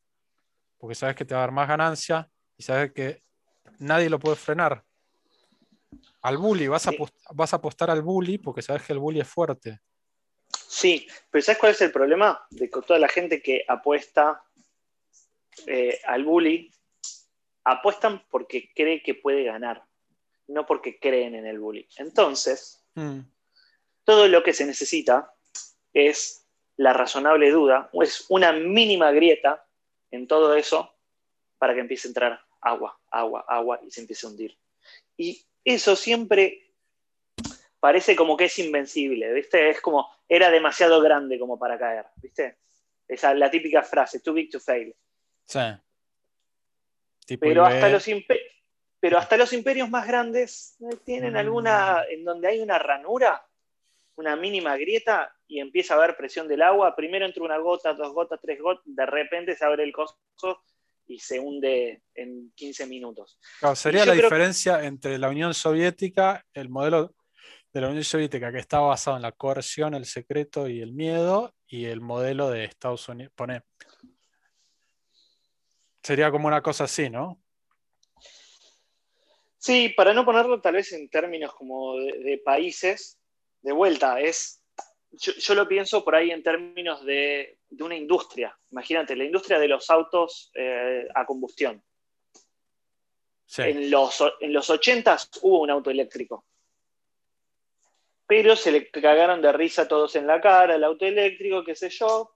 porque 0.76 0.96
sabes 0.96 1.14
que 1.14 1.24
te 1.24 1.32
va 1.32 1.42
a 1.42 1.44
dar 1.44 1.52
más 1.52 1.68
ganancia 1.68 2.28
y 2.56 2.64
sabes 2.64 2.92
que 2.92 3.22
nadie 3.78 4.10
lo 4.10 4.18
puede 4.18 4.34
frenar. 4.34 4.84
Al 6.22 6.38
bully, 6.38 6.66
vas, 6.66 6.88
a, 6.88 6.92
vas 7.34 7.52
a 7.52 7.56
apostar 7.58 7.88
al 7.88 8.02
bully 8.02 8.38
porque 8.38 8.62
sabes 8.62 8.82
que 8.82 8.92
el 8.92 8.98
bully 8.98 9.20
es 9.20 9.28
fuerte. 9.28 9.78
Sí, 10.72 11.06
pero 11.30 11.42
¿sabes 11.42 11.58
cuál 11.58 11.72
es 11.72 11.82
el 11.82 11.92
problema? 11.92 12.46
De 12.48 12.70
que 12.70 12.80
toda 12.80 12.98
la 12.98 13.08
gente 13.08 13.42
que 13.42 13.62
apuesta 13.68 14.42
eh, 15.66 16.00
al 16.06 16.24
bully, 16.24 16.72
apuestan 17.62 18.24
porque 18.30 18.70
cree 18.74 19.02
que 19.02 19.14
puede 19.14 19.44
ganar, 19.44 19.84
no 20.48 20.64
porque 20.64 20.98
creen 20.98 21.34
en 21.34 21.44
el 21.44 21.58
bully. 21.58 21.86
Entonces, 21.98 22.82
hmm. 22.94 23.18
todo 24.04 24.28
lo 24.28 24.42
que 24.42 24.54
se 24.54 24.64
necesita 24.64 25.34
es 25.92 26.46
la 26.78 26.94
razonable 26.94 27.50
duda, 27.50 27.90
o 27.92 28.02
es 28.02 28.24
una 28.30 28.54
mínima 28.54 29.12
grieta 29.12 29.66
en 30.10 30.26
todo 30.26 30.54
eso 30.54 30.94
para 31.58 31.74
que 31.74 31.80
empiece 31.80 32.08
a 32.08 32.12
entrar 32.12 32.40
agua, 32.62 32.98
agua, 33.10 33.44
agua 33.46 33.78
y 33.86 33.90
se 33.90 34.00
empiece 34.00 34.26
a 34.26 34.30
hundir. 34.30 34.56
Y 35.18 35.44
eso 35.66 35.96
siempre 35.96 36.71
parece 37.82 38.14
como 38.14 38.36
que 38.36 38.44
es 38.44 38.56
invencible, 38.60 39.32
¿viste? 39.32 39.68
Es 39.68 39.80
como, 39.80 40.08
era 40.28 40.52
demasiado 40.52 41.00
grande 41.00 41.36
como 41.36 41.58
para 41.58 41.76
caer, 41.76 42.06
¿viste? 42.14 42.58
Esa 43.08 43.34
la 43.34 43.50
típica 43.50 43.82
frase, 43.82 44.20
too 44.20 44.32
big 44.32 44.48
to 44.50 44.60
fail. 44.60 44.94
Sí. 45.44 45.58
pero, 47.40 47.66
hasta 47.66 47.88
los 47.88 48.08
pero 49.00 49.18
hasta 49.18 49.36
los 49.36 49.52
imperios 49.52 49.90
más 49.90 50.06
grandes 50.06 50.76
tienen 51.04 51.36
alguna, 51.36 52.04
mm. 52.08 52.12
en 52.12 52.24
donde 52.24 52.46
hay 52.46 52.60
una 52.60 52.78
ranura, 52.78 53.44
una 54.14 54.36
mínima 54.36 54.76
grieta 54.76 55.34
y 55.48 55.58
empieza 55.58 55.94
a 55.94 55.96
haber 55.96 56.16
presión 56.16 56.46
del 56.46 56.62
agua, 56.62 56.94
primero 56.94 57.26
entra 57.26 57.42
una 57.42 57.58
gota, 57.58 57.94
dos 57.94 58.12
gotas, 58.12 58.38
tres 58.40 58.60
gotas, 58.60 58.84
de 58.86 59.06
repente 59.06 59.56
se 59.56 59.64
abre 59.64 59.82
el 59.82 59.92
coso 59.92 60.16
y 61.08 61.18
se 61.18 61.40
hunde 61.40 62.04
en 62.14 62.52
15 62.54 62.86
minutos. 62.86 63.40
sería 63.74 64.06
la 64.06 64.12
diferencia 64.12 64.84
entre 64.84 65.18
la 65.18 65.30
Unión 65.30 65.52
Soviética, 65.52 66.46
el 66.54 66.68
modelo 66.68 67.12
de 67.72 67.80
la 67.80 67.88
Unión 67.88 68.04
Soviética 68.04 68.52
que 68.52 68.58
estaba 68.58 68.88
basado 68.88 69.16
en 69.16 69.22
la 69.22 69.32
coerción, 69.32 69.94
el 69.94 70.04
secreto 70.04 70.68
y 70.68 70.80
el 70.80 70.92
miedo, 70.92 71.54
y 71.66 71.86
el 71.86 72.00
modelo 72.00 72.50
de 72.50 72.64
Estados 72.64 73.08
Unidos. 73.08 73.32
Pone. 73.34 73.62
Sería 76.02 76.30
como 76.30 76.48
una 76.48 76.62
cosa 76.62 76.84
así, 76.84 77.08
¿no? 77.08 77.40
Sí, 79.56 79.90
para 79.90 80.12
no 80.12 80.24
ponerlo 80.24 80.60
tal 80.60 80.74
vez 80.74 80.92
en 80.92 81.08
términos 81.08 81.54
como 81.54 81.96
de, 81.96 82.40
países, 82.44 83.18
de 83.62 83.72
vuelta, 83.72 84.20
es. 84.20 84.58
Yo, 85.12 85.54
lo 85.54 85.68
pienso 85.68 86.04
por 86.04 86.14
ahí 86.14 86.30
en 86.30 86.42
términos 86.42 87.04
de, 87.04 87.58
una 87.80 87.94
industria. 87.94 88.58
Imagínate, 88.70 89.14
la 89.14 89.24
industria 89.24 89.58
de 89.58 89.68
los 89.68 89.88
autos 89.90 90.50
eh, 90.54 91.06
a 91.14 91.24
combustión. 91.24 91.82
En, 93.58 93.90
los, 93.90 94.24
en 94.40 94.52
los 94.52 94.70
80 94.70 95.16
hubo 95.42 95.60
un 95.60 95.70
auto 95.70 95.90
eléctrico 95.90 96.46
pero 98.32 98.56
se 98.56 98.72
le 98.72 98.90
cagaron 98.90 99.42
de 99.42 99.52
risa 99.52 99.86
todos 99.86 100.16
en 100.16 100.26
la 100.26 100.40
cara, 100.40 100.74
el 100.74 100.84
auto 100.84 101.04
eléctrico, 101.04 101.62
qué 101.62 101.74
sé 101.74 101.90
yo. 101.90 102.34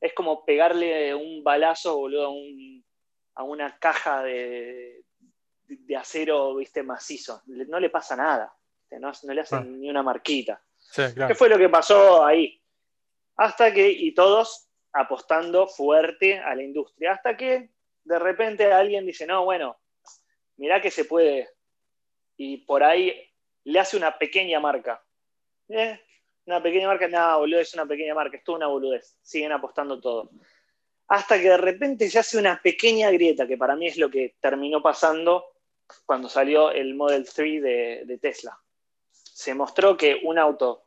Es 0.00 0.12
como 0.12 0.44
pegarle 0.44 1.14
un 1.14 1.44
balazo, 1.44 1.96
boludo, 1.96 2.34
a, 3.36 3.44
una 3.44 3.78
caja 3.78 4.24
de, 4.24 5.04
acero, 5.96 6.56
viste, 6.56 6.82
macizo. 6.82 7.42
No 7.46 7.78
le 7.78 7.90
pasa 7.90 8.16
nada, 8.16 8.52
no, 8.98 9.12
le 9.32 9.40
hacen 9.40 9.58
ah. 9.58 9.64
ni 9.64 9.88
una 9.88 10.02
marquita. 10.02 10.60
¿Qué 10.92 11.36
fue 11.36 11.48
lo 11.48 11.58
que 11.58 11.68
pasó 11.68 12.26
ahí? 12.26 12.60
Hasta 13.36 13.72
que, 13.72 13.88
y 13.88 14.14
todos 14.14 14.68
apostando 14.94 15.68
fuerte 15.68 16.40
a 16.40 16.56
la 16.56 16.64
industria, 16.64 17.12
hasta 17.12 17.36
que 17.36 17.70
de 18.02 18.18
repente 18.18 18.72
alguien 18.72 19.06
dice, 19.06 19.28
no, 19.28 19.44
bueno, 19.44 19.78
mirá 20.56 20.82
que 20.82 20.90
se 20.90 21.04
puede. 21.04 21.50
Y 22.36 22.64
por 22.64 22.82
ahí 22.82 23.14
le 23.62 23.78
hace 23.78 23.96
una 23.96 24.18
pequeña 24.18 24.58
marca 24.58 25.00
eh, 25.68 26.00
una 26.46 26.62
pequeña 26.62 26.86
marca, 26.86 27.08
no, 27.08 27.40
boludo, 27.40 27.60
es 27.60 27.74
una 27.74 27.86
pequeña 27.86 28.14
marca, 28.14 28.36
es 28.36 28.44
toda 28.44 28.58
una 28.58 28.66
boludez. 28.68 29.18
Siguen 29.22 29.52
apostando 29.52 30.00
todo. 30.00 30.30
Hasta 31.08 31.40
que 31.40 31.48
de 31.48 31.56
repente 31.56 32.08
se 32.08 32.18
hace 32.18 32.38
una 32.38 32.60
pequeña 32.62 33.10
grieta, 33.10 33.46
que 33.46 33.56
para 33.56 33.76
mí 33.76 33.86
es 33.86 33.96
lo 33.96 34.10
que 34.10 34.36
terminó 34.40 34.82
pasando 34.82 35.44
cuando 36.04 36.28
salió 36.28 36.70
el 36.70 36.94
Model 36.94 37.28
3 37.28 37.62
de, 37.62 38.18
Tesla. 38.20 38.58
Se 39.10 39.54
mostró 39.54 39.96
que 39.96 40.20
un 40.22 40.38
auto 40.38 40.86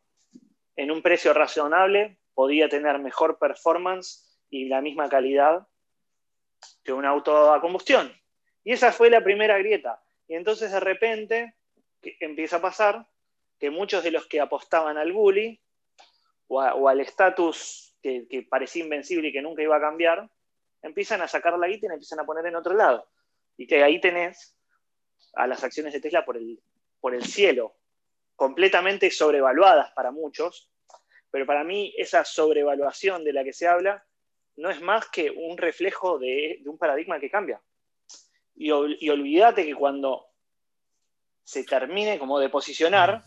en 0.76 0.92
un 0.92 1.02
precio 1.02 1.34
razonable 1.34 2.20
podía 2.34 2.70
tener 2.70 3.00
mejor 3.00 3.38
performance 3.38 4.40
y 4.50 4.66
la 4.66 4.82
misma 4.82 5.10
calidad 5.10 5.68
que 6.84 6.94
un 6.94 7.06
auto 7.06 7.54
a 7.54 7.62
combustión. 7.62 8.14
Y 8.64 8.74
esa 8.74 8.92
fue 8.92 9.10
la 9.10 9.24
primera 9.24 9.58
grieta. 9.58 10.02
Y 10.28 10.36
entonces 10.36 10.72
de 10.72 10.80
repente 10.80 11.56
empieza 12.20 12.58
a 12.58 12.62
pasar 12.62 13.09
que 13.60 13.70
muchos 13.70 14.04
de 14.04 14.12
los 14.12 14.26
que 14.26 14.40
apostaban 14.40 14.98
al 14.98 15.12
bully 15.12 15.60
o, 16.48 16.88
al 16.88 17.00
estatus 17.02 17.96
que, 18.02 18.48
parecía 18.50 18.84
invencible 18.84 19.28
y 19.28 19.34
que 19.34 19.42
nunca 19.42 19.62
iba 19.62 19.76
a 19.76 19.82
cambiar, 19.82 20.30
empiezan 20.82 21.22
a 21.22 21.28
sacar 21.28 21.58
la 21.60 21.68
guita 21.68 21.86
y 21.86 21.90
la 21.90 21.96
empiezan 21.96 22.22
a 22.22 22.26
poner 22.26 22.46
en 22.46 22.56
otro 22.56 22.74
lado. 22.74 23.08
Y 23.58 23.68
que 23.68 23.84
ahí 23.84 24.00
tenés 24.00 24.56
a 25.34 25.46
las 25.46 25.64
acciones 25.64 25.94
de 25.94 26.00
Tesla 26.00 26.26
por 26.26 26.38
el, 26.38 26.60
por 27.02 27.14
el 27.14 27.24
cielo, 27.26 27.76
completamente 28.36 29.12
sobrevaluadas 29.12 29.92
para 29.92 30.12
muchos, 30.12 30.72
pero 31.30 31.46
para 31.46 31.64
mí 31.64 31.94
esa 31.98 32.24
sobrevaluación 32.24 33.24
de 33.24 33.34
la 33.34 33.44
que 33.44 33.54
se 33.54 33.68
habla 33.68 34.04
no 34.56 34.70
es 34.70 34.82
más 34.82 35.08
que 35.10 35.30
un 35.30 35.58
reflejo 35.58 36.18
de, 36.18 36.62
un 36.66 36.78
paradigma 36.78 37.20
que 37.20 37.30
cambia. 37.30 37.62
Y, 38.56 38.72
y 39.06 39.10
olvídate 39.10 39.66
que 39.66 39.76
cuando 39.76 40.26
se 41.44 41.64
termine 41.64 42.18
como 42.18 42.40
de 42.40 42.50
posicionar, 42.50 43.24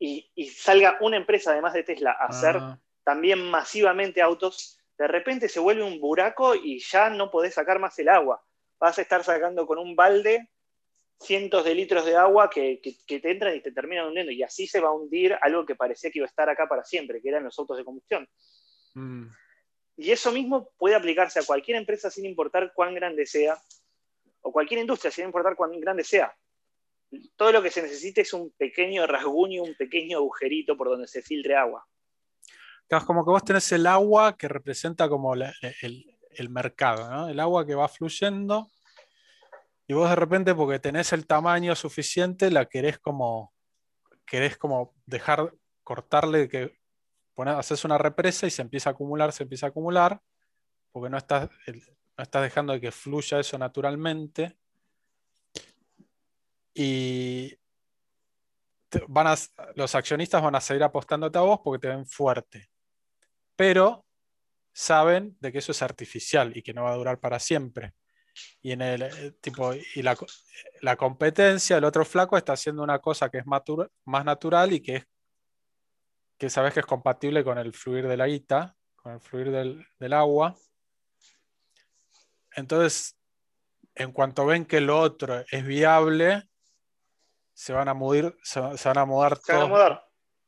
y, 0.00 0.48
salga 0.48 0.96
una 1.00 1.18
empresa 1.18 1.52
además 1.52 1.74
de 1.74 1.82
Tesla 1.82 2.12
a 2.18 2.26
hacer 2.26 2.56
ah. 2.56 2.80
también 3.04 3.50
masivamente 3.50 4.22
autos, 4.22 4.78
de 4.96 5.06
repente 5.06 5.48
se 5.48 5.60
vuelve 5.60 5.82
un 5.82 6.00
buraco 6.00 6.54
y 6.54 6.80
ya 6.80 7.10
no 7.10 7.30
podés 7.30 7.54
sacar 7.54 7.78
más 7.78 7.98
el 7.98 8.08
agua. 8.08 8.42
Vas 8.78 8.98
a 8.98 9.02
estar 9.02 9.22
sacando 9.22 9.66
con 9.66 9.78
un 9.78 9.94
balde 9.94 10.48
cientos 11.20 11.64
de 11.64 11.74
litros 11.74 12.06
de 12.06 12.16
agua 12.16 12.48
que, 12.48 12.80
te 13.06 13.30
entran 13.30 13.54
y 13.54 13.60
te 13.60 13.72
terminan 13.72 14.06
hundiendo. 14.06 14.32
Y 14.32 14.42
así 14.42 14.66
se 14.66 14.80
va 14.80 14.88
a 14.88 14.92
hundir 14.92 15.36
algo 15.42 15.66
que 15.66 15.74
parecía 15.74 16.10
que 16.10 16.18
iba 16.18 16.26
a 16.26 16.30
estar 16.30 16.48
acá 16.48 16.66
para 16.66 16.82
siempre, 16.82 17.20
que 17.20 17.28
eran 17.28 17.44
los 17.44 17.58
autos 17.58 17.76
de 17.76 17.84
combustión. 17.84 18.26
Mm. 18.94 19.26
Y 19.98 20.12
eso 20.12 20.32
mismo 20.32 20.70
puede 20.78 20.94
aplicarse 20.94 21.40
a 21.40 21.44
cualquier 21.44 21.76
empresa 21.76 22.10
sin 22.10 22.24
importar 22.24 22.72
cuán 22.74 22.94
grande 22.94 23.26
sea, 23.26 23.60
o 24.40 24.50
cualquier 24.50 24.80
industria 24.80 25.10
sin 25.10 25.26
importar 25.26 25.56
cuán 25.56 25.78
grande 25.78 26.04
sea 26.04 26.34
todo 27.36 27.52
lo 27.52 27.62
que 27.62 27.70
se 27.70 27.82
necesita 27.82 28.20
es 28.20 28.32
un 28.32 28.50
pequeño 28.50 29.06
rasguño, 29.06 29.62
un 29.62 29.74
pequeño 29.74 30.18
agujerito 30.18 30.76
por 30.76 30.88
donde 30.88 31.06
se 31.06 31.22
filtre 31.22 31.56
agua. 31.56 31.86
Es 32.88 33.04
como 33.04 33.24
que 33.24 33.30
vos 33.30 33.44
tenés 33.44 33.70
el 33.72 33.86
agua 33.86 34.36
que 34.36 34.48
representa 34.48 35.08
como 35.08 35.34
el, 35.34 36.50
mercado, 36.50 37.28
el 37.28 37.38
agua 37.38 37.64
que 37.64 37.74
va 37.74 37.88
fluyendo 37.88 38.70
y 39.86 39.92
vos 39.92 40.08
de 40.08 40.16
repente 40.16 40.54
porque 40.54 40.78
tenés 40.78 41.12
el 41.12 41.26
tamaño 41.26 41.74
suficiente 41.74 42.50
la 42.50 42.66
querés 42.66 42.98
como, 42.98 43.52
querés 44.26 44.56
como 44.56 44.94
dejar, 45.06 45.52
cortarle, 45.82 46.48
que 46.48 46.78
haces 47.36 47.84
una 47.84 47.96
represa 47.96 48.46
y 48.46 48.50
se 48.50 48.62
empieza 48.62 48.90
a 48.90 48.92
acumular, 48.92 49.32
se 49.32 49.44
empieza 49.44 49.66
a 49.66 49.68
acumular, 49.70 50.20
porque 50.92 51.10
no 51.10 51.16
estás, 51.16 51.48
no 51.66 52.22
estás 52.22 52.42
dejando 52.42 52.72
de 52.72 52.80
que 52.80 52.92
fluya 52.92 53.40
eso 53.40 53.56
naturalmente 53.56 54.56
y 56.74 57.56
van 59.08 59.36
los 59.76 59.94
accionistas 59.94 60.42
van 60.42 60.54
a 60.54 60.60
seguir 60.60 60.82
apostándote 60.82 61.38
a 61.38 61.42
vos 61.42 61.60
porque 61.62 61.86
te 61.86 61.88
ven 61.88 62.06
fuerte. 62.06 62.70
Pero 63.56 64.04
saben 64.72 65.36
de 65.40 65.52
que 65.52 65.58
eso 65.58 65.72
es 65.72 65.82
artificial 65.82 66.56
y 66.56 66.62
que 66.62 66.72
no 66.72 66.84
va 66.84 66.92
a 66.92 66.96
durar 66.96 67.20
para 67.20 67.38
siempre. 67.38 67.94
Y 68.62 68.72
en 68.72 68.82
el 68.82 69.02
eh, 69.02 69.32
tipo, 69.40 69.72
y 69.74 70.02
la, 70.02 70.96
competencia, 70.96 71.76
el 71.76 71.84
otro 71.84 72.04
flaco 72.04 72.36
está 72.36 72.54
haciendo 72.54 72.82
una 72.82 72.98
cosa 72.98 73.28
que 73.28 73.38
es 73.38 73.46
más 73.46 74.24
natural 74.24 74.72
y 74.72 74.80
que 74.80 74.96
es 74.96 75.06
que 76.38 76.48
sabes 76.48 76.72
que 76.72 76.80
es 76.80 76.86
compatible 76.86 77.44
con 77.44 77.58
el 77.58 77.74
fluir 77.74 78.08
de 78.08 78.16
la 78.16 78.26
guita, 78.26 78.74
con 78.96 79.12
el 79.12 79.20
fluir 79.20 79.50
del, 79.50 79.86
del 79.98 80.12
agua. 80.14 80.56
Entonces, 82.52 83.14
en 83.94 84.10
cuanto 84.10 84.46
ven 84.46 84.64
que 84.64 84.80
lo 84.80 84.98
otro 84.98 85.44
es 85.50 85.66
viable, 85.66 86.48
se 87.60 87.74
van 87.74 87.88
a 87.88 87.94
mudar, 87.94 88.34
se, 88.42 88.58
van 88.58 88.98
a 88.98 89.04
mudar 89.04 89.38
todos 89.38 89.98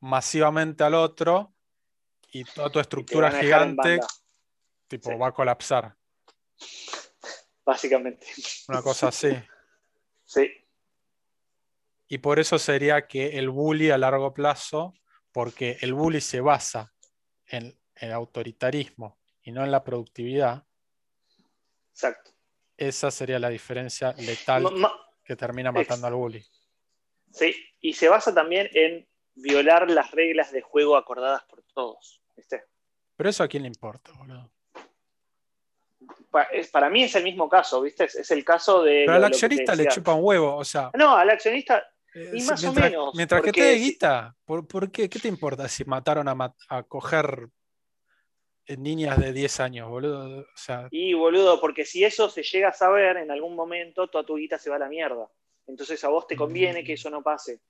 masivamente 0.00 0.82
al 0.82 0.94
otro 0.94 1.54
y 2.30 2.42
toda 2.42 2.70
tu 2.70 2.80
estructura 2.80 3.30
gigante 3.30 4.00
tipo, 4.88 5.18
va 5.18 5.28
a 5.28 5.32
colapsar. 5.32 5.94
Básicamente. 7.66 8.26
Una 8.68 8.80
cosa 8.80 9.08
así. 9.08 9.28
Sí. 10.24 10.50
Y 12.08 12.16
por 12.16 12.38
eso 12.38 12.58
sería 12.58 13.06
que 13.06 13.38
el 13.38 13.50
bully 13.50 13.90
a 13.90 13.98
largo 13.98 14.32
plazo, 14.32 14.94
porque 15.30 15.76
el 15.82 15.92
bully 15.92 16.22
se 16.22 16.40
basa 16.40 16.94
en 17.44 17.78
el 17.96 18.12
autoritarismo 18.12 19.18
y 19.42 19.52
no 19.52 19.62
en 19.62 19.70
la 19.70 19.84
productividad. 19.84 20.64
Exacto. 21.90 22.30
Esa 22.78 23.10
sería 23.10 23.38
la 23.38 23.50
diferencia 23.50 24.14
letal 24.14 24.64
que 25.22 25.36
termina 25.36 25.70
matando 25.70 26.06
al 26.06 26.14
bully. 26.14 26.42
Sí, 27.32 27.54
y 27.80 27.94
se 27.94 28.08
basa 28.08 28.34
también 28.34 28.68
en 28.74 29.06
violar 29.34 29.90
las 29.90 30.10
reglas 30.10 30.52
de 30.52 30.60
juego 30.60 30.96
acordadas 30.96 31.42
por 31.44 31.62
todos. 31.74 32.22
¿viste? 32.36 32.64
Pero 33.16 33.30
eso 33.30 33.42
a 33.42 33.48
quién 33.48 33.62
le 33.62 33.68
importa, 33.68 34.12
boludo. 34.18 34.50
Para, 36.72 36.90
mí 36.90 37.04
es 37.04 37.14
el 37.14 37.24
mismo 37.24 37.48
caso, 37.48 37.80
¿viste? 37.82 38.04
Es, 38.04 38.30
el 38.30 38.44
caso 38.44 38.82
de. 38.82 39.04
Pero 39.06 39.16
al 39.16 39.24
accionista 39.24 39.74
le 39.74 39.86
chupa 39.88 40.14
un 40.14 40.24
huevo, 40.24 40.56
o 40.56 40.64
sea. 40.64 40.90
No, 40.94 41.16
al 41.16 41.30
accionista. 41.30 41.86
Y 42.14 42.42
más 42.42 42.62
o 42.64 42.72
menos. 42.72 43.14
Mientras 43.14 43.42
que 43.42 43.52
te 43.52 43.62
dé 43.62 43.74
guita, 43.74 44.34
¿por, 44.44 44.90
qué? 44.90 45.08
¿Qué 45.08 45.18
te 45.18 45.28
importa 45.28 45.68
si 45.68 45.84
mataron 45.84 46.28
a, 46.28 46.54
a 46.68 46.82
coger 46.82 47.48
niñas 48.66 49.18
de 49.18 49.32
10 49.32 49.60
años, 49.60 49.88
boludo? 49.88 50.46
Y 50.90 51.14
boludo, 51.14 51.60
porque 51.60 51.84
si 51.84 52.04
eso 52.04 52.28
se 52.28 52.42
llega 52.42 52.68
a 52.68 52.72
saber 52.72 53.18
en 53.18 53.30
algún 53.30 53.54
momento, 53.54 54.08
toda 54.08 54.24
tu 54.24 54.36
guita 54.36 54.58
se 54.58 54.70
va 54.70 54.76
a 54.76 54.80
la 54.80 54.88
mierda. 54.88 55.28
Entonces 55.66 56.02
a 56.04 56.08
vos 56.08 56.26
te 56.26 56.36
conviene 56.36 56.84
que 56.84 56.92
mm. 56.92 56.94
eso 56.94 57.10
no 57.10 57.22
pase. 57.22 57.60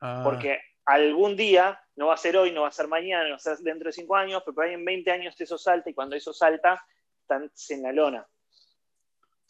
Ah. 0.00 0.22
Porque 0.24 0.60
algún 0.86 1.36
día, 1.36 1.80
no 1.96 2.06
va 2.08 2.14
a 2.14 2.18
ser 2.18 2.36
hoy, 2.36 2.52
no 2.52 2.62
va 2.62 2.68
a 2.68 2.72
ser 2.72 2.88
mañana, 2.88 3.24
no 3.24 3.30
va 3.30 3.36
a 3.36 3.40
ser 3.40 3.58
dentro 3.58 3.88
de 3.88 3.92
cinco 3.92 4.16
años, 4.16 4.42
pero 4.44 4.54
por 4.54 4.64
ahí 4.64 4.74
en 4.74 4.84
20 4.84 5.10
años 5.10 5.34
eso 5.38 5.58
salta 5.58 5.90
y 5.90 5.94
cuando 5.94 6.16
eso 6.16 6.32
salta, 6.32 6.82
estás 7.20 7.70
en 7.70 7.82
la 7.82 7.92
lona. 7.92 8.26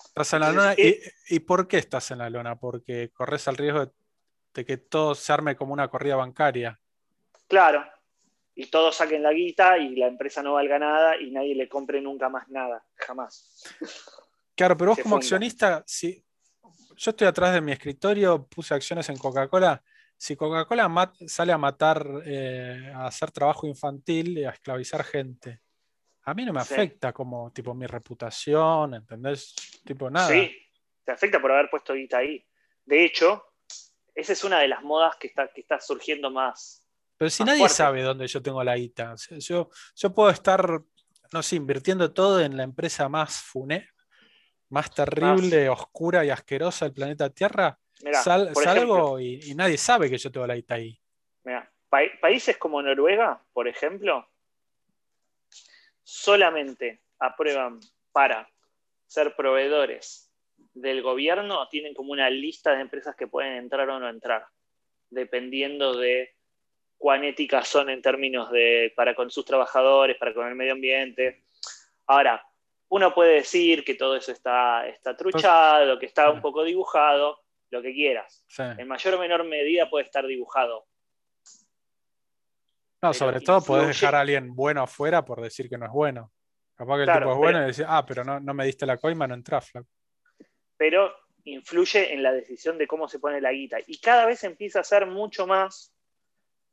Estás 0.09 0.33
en 0.33 0.41
la 0.41 0.53
lona. 0.53 0.75
¿Y, 0.77 1.41
por 1.41 1.69
qué 1.69 1.79
estás 1.79 2.11
en 2.11 2.19
la 2.19 2.31
lona? 2.31 2.59
Porque 2.59 3.11
corres 3.13 3.47
el 3.49 3.57
riesgo 3.57 3.93
de, 4.55 4.65
que 4.65 4.79
todo 4.79 5.15
se 5.15 5.33
arme 5.33 5.57
como 5.57 5.73
una 5.75 5.89
corrida 5.89 6.17
bancaria. 6.17 6.81
Claro. 7.47 7.85
Y 8.55 8.69
todos 8.69 8.97
saquen 8.97 9.23
la 9.23 9.33
guita 9.33 9.77
y 9.77 9.95
la 9.97 10.07
empresa 10.07 10.43
no 10.43 10.55
valga 10.55 10.79
nada 10.79 11.21
y 11.21 11.31
nadie 11.31 11.55
le 11.55 11.69
compre 11.69 12.01
nunca 12.01 12.31
más 12.31 12.49
nada. 12.49 12.83
Jamás. 12.95 13.63
Claro, 14.55 14.75
pero 14.79 14.93
vos 14.93 15.01
como 15.01 15.17
accionista, 15.17 15.85
si, 15.87 16.25
yo 16.97 17.11
estoy 17.11 17.27
atrás 17.27 17.55
de 17.55 17.61
mi 17.61 17.73
escritorio, 17.73 18.47
puse 18.47 18.75
acciones 18.75 19.09
en 19.09 19.17
Coca-Cola. 19.17 19.83
Si 20.17 20.35
Coca-Cola 20.35 21.13
sale 21.27 21.53
a 21.53 21.59
matar, 21.59 22.07
eh, 22.25 22.91
a 22.95 23.07
hacer 23.07 23.31
trabajo 23.31 23.67
infantil 23.67 24.39
y 24.39 24.45
a 24.45 24.51
esclavizar 24.51 25.05
gente, 25.05 25.61
a 26.23 26.35
mí 26.35 26.45
no 26.45 26.53
me 26.53 26.61
afecta 26.61 27.13
como 27.13 27.53
tipo 27.53 27.75
mi 27.75 27.87
reputación, 27.87 28.95
¿entendés? 28.95 29.55
Tipo 29.85 30.11
nada. 30.11 30.29
Sí, 30.29 30.57
te 31.05 31.13
afecta 31.13 31.41
por 31.41 31.53
haber 31.53 31.71
puesto 31.71 31.95
guita 31.95 32.19
ahí. 32.19 32.45
De 32.85 33.05
hecho, 33.05 33.45
esa 34.15 34.33
es 34.33 34.43
una 34.43 34.59
de 34.59 34.69
las 34.69 34.83
modas 34.83 35.17
que 35.17 35.29
está, 35.29 35.49
que 35.53 35.61
está 35.61 35.79
surgiendo 35.81 36.31
más. 36.31 36.85
Pero 37.19 37.31
si 37.31 37.45
nadie 37.45 37.69
sabe 37.69 38.03
dónde 38.03 38.27
yo 38.27 38.43
tengo 38.43 38.65
la 38.65 38.77
guita, 38.77 39.15
yo, 39.39 39.71
yo 39.95 40.15
puedo 40.15 40.31
estar, 40.31 40.83
no 41.33 41.43
sé, 41.43 41.57
invirtiendo 41.57 42.13
todo 42.13 42.41
en 42.41 42.57
la 42.57 42.63
empresa 42.63 43.09
más 43.09 43.41
funé, 43.43 43.89
más 44.71 44.93
terrible, 44.93 45.69
oscura 45.69 46.25
y 46.25 46.31
asquerosa 46.31 46.87
del 46.87 46.95
planeta 46.95 47.31
Tierra, 47.31 47.79
salgo 48.23 49.21
y, 49.21 49.55
nadie 49.55 49.79
sabe 49.79 50.11
que 50.11 50.19
yo 50.19 50.31
tengo 50.31 50.47
la 50.47 50.57
ITA 50.57 50.75
ahí. 50.75 50.99
países 52.21 52.57
como 52.59 52.83
Noruega, 52.83 53.43
por 53.53 53.69
ejemplo, 53.69 54.29
solamente 56.03 57.03
aprueban 57.19 57.81
para 58.13 58.49
ser 59.07 59.35
proveedores 59.37 60.31
del 60.75 61.03
gobierno, 61.03 61.69
tienen 61.69 61.95
como 61.95 62.13
una 62.13 62.29
lista 62.29 62.75
de 62.75 62.83
empresas 62.83 63.17
que 63.17 63.27
pueden 63.27 63.55
entrar 63.55 63.89
o 63.89 63.99
no 63.99 64.09
entrar, 64.09 64.47
dependiendo 65.11 65.97
de 65.97 66.35
cuán 66.99 67.25
éticas 67.25 67.69
son 67.69 67.89
en 67.91 68.03
términos 68.03 68.51
de 68.51 68.93
para 68.95 69.15
con 69.15 69.31
sus 69.31 69.45
trabajadores, 69.45 70.17
para 70.19 70.35
con 70.35 70.47
el 70.49 70.55
medio 70.55 70.73
ambiente. 70.73 71.45
Ahora, 72.07 72.45
uno 72.89 73.15
puede 73.15 73.35
decir 73.35 73.85
que 73.85 73.95
todo 73.95 74.17
eso 74.17 74.33
está, 74.33 74.87
está 74.87 75.17
truchado, 75.17 75.99
que 75.99 76.07
está 76.07 76.31
un 76.31 76.41
poco 76.41 76.63
dibujado, 76.65 77.41
lo 77.71 77.83
que 77.83 77.93
quieras. 77.93 78.45
En 78.59 78.87
mayor 78.87 79.15
o 79.15 79.19
menor 79.19 79.45
medida 79.45 79.91
puede 79.91 80.05
estar 80.05 80.27
dibujado. 80.27 80.87
No, 83.03 83.13
sobre 83.13 83.41
todo 83.41 83.61
puedes 83.61 83.89
dejar 83.89 84.15
a 84.15 84.21
alguien 84.21 84.55
bueno 84.55 84.83
afuera 84.83 85.25
por 85.25 85.41
decir 85.41 85.69
que 85.69 85.79
no 85.79 85.87
es 85.87 85.93
bueno. 85.93 86.33
Capaz 86.75 86.97
que 86.97 87.03
el 87.05 87.19
tipo 87.19 87.33
es 87.33 87.39
bueno 87.39 87.63
y 87.63 87.67
decir, 87.67 87.87
ah, 87.89 88.05
pero 88.07 88.25
no, 88.25 88.55
me 88.55 88.67
diste 88.67 88.87
la 88.87 88.99
coima, 88.99 89.27
no 89.27 89.35
entras, 89.35 89.73
Pero 90.77 91.13
influye 91.45 92.13
en 92.13 92.23
la 92.23 92.33
decisión 92.33 92.77
de 92.79 92.87
cómo 92.87 93.09
se 93.09 93.19
pone 93.19 93.41
la 93.41 93.53
guita. 93.53 93.79
Y 93.87 94.01
cada 94.01 94.27
vez 94.27 94.45
empieza 94.45 94.81
a 94.81 94.85
ser 94.85 95.07
mucho 95.07 95.47
más 95.47 95.93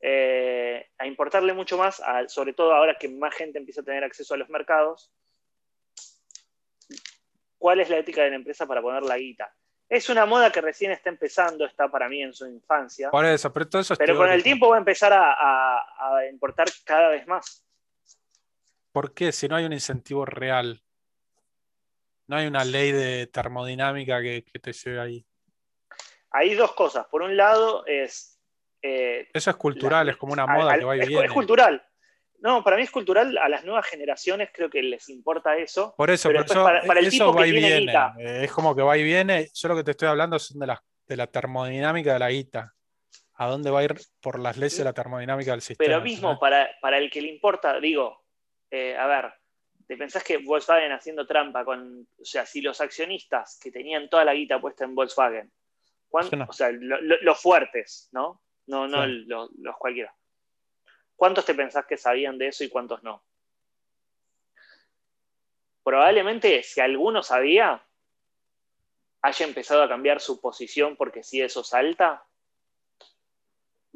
eh, 0.06 0.86
a 0.98 1.06
importarle 1.06 1.54
mucho 1.54 1.78
más, 1.78 2.02
sobre 2.28 2.52
todo 2.52 2.74
ahora 2.74 2.98
que 2.98 3.08
más 3.08 3.34
gente 3.34 3.58
empieza 3.58 3.80
a 3.80 3.84
tener 3.84 4.04
acceso 4.04 4.34
a 4.34 4.36
los 4.36 4.50
mercados, 4.50 5.10
cuál 7.64 7.80
es 7.80 7.88
la 7.88 7.96
ética 7.96 8.22
de 8.22 8.28
la 8.28 8.36
empresa 8.36 8.66
para 8.66 8.82
poner 8.82 9.04
la 9.04 9.16
guita. 9.16 9.50
Es 9.88 10.10
una 10.10 10.26
moda 10.26 10.52
que 10.52 10.60
recién 10.60 10.92
está 10.92 11.08
empezando, 11.08 11.64
está 11.64 11.88
para 11.88 12.10
mí 12.10 12.22
en 12.22 12.34
su 12.34 12.46
infancia. 12.46 13.10
Por 13.10 13.24
eso, 13.24 13.50
pero 13.54 13.66
todo 13.66 13.80
eso 13.80 13.96
Pero 13.96 14.18
con 14.18 14.30
el 14.30 14.42
tiempo 14.42 14.68
va 14.68 14.76
a 14.76 14.80
empezar 14.80 15.14
a, 15.14 15.80
importar 16.30 16.68
cada 16.84 17.08
vez 17.08 17.26
más. 17.26 17.64
¿Por 18.92 19.14
qué? 19.14 19.32
Si 19.32 19.48
no 19.48 19.56
hay 19.56 19.64
un 19.64 19.72
incentivo 19.72 20.26
real. 20.26 20.82
No 22.26 22.36
hay 22.36 22.48
una 22.48 22.66
ley 22.66 22.92
de 22.92 23.28
termodinámica 23.28 24.20
que, 24.20 24.44
te 24.60 24.72
lleve 24.74 25.00
ahí. 25.00 25.26
Hay 26.32 26.54
dos 26.56 26.74
cosas. 26.74 27.06
Por 27.06 27.22
un 27.22 27.34
lado 27.34 27.86
es... 27.86 28.38
Eh, 28.82 29.26
eso 29.32 29.48
es 29.48 29.56
cultural, 29.56 30.10
es 30.10 30.18
como 30.18 30.34
una 30.34 30.46
moda 30.46 30.78
que 30.78 30.84
va 30.84 30.96
y 30.98 31.06
viene. 31.06 31.24
Es 31.24 31.32
cultural. 31.32 31.82
No, 32.38 32.62
para 32.62 32.76
mí 32.76 32.82
es 32.82 32.90
cultural, 32.90 33.38
a 33.38 33.48
las 33.48 33.64
nuevas 33.64 33.86
generaciones 33.86 34.50
creo 34.52 34.68
que 34.68 34.82
les 34.82 35.08
importa 35.08 35.56
eso. 35.56 35.94
Por 35.96 36.10
eso, 36.10 36.28
pero, 36.28 36.44
para, 36.44 37.00
el 37.00 37.10
tipo 37.10 37.32
va 37.32 37.46
y 37.46 37.52
viene. 37.52 37.92
Eh, 38.18 38.44
es 38.44 38.52
como 38.52 38.76
que 38.76 38.82
va 38.82 38.98
y 38.98 39.02
viene. 39.02 39.48
Yo 39.54 39.68
lo 39.68 39.76
que 39.76 39.84
te 39.84 39.92
estoy 39.92 40.08
hablando 40.08 40.36
es 40.36 40.52
de 40.58 40.66
la, 40.66 40.82
de 41.06 41.16
la 41.16 41.26
termodinámica 41.26 42.12
de 42.12 42.18
la 42.18 42.30
guita. 42.30 42.74
¿A 43.36 43.46
dónde 43.48 43.70
va 43.70 43.80
a 43.80 43.84
ir 43.84 43.94
por 44.20 44.38
las 44.38 44.56
leyes 44.56 44.78
de 44.78 44.84
la 44.84 44.92
termodinámica 44.92 45.50
del 45.52 45.60
sistema? 45.60 45.86
Pero 45.86 46.00
mismo, 46.00 46.38
para, 46.38 46.98
el 46.98 47.10
que 47.10 47.20
le 47.20 47.28
importa, 47.28 47.80
digo, 47.80 48.24
eh, 48.70 48.96
a 48.96 49.06
ver, 49.06 49.32
¿te 49.86 49.96
pensás 49.96 50.22
que 50.22 50.38
Volkswagen 50.38 50.92
haciendo 50.92 51.26
trampa 51.26 51.64
con, 51.64 52.06
o 52.20 52.24
sea, 52.24 52.46
si 52.46 52.60
los 52.60 52.80
accionistas 52.80 53.58
que 53.60 53.72
tenían 53.72 54.08
toda 54.08 54.24
la 54.24 54.34
guita 54.34 54.60
puesta 54.60 54.84
en 54.84 54.94
Volkswagen, 54.94 55.50
o 56.10 56.52
sea, 56.52 56.70
los 56.70 57.40
fuertes, 57.40 58.08
¿no? 58.12 58.40
No, 58.66 58.86
no 58.86 59.04
los 59.06 59.76
cualquiera. 59.78 60.14
¿Cuántos 61.16 61.44
te 61.44 61.54
pensás 61.54 61.86
que 61.86 61.96
sabían 61.96 62.38
de 62.38 62.48
eso 62.48 62.64
y 62.64 62.68
cuántos 62.68 63.02
no? 63.02 63.22
Probablemente 65.82 66.62
si 66.62 66.80
alguno 66.80 67.22
sabía, 67.22 67.84
haya 69.22 69.46
empezado 69.46 69.82
a 69.82 69.88
cambiar 69.88 70.20
su 70.20 70.40
posición 70.40 70.96
porque 70.96 71.22
si 71.22 71.40
eso 71.40 71.62
salta, 71.62 72.24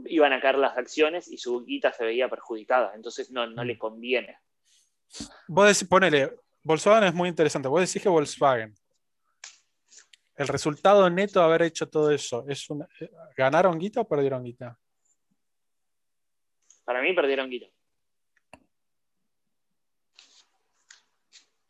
iban 0.04 0.32
a 0.32 0.40
caer 0.40 0.58
las 0.58 0.76
acciones 0.76 1.28
y 1.28 1.38
su 1.38 1.64
guita 1.64 1.92
se 1.92 2.04
veía 2.04 2.28
perjudicada. 2.28 2.94
Entonces 2.94 3.30
no, 3.30 3.46
no 3.46 3.64
le 3.64 3.74
mm. 3.74 3.78
conviene. 3.78 4.38
Vos 5.46 5.66
decís, 5.66 5.88
ponele, 5.88 6.32
Volkswagen 6.62 7.08
es 7.08 7.14
muy 7.14 7.28
interesante. 7.28 7.68
Vos 7.68 7.80
decís 7.80 8.02
que 8.02 8.08
Volkswagen, 8.08 8.74
el 10.36 10.48
resultado 10.48 11.08
neto 11.10 11.40
de 11.40 11.46
haber 11.46 11.62
hecho 11.62 11.88
todo 11.88 12.10
eso, 12.10 12.44
es 12.48 12.66
¿ganaron 13.36 13.78
guita 13.78 14.02
o 14.02 14.08
perdieron 14.08 14.44
guita? 14.44 14.78
Para 16.88 17.02
mí 17.02 17.12
perdieron 17.12 17.50
guita. 17.50 17.66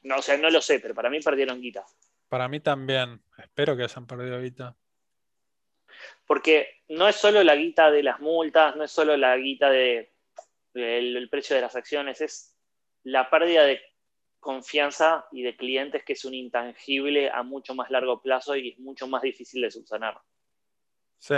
No, 0.03 0.19
o 0.19 0.23
sea, 0.23 0.37
no 0.37 0.49
lo 0.49 0.63
sé, 0.63 0.79
pero 0.79 0.95
para 0.95 1.11
mí 1.11 1.19
perdieron 1.19 1.61
guita. 1.61 1.85
Para 2.29 2.47
mí 2.47 2.61
también. 2.61 3.21
Espero 3.37 3.77
que 3.77 3.83
hayan 3.83 4.07
perdido 4.07 4.41
guita. 4.41 4.77
Porque 6.25 6.83
no 6.91 7.09
es 7.09 7.17
solo 7.17 7.43
la 7.43 7.57
guita 7.57 7.91
de 7.91 8.05
las 8.05 8.21
multas, 8.21 8.77
no 8.77 8.85
es 8.85 8.93
solo 8.93 9.17
la 9.17 9.37
guita 9.37 9.71
de, 9.71 10.15
del 10.73 11.29
precio 11.29 11.57
de 11.57 11.63
las 11.63 11.75
acciones, 11.75 12.21
es 12.21 12.57
la 13.03 13.29
pérdida 13.29 13.65
de 13.65 13.81
confianza 14.39 15.27
y 15.33 15.43
de 15.43 15.57
clientes 15.57 16.05
que 16.05 16.13
es 16.13 16.25
un 16.25 16.35
intangible 16.35 17.29
a 17.29 17.43
mucho 17.43 17.75
más 17.75 17.91
largo 17.91 18.23
plazo 18.23 18.55
y 18.55 18.69
es 18.69 18.79
mucho 18.79 19.09
más 19.09 19.23
difícil 19.23 19.63
de 19.63 19.73
subsanar. 19.73 20.23
Sí. 21.19 21.35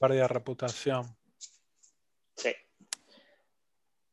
Pérdida 0.00 0.22
de 0.22 0.28
reputación. 0.28 1.14
Sí. 2.36 2.54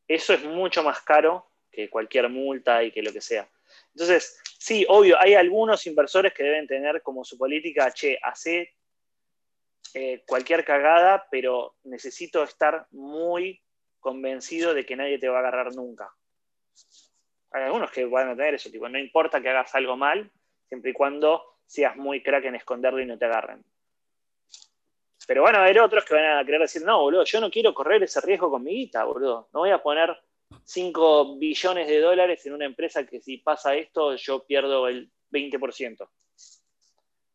Eso 0.09 0.33
es 0.33 0.43
mucho 0.43 0.81
más 0.81 1.01
caro 1.01 1.51
que 1.71 1.87
cualquier 1.87 2.27
multa 2.29 2.83
y 2.83 2.91
que 2.91 3.03
lo 3.03 3.13
que 3.13 3.21
sea. 3.21 3.47
Entonces, 3.93 4.41
sí, 4.57 4.83
obvio, 4.89 5.17
hay 5.19 5.35
algunos 5.35 5.85
inversores 5.85 6.33
que 6.33 6.43
deben 6.43 6.65
tener 6.65 7.03
como 7.03 7.23
su 7.23 7.37
política, 7.37 7.91
che, 7.91 8.17
hace 8.23 8.73
eh, 9.93 10.23
cualquier 10.25 10.65
cagada, 10.65 11.27
pero 11.29 11.75
necesito 11.83 12.41
estar 12.43 12.87
muy 12.89 13.61
convencido 13.99 14.73
de 14.73 14.83
que 14.83 14.95
nadie 14.95 15.19
te 15.19 15.29
va 15.29 15.37
a 15.37 15.39
agarrar 15.41 15.75
nunca. 15.75 16.11
Hay 17.51 17.63
algunos 17.63 17.91
que 17.91 18.05
van 18.05 18.29
a 18.29 18.35
tener 18.35 18.55
eso, 18.55 18.71
tipo, 18.71 18.89
no 18.89 18.97
importa 18.97 19.41
que 19.41 19.49
hagas 19.49 19.75
algo 19.75 19.95
mal, 19.95 20.31
siempre 20.67 20.89
y 20.89 20.93
cuando 20.93 21.59
seas 21.67 21.95
muy 21.95 22.23
crack 22.23 22.45
en 22.45 22.55
esconderlo 22.55 22.99
y 22.99 23.05
no 23.05 23.17
te 23.19 23.25
agarren. 23.25 23.63
Pero 25.29 25.43
van 25.43 25.55
a 25.55 25.61
haber 25.61 25.79
otros 25.79 26.03
que 26.05 26.15
van 26.15 26.39
a 26.39 26.43
querer 26.43 26.61
decir, 26.61 26.81
no, 26.83 27.01
boludo, 27.01 27.23
yo 27.23 27.39
no 27.39 27.51
quiero 27.51 27.71
correr 27.71 28.01
ese 28.01 28.19
riesgo 28.19 28.49
con 28.49 28.63
mi 28.63 28.71
guita, 28.71 29.03
boludo. 29.03 29.47
No 29.53 29.59
voy 29.59 29.69
a 29.69 29.77
poner 29.77 30.17
5 30.63 31.37
billones 31.37 31.87
de 31.87 31.99
dólares 31.99 32.43
en 32.47 32.53
una 32.53 32.65
empresa 32.65 33.05
que 33.05 33.21
si 33.21 33.37
pasa 33.37 33.75
esto 33.75 34.15
yo 34.15 34.43
pierdo 34.43 34.87
el 34.87 35.11
20%. 35.31 36.09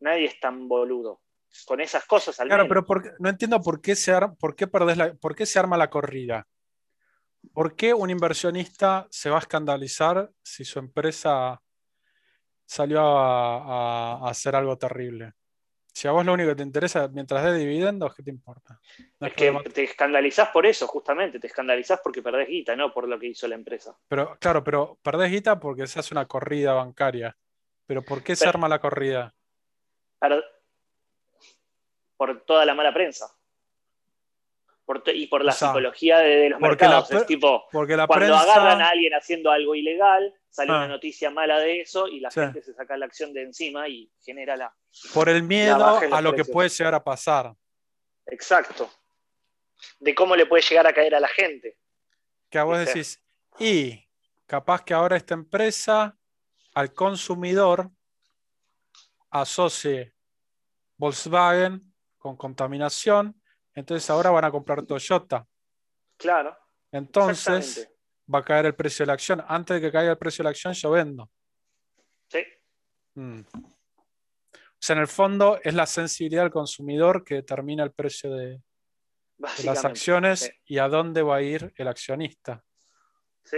Nadie 0.00 0.24
es 0.24 0.40
tan 0.40 0.66
boludo. 0.66 1.20
Con 1.66 1.80
esas 1.80 2.04
cosas 2.04 2.40
al 2.40 2.48
Claro, 2.48 2.66
pero 2.66 2.84
no 3.20 3.28
entiendo 3.28 3.60
por 3.60 3.80
qué, 3.80 3.94
se 3.94 4.12
por, 4.40 4.56
qué 4.56 4.66
la, 4.96 5.14
por 5.14 5.36
qué 5.36 5.46
se 5.46 5.60
arma 5.60 5.76
la 5.76 5.88
corrida. 5.88 6.48
¿Por 7.52 7.76
qué 7.76 7.94
un 7.94 8.10
inversionista 8.10 9.06
se 9.08 9.30
va 9.30 9.36
a 9.36 9.38
escandalizar 9.46 10.32
si 10.42 10.64
su 10.64 10.80
empresa 10.80 11.62
salió 12.66 13.02
a 13.06 14.28
hacer 14.28 14.56
algo 14.56 14.76
terrible? 14.76 15.34
Si 15.94 16.08
a 16.08 16.10
vos 16.10 16.26
lo 16.26 16.32
único 16.32 16.50
que 16.50 16.56
te 16.56 16.62
interesa 16.64 17.06
mientras 17.06 17.44
dé 17.44 17.56
dividendos, 17.56 18.12
¿qué 18.16 18.24
te 18.24 18.30
importa? 18.30 18.80
es 19.20 19.32
que 19.34 19.52
te 19.72 19.84
escandalizás 19.84 20.48
por 20.48 20.66
eso, 20.66 20.88
justamente. 20.88 21.38
Te 21.38 21.46
escandalizás 21.46 22.00
porque 22.02 22.20
perdés 22.20 22.48
guita, 22.48 22.74
no 22.74 22.92
por 22.92 23.08
lo 23.08 23.16
que 23.16 23.28
hizo 23.28 23.46
la 23.46 23.54
empresa. 23.54 23.96
Pero, 24.08 24.36
claro, 24.40 24.64
pero 24.64 24.98
perdés 25.02 25.30
guita 25.30 25.60
porque 25.60 25.86
se 25.86 26.00
hace 26.00 26.12
una 26.12 26.26
corrida 26.26 26.72
bancaria. 26.72 27.36
Pero 27.86 28.02
¿por 28.02 28.24
qué 28.24 28.34
se 28.34 28.48
arma 28.48 28.68
la 28.68 28.80
corrida? 28.80 29.34
por 32.16 32.40
toda 32.44 32.64
la 32.64 32.74
mala 32.74 32.94
prensa 32.94 33.26
y 35.14 35.26
por 35.26 35.44
la 35.44 35.52
psicología 35.52 36.18
de, 36.18 36.50
los 36.50 36.60
mercados. 36.60 37.10
es 37.10 37.26
tipo, 37.26 37.66
cuando 37.70 38.36
agarran 38.36 38.82
a 38.82 38.88
alguien 38.88 39.14
haciendo 39.14 39.50
algo 39.50 39.74
ilegal, 39.74 40.34
sale 40.50 40.70
una 40.70 40.84
ah. 40.84 40.88
noticia 40.88 41.30
mala 41.30 41.58
de 41.58 41.80
eso 41.80 42.06
y 42.06 42.20
la 42.20 42.30
gente 42.30 42.62
se 42.62 42.74
saca 42.74 42.96
la 42.96 43.06
acción 43.06 43.32
de 43.32 43.42
encima 43.42 43.88
y 43.88 44.10
genera 44.22 44.56
la. 44.56 44.74
Por 45.12 45.28
el 45.28 45.42
miedo 45.42 46.00
a 46.12 46.20
lo 46.20 46.34
que 46.34 46.44
puede 46.44 46.68
llegar 46.68 46.94
a 46.94 47.02
pasar. 47.02 47.54
Exacto. 48.26 48.90
De 49.98 50.14
cómo 50.14 50.36
le 50.36 50.46
puede 50.46 50.62
llegar 50.62 50.86
a 50.86 50.92
caer 50.92 51.14
a 51.14 51.20
la 51.20 51.28
gente. 51.28 51.78
Que 52.50 52.58
a 52.58 52.64
vos 52.64 52.78
decís, 52.78 53.22
y 53.58 54.06
capaz 54.46 54.84
que 54.84 54.94
ahora 54.94 55.16
esta 55.16 55.34
empresa 55.34 56.16
al 56.74 56.92
consumidor 56.92 57.90
asocie 59.30 60.14
Volkswagen 60.96 61.92
con 62.18 62.36
contaminación 62.36 63.40
entonces 63.74 64.08
ahora 64.10 64.30
van 64.30 64.44
a 64.44 64.50
comprar 64.50 64.84
Toyota. 64.84 65.46
Claro. 66.16 66.56
Entonces 66.92 67.90
va 68.32 68.38
a 68.38 68.44
caer 68.44 68.66
el 68.66 68.74
precio 68.74 69.04
de 69.04 69.08
la 69.08 69.14
acción. 69.14 69.44
Antes 69.46 69.74
de 69.74 69.80
que 69.80 69.92
caiga 69.92 70.12
el 70.12 70.18
precio 70.18 70.42
de 70.42 70.44
la 70.44 70.50
acción, 70.50 70.72
yo 70.72 70.90
vendo. 70.90 71.30
Sí. 72.28 72.44
Mm. 73.14 73.40
O 73.40 74.86
sea, 74.86 74.94
en 74.94 75.02
el 75.02 75.08
fondo 75.08 75.58
es 75.62 75.74
la 75.74 75.86
sensibilidad 75.86 76.42
del 76.42 76.52
consumidor 76.52 77.24
que 77.24 77.36
determina 77.36 77.82
el 77.82 77.92
precio 77.92 78.32
de, 78.34 78.60
las 79.64 79.84
acciones 79.84 80.52
y 80.64 80.78
a 80.78 80.88
dónde 80.88 81.22
va 81.22 81.36
a 81.36 81.42
ir 81.42 81.72
el 81.76 81.88
accionista. 81.88 82.62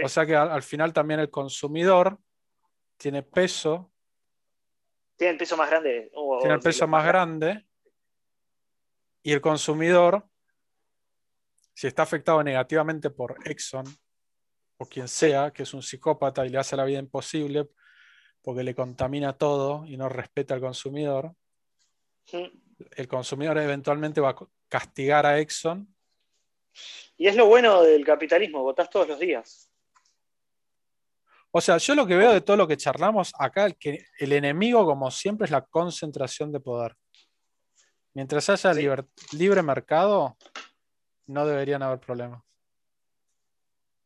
O 0.03 0.09
sea 0.09 0.25
que 0.25 0.35
al, 0.35 0.63
final 0.63 0.91
también 0.93 1.19
el 1.19 1.29
consumidor 1.29 2.17
tiene 2.97 3.23
peso. 3.23 3.91
Tiene 5.15 5.33
el 5.33 5.37
peso 5.37 5.55
más 5.55 5.69
grande. 5.69 6.11
tiene 6.39 6.55
el 6.55 6.59
peso 6.59 6.87
más 6.87 7.05
grande 7.05 7.66
y 9.27 9.33
el 9.33 9.41
consumidor, 9.41 10.25
si 11.73 11.85
está 11.85 12.03
afectado 12.03 12.41
negativamente 12.41 13.09
por 13.09 13.35
Exxon 13.45 13.83
o 14.77 14.85
quien 14.85 15.09
sea, 15.09 15.51
que 15.51 15.63
es 15.63 15.73
un 15.73 15.83
psicópata 15.83 16.45
y 16.45 16.49
le 16.49 16.57
hace 16.57 16.77
la 16.77 16.85
vida 16.85 16.99
imposible 16.99 17.67
porque 18.41 18.63
le 18.63 18.73
contamina 18.73 19.33
todo 19.33 19.85
y 19.85 19.97
no 19.97 20.07
respeta 20.07 20.53
al 20.53 20.61
consumidor, 20.61 21.33
el 22.31 23.07
consumidor 23.09 23.57
eventualmente 23.57 24.21
va 24.21 24.29
a 24.29 24.47
castigar 24.69 25.25
a 25.25 25.37
Exxon. 25.41 25.93
Y 27.17 27.27
es 27.27 27.35
lo 27.35 27.47
bueno 27.47 27.81
del 27.81 28.05
capitalismo, 28.05 28.63
votás 28.63 28.89
todos 28.89 29.09
los 29.09 29.19
días. 29.19 29.69
O 31.51 31.59
sea, 31.59 31.79
yo 31.79 31.95
lo 31.95 32.07
que 32.07 32.15
veo 32.15 32.31
de 32.31 32.39
todo 32.39 32.55
lo 32.55 32.65
que 32.65 32.77
charlamos 32.77 33.33
acá, 33.37 33.69
que 33.71 34.05
el 34.19 34.31
enemigo, 34.31 34.85
como 34.85 35.11
siempre, 35.11 35.43
es 35.43 35.51
la 35.51 35.65
concentración 35.65 36.53
de 36.53 36.61
poder. 36.61 36.95
Mientras 38.17 38.49
haya 38.49 38.73
libre 38.73 39.61
mercado, 39.61 40.37
no 41.27 41.45
deberían 41.45 41.83
haber 41.83 41.99
problemas. 41.99 42.41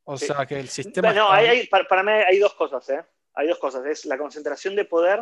O 0.04 0.18
sea 0.18 0.46
que 0.46 0.60
el 0.60 0.68
sistema. 0.68 1.14
No, 1.14 1.30
para, 1.88 2.04
mí 2.04 2.12
hay 2.12 2.38
dos 2.38 2.54
cosas, 2.56 2.90
¿eh? 2.90 3.06
Hay 3.36 3.48
dos 3.48 3.58
cosas. 3.58 3.86
Es 3.86 4.06
la 4.06 4.18
concentración 4.18 4.76
de 4.76 4.84
poder 4.84 5.22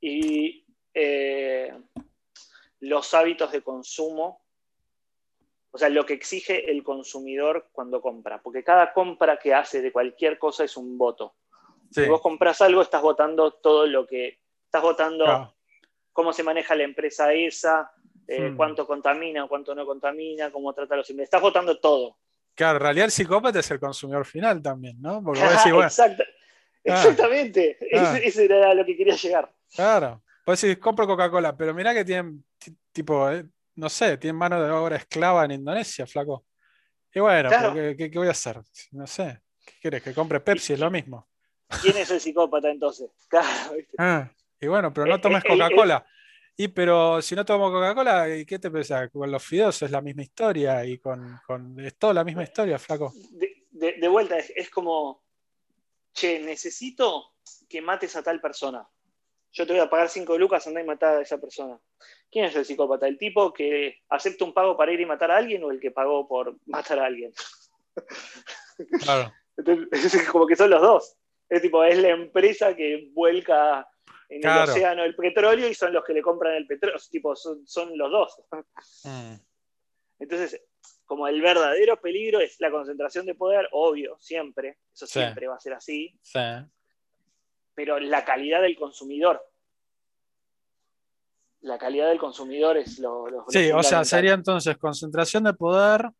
y 0.00 0.64
eh, 0.94 1.78
los 2.80 3.12
hábitos 3.12 3.52
de 3.52 3.60
consumo 3.60 4.40
O 5.70 5.76
sea, 5.76 5.90
lo 5.90 6.06
que 6.06 6.14
exige 6.14 6.70
el 6.70 6.82
consumidor 6.82 7.68
cuando 7.70 8.00
compra. 8.00 8.40
Porque 8.40 8.64
cada 8.64 8.94
compra 8.94 9.38
que 9.38 9.52
hace 9.52 9.82
de 9.82 9.92
cualquier 9.92 10.38
cosa 10.38 10.64
es 10.64 10.74
un 10.78 10.96
voto. 10.96 11.34
Si 11.90 12.06
vos 12.06 12.22
compras 12.22 12.62
algo, 12.62 12.80
estás 12.80 13.02
votando 13.02 13.52
todo 13.52 13.86
lo 13.86 14.06
que. 14.06 14.40
Estás 14.64 14.80
votando 14.80 15.54
cómo 16.18 16.32
se 16.32 16.42
maneja 16.42 16.74
la 16.74 16.82
empresa 16.82 17.32
esa, 17.32 17.92
eh, 18.26 18.50
hmm. 18.50 18.56
cuánto 18.56 18.84
contamina, 18.88 19.46
cuánto 19.46 19.72
no 19.72 19.86
contamina, 19.86 20.50
cómo 20.50 20.74
trata 20.74 20.94
a 20.94 20.96
los 20.96 21.10
inversores. 21.10 21.28
Estás 21.28 21.40
votando 21.40 21.78
todo. 21.78 22.18
Claro, 22.56 22.78
en 22.78 22.82
realidad 22.82 23.04
el 23.04 23.12
psicópata 23.12 23.60
es 23.60 23.70
el 23.70 23.78
consumidor 23.78 24.26
final 24.26 24.60
también, 24.60 25.00
¿no? 25.00 25.22
Porque 25.22 25.40
ah. 25.44 26.16
Exactamente, 26.82 27.78
ah. 27.94 28.18
Eso 28.20 28.42
era 28.42 28.74
lo 28.74 28.84
que 28.84 28.96
quería 28.96 29.14
llegar. 29.14 29.48
Claro, 29.72 30.24
pues 30.44 30.60
decir, 30.60 30.80
compro 30.80 31.06
Coca-Cola, 31.06 31.56
pero 31.56 31.72
mirá 31.72 31.94
que 31.94 32.04
tienen, 32.04 32.44
tipo, 32.90 33.30
eh, 33.30 33.46
no 33.76 33.88
sé, 33.88 34.16
tienen 34.16 34.34
mano 34.34 34.60
de 34.60 34.72
obra 34.72 34.96
esclava 34.96 35.44
en 35.44 35.52
Indonesia, 35.52 36.04
flaco. 36.04 36.46
Y 37.14 37.20
bueno, 37.20 37.48
¿qué, 37.96 38.10
voy 38.12 38.26
a 38.26 38.32
hacer? 38.32 38.60
No 38.90 39.06
sé, 39.06 39.40
¿qué 39.64 39.74
quieres? 39.82 40.02
¿Que 40.02 40.12
compre 40.12 40.40
Pepsi? 40.40 40.72
Es 40.72 40.80
lo 40.80 40.90
mismo. 40.90 41.28
¿Quién 41.80 41.96
es 41.96 42.10
el 42.10 42.20
psicópata 42.20 42.68
entonces? 42.72 43.08
Claro, 43.28 43.74
¿viste? 43.76 43.94
Ah, 43.98 44.28
y 44.60 44.66
bueno, 44.66 44.92
pero 44.92 45.06
no 45.06 45.16
eh, 45.16 45.20
tomes 45.20 45.44
eh, 45.44 45.48
Coca-Cola. 45.48 46.06
Y 46.56 46.68
pero 46.68 47.22
si 47.22 47.36
no 47.36 47.44
tomo 47.44 47.70
Coca-Cola, 47.70 48.26
¿qué 48.46 48.58
te 48.58 48.70
pensás? 48.70 49.10
Con 49.10 49.30
los 49.30 49.44
fideos 49.44 49.80
es 49.82 49.90
la 49.90 50.00
misma 50.00 50.22
historia 50.22 50.84
y 50.84 50.98
con, 50.98 51.38
con 51.46 51.78
es 51.78 51.96
toda 51.96 52.14
la 52.14 52.24
misma 52.24 52.42
historia, 52.42 52.78
flaco. 52.78 53.12
De, 53.70 54.08
vuelta, 54.08 54.38
es, 54.38 54.68
como, 54.70 55.22
che, 56.12 56.40
necesito 56.40 57.34
que 57.68 57.80
mates 57.80 58.16
a 58.16 58.24
tal 58.24 58.40
persona. 58.40 58.88
Yo 59.52 59.66
te 59.66 59.72
voy 59.72 59.80
a 59.80 59.88
pagar 59.88 60.08
5 60.08 60.36
lucas, 60.36 60.66
andá 60.66 60.80
y 60.80 60.84
matar 60.84 61.18
a 61.18 61.22
esa 61.22 61.38
persona. 61.38 61.78
¿Quién 62.30 62.46
es 62.46 62.56
el 62.56 62.64
psicópata? 62.64 63.06
¿El 63.06 63.18
tipo 63.18 63.52
que 63.52 64.02
acepta 64.08 64.44
un 64.44 64.52
pago 64.52 64.76
para 64.76 64.92
ir 64.92 65.00
y 65.00 65.06
matar 65.06 65.30
a 65.30 65.36
alguien 65.36 65.62
o 65.62 65.70
el 65.70 65.78
que 65.78 65.92
pagó 65.92 66.26
por 66.26 66.56
matar 66.66 66.98
a 66.98 67.06
alguien? 67.06 67.32
Claro. 69.00 69.32
Entonces, 69.56 70.14
es 70.14 70.28
como 70.28 70.46
que 70.46 70.56
son 70.56 70.70
los 70.70 70.82
dos. 70.82 71.16
Es 71.48 71.62
tipo, 71.62 71.82
es 71.84 71.98
la 71.98 72.10
empresa 72.10 72.74
que 72.74 73.10
vuelca 73.12 73.88
en 74.28 74.46
el 74.46 74.58
océano 74.58 75.04
el 75.04 75.16
petróleo 75.16 75.68
y 75.68 75.74
son 75.74 75.92
los 75.92 76.04
que 76.04 76.12
le 76.12 76.22
compran 76.22 76.54
el 76.54 76.66
petróleo, 76.66 76.98
tipo, 77.10 77.34
son, 77.34 77.64
los 77.96 78.10
dos. 78.10 78.42
Mm. 79.04 79.34
Entonces, 80.20 80.62
como 81.04 81.26
el 81.28 81.40
verdadero 81.40 82.00
peligro 82.00 82.40
es 82.40 82.60
la 82.60 82.70
concentración 82.70 83.24
de 83.24 83.34
poder, 83.34 83.68
obvio, 83.72 84.18
siempre, 84.18 84.78
eso 84.92 85.06
siempre 85.06 85.46
va 85.46 85.56
a 85.56 85.60
ser 85.60 85.72
así, 85.74 86.18
pero 87.74 87.98
la 88.00 88.24
calidad 88.24 88.60
del 88.60 88.76
consumidor. 88.76 89.42
La 91.60 91.78
calidad 91.78 92.08
del 92.08 92.18
consumidor 92.18 92.76
es 92.76 92.98
lo... 92.98 93.26
sí, 93.48 93.70
o 93.72 93.82
sea, 93.82 94.04
sería 94.04 94.34
entonces 94.34 94.76
concentración 94.76 95.44
de 95.44 95.54
poder 95.54 96.10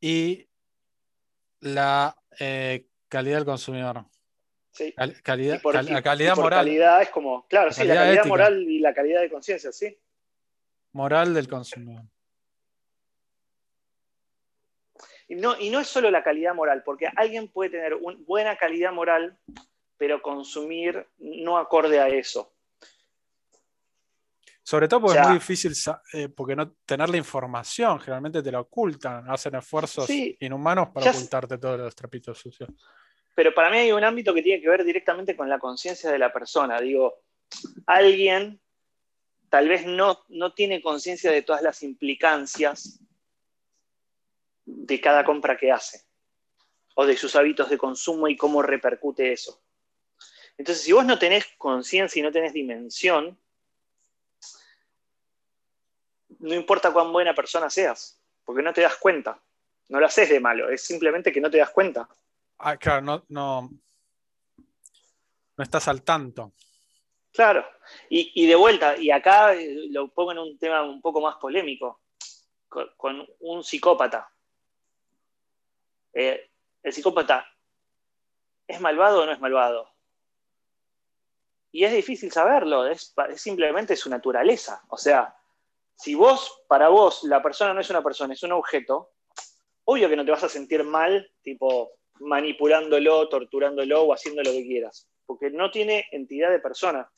y 0.00 0.46
la 1.60 2.16
eh, 2.40 2.86
calidad 3.08 3.36
del 3.36 3.46
consumidor. 3.46 4.04
Sí. 4.72 4.94
calidad, 5.22 5.60
la 5.62 6.02
calidad 6.02 6.36
moral. 6.36 6.64
Calidad 6.64 7.02
es 7.02 7.10
como, 7.10 7.46
claro, 7.46 7.72
sí, 7.72 7.84
la 7.84 7.94
calidad 7.94 8.24
moral 8.24 8.62
y 8.62 8.78
la 8.78 8.94
calidad 8.94 9.20
de 9.20 9.30
conciencia, 9.30 9.70
sí. 9.70 9.98
Moral 10.92 11.34
del 11.34 11.46
consumidor. 11.46 12.04
Y 15.28 15.34
no, 15.36 15.58
y 15.58 15.70
no 15.70 15.80
es 15.80 15.88
solo 15.88 16.10
la 16.10 16.22
calidad 16.22 16.54
moral, 16.54 16.82
porque 16.84 17.06
alguien 17.14 17.48
puede 17.48 17.70
tener 17.70 17.94
una 17.94 18.18
buena 18.26 18.56
calidad 18.56 18.92
moral, 18.92 19.38
pero 19.98 20.20
consumir 20.20 21.06
no 21.18 21.58
acorde 21.58 22.00
a 22.00 22.08
eso. 22.08 22.54
Sobre 24.62 24.88
todo 24.88 25.00
porque 25.02 25.18
es 25.18 25.26
muy 25.26 25.34
difícil, 25.34 25.72
eh, 26.12 26.28
porque 26.28 26.56
no 26.56 26.72
tener 26.86 27.08
la 27.10 27.16
información, 27.16 27.98
generalmente 27.98 28.42
te 28.42 28.52
la 28.52 28.60
ocultan, 28.60 29.28
hacen 29.30 29.54
esfuerzos 29.56 30.08
inhumanos 30.08 30.88
para 30.90 31.10
ocultarte 31.10 31.58
todos 31.58 31.78
los 31.78 31.94
trapitos 31.94 32.38
sucios. 32.38 32.70
Pero 33.34 33.54
para 33.54 33.70
mí 33.70 33.78
hay 33.78 33.92
un 33.92 34.04
ámbito 34.04 34.34
que 34.34 34.42
tiene 34.42 34.60
que 34.60 34.68
ver 34.68 34.84
directamente 34.84 35.36
con 35.36 35.48
la 35.48 35.58
conciencia 35.58 36.10
de 36.10 36.18
la 36.18 36.32
persona. 36.32 36.80
Digo, 36.80 37.22
alguien 37.86 38.60
tal 39.48 39.68
vez 39.68 39.86
no, 39.86 40.24
no 40.28 40.54
tiene 40.54 40.80
conciencia 40.80 41.30
de 41.30 41.42
todas 41.42 41.62
las 41.62 41.82
implicancias 41.82 43.00
de 44.64 45.00
cada 45.00 45.24
compra 45.24 45.56
que 45.56 45.70
hace, 45.70 46.04
o 46.94 47.04
de 47.04 47.16
sus 47.16 47.36
hábitos 47.36 47.68
de 47.68 47.78
consumo 47.78 48.28
y 48.28 48.36
cómo 48.36 48.62
repercute 48.62 49.32
eso. 49.32 49.62
Entonces, 50.56 50.84
si 50.84 50.92
vos 50.92 51.04
no 51.04 51.18
tenés 51.18 51.46
conciencia 51.58 52.20
y 52.20 52.22
no 52.22 52.32
tenés 52.32 52.52
dimensión, 52.52 53.38
no 56.38 56.54
importa 56.54 56.92
cuán 56.92 57.12
buena 57.12 57.34
persona 57.34 57.70
seas, 57.70 58.20
porque 58.44 58.62
no 58.62 58.72
te 58.72 58.80
das 58.80 58.96
cuenta. 58.96 59.40
No 59.88 60.00
lo 60.00 60.06
haces 60.06 60.28
de 60.28 60.40
malo, 60.40 60.70
es 60.70 60.82
simplemente 60.82 61.32
que 61.32 61.40
no 61.40 61.50
te 61.50 61.58
das 61.58 61.70
cuenta. 61.70 62.08
Ah, 62.64 62.76
claro, 62.76 63.02
no, 63.02 63.24
no, 63.28 63.70
no 65.56 65.64
estás 65.64 65.88
al 65.88 66.04
tanto. 66.04 66.52
Claro, 67.32 67.66
y, 68.08 68.46
de 68.46 68.54
vuelta, 68.54 68.96
y 68.96 69.10
acá 69.10 69.52
eh, 69.54 69.88
lo 69.90 70.12
pongo 70.12 70.30
en 70.30 70.38
un 70.38 70.58
tema 70.58 70.84
un 70.84 71.00
poco 71.00 71.20
más 71.20 71.36
polémico, 71.36 72.02
con, 72.68 73.26
un 73.40 73.64
psicópata. 73.64 74.30
Eh, 76.12 76.50
el 76.84 76.92
psicópata, 76.92 77.44
¿es 78.68 78.80
malvado 78.80 79.22
o 79.22 79.26
no 79.26 79.32
es 79.32 79.40
malvado? 79.40 79.90
Y 81.72 81.82
es 81.82 81.92
difícil 81.92 82.30
saberlo, 82.30 82.86
es, 82.86 83.12
simplemente 83.34 83.96
su 83.96 84.08
naturaleza. 84.08 84.84
O 84.88 84.96
sea, 84.96 85.34
si 85.96 86.14
vos, 86.14 86.62
para 86.68 86.90
vos, 86.90 87.24
la 87.24 87.42
persona 87.42 87.74
no 87.74 87.80
es 87.80 87.90
una 87.90 88.04
persona, 88.04 88.34
es 88.34 88.42
un 88.44 88.52
objeto, 88.52 89.14
obvio 89.84 90.08
que 90.08 90.16
no 90.16 90.24
te 90.24 90.30
vas 90.30 90.44
a 90.44 90.48
sentir 90.48 90.84
mal, 90.84 91.28
tipo, 91.42 91.90
manipulándolo, 92.20 93.28
torturándolo 93.28 94.02
o 94.02 94.12
haciendo 94.12 94.42
lo 94.42 94.50
que 94.50 94.64
quieras, 94.64 95.08
porque 95.26 95.50
no 95.50 95.70
tiene 95.70 96.06
entidad 96.12 96.50
de 96.50 96.60
persona. 96.60 97.10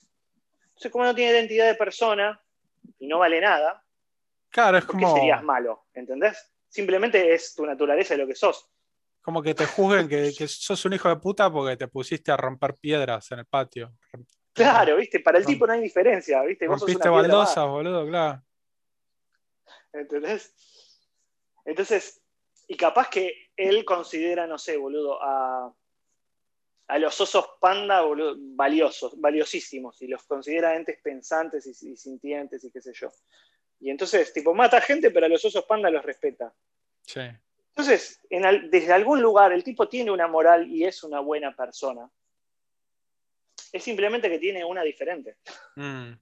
Entonces, 0.69 0.91
como 0.91 1.05
no 1.05 1.15
tiene 1.15 1.33
identidad 1.33 1.67
de 1.67 1.75
persona 1.75 2.41
y 2.99 3.07
no 3.07 3.19
vale 3.19 3.41
nada, 3.41 3.83
claro, 4.51 4.79
es 4.79 4.85
¿por 4.85 4.99
qué 4.99 5.07
serías 5.07 5.43
malo? 5.43 5.87
¿Entendés? 5.95 6.53
Simplemente 6.69 7.33
es 7.33 7.55
tu 7.55 7.65
naturaleza 7.65 8.15
y 8.15 8.19
lo 8.19 8.27
que 8.27 8.35
sos. 8.35 8.69
Como 9.23 9.43
que 9.43 9.55
te 9.55 9.67
juzguen 9.67 10.09
que, 10.09 10.33
sos 10.49 10.85
un 10.85 10.93
hijo 10.93 11.09
de 11.09 11.17
puta 11.17 11.51
porque 11.51 11.77
te 11.77 11.89
pusiste 11.89 12.33
a 12.33 12.37
romper 12.37 12.75
piedras 12.75 13.31
en 13.33 13.39
el 13.39 13.47
patio. 13.47 13.95
Claro, 14.53 14.97
viste, 14.97 15.21
para 15.21 15.39
el 15.39 15.47
tipo 15.47 15.67
no 15.67 15.73
hay 15.73 15.81
diferencia, 15.81 16.43
viste. 16.43 16.69
Vos 16.69 16.81
rompiste 16.81 17.09
baldosas, 17.09 17.67
boludo, 17.67 18.07
claro. 18.07 18.43
¿Entendés? 19.93 20.53
Entonces, 21.65 22.21
y 22.69 22.77
capaz 22.77 23.09
que 23.09 23.44
él 23.57 23.85
considera, 23.85 24.47
no 24.47 24.59
sé, 24.59 24.77
boludo, 24.77 25.19
a, 25.23 25.75
los 26.99 27.21
osos 27.21 27.47
panda 27.61 28.03
valiosos, 28.37 29.19
valiosísimos, 29.21 30.01
y 30.03 30.07
los 30.07 30.23
considera 30.25 30.77
entes 30.77 31.01
pensantes 31.03 31.67
y, 31.67 31.97
sintientes 31.97 32.65
y 32.65 32.71
qué 32.71 32.81
sé 32.81 32.93
yo. 32.93 33.11
Y 33.81 33.91
entonces, 33.91 34.33
tipo, 34.33 34.55
mata 34.55 34.81
gente, 34.81 35.11
pero 35.11 35.27
a 35.27 35.29
los 35.29 35.45
osos 35.45 35.65
panda 35.65 35.91
los 35.91 36.05
respeta. 36.05 36.53
Sí. 37.03 37.21
Entonces, 37.71 38.21
desde 38.31 38.93
algún 38.93 39.21
lugar 39.21 39.53
el 39.53 39.65
tipo 39.65 39.89
tiene 39.89 40.11
una 40.11 40.29
moral 40.29 40.71
y 40.71 40.85
es 40.85 41.03
una 41.03 41.21
buena 41.21 41.55
persona. 41.57 42.09
Es 43.73 43.83
simplemente 43.83 44.31
que 44.31 44.39
tiene 44.39 44.65
una 44.65 44.83
diferente. 44.83 45.39
Mm. 45.75 46.13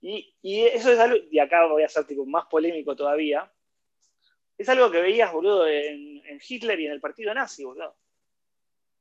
Y, 0.00 0.34
y, 0.40 0.62
eso 0.62 0.90
es 0.92 0.98
algo, 0.98 1.16
y 1.30 1.38
acá 1.38 1.66
voy 1.66 1.82
a 1.82 1.88
ser 1.88 2.06
tipo 2.06 2.24
más 2.24 2.46
polémico 2.46 2.96
todavía, 2.96 3.50
es 4.58 4.68
algo 4.68 4.90
que 4.90 5.00
veías, 5.00 5.32
boludo, 5.32 5.66
en, 5.66 6.15
Hitler 6.46 6.80
y 6.80 6.86
en 6.86 6.92
el 6.92 7.00
partido 7.00 7.32
nazi, 7.34 7.64
boludo. 7.64 7.96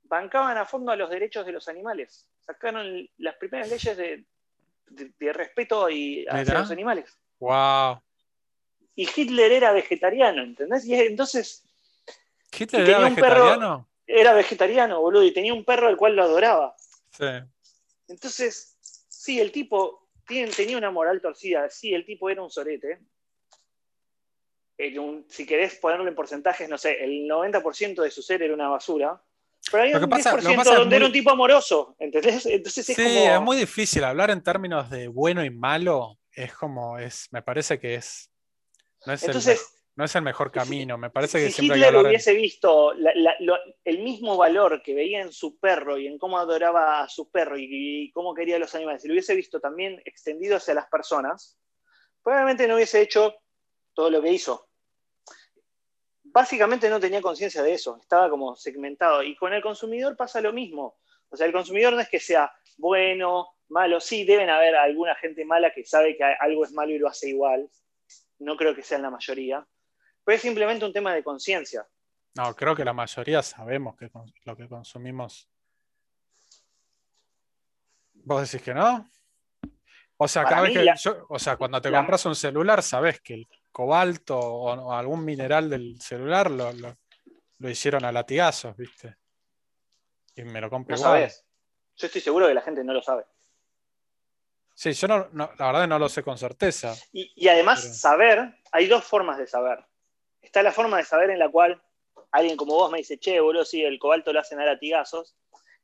Bancaban 0.04 0.58
a 0.58 0.66
fondo 0.66 0.92
a 0.92 0.96
los 0.96 1.10
derechos 1.10 1.46
de 1.46 1.52
los 1.52 1.68
animales. 1.68 2.30
Sacaron 2.40 3.10
las 3.18 3.36
primeras 3.36 3.70
leyes 3.70 3.98
de, 3.98 5.34
respeto 5.34 5.90
y 5.90 6.26
hacia 6.30 6.60
los 6.60 6.72
animales. 6.72 7.18
Wow. 7.40 8.02
Y 8.96 9.10
Hitler 9.14 9.52
era 9.52 9.74
vegetariano, 9.74 10.44
¿entendés? 10.44 10.86
Y 10.86 10.94
entonces. 10.94 11.64
¿Hitler 12.58 12.88
era 12.88 13.00
vegetariano? 13.00 13.90
era 14.08 14.34
vegetariano, 14.34 15.02
boludo, 15.02 15.24
y 15.24 15.34
tenía 15.34 15.54
un 15.54 15.66
perro 15.66 15.88
al 15.88 15.98
cual 15.98 16.16
lo 16.16 16.24
adoraba. 16.24 16.76
Sí. 17.12 17.26
Entonces, 18.08 18.78
sí, 19.08 19.40
el 19.40 19.52
tipo 19.52 20.10
tenía 20.26 20.78
una 20.78 20.92
moral 20.92 21.22
torcida, 21.22 21.70
sí, 21.70 21.94
el 21.94 22.06
tipo 22.06 22.30
era 22.30 22.42
un 22.42 22.50
sorete, 22.50 23.00
si 25.28 25.46
querés 25.46 25.76
ponerlo 25.76 26.08
en 26.08 26.16
porcentajes, 26.16 26.70
no 26.70 26.78
sé, 26.78 27.04
el 27.04 27.28
90% 27.28 28.02
de 28.02 28.12
su 28.12 28.22
ser 28.22 28.44
era 28.44 28.54
una 28.54 28.70
basura. 28.70 29.22
Pero 29.72 29.84
hay 29.84 29.94
un 29.94 30.02
10% 30.04 30.76
donde 30.76 30.96
era 30.96 31.06
un 31.06 31.12
tipo 31.12 31.32
amoroso, 31.32 31.96
¿entendés? 32.00 32.46
Entonces 32.46 32.90
es 32.90 32.96
sí, 32.96 33.18
es 33.18 33.42
muy 33.42 33.58
difícil 33.58 34.04
hablar 34.04 34.30
en 34.30 34.44
términos 34.44 34.90
de 34.90 35.08
bueno 35.08 35.44
y 35.44 35.50
malo. 35.50 36.20
Es 36.32 36.54
como, 36.54 37.00
es, 37.00 37.28
me 37.32 37.42
parece 37.42 37.80
que 37.80 37.96
es. 37.96 38.30
No 39.06 39.14
es, 39.14 39.24
el, 39.24 39.58
no 39.96 40.04
es 40.04 40.16
el 40.16 40.24
mejor 40.24 40.52
camino. 40.52 40.98
Me 40.98 41.10
parece 41.10 41.40
que 41.40 41.52
si 41.52 41.66
Hitler 41.66 41.96
hubiese 41.96 42.34
visto 42.34 42.94
el 42.94 44.00
mismo 44.04 44.36
valor 44.36 44.82
que 44.84 44.96
veía 44.96 45.22
en 45.22 45.32
su 45.32 45.60
perro 45.60 45.98
y 45.98 46.08
en 46.08 46.18
cómo 46.18 46.38
adoraba 46.38 47.04
a 47.04 47.10
su 47.10 47.30
perro 47.30 47.58
y, 47.58 47.68
y 47.70 48.12
cómo 48.12 48.34
quería 48.34 48.56
a 48.56 48.60
los 48.60 48.74
animales, 48.76 49.04
si 49.04 49.08
lo 49.08 49.14
hubiese 49.14 49.36
visto 49.36 49.60
también 49.60 50.02
extendido 50.06 50.58
hacia 50.58 50.74
las 50.74 50.88
personas, 50.88 51.58
probablemente 52.24 52.68
no 52.68 52.76
hubiese 52.76 53.02
hecho 53.02 53.36
todo 53.96 54.12
lo 54.12 54.22
que 54.22 54.32
hizo. 54.32 54.68
Básicamente 56.24 56.90
no 56.90 57.00
tenía 57.00 57.22
conciencia 57.22 57.64
de 57.64 57.74
eso, 57.74 57.98
estaba 58.00 58.30
como 58.30 58.56
segmentado. 58.56 59.24
Y 59.24 59.36
con 59.36 59.54
el 59.54 59.64
consumidor 59.64 60.16
pasa 60.16 60.42
lo 60.42 60.54
mismo. 60.54 60.98
O 61.30 61.38
sea, 61.38 61.48
el 61.48 61.54
consumidor 61.54 61.94
no 61.94 62.02
es 62.02 62.10
que 62.10 62.20
sea 62.20 62.54
bueno, 62.78 63.56
malo, 63.70 64.00
sí, 64.00 64.26
deben 64.26 64.50
haber 64.50 64.76
alguna 64.76 65.16
gente 65.16 65.46
mala 65.46 65.72
que 65.74 65.86
sabe 65.86 66.18
que 66.18 66.24
algo 66.24 66.66
es 66.66 66.72
malo 66.74 66.92
y 66.92 67.00
lo 67.00 67.08
hace 67.08 67.30
igual. 67.30 67.70
No 68.40 68.58
creo 68.58 68.76
que 68.76 68.84
sean 68.84 69.02
la 69.02 69.10
mayoría. 69.10 69.66
Pero 70.24 70.36
es 70.36 70.42
simplemente 70.42 70.86
un 70.86 70.94
tema 70.94 71.14
de 71.14 71.24
conciencia. 71.24 71.88
No, 72.36 72.54
creo 72.54 72.76
que 72.76 72.84
la 72.84 72.94
mayoría 72.94 73.42
sabemos 73.42 73.96
que 73.96 74.10
lo 74.44 74.58
que 74.58 74.68
consumimos. 74.68 75.48
¿Vos 78.14 78.52
decís 78.52 78.66
que 78.66 78.74
no? 78.74 79.10
O 80.18 80.28
sea, 80.28 80.44
cada 80.44 80.62
vez 80.62 80.74
que 80.74 81.12
o 81.30 81.40
sea, 81.40 81.58
cuando 81.58 81.82
te 81.82 81.92
compras 81.92 82.26
un 82.26 82.36
celular, 82.36 82.82
sabes 82.82 83.22
que 83.22 83.34
el 83.36 83.48
cobalto 83.76 84.40
o, 84.40 84.94
algún 84.94 85.26
mineral 85.26 85.70
del 85.70 86.00
celular 86.00 86.50
lo, 86.50 86.72
hicieron 87.70 88.06
a 88.06 88.12
latigazos, 88.14 88.78
¿viste? 88.78 89.18
Y 90.34 90.44
me 90.46 90.62
lo 90.62 90.70
compré 90.70 90.96
no 90.96 91.02
sabes. 91.02 91.46
Yo 91.98 92.08
estoy 92.08 92.22
seguro 92.22 92.48
que 92.48 92.54
la 92.54 92.62
gente 92.62 92.86
no 92.86 92.94
lo 92.94 93.02
sabe. 93.02 93.26
Sí, 94.74 94.94
yo 94.94 95.10
no, 95.10 95.30
la 95.34 95.66
verdad 95.68 95.90
no 95.90 96.00
lo 96.00 96.08
sé 96.08 96.24
con 96.24 96.38
certeza. 96.38 96.96
Y, 97.12 97.50
además, 97.50 98.00
saber, 98.00 98.58
hay 98.72 98.88
dos 98.88 99.04
formas 99.04 99.38
de 99.38 99.48
saber. 99.48 99.86
Está 100.42 100.64
la 100.64 100.72
forma 100.72 100.96
de 100.96 101.04
saber 101.04 101.32
en 101.32 101.40
la 101.40 101.52
cual 101.52 101.84
alguien 102.32 102.56
como 102.56 102.76
vos 102.76 102.90
me 102.90 103.00
dice, 103.00 103.18
che, 103.18 103.42
boludo, 103.42 103.66
sí, 103.66 103.84
el 103.84 104.00
cobalto 104.00 104.32
lo 104.32 104.40
hacen 104.40 104.62
a 104.62 104.66
latigazos. 104.66 105.36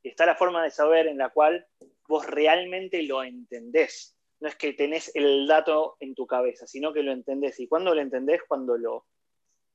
Y 0.01 0.07
está 0.07 0.25
la 0.25 0.35
forma 0.35 0.63
de 0.63 0.71
saber 0.71 1.07
en 1.07 1.17
la 1.17 1.27
cual 1.27 1.67
vos 2.07 2.25
realmente 2.25 3.03
lo 3.03 3.21
entendés. 3.21 4.15
No 4.41 4.49
es 4.49 4.55
que 4.55 4.73
tenés 4.73 5.11
el 5.15 5.47
dato 5.47 5.95
en 5.99 6.13
tu 6.13 6.27
cabeza, 6.27 6.67
sino 6.67 6.91
que 6.91 7.03
lo 7.03 7.13
entendés. 7.13 7.59
Y 7.59 7.67
cuando 7.67 7.95
lo 7.95 8.01
entendés, 8.01 8.41
cuando 8.47 8.77
lo 8.77 9.05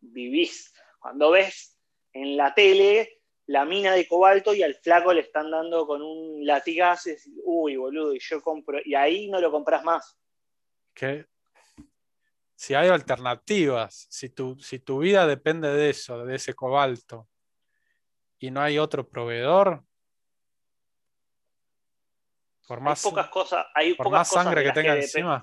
vivís. 0.01 0.75
Cuando 0.99 1.31
ves 1.31 1.79
en 2.13 2.37
la 2.37 2.53
tele 2.53 3.17
la 3.47 3.65
mina 3.65 3.93
de 3.93 4.09
cobalto 4.09 4.55
y 4.55 4.63
al 4.63 4.75
flaco 4.75 5.13
le 5.13 5.21
están 5.21 5.51
dando 5.51 5.87
con 5.87 6.03
un 6.03 6.45
latigazo 6.45 7.11
y 7.11 7.17
uy, 7.45 7.77
boludo, 7.77 8.13
y 8.13 8.19
yo 8.19 8.43
compro, 8.43 8.81
y 8.85 8.95
ahí 8.95 9.29
no 9.29 9.41
lo 9.41 9.53
compras 9.53 9.85
más. 9.85 10.19
Que 10.93 11.27
si 12.57 12.75
hay 12.75 12.89
alternativas, 12.89 14.07
si 14.11 14.31
tu, 14.31 14.59
si 14.59 14.81
tu 14.81 14.99
vida 14.99 15.27
depende 15.27 15.69
de 15.69 15.91
eso, 15.91 16.25
de 16.25 16.37
ese 16.37 16.55
cobalto, 16.55 17.29
y 18.39 18.51
no 18.51 18.61
hay 18.61 18.79
otro 18.79 19.09
proveedor, 19.09 19.85
por 22.67 22.81
más, 22.81 23.03
pocas 23.03 23.29
cosas, 23.29 23.67
hay 23.75 23.95
por 23.95 24.11
más 24.11 24.29
sangre 24.29 24.65
que 24.65 24.73
tenga 24.73 24.97
encima. 24.97 25.41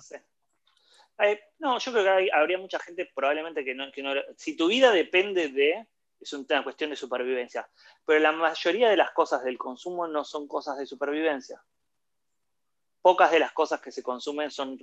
no, 1.60 1.80
yo 1.80 1.91
creo 1.91 2.04
que 2.04 2.30
habría 2.34 2.58
mucha 2.58 2.80
gente 2.80 3.10
probablemente 3.16 3.64
que 3.64 3.74
no, 3.74 3.91
que 3.91 4.04
no, 4.04 4.14
Si 4.36 4.58
tu 4.58 4.68
vida 4.68 4.91
depende 4.91 5.50
de, 5.50 5.88
es 6.20 6.34
una 6.34 6.64
cuestión 6.64 6.90
de 6.90 6.95
supervivencia. 6.95 7.68
Pero 8.06 8.20
la 8.20 8.32
mayoría 8.32 8.90
de 8.90 8.98
las 8.98 9.12
cosas 9.12 9.44
del 9.44 9.58
consumo 9.58 10.08
no 10.08 10.24
son 10.26 10.48
cosas 10.48 10.78
de 10.78 10.86
supervivencia. 10.86 11.62
Pocas 13.02 13.32
de 13.32 13.40
las 13.40 13.52
cosas 13.52 13.82
que 13.82 13.91
se 13.91 14.04
consumen 14.04 14.52
son 14.52 14.78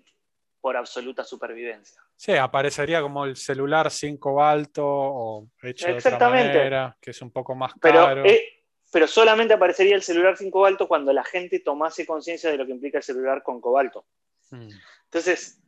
por 0.61 0.77
absoluta 0.77 1.25
supervivencia. 1.25 2.01
Sí, 2.17 2.33
aparecería 2.33 3.01
como 3.01 3.25
el 3.25 3.37
celular 3.37 3.91
sin 3.91 4.19
cobalto 4.19 4.85
o 4.87 5.49
hecho 5.63 5.87
de 5.87 5.95
otra 5.95 6.19
manera, 6.29 6.97
que 7.01 7.13
es 7.13 7.23
un 7.23 7.31
poco 7.31 7.55
más 7.55 7.73
caro. 7.75 8.25
Eh, 8.27 8.60
pero 8.91 9.07
solamente 9.07 9.55
aparecería 9.55 9.95
el 9.95 10.03
celular 10.03 10.37
sin 10.37 10.51
cobalto 10.51 10.89
cuando 10.89 11.13
la 11.13 11.25
gente 11.25 11.61
tomase 11.61 12.05
conciencia 12.05 12.51
de 12.51 12.57
lo 12.57 12.67
que 12.67 12.73
implica 12.73 12.99
el 12.99 13.05
celular 13.05 13.43
con 13.43 13.61
cobalto. 13.61 14.05
Hmm. 14.51 14.69
Entonces, 15.05 15.61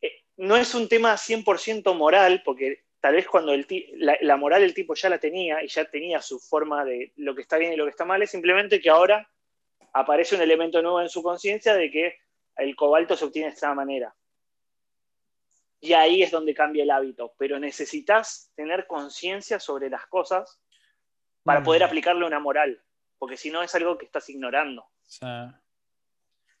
eh, 0.00 0.24
no 0.36 0.56
es 0.56 0.74
un 0.74 0.88
tema 0.88 1.14
100% 1.14 1.94
moral, 1.94 2.42
porque 2.44 2.84
tal 3.00 3.14
vez 3.14 3.28
cuando 3.28 3.52
la, 3.96 4.36
moral 4.36 4.62
el 4.62 4.74
tipo 4.74 4.94
ya 4.94 5.08
la 5.08 5.18
tenía 5.18 5.62
y 5.62 5.68
ya 5.68 5.84
tenía 5.84 6.20
su 6.20 6.40
forma 6.40 6.84
de 6.84 7.12
lo 7.16 7.34
que 7.34 7.42
está 7.42 7.56
bien 7.56 7.72
y 7.72 7.76
lo 7.76 7.84
que 7.84 7.90
está 7.90 8.04
mal, 8.04 8.22
es 8.22 8.30
simplemente 8.30 8.80
que 8.80 8.90
ahora 8.90 9.30
aparece 9.92 10.34
un 10.34 10.42
elemento 10.42 10.82
nuevo 10.82 11.00
en 11.00 11.08
su 11.08 11.22
conciencia 11.22 11.74
de 11.74 11.90
que 11.90 12.18
el 12.56 12.74
cobalto 12.74 13.16
se 13.16 13.24
obtiene 13.24 13.48
de 13.48 13.54
esta 13.54 13.74
manera. 13.74 14.14
Y 15.80 15.94
ahí 15.94 16.22
es 16.22 16.30
donde 16.30 16.52
cambia 16.52 16.82
el 16.82 16.90
hábito, 16.90 17.32
pero 17.38 17.58
necesitas 17.58 18.52
tener 18.54 18.86
conciencia 18.86 19.58
sobre 19.58 19.88
las 19.88 20.06
cosas 20.06 20.60
para 21.50 21.64
poder 21.64 21.82
mm. 21.82 21.84
aplicarle 21.84 22.24
una 22.24 22.38
moral, 22.38 22.80
porque 23.18 23.36
si 23.36 23.50
no 23.50 23.62
es 23.62 23.74
algo 23.74 23.98
que 23.98 24.06
estás 24.06 24.28
ignorando. 24.28 24.86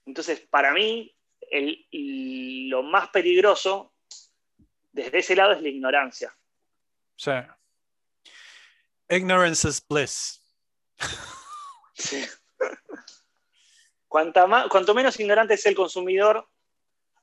Entonces, 0.04 0.40
para 0.40 0.72
mí, 0.72 1.14
lo 2.68 2.82
más 2.82 3.08
peligroso 3.10 3.94
desde 4.90 5.18
ese 5.18 5.36
lado 5.36 5.52
es 5.52 5.62
la 5.62 5.68
ignorancia. 5.68 6.36
Sí. 7.14 7.30
Ignorance 9.08 9.68
is 9.68 9.86
bliss. 9.86 10.42
Sí. 11.94 12.24
cuanto 14.08 14.94
menos 14.94 15.20
ignorante 15.20 15.54
es 15.54 15.66
el 15.66 15.76
consumidor, 15.76 16.48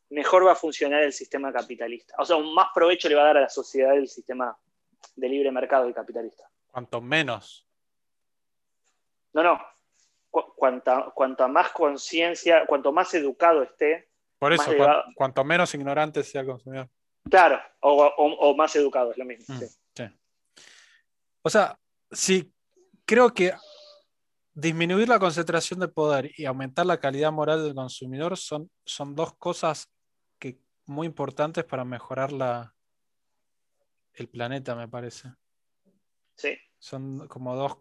mejor 0.10 0.45
va 0.48 0.53
a 0.53 0.56
funcionar 0.56 1.03
el 1.03 1.11
sistema 1.11 1.52
capitalista. 1.52 2.15
O 2.19 2.26
sea, 2.26 2.38
más 2.38 2.68
provecho 2.73 3.10
le 3.10 3.15
va 3.15 3.23
a 3.23 3.26
dar 3.26 3.38
a 3.38 3.41
la 3.41 3.49
sociedad 3.49 3.98
el 3.98 4.07
sistema 4.07 4.57
de 5.15 5.30
libre 5.30 5.52
mercado 5.52 5.89
y 5.89 5.94
capitalista. 5.94 6.49
Cuanto 6.72 7.02
menos. 7.02 7.68
No, 9.34 9.44
no. 9.44 9.61
cuanta, 10.31 11.48
más 11.48 11.69
conciencia, 11.72 12.65
cuanto 12.65 12.91
más 12.91 13.14
educado 13.14 13.64
esté. 13.64 14.10
Por 14.39 14.53
eso, 14.53 14.72
cuanto 15.15 15.44
menos 15.44 15.73
ignorante 15.73 16.23
sea 16.23 16.41
el 16.41 16.48
consumidor. 16.48 16.89
Claro, 17.30 17.60
o, 17.81 18.56
más 18.56 18.76
educado, 18.76 19.11
es 19.11 19.18
lo 19.18 19.26
mismo. 19.26 19.56
Mm, 19.56 19.64
o 21.41 21.49
sea, 21.49 21.80
sí, 22.11 22.53
creo 23.06 23.34
que 23.34 23.53
disminuir 24.53 25.07
la 25.07 25.19
concentración 25.19 25.80
de 25.80 25.88
poder 25.88 26.31
y 26.35 26.45
aumentar 26.45 26.85
la 26.85 26.99
calidad 26.99 27.31
moral 27.31 27.64
del 27.64 27.76
consumidor 27.76 28.38
son, 28.38 28.69
son 28.85 29.15
dos 29.15 29.35
cosas 29.38 29.89
que, 30.39 30.60
muy 30.85 31.07
importantes 31.07 31.64
para 31.64 31.85
mejorar 31.85 32.31
la, 32.31 32.76
el 34.14 34.27
planeta, 34.27 34.76
me 34.76 34.88
parece. 34.88 35.30
Sí. 36.38 36.57
Son 36.80 37.27
como 37.27 37.55
dos 37.55 37.77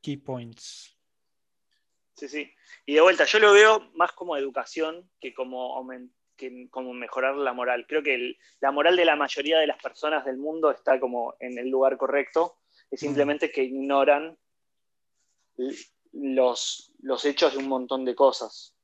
key 0.00 0.16
points. 0.16 0.96
Sí, 2.14 2.28
sí. 2.28 2.52
Y 2.86 2.94
de 2.94 3.00
vuelta, 3.00 3.24
yo 3.24 3.38
lo 3.38 3.52
veo 3.52 3.90
más 3.94 4.12
como 4.12 4.36
educación 4.36 5.08
que 5.20 5.34
como 5.34 5.86
que 6.36 6.68
como 6.70 6.92
mejorar 6.92 7.36
la 7.36 7.52
moral. 7.52 7.86
Creo 7.86 8.02
que 8.02 8.36
la 8.60 8.70
moral 8.70 8.96
de 8.96 9.04
la 9.04 9.16
mayoría 9.16 9.58
de 9.58 9.66
las 9.66 9.80
personas 9.82 10.24
del 10.24 10.38
mundo 10.38 10.70
está 10.70 10.98
como 10.98 11.34
en 11.40 11.58
el 11.58 11.68
lugar 11.68 11.96
correcto, 11.96 12.58
es 12.90 13.00
simplemente 13.00 13.50
que 13.50 13.64
ignoran 13.64 14.38
los, 16.12 16.92
los 17.02 17.24
hechos 17.24 17.52
de 17.52 17.58
un 17.58 17.68
montón 17.68 18.04
de 18.04 18.14
cosas. 18.14 18.74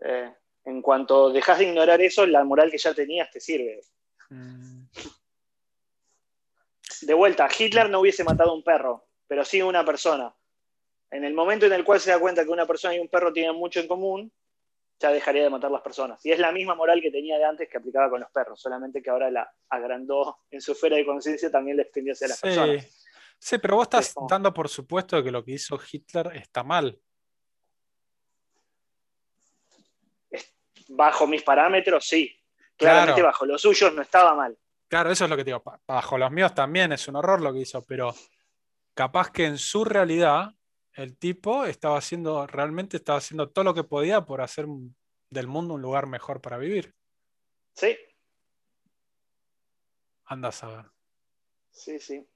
Eh, 0.00 0.32
en 0.64 0.82
cuanto 0.82 1.30
dejas 1.30 1.58
de 1.58 1.68
ignorar 1.68 2.00
eso, 2.00 2.26
la 2.26 2.44
moral 2.44 2.70
que 2.70 2.78
ya 2.78 2.94
tenías 2.94 3.30
te 3.30 3.40
sirve. 3.40 3.80
Mm. 4.30 4.84
De 7.02 7.14
vuelta, 7.14 7.48
Hitler 7.56 7.88
no 7.90 8.00
hubiese 8.00 8.24
matado 8.24 8.50
a 8.50 8.54
un 8.54 8.62
perro, 8.62 9.08
pero 9.26 9.44
sí 9.44 9.62
una 9.62 9.84
persona. 9.84 10.34
En 11.10 11.24
el 11.24 11.34
momento 11.34 11.66
en 11.66 11.72
el 11.72 11.84
cual 11.84 12.00
se 12.00 12.10
da 12.10 12.18
cuenta 12.18 12.44
que 12.44 12.50
una 12.50 12.66
persona 12.66 12.94
y 12.94 12.98
un 12.98 13.08
perro 13.08 13.32
tienen 13.32 13.56
mucho 13.56 13.80
en 13.80 13.88
común, 13.88 14.32
ya 14.98 15.10
dejaría 15.10 15.42
de 15.42 15.50
matar 15.50 15.70
las 15.70 15.82
personas. 15.82 16.24
Y 16.24 16.32
es 16.32 16.38
la 16.38 16.52
misma 16.52 16.74
moral 16.74 17.00
que 17.00 17.10
tenía 17.10 17.38
de 17.38 17.44
antes 17.44 17.68
que 17.68 17.78
aplicaba 17.78 18.10
con 18.10 18.20
los 18.20 18.30
perros, 18.30 18.60
solamente 18.60 19.00
que 19.00 19.10
ahora 19.10 19.30
la 19.30 19.50
agrandó 19.68 20.38
en 20.50 20.60
su 20.60 20.72
esfera 20.72 20.96
de 20.96 21.06
conciencia, 21.06 21.50
también 21.50 21.76
le 21.76 21.84
extendió 21.84 22.12
hacia 22.12 22.28
las 22.28 22.40
personas. 22.40 23.04
Sí, 23.38 23.58
pero 23.58 23.76
vos 23.76 23.84
estás 23.84 24.14
dando 24.28 24.52
por 24.52 24.68
supuesto 24.68 25.22
que 25.22 25.30
lo 25.30 25.44
que 25.44 25.52
hizo 25.52 25.78
Hitler 25.90 26.32
está 26.34 26.64
mal. 26.64 27.00
Bajo 30.88 31.26
mis 31.26 31.42
parámetros, 31.42 32.06
sí. 32.06 32.34
Claramente 32.76 33.22
bajo 33.22 33.46
los 33.46 33.62
suyos 33.62 33.92
no 33.94 34.02
estaba 34.02 34.34
mal. 34.34 34.56
Claro, 34.88 35.10
eso 35.10 35.24
es 35.24 35.30
lo 35.30 35.36
que 35.36 35.44
digo. 35.44 35.62
Bajo 35.86 36.18
los 36.18 36.30
míos 36.30 36.54
también 36.54 36.92
es 36.92 37.06
un 37.08 37.16
horror 37.16 37.40
lo 37.42 37.52
que 37.52 37.60
hizo, 37.60 37.84
pero 37.84 38.14
capaz 38.94 39.30
que 39.30 39.44
en 39.44 39.58
su 39.58 39.84
realidad 39.84 40.54
el 40.94 41.16
tipo 41.18 41.64
estaba 41.64 41.98
haciendo, 41.98 42.46
realmente 42.46 42.96
estaba 42.96 43.18
haciendo 43.18 43.50
todo 43.50 43.64
lo 43.64 43.74
que 43.74 43.84
podía 43.84 44.24
por 44.24 44.40
hacer 44.40 44.66
del 45.30 45.46
mundo 45.46 45.74
un 45.74 45.82
lugar 45.82 46.06
mejor 46.06 46.40
para 46.40 46.56
vivir. 46.56 46.94
Sí. 47.74 47.96
Anda 50.24 50.48
a 50.48 50.52
saber. 50.52 50.86
Sí, 51.70 52.00
sí. 52.00 52.26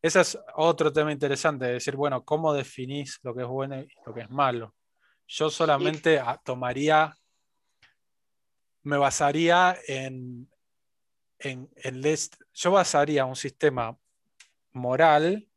Ese 0.00 0.20
es 0.20 0.38
otro 0.54 0.92
tema 0.92 1.10
interesante, 1.10 1.66
decir, 1.66 1.96
bueno, 1.96 2.24
¿cómo 2.24 2.54
definís 2.54 3.18
lo 3.22 3.34
que 3.34 3.42
es 3.42 3.48
bueno 3.48 3.80
y 3.80 3.88
lo 4.06 4.14
que 4.14 4.20
es 4.22 4.30
malo? 4.30 4.74
Yo 5.26 5.50
solamente 5.50 6.22
tomaría, 6.44 7.12
me 8.84 8.96
basaría 8.96 9.76
en, 9.86 10.48
en, 11.38 11.70
yo 12.54 12.70
basaría 12.70 13.24
un 13.24 13.36
sistema 13.36 13.98
moral 14.72 15.48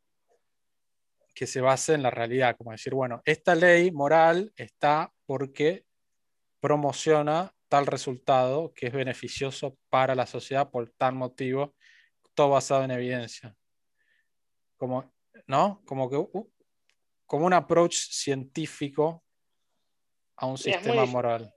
que 1.34 1.46
se 1.46 1.60
base 1.60 1.94
en 1.94 2.02
la 2.02 2.10
realidad, 2.10 2.56
como 2.56 2.72
decir, 2.72 2.94
bueno, 2.94 3.22
esta 3.24 3.54
ley 3.54 3.90
moral 3.90 4.52
está 4.56 5.12
porque 5.26 5.86
promociona 6.60 7.54
tal 7.68 7.86
resultado 7.86 8.72
que 8.74 8.88
es 8.88 8.92
beneficioso 8.92 9.78
para 9.88 10.14
la 10.14 10.26
sociedad 10.26 10.70
por 10.70 10.90
tal 10.90 11.14
motivo, 11.14 11.74
todo 12.34 12.50
basado 12.50 12.84
en 12.84 12.90
evidencia. 12.90 13.56
Como, 14.76 15.10
¿no? 15.46 15.82
Como 15.86 16.10
que 16.10 16.48
como 17.26 17.46
un 17.46 17.52
approach 17.54 18.10
científico 18.10 19.24
a 20.36 20.46
un 20.46 20.58
sistema 20.58 21.06
moral. 21.06 21.52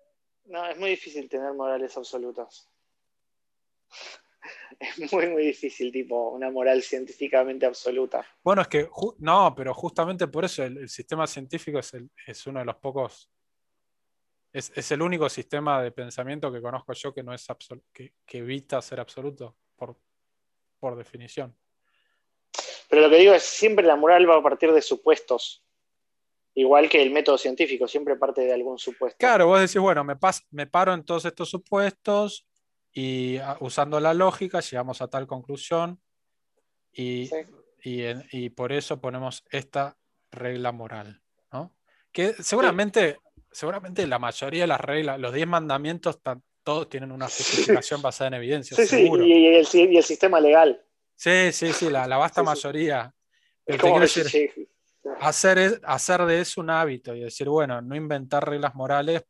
No, 0.45 0.65
es 0.67 0.77
muy 0.77 0.91
difícil 0.91 1.27
tener 1.27 1.53
morales 1.53 1.97
absolutas. 1.97 2.69
Es 4.79 5.11
muy, 5.11 5.27
muy 5.27 5.45
difícil, 5.45 5.91
tipo, 5.91 6.29
una 6.29 6.49
moral 6.49 6.81
científicamente 6.81 7.65
absoluta. 7.65 8.25
Bueno, 8.43 8.61
es 8.61 8.67
que, 8.67 8.89
no, 9.19 9.53
pero 9.55 9.73
justamente 9.73 10.27
por 10.27 10.45
eso 10.45 10.63
el, 10.63 10.89
sistema 10.89 11.27
científico 11.27 11.79
es, 11.79 11.93
es, 12.27 12.47
uno 12.47 12.59
de 12.59 12.65
los 12.65 12.75
pocos, 12.75 13.31
es, 14.51 14.91
el 14.91 15.01
único 15.01 15.29
sistema 15.29 15.81
de 15.81 15.91
pensamiento 15.91 16.51
que 16.51 16.61
conozco 16.61 16.93
yo 16.93 17.13
que 17.13 17.23
no 17.23 17.33
es 17.33 17.45
que, 17.93 18.13
que, 18.25 18.37
evita 18.37 18.81
ser 18.81 18.99
absoluto, 18.99 19.57
por, 19.75 19.97
por 20.79 20.95
definición. 20.95 21.55
Pero 22.89 23.01
lo 23.01 23.09
que 23.09 23.17
digo 23.17 23.33
es, 23.33 23.43
siempre 23.43 23.85
la 23.85 23.95
moral 23.95 24.29
va 24.29 24.37
a 24.37 24.43
partir 24.43 24.71
de 24.71 24.81
supuestos. 24.81 25.63
Igual 26.53 26.87
que 26.87 27.01
el 27.01 27.11
método 27.11 27.37
científico, 27.37 27.85
siempre 27.85 28.15
parte 28.15 28.41
de 28.41 28.53
algún 28.53 28.77
supuesto. 28.77 29.17
Claro, 29.19 29.47
vos 29.47 29.59
decís, 29.59 29.77
bueno, 29.77 30.05
me, 30.05 30.15
me 30.51 30.67
paro 30.67 30.93
en 30.93 31.03
todos 31.03 31.25
estos 31.25 31.49
supuestos 31.49 32.47
y 32.97 33.37
ah, 33.39 33.57
usando 33.59 33.99
la 33.99 34.13
lógica 34.13 34.61
llegamos 34.61 35.01
a 35.01 35.09
tal 35.09 35.27
conclusión 35.27 35.99
y, 36.93 37.29
y, 37.83 38.49
por 38.51 38.71
eso 38.71 39.01
ponemos 39.01 39.43
esta 39.51 39.97
regla 40.31 40.71
moral. 40.71 41.21
¿no? 41.51 41.75
Que 42.13 42.33
seguramente, 42.41 43.17
seguramente 43.51 44.07
la 44.07 44.17
mayoría 44.17 44.61
de 44.61 44.67
las 44.67 44.79
reglas, 44.79 45.19
los 45.19 45.33
10 45.33 45.45
mandamientos, 45.45 46.21
todos 46.63 46.87
tienen 46.87 47.11
una 47.11 47.25
justificación 47.25 48.01
basada 48.01 48.29
en 48.29 48.33
evidencia. 48.35 48.77
Sí, 48.77 48.87
sí, 48.87 49.09
y 49.11 49.47
el, 49.47 49.67
y 49.73 49.97
el, 49.97 50.03
sistema 50.03 50.39
legal. 50.39 50.81
Sí, 51.15 51.51
sí, 51.51 51.73
sí, 51.73 51.89
la, 51.89 52.07
la 52.07 52.15
vasta 52.15 52.43
mayoría. 52.43 53.13
hacer, 55.19 55.81
hacer 55.83 56.25
de 56.25 56.39
eso 56.39 56.61
un 56.61 56.69
hábito 56.69 57.13
y 57.13 57.19
decir, 57.19 57.49
bueno, 57.49 57.81
no 57.81 57.93
inventar 57.93 58.47
reglas 58.47 58.73
morales 58.73 59.25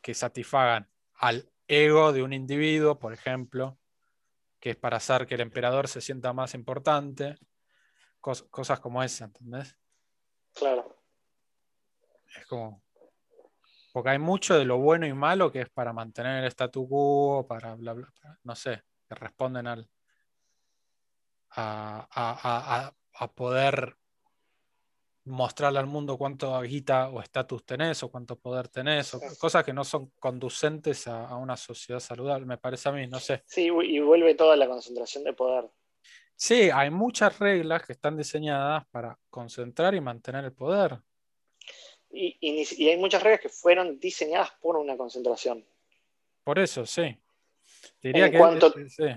que 0.00 0.14
satisfagan 0.14 0.88
al 1.16 1.50
ego 1.68 2.12
de 2.12 2.22
un 2.22 2.32
individuo, 2.32 2.98
por 2.98 3.12
ejemplo, 3.12 3.78
que 4.60 4.70
es 4.70 4.76
para 4.76 4.96
hacer 4.96 5.26
que 5.26 5.34
el 5.34 5.40
emperador 5.40 5.88
se 5.88 6.00
sienta 6.00 6.32
más 6.32 6.54
importante, 6.54 7.36
cosas 8.20 8.80
como 8.80 9.02
esa, 9.02 9.26
¿entendés? 9.26 9.76
Claro. 10.54 10.96
Es 12.36 12.46
como. 12.46 12.82
Porque 13.92 14.10
hay 14.10 14.18
mucho 14.18 14.58
de 14.58 14.64
lo 14.64 14.78
bueno 14.78 15.06
y 15.06 15.12
malo 15.12 15.52
que 15.52 15.60
es 15.60 15.70
para 15.70 15.92
mantener 15.92 16.42
el 16.42 16.50
statu 16.50 16.88
quo, 16.88 17.46
para 17.46 17.74
bla, 17.74 17.92
bla, 17.92 18.12
no 18.42 18.56
sé, 18.56 18.82
que 19.08 19.14
responden 19.14 19.66
al. 19.66 19.88
a, 21.50 22.92
a 23.16 23.32
poder 23.32 23.96
mostrarle 25.24 25.78
al 25.78 25.86
mundo 25.86 26.18
cuánto 26.18 26.60
guita 26.62 27.08
o 27.08 27.20
estatus 27.20 27.64
tenés 27.64 28.02
o 28.02 28.10
cuánto 28.10 28.36
poder 28.36 28.68
tenés, 28.68 29.14
o 29.14 29.20
cosas 29.38 29.64
que 29.64 29.72
no 29.72 29.84
son 29.84 30.10
conducentes 30.18 31.06
a, 31.08 31.36
una 31.36 31.56
sociedad 31.56 32.00
saludable, 32.00 32.46
me 32.46 32.58
parece 32.58 32.88
a 32.88 32.92
mí, 32.92 33.06
no 33.06 33.18
sé. 33.20 33.42
Sí, 33.46 33.64
y 33.66 34.00
vuelve 34.00 34.34
toda 34.34 34.56
la 34.56 34.68
concentración 34.68 35.24
de 35.24 35.32
poder. 35.32 35.70
Sí, 36.36 36.68
hay 36.72 36.90
muchas 36.90 37.38
reglas 37.38 37.86
que 37.86 37.92
están 37.92 38.16
diseñadas 38.16 38.84
para 38.90 39.18
concentrar 39.30 39.94
y 39.94 40.00
mantener 40.00 40.44
el 40.44 40.52
poder. 40.52 40.98
Y, 42.10 42.88
hay 42.88 42.96
muchas 42.96 43.22
reglas 43.22 43.40
que 43.40 43.48
fueron 43.48 43.98
diseñadas 43.98 44.52
por 44.60 44.76
una 44.76 44.96
concentración. 44.96 45.64
Por 46.44 46.58
eso, 46.58 46.84
sí. 46.86 47.16
Diría 48.02 48.26
en 48.26 48.32
que, 48.32 48.38
cuanto 48.38 48.72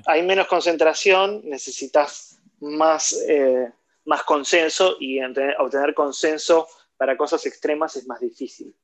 hay 0.05 0.23
menos 0.23 0.47
concentración, 0.47 1.41
necesitas 1.43 2.39
más... 2.59 3.13
Eh, 3.27 3.71
más 4.07 4.23
consenso 4.23 4.95
y 4.99 5.19
obtener 5.59 5.93
consenso 5.93 6.67
para 6.95 7.15
cosas 7.15 7.45
extremas 7.45 7.95
es 7.97 8.07
más 8.07 8.19
difícil. 8.19 8.75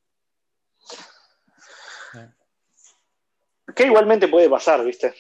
Que 3.76 3.86
igualmente 3.86 4.28
puede 4.28 4.50
pasar, 4.50 4.84
¿viste? 4.86 5.16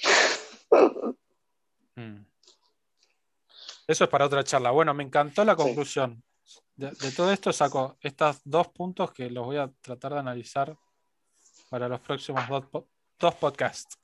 Mm. 1.95 2.25
Eso 3.85 4.03
es 4.05 4.09
para 4.09 4.25
otra 4.25 4.43
charla. 4.43 4.71
Bueno, 4.71 4.95
me 4.95 5.03
encantó 5.03 5.45
la 5.45 5.55
conclusión. 5.55 6.23
De, 6.75 6.89
todo 7.15 7.31
esto 7.31 7.53
saco 7.53 7.99
estos 8.01 8.41
dos 8.43 8.69
puntos 8.69 9.13
que 9.13 9.29
los 9.29 9.45
voy 9.45 9.57
a 9.57 9.69
tratar 9.79 10.13
de 10.13 10.19
analizar 10.21 10.75
para 11.69 11.87
los 11.87 11.99
próximos 11.99 12.49
dos, 12.49 12.65
dos 13.19 13.35
podcasts. 13.35 13.95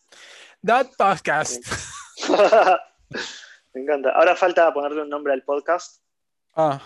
That 0.64 0.90
podcast. 0.96 1.66
Me 3.74 3.82
encanta. 3.82 4.12
Ahora 4.12 4.36
falta 4.36 4.74
ponerle 4.74 5.02
un 5.02 5.10
nombre 5.10 5.34
al 5.34 5.44
podcast. 5.44 6.02
Ah. 6.56 6.82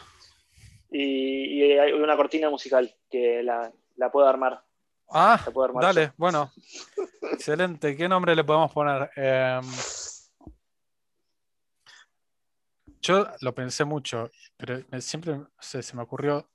Y, 0.91 1.61
hay 1.73 1.93
una 1.93 2.15
cortina 2.15 2.49
musical 2.49 2.93
que 3.09 3.41
la, 3.41 3.71
puedo 4.11 4.27
armar. 4.27 4.63
Ah, 5.09 5.39
dale, 5.81 6.13
bueno. 6.17 6.51
Excelente. 7.33 7.95
¿Qué 7.95 8.07
nombre 8.07 8.35
le 8.35 8.43
podemos 8.43 8.71
poner? 8.71 9.09
Em, 9.15 9.63
yo 13.01 13.27
lo 13.41 13.55
pensé 13.55 13.85
mucho, 13.85 14.29
pero 14.57 14.81
siempre 14.99 15.41
se 15.59 15.95
me 15.95 16.03
ocurrió 16.03 16.49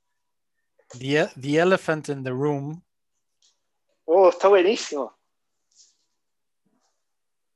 the, 0.98 1.28
the 1.40 1.58
Elephant 1.58 2.08
in 2.10 2.22
the 2.22 2.30
Room. 2.30 2.82
Oh, 4.04 4.28
está 4.28 4.48
buenísimo. 4.48 5.16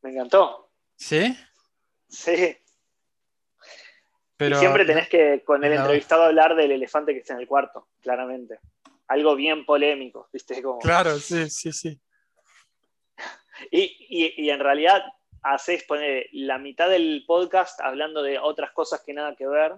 Me 0.02 0.10
encantó. 0.10 0.70
¿Sí? 0.96 1.36
Sí 2.08 2.61
y 4.48 4.54
siempre 4.54 4.84
tenés 4.84 5.08
que 5.08 5.42
con 5.44 5.62
el 5.64 5.72
entrevistado 5.72 6.24
hablar 6.24 6.54
del 6.54 6.72
elefante 6.72 7.12
que 7.12 7.20
está 7.20 7.34
en 7.34 7.40
el 7.40 7.46
cuarto, 7.46 7.88
claramente. 8.00 8.58
Algo 9.08 9.34
bien 9.34 9.64
polémico, 9.64 10.28
¿viste? 10.32 10.62
Como... 10.62 10.78
Claro, 10.78 11.18
sí, 11.18 11.48
sí, 11.50 11.72
sí. 11.72 12.00
Y, 13.70 14.50
en 14.50 14.58
realidad 14.58 15.02
haces 15.42 15.84
poner 15.84 16.26
la 16.32 16.58
mitad 16.58 16.88
del 16.88 17.24
podcast 17.26 17.80
hablando 17.80 18.22
de 18.22 18.38
otras 18.38 18.72
cosas 18.72 19.02
que 19.04 19.12
nada 19.12 19.36
que 19.36 19.46
ver, 19.46 19.74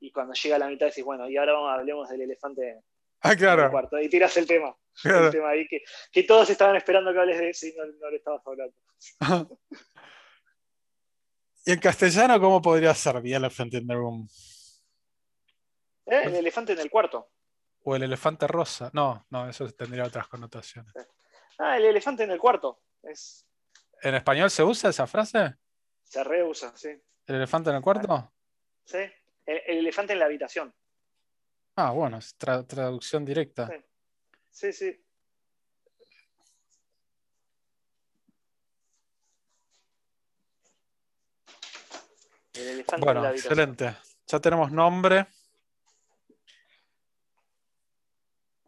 y 0.00 0.12
cuando 0.12 0.34
llega 0.34 0.56
a 0.56 0.58
la 0.58 0.68
mitad 0.68 0.86
decís, 0.86 1.04
bueno, 1.04 1.28
y 1.28 1.36
ahora 1.36 1.54
hablemos 1.72 2.08
del 2.08 2.20
elefante 2.20 2.80
ah, 3.22 3.32
en 3.32 3.60
el 3.60 3.70
cuarto, 3.70 4.00
y 4.00 4.08
tiras 4.08 4.36
el 4.36 4.46
tema. 4.46 4.76
El 5.02 5.30
tema 5.30 5.48
ahí 5.50 5.66
que, 5.66 6.22
todos 6.24 6.48
estaban 6.50 6.76
esperando 6.76 7.12
que 7.12 7.18
hables 7.18 7.38
de 7.38 7.50
eso 7.50 7.66
y 7.66 7.74
no, 7.74 7.84
no 7.86 8.10
le 8.10 8.16
estabas 8.16 8.42
hablando. 8.46 8.76
¿Y 11.66 11.72
en 11.72 11.78
castellano 11.78 12.38
cómo 12.40 12.60
podría 12.60 12.94
ser 12.94 13.22
The 13.22 13.34
Elephant 13.34 13.74
in 13.74 13.86
the 13.86 13.94
Room? 13.94 14.28
¿Eh? 16.06 16.22
El 16.24 16.34
elefante 16.36 16.72
en 16.72 16.80
el 16.80 16.90
cuarto. 16.90 17.30
O 17.84 17.96
el 17.96 18.02
elefante 18.02 18.46
rosa. 18.46 18.90
No, 18.92 19.26
no, 19.30 19.48
eso 19.48 19.68
tendría 19.70 20.04
otras 20.04 20.28
connotaciones. 20.28 20.92
Ah, 21.58 21.76
el 21.76 21.86
elefante 21.86 22.24
en 22.24 22.30
el 22.30 22.38
cuarto. 22.38 22.82
Es... 23.02 23.46
¿En 24.02 24.14
español 24.14 24.50
se 24.50 24.62
usa 24.62 24.90
esa 24.90 25.06
frase? 25.06 25.54
Se 26.02 26.22
reusa, 26.22 26.76
sí. 26.76 26.88
¿El 27.26 27.36
elefante 27.36 27.70
en 27.70 27.76
el 27.76 27.82
cuarto? 27.82 28.32
Sí. 28.84 28.98
El, 29.46 29.78
elefante 29.78 30.12
en 30.12 30.18
la 30.18 30.26
habitación. 30.26 30.74
Ah, 31.76 31.92
bueno, 31.92 32.18
es 32.18 32.36
traducción 32.36 33.24
directa. 33.24 33.70
sí. 34.50 34.72
sí. 34.72 35.03
Bueno, 43.00 43.28
excelente. 43.30 43.96
Ya 44.26 44.40
tenemos 44.40 44.70
nombre. 44.72 45.26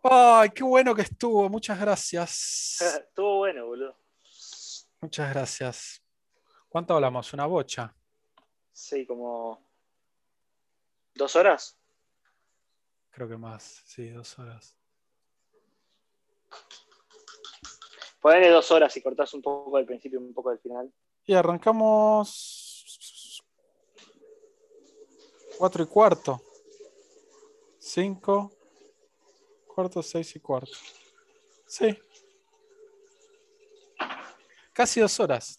Ay, 0.03 0.51
qué 0.51 0.63
bueno 0.63 0.95
que 0.95 1.03
estuvo. 1.03 1.49
Muchas 1.49 1.81
gracias. 1.81 2.79
estuvo 3.09 3.39
bueno, 3.39 3.67
boludo. 3.67 3.97
Muchas 5.01 5.31
gracias. 5.31 6.03
¿Cuánto 6.69 6.95
hablamos? 6.95 7.33
¿Una 7.33 7.47
bocha? 7.47 7.95
Sí, 8.73 9.07
como 9.07 9.67
dos 11.15 11.35
horas. 11.37 11.79
Creo 13.11 13.29
que 13.29 13.37
más, 13.37 13.83
sí, 13.87 14.11
dos 14.11 14.39
horas. 14.39 14.77
Ponele 18.21 18.51
dos 18.51 18.71
horas 18.71 18.95
y 18.97 19.03
cortás 19.03 19.33
un 19.35 19.43
poco 19.43 19.77
del 19.77 19.87
principio 19.87 20.21
y 20.21 20.25
un 20.25 20.35
poco 20.35 20.51
del 20.51 20.59
final. 20.59 20.93
Y 21.25 21.35
arrancamos 21.35 22.66
4 25.59 25.83
y 25.83 25.87
cuarto. 25.87 26.43
5, 27.79 28.53
cuarto, 29.67 30.03
6 30.03 30.37
y 30.37 30.41
cuarto. 30.41 30.77
Sí. 31.67 31.99
Casi 34.73 35.01
dos 35.01 35.19
horas. 35.21 35.59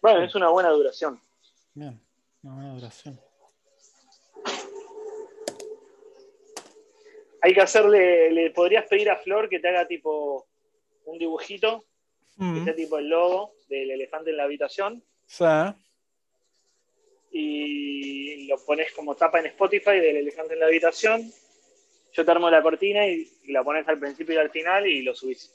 Bueno, 0.00 0.24
es 0.24 0.34
una 0.34 0.48
buena 0.48 0.70
duración. 0.70 1.20
Bien, 1.74 2.00
una 2.42 2.54
buena 2.54 2.74
duración. 2.74 3.20
Hay 7.42 7.54
que 7.54 7.60
hacerle, 7.60 8.30
le 8.32 8.50
podrías 8.50 8.86
pedir 8.86 9.10
a 9.10 9.16
Flor 9.16 9.48
que 9.48 9.60
te 9.60 9.68
haga 9.68 9.86
tipo 9.86 10.46
un 11.06 11.18
dibujito 11.18 11.84
que 12.38 12.64
sea 12.64 12.74
tipo 12.74 12.96
el 12.96 13.08
logo 13.08 13.52
del 13.68 13.90
elefante 13.90 14.30
en 14.30 14.38
la 14.38 14.44
habitación. 14.44 15.04
Sí. 15.26 15.44
Y 17.30 18.46
lo 18.46 18.58
pones 18.64 18.92
como 18.92 19.14
tapa 19.14 19.38
en 19.40 19.46
Spotify 19.46 20.00
del 20.00 20.16
elefante 20.18 20.54
en 20.54 20.60
la 20.60 20.66
habitación. 20.66 21.32
Yo 22.12 22.24
te 22.24 22.30
armo 22.30 22.50
la 22.50 22.62
cortina 22.62 23.06
y, 23.06 23.30
y 23.44 23.52
la 23.52 23.62
pones 23.62 23.86
al 23.86 23.98
principio 24.00 24.34
y 24.34 24.38
al 24.38 24.50
final 24.50 24.86
y 24.86 25.02
lo 25.02 25.14
subís. 25.14 25.54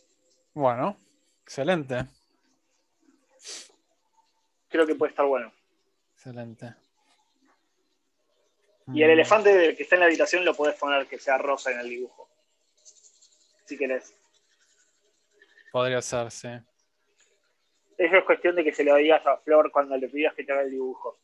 Bueno, 0.54 0.98
excelente. 1.44 2.06
Creo 4.70 4.88
que 4.88 4.96
puede 4.96 5.10
estar 5.12 5.26
bueno. 5.26 5.52
Excelente. 6.14 6.74
Y 8.94 9.02
el 9.04 9.10
Mm, 9.10 9.14
elefante 9.14 9.76
que 9.76 9.84
está 9.84 9.96
en 9.96 10.02
la 10.02 10.06
habitación 10.06 10.46
lo 10.46 10.54
puedes 10.56 10.76
poner 10.76 11.08
que 11.08 11.20
sea 11.20 11.38
rosa 11.38 11.72
en 11.72 11.80
el 11.80 11.90
dibujo. 11.90 12.30
Si 13.66 13.78
querés. 13.78 14.14
Podría 15.72 16.02
ser, 16.02 16.32
sí. 16.32 16.48
Eso 17.98 18.16
es 18.18 18.24
cuestión 18.26 18.56
de 18.56 18.64
que 18.64 18.74
se 18.74 18.84
lo 18.84 18.96
digas 18.96 19.26
a 19.26 19.38
Flor 19.38 19.72
cuando 19.72 19.98
le 19.98 20.08
pidas 20.08 20.34
que 20.36 20.44
te 20.44 20.52
haga 20.52 20.62
el 20.62 20.72
dibujo. 20.72 21.18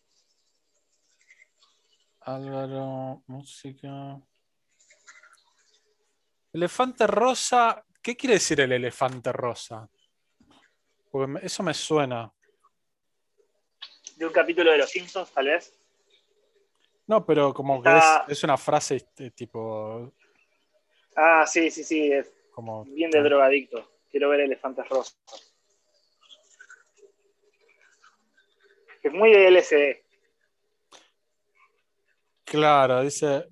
Álvaro, 2.21 3.23
música. 3.27 4.19
Elefante 6.53 7.07
rosa. 7.07 7.83
¿Qué 8.01 8.15
quiere 8.15 8.35
decir 8.35 8.59
el 8.61 8.71
elefante 8.71 9.31
rosa? 9.31 9.89
Porque 11.09 11.45
eso 11.45 11.63
me 11.63 11.73
suena. 11.73 12.31
De 14.15 14.25
un 14.25 14.33
capítulo 14.33 14.71
de 14.71 14.77
Los 14.77 14.89
Simpsons, 14.89 15.31
tal 15.31 15.47
vez. 15.47 15.77
No, 17.07 17.25
pero 17.25 17.53
como 17.53 17.81
que 17.81 17.89
es, 17.89 18.05
es 18.27 18.43
una 18.43 18.57
frase 18.57 18.97
este, 18.97 19.31
tipo. 19.31 20.13
Ah, 21.15 21.45
sí, 21.47 21.71
sí, 21.71 21.83
sí. 21.83 22.11
Es 22.11 22.31
Como, 22.51 22.85
bien 22.85 23.09
de 23.09 23.21
drogadicto. 23.21 23.91
Quiero 24.09 24.29
ver 24.29 24.41
elefantes 24.41 24.87
rosas. 24.87 25.17
Es 29.01 29.11
muy 29.11 29.31
de 29.31 29.47
LSD. 29.47 30.10
Claro, 32.51 33.01
dice. 33.01 33.47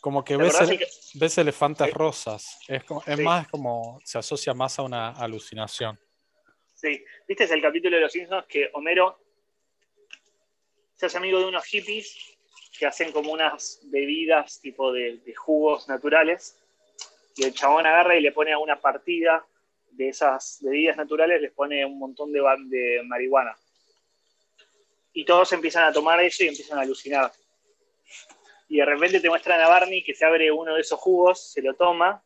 Como 0.00 0.24
que 0.24 0.36
¿Te 0.36 0.42
ves, 0.42 0.56
que- 0.58 0.86
ves 1.18 1.38
elefantes 1.38 1.86
Sí. 1.88 1.92
rosas. 1.92 2.58
Es, 2.68 2.84
como- 2.84 3.02
es 3.06 3.16
Sí. 3.16 3.22
más 3.22 3.48
como. 3.48 3.98
Se 4.04 4.18
asocia 4.18 4.54
más 4.54 4.78
a 4.78 4.82
una 4.82 5.10
alucinación. 5.10 5.98
Sí. 6.74 7.04
¿Viste 7.26 7.44
es 7.44 7.50
el 7.50 7.60
capítulo 7.62 7.96
de 7.96 8.02
Los 8.02 8.12
Simpsons 8.12 8.46
que 8.46 8.70
Homero 8.74 9.18
se 10.94 11.06
hace 11.06 11.18
amigo 11.18 11.38
de 11.40 11.46
unos 11.46 11.64
hippies 11.64 12.16
que 12.78 12.86
hacen 12.86 13.10
como 13.10 13.32
unas 13.32 13.80
bebidas 13.84 14.60
tipo 14.60 14.92
de, 14.92 15.18
de 15.18 15.34
jugos 15.34 15.88
naturales? 15.88 16.62
Y 17.34 17.44
el 17.44 17.52
chabón 17.54 17.86
agarra 17.86 18.16
y 18.16 18.20
le 18.22 18.32
pone 18.32 18.52
a 18.52 18.58
una 18.58 18.80
partida 18.80 19.44
de 19.90 20.08
esas 20.08 20.58
bebidas 20.62 20.96
naturales, 20.96 21.40
les 21.40 21.52
pone 21.52 21.84
un 21.84 21.98
montón 21.98 22.32
de 22.32 23.02
marihuana. 23.04 23.56
Y 25.16 25.24
todos 25.24 25.50
empiezan 25.54 25.84
a 25.84 25.92
tomar 25.92 26.20
eso 26.20 26.44
y 26.44 26.48
empiezan 26.48 26.78
a 26.78 26.82
alucinar. 26.82 27.32
Y 28.68 28.76
de 28.76 28.84
repente 28.84 29.18
te 29.18 29.30
muestran 29.30 29.58
a 29.62 29.66
Barney 29.66 30.04
que 30.04 30.14
se 30.14 30.26
abre 30.26 30.52
uno 30.52 30.74
de 30.74 30.82
esos 30.82 31.00
jugos, 31.00 31.52
se 31.52 31.62
lo 31.62 31.72
toma 31.74 32.22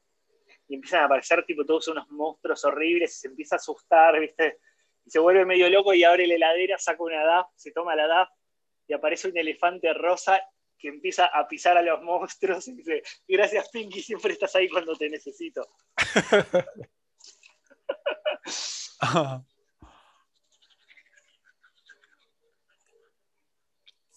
y 0.67 0.75
empiezan 0.75 1.03
a 1.03 1.05
aparecer 1.05 1.45
tipo 1.45 1.65
todos 1.65 1.87
unos 1.87 2.11
monstruos 2.11 2.65
horribles, 2.65 3.17
y 3.17 3.21
se 3.21 3.29
empieza 3.29 3.55
a 3.55 3.59
asustar, 3.59 4.19
¿viste? 4.19 4.59
Y 5.07 5.11
se 5.11 5.21
vuelve 5.21 5.45
medio 5.45 5.71
loco 5.71 5.95
y 5.95 6.03
abre 6.03 6.27
la 6.27 6.35
heladera, 6.35 6.79
saca 6.79 7.01
una 7.01 7.25
DAF, 7.25 7.47
se 7.55 7.71
toma 7.71 7.95
la 7.95 8.09
DAF 8.09 8.29
y 8.89 8.93
aparece 8.93 9.29
un 9.29 9.39
elefante 9.39 9.93
rosa 9.95 10.43
que 10.77 10.89
empieza 10.89 11.27
a 11.27 11.47
pisar 11.47 11.79
a 11.79 11.83
los 11.83 12.03
monstruos 12.03 12.67
y 12.67 12.73
dice, 12.73 13.05
gracias 13.29 13.69
Pinky, 13.69 14.03
siempre 14.03 14.33
estás 14.33 14.57
ahí 14.57 14.69
cuando 14.69 14.97
te 14.97 15.09
necesito. 15.09 15.69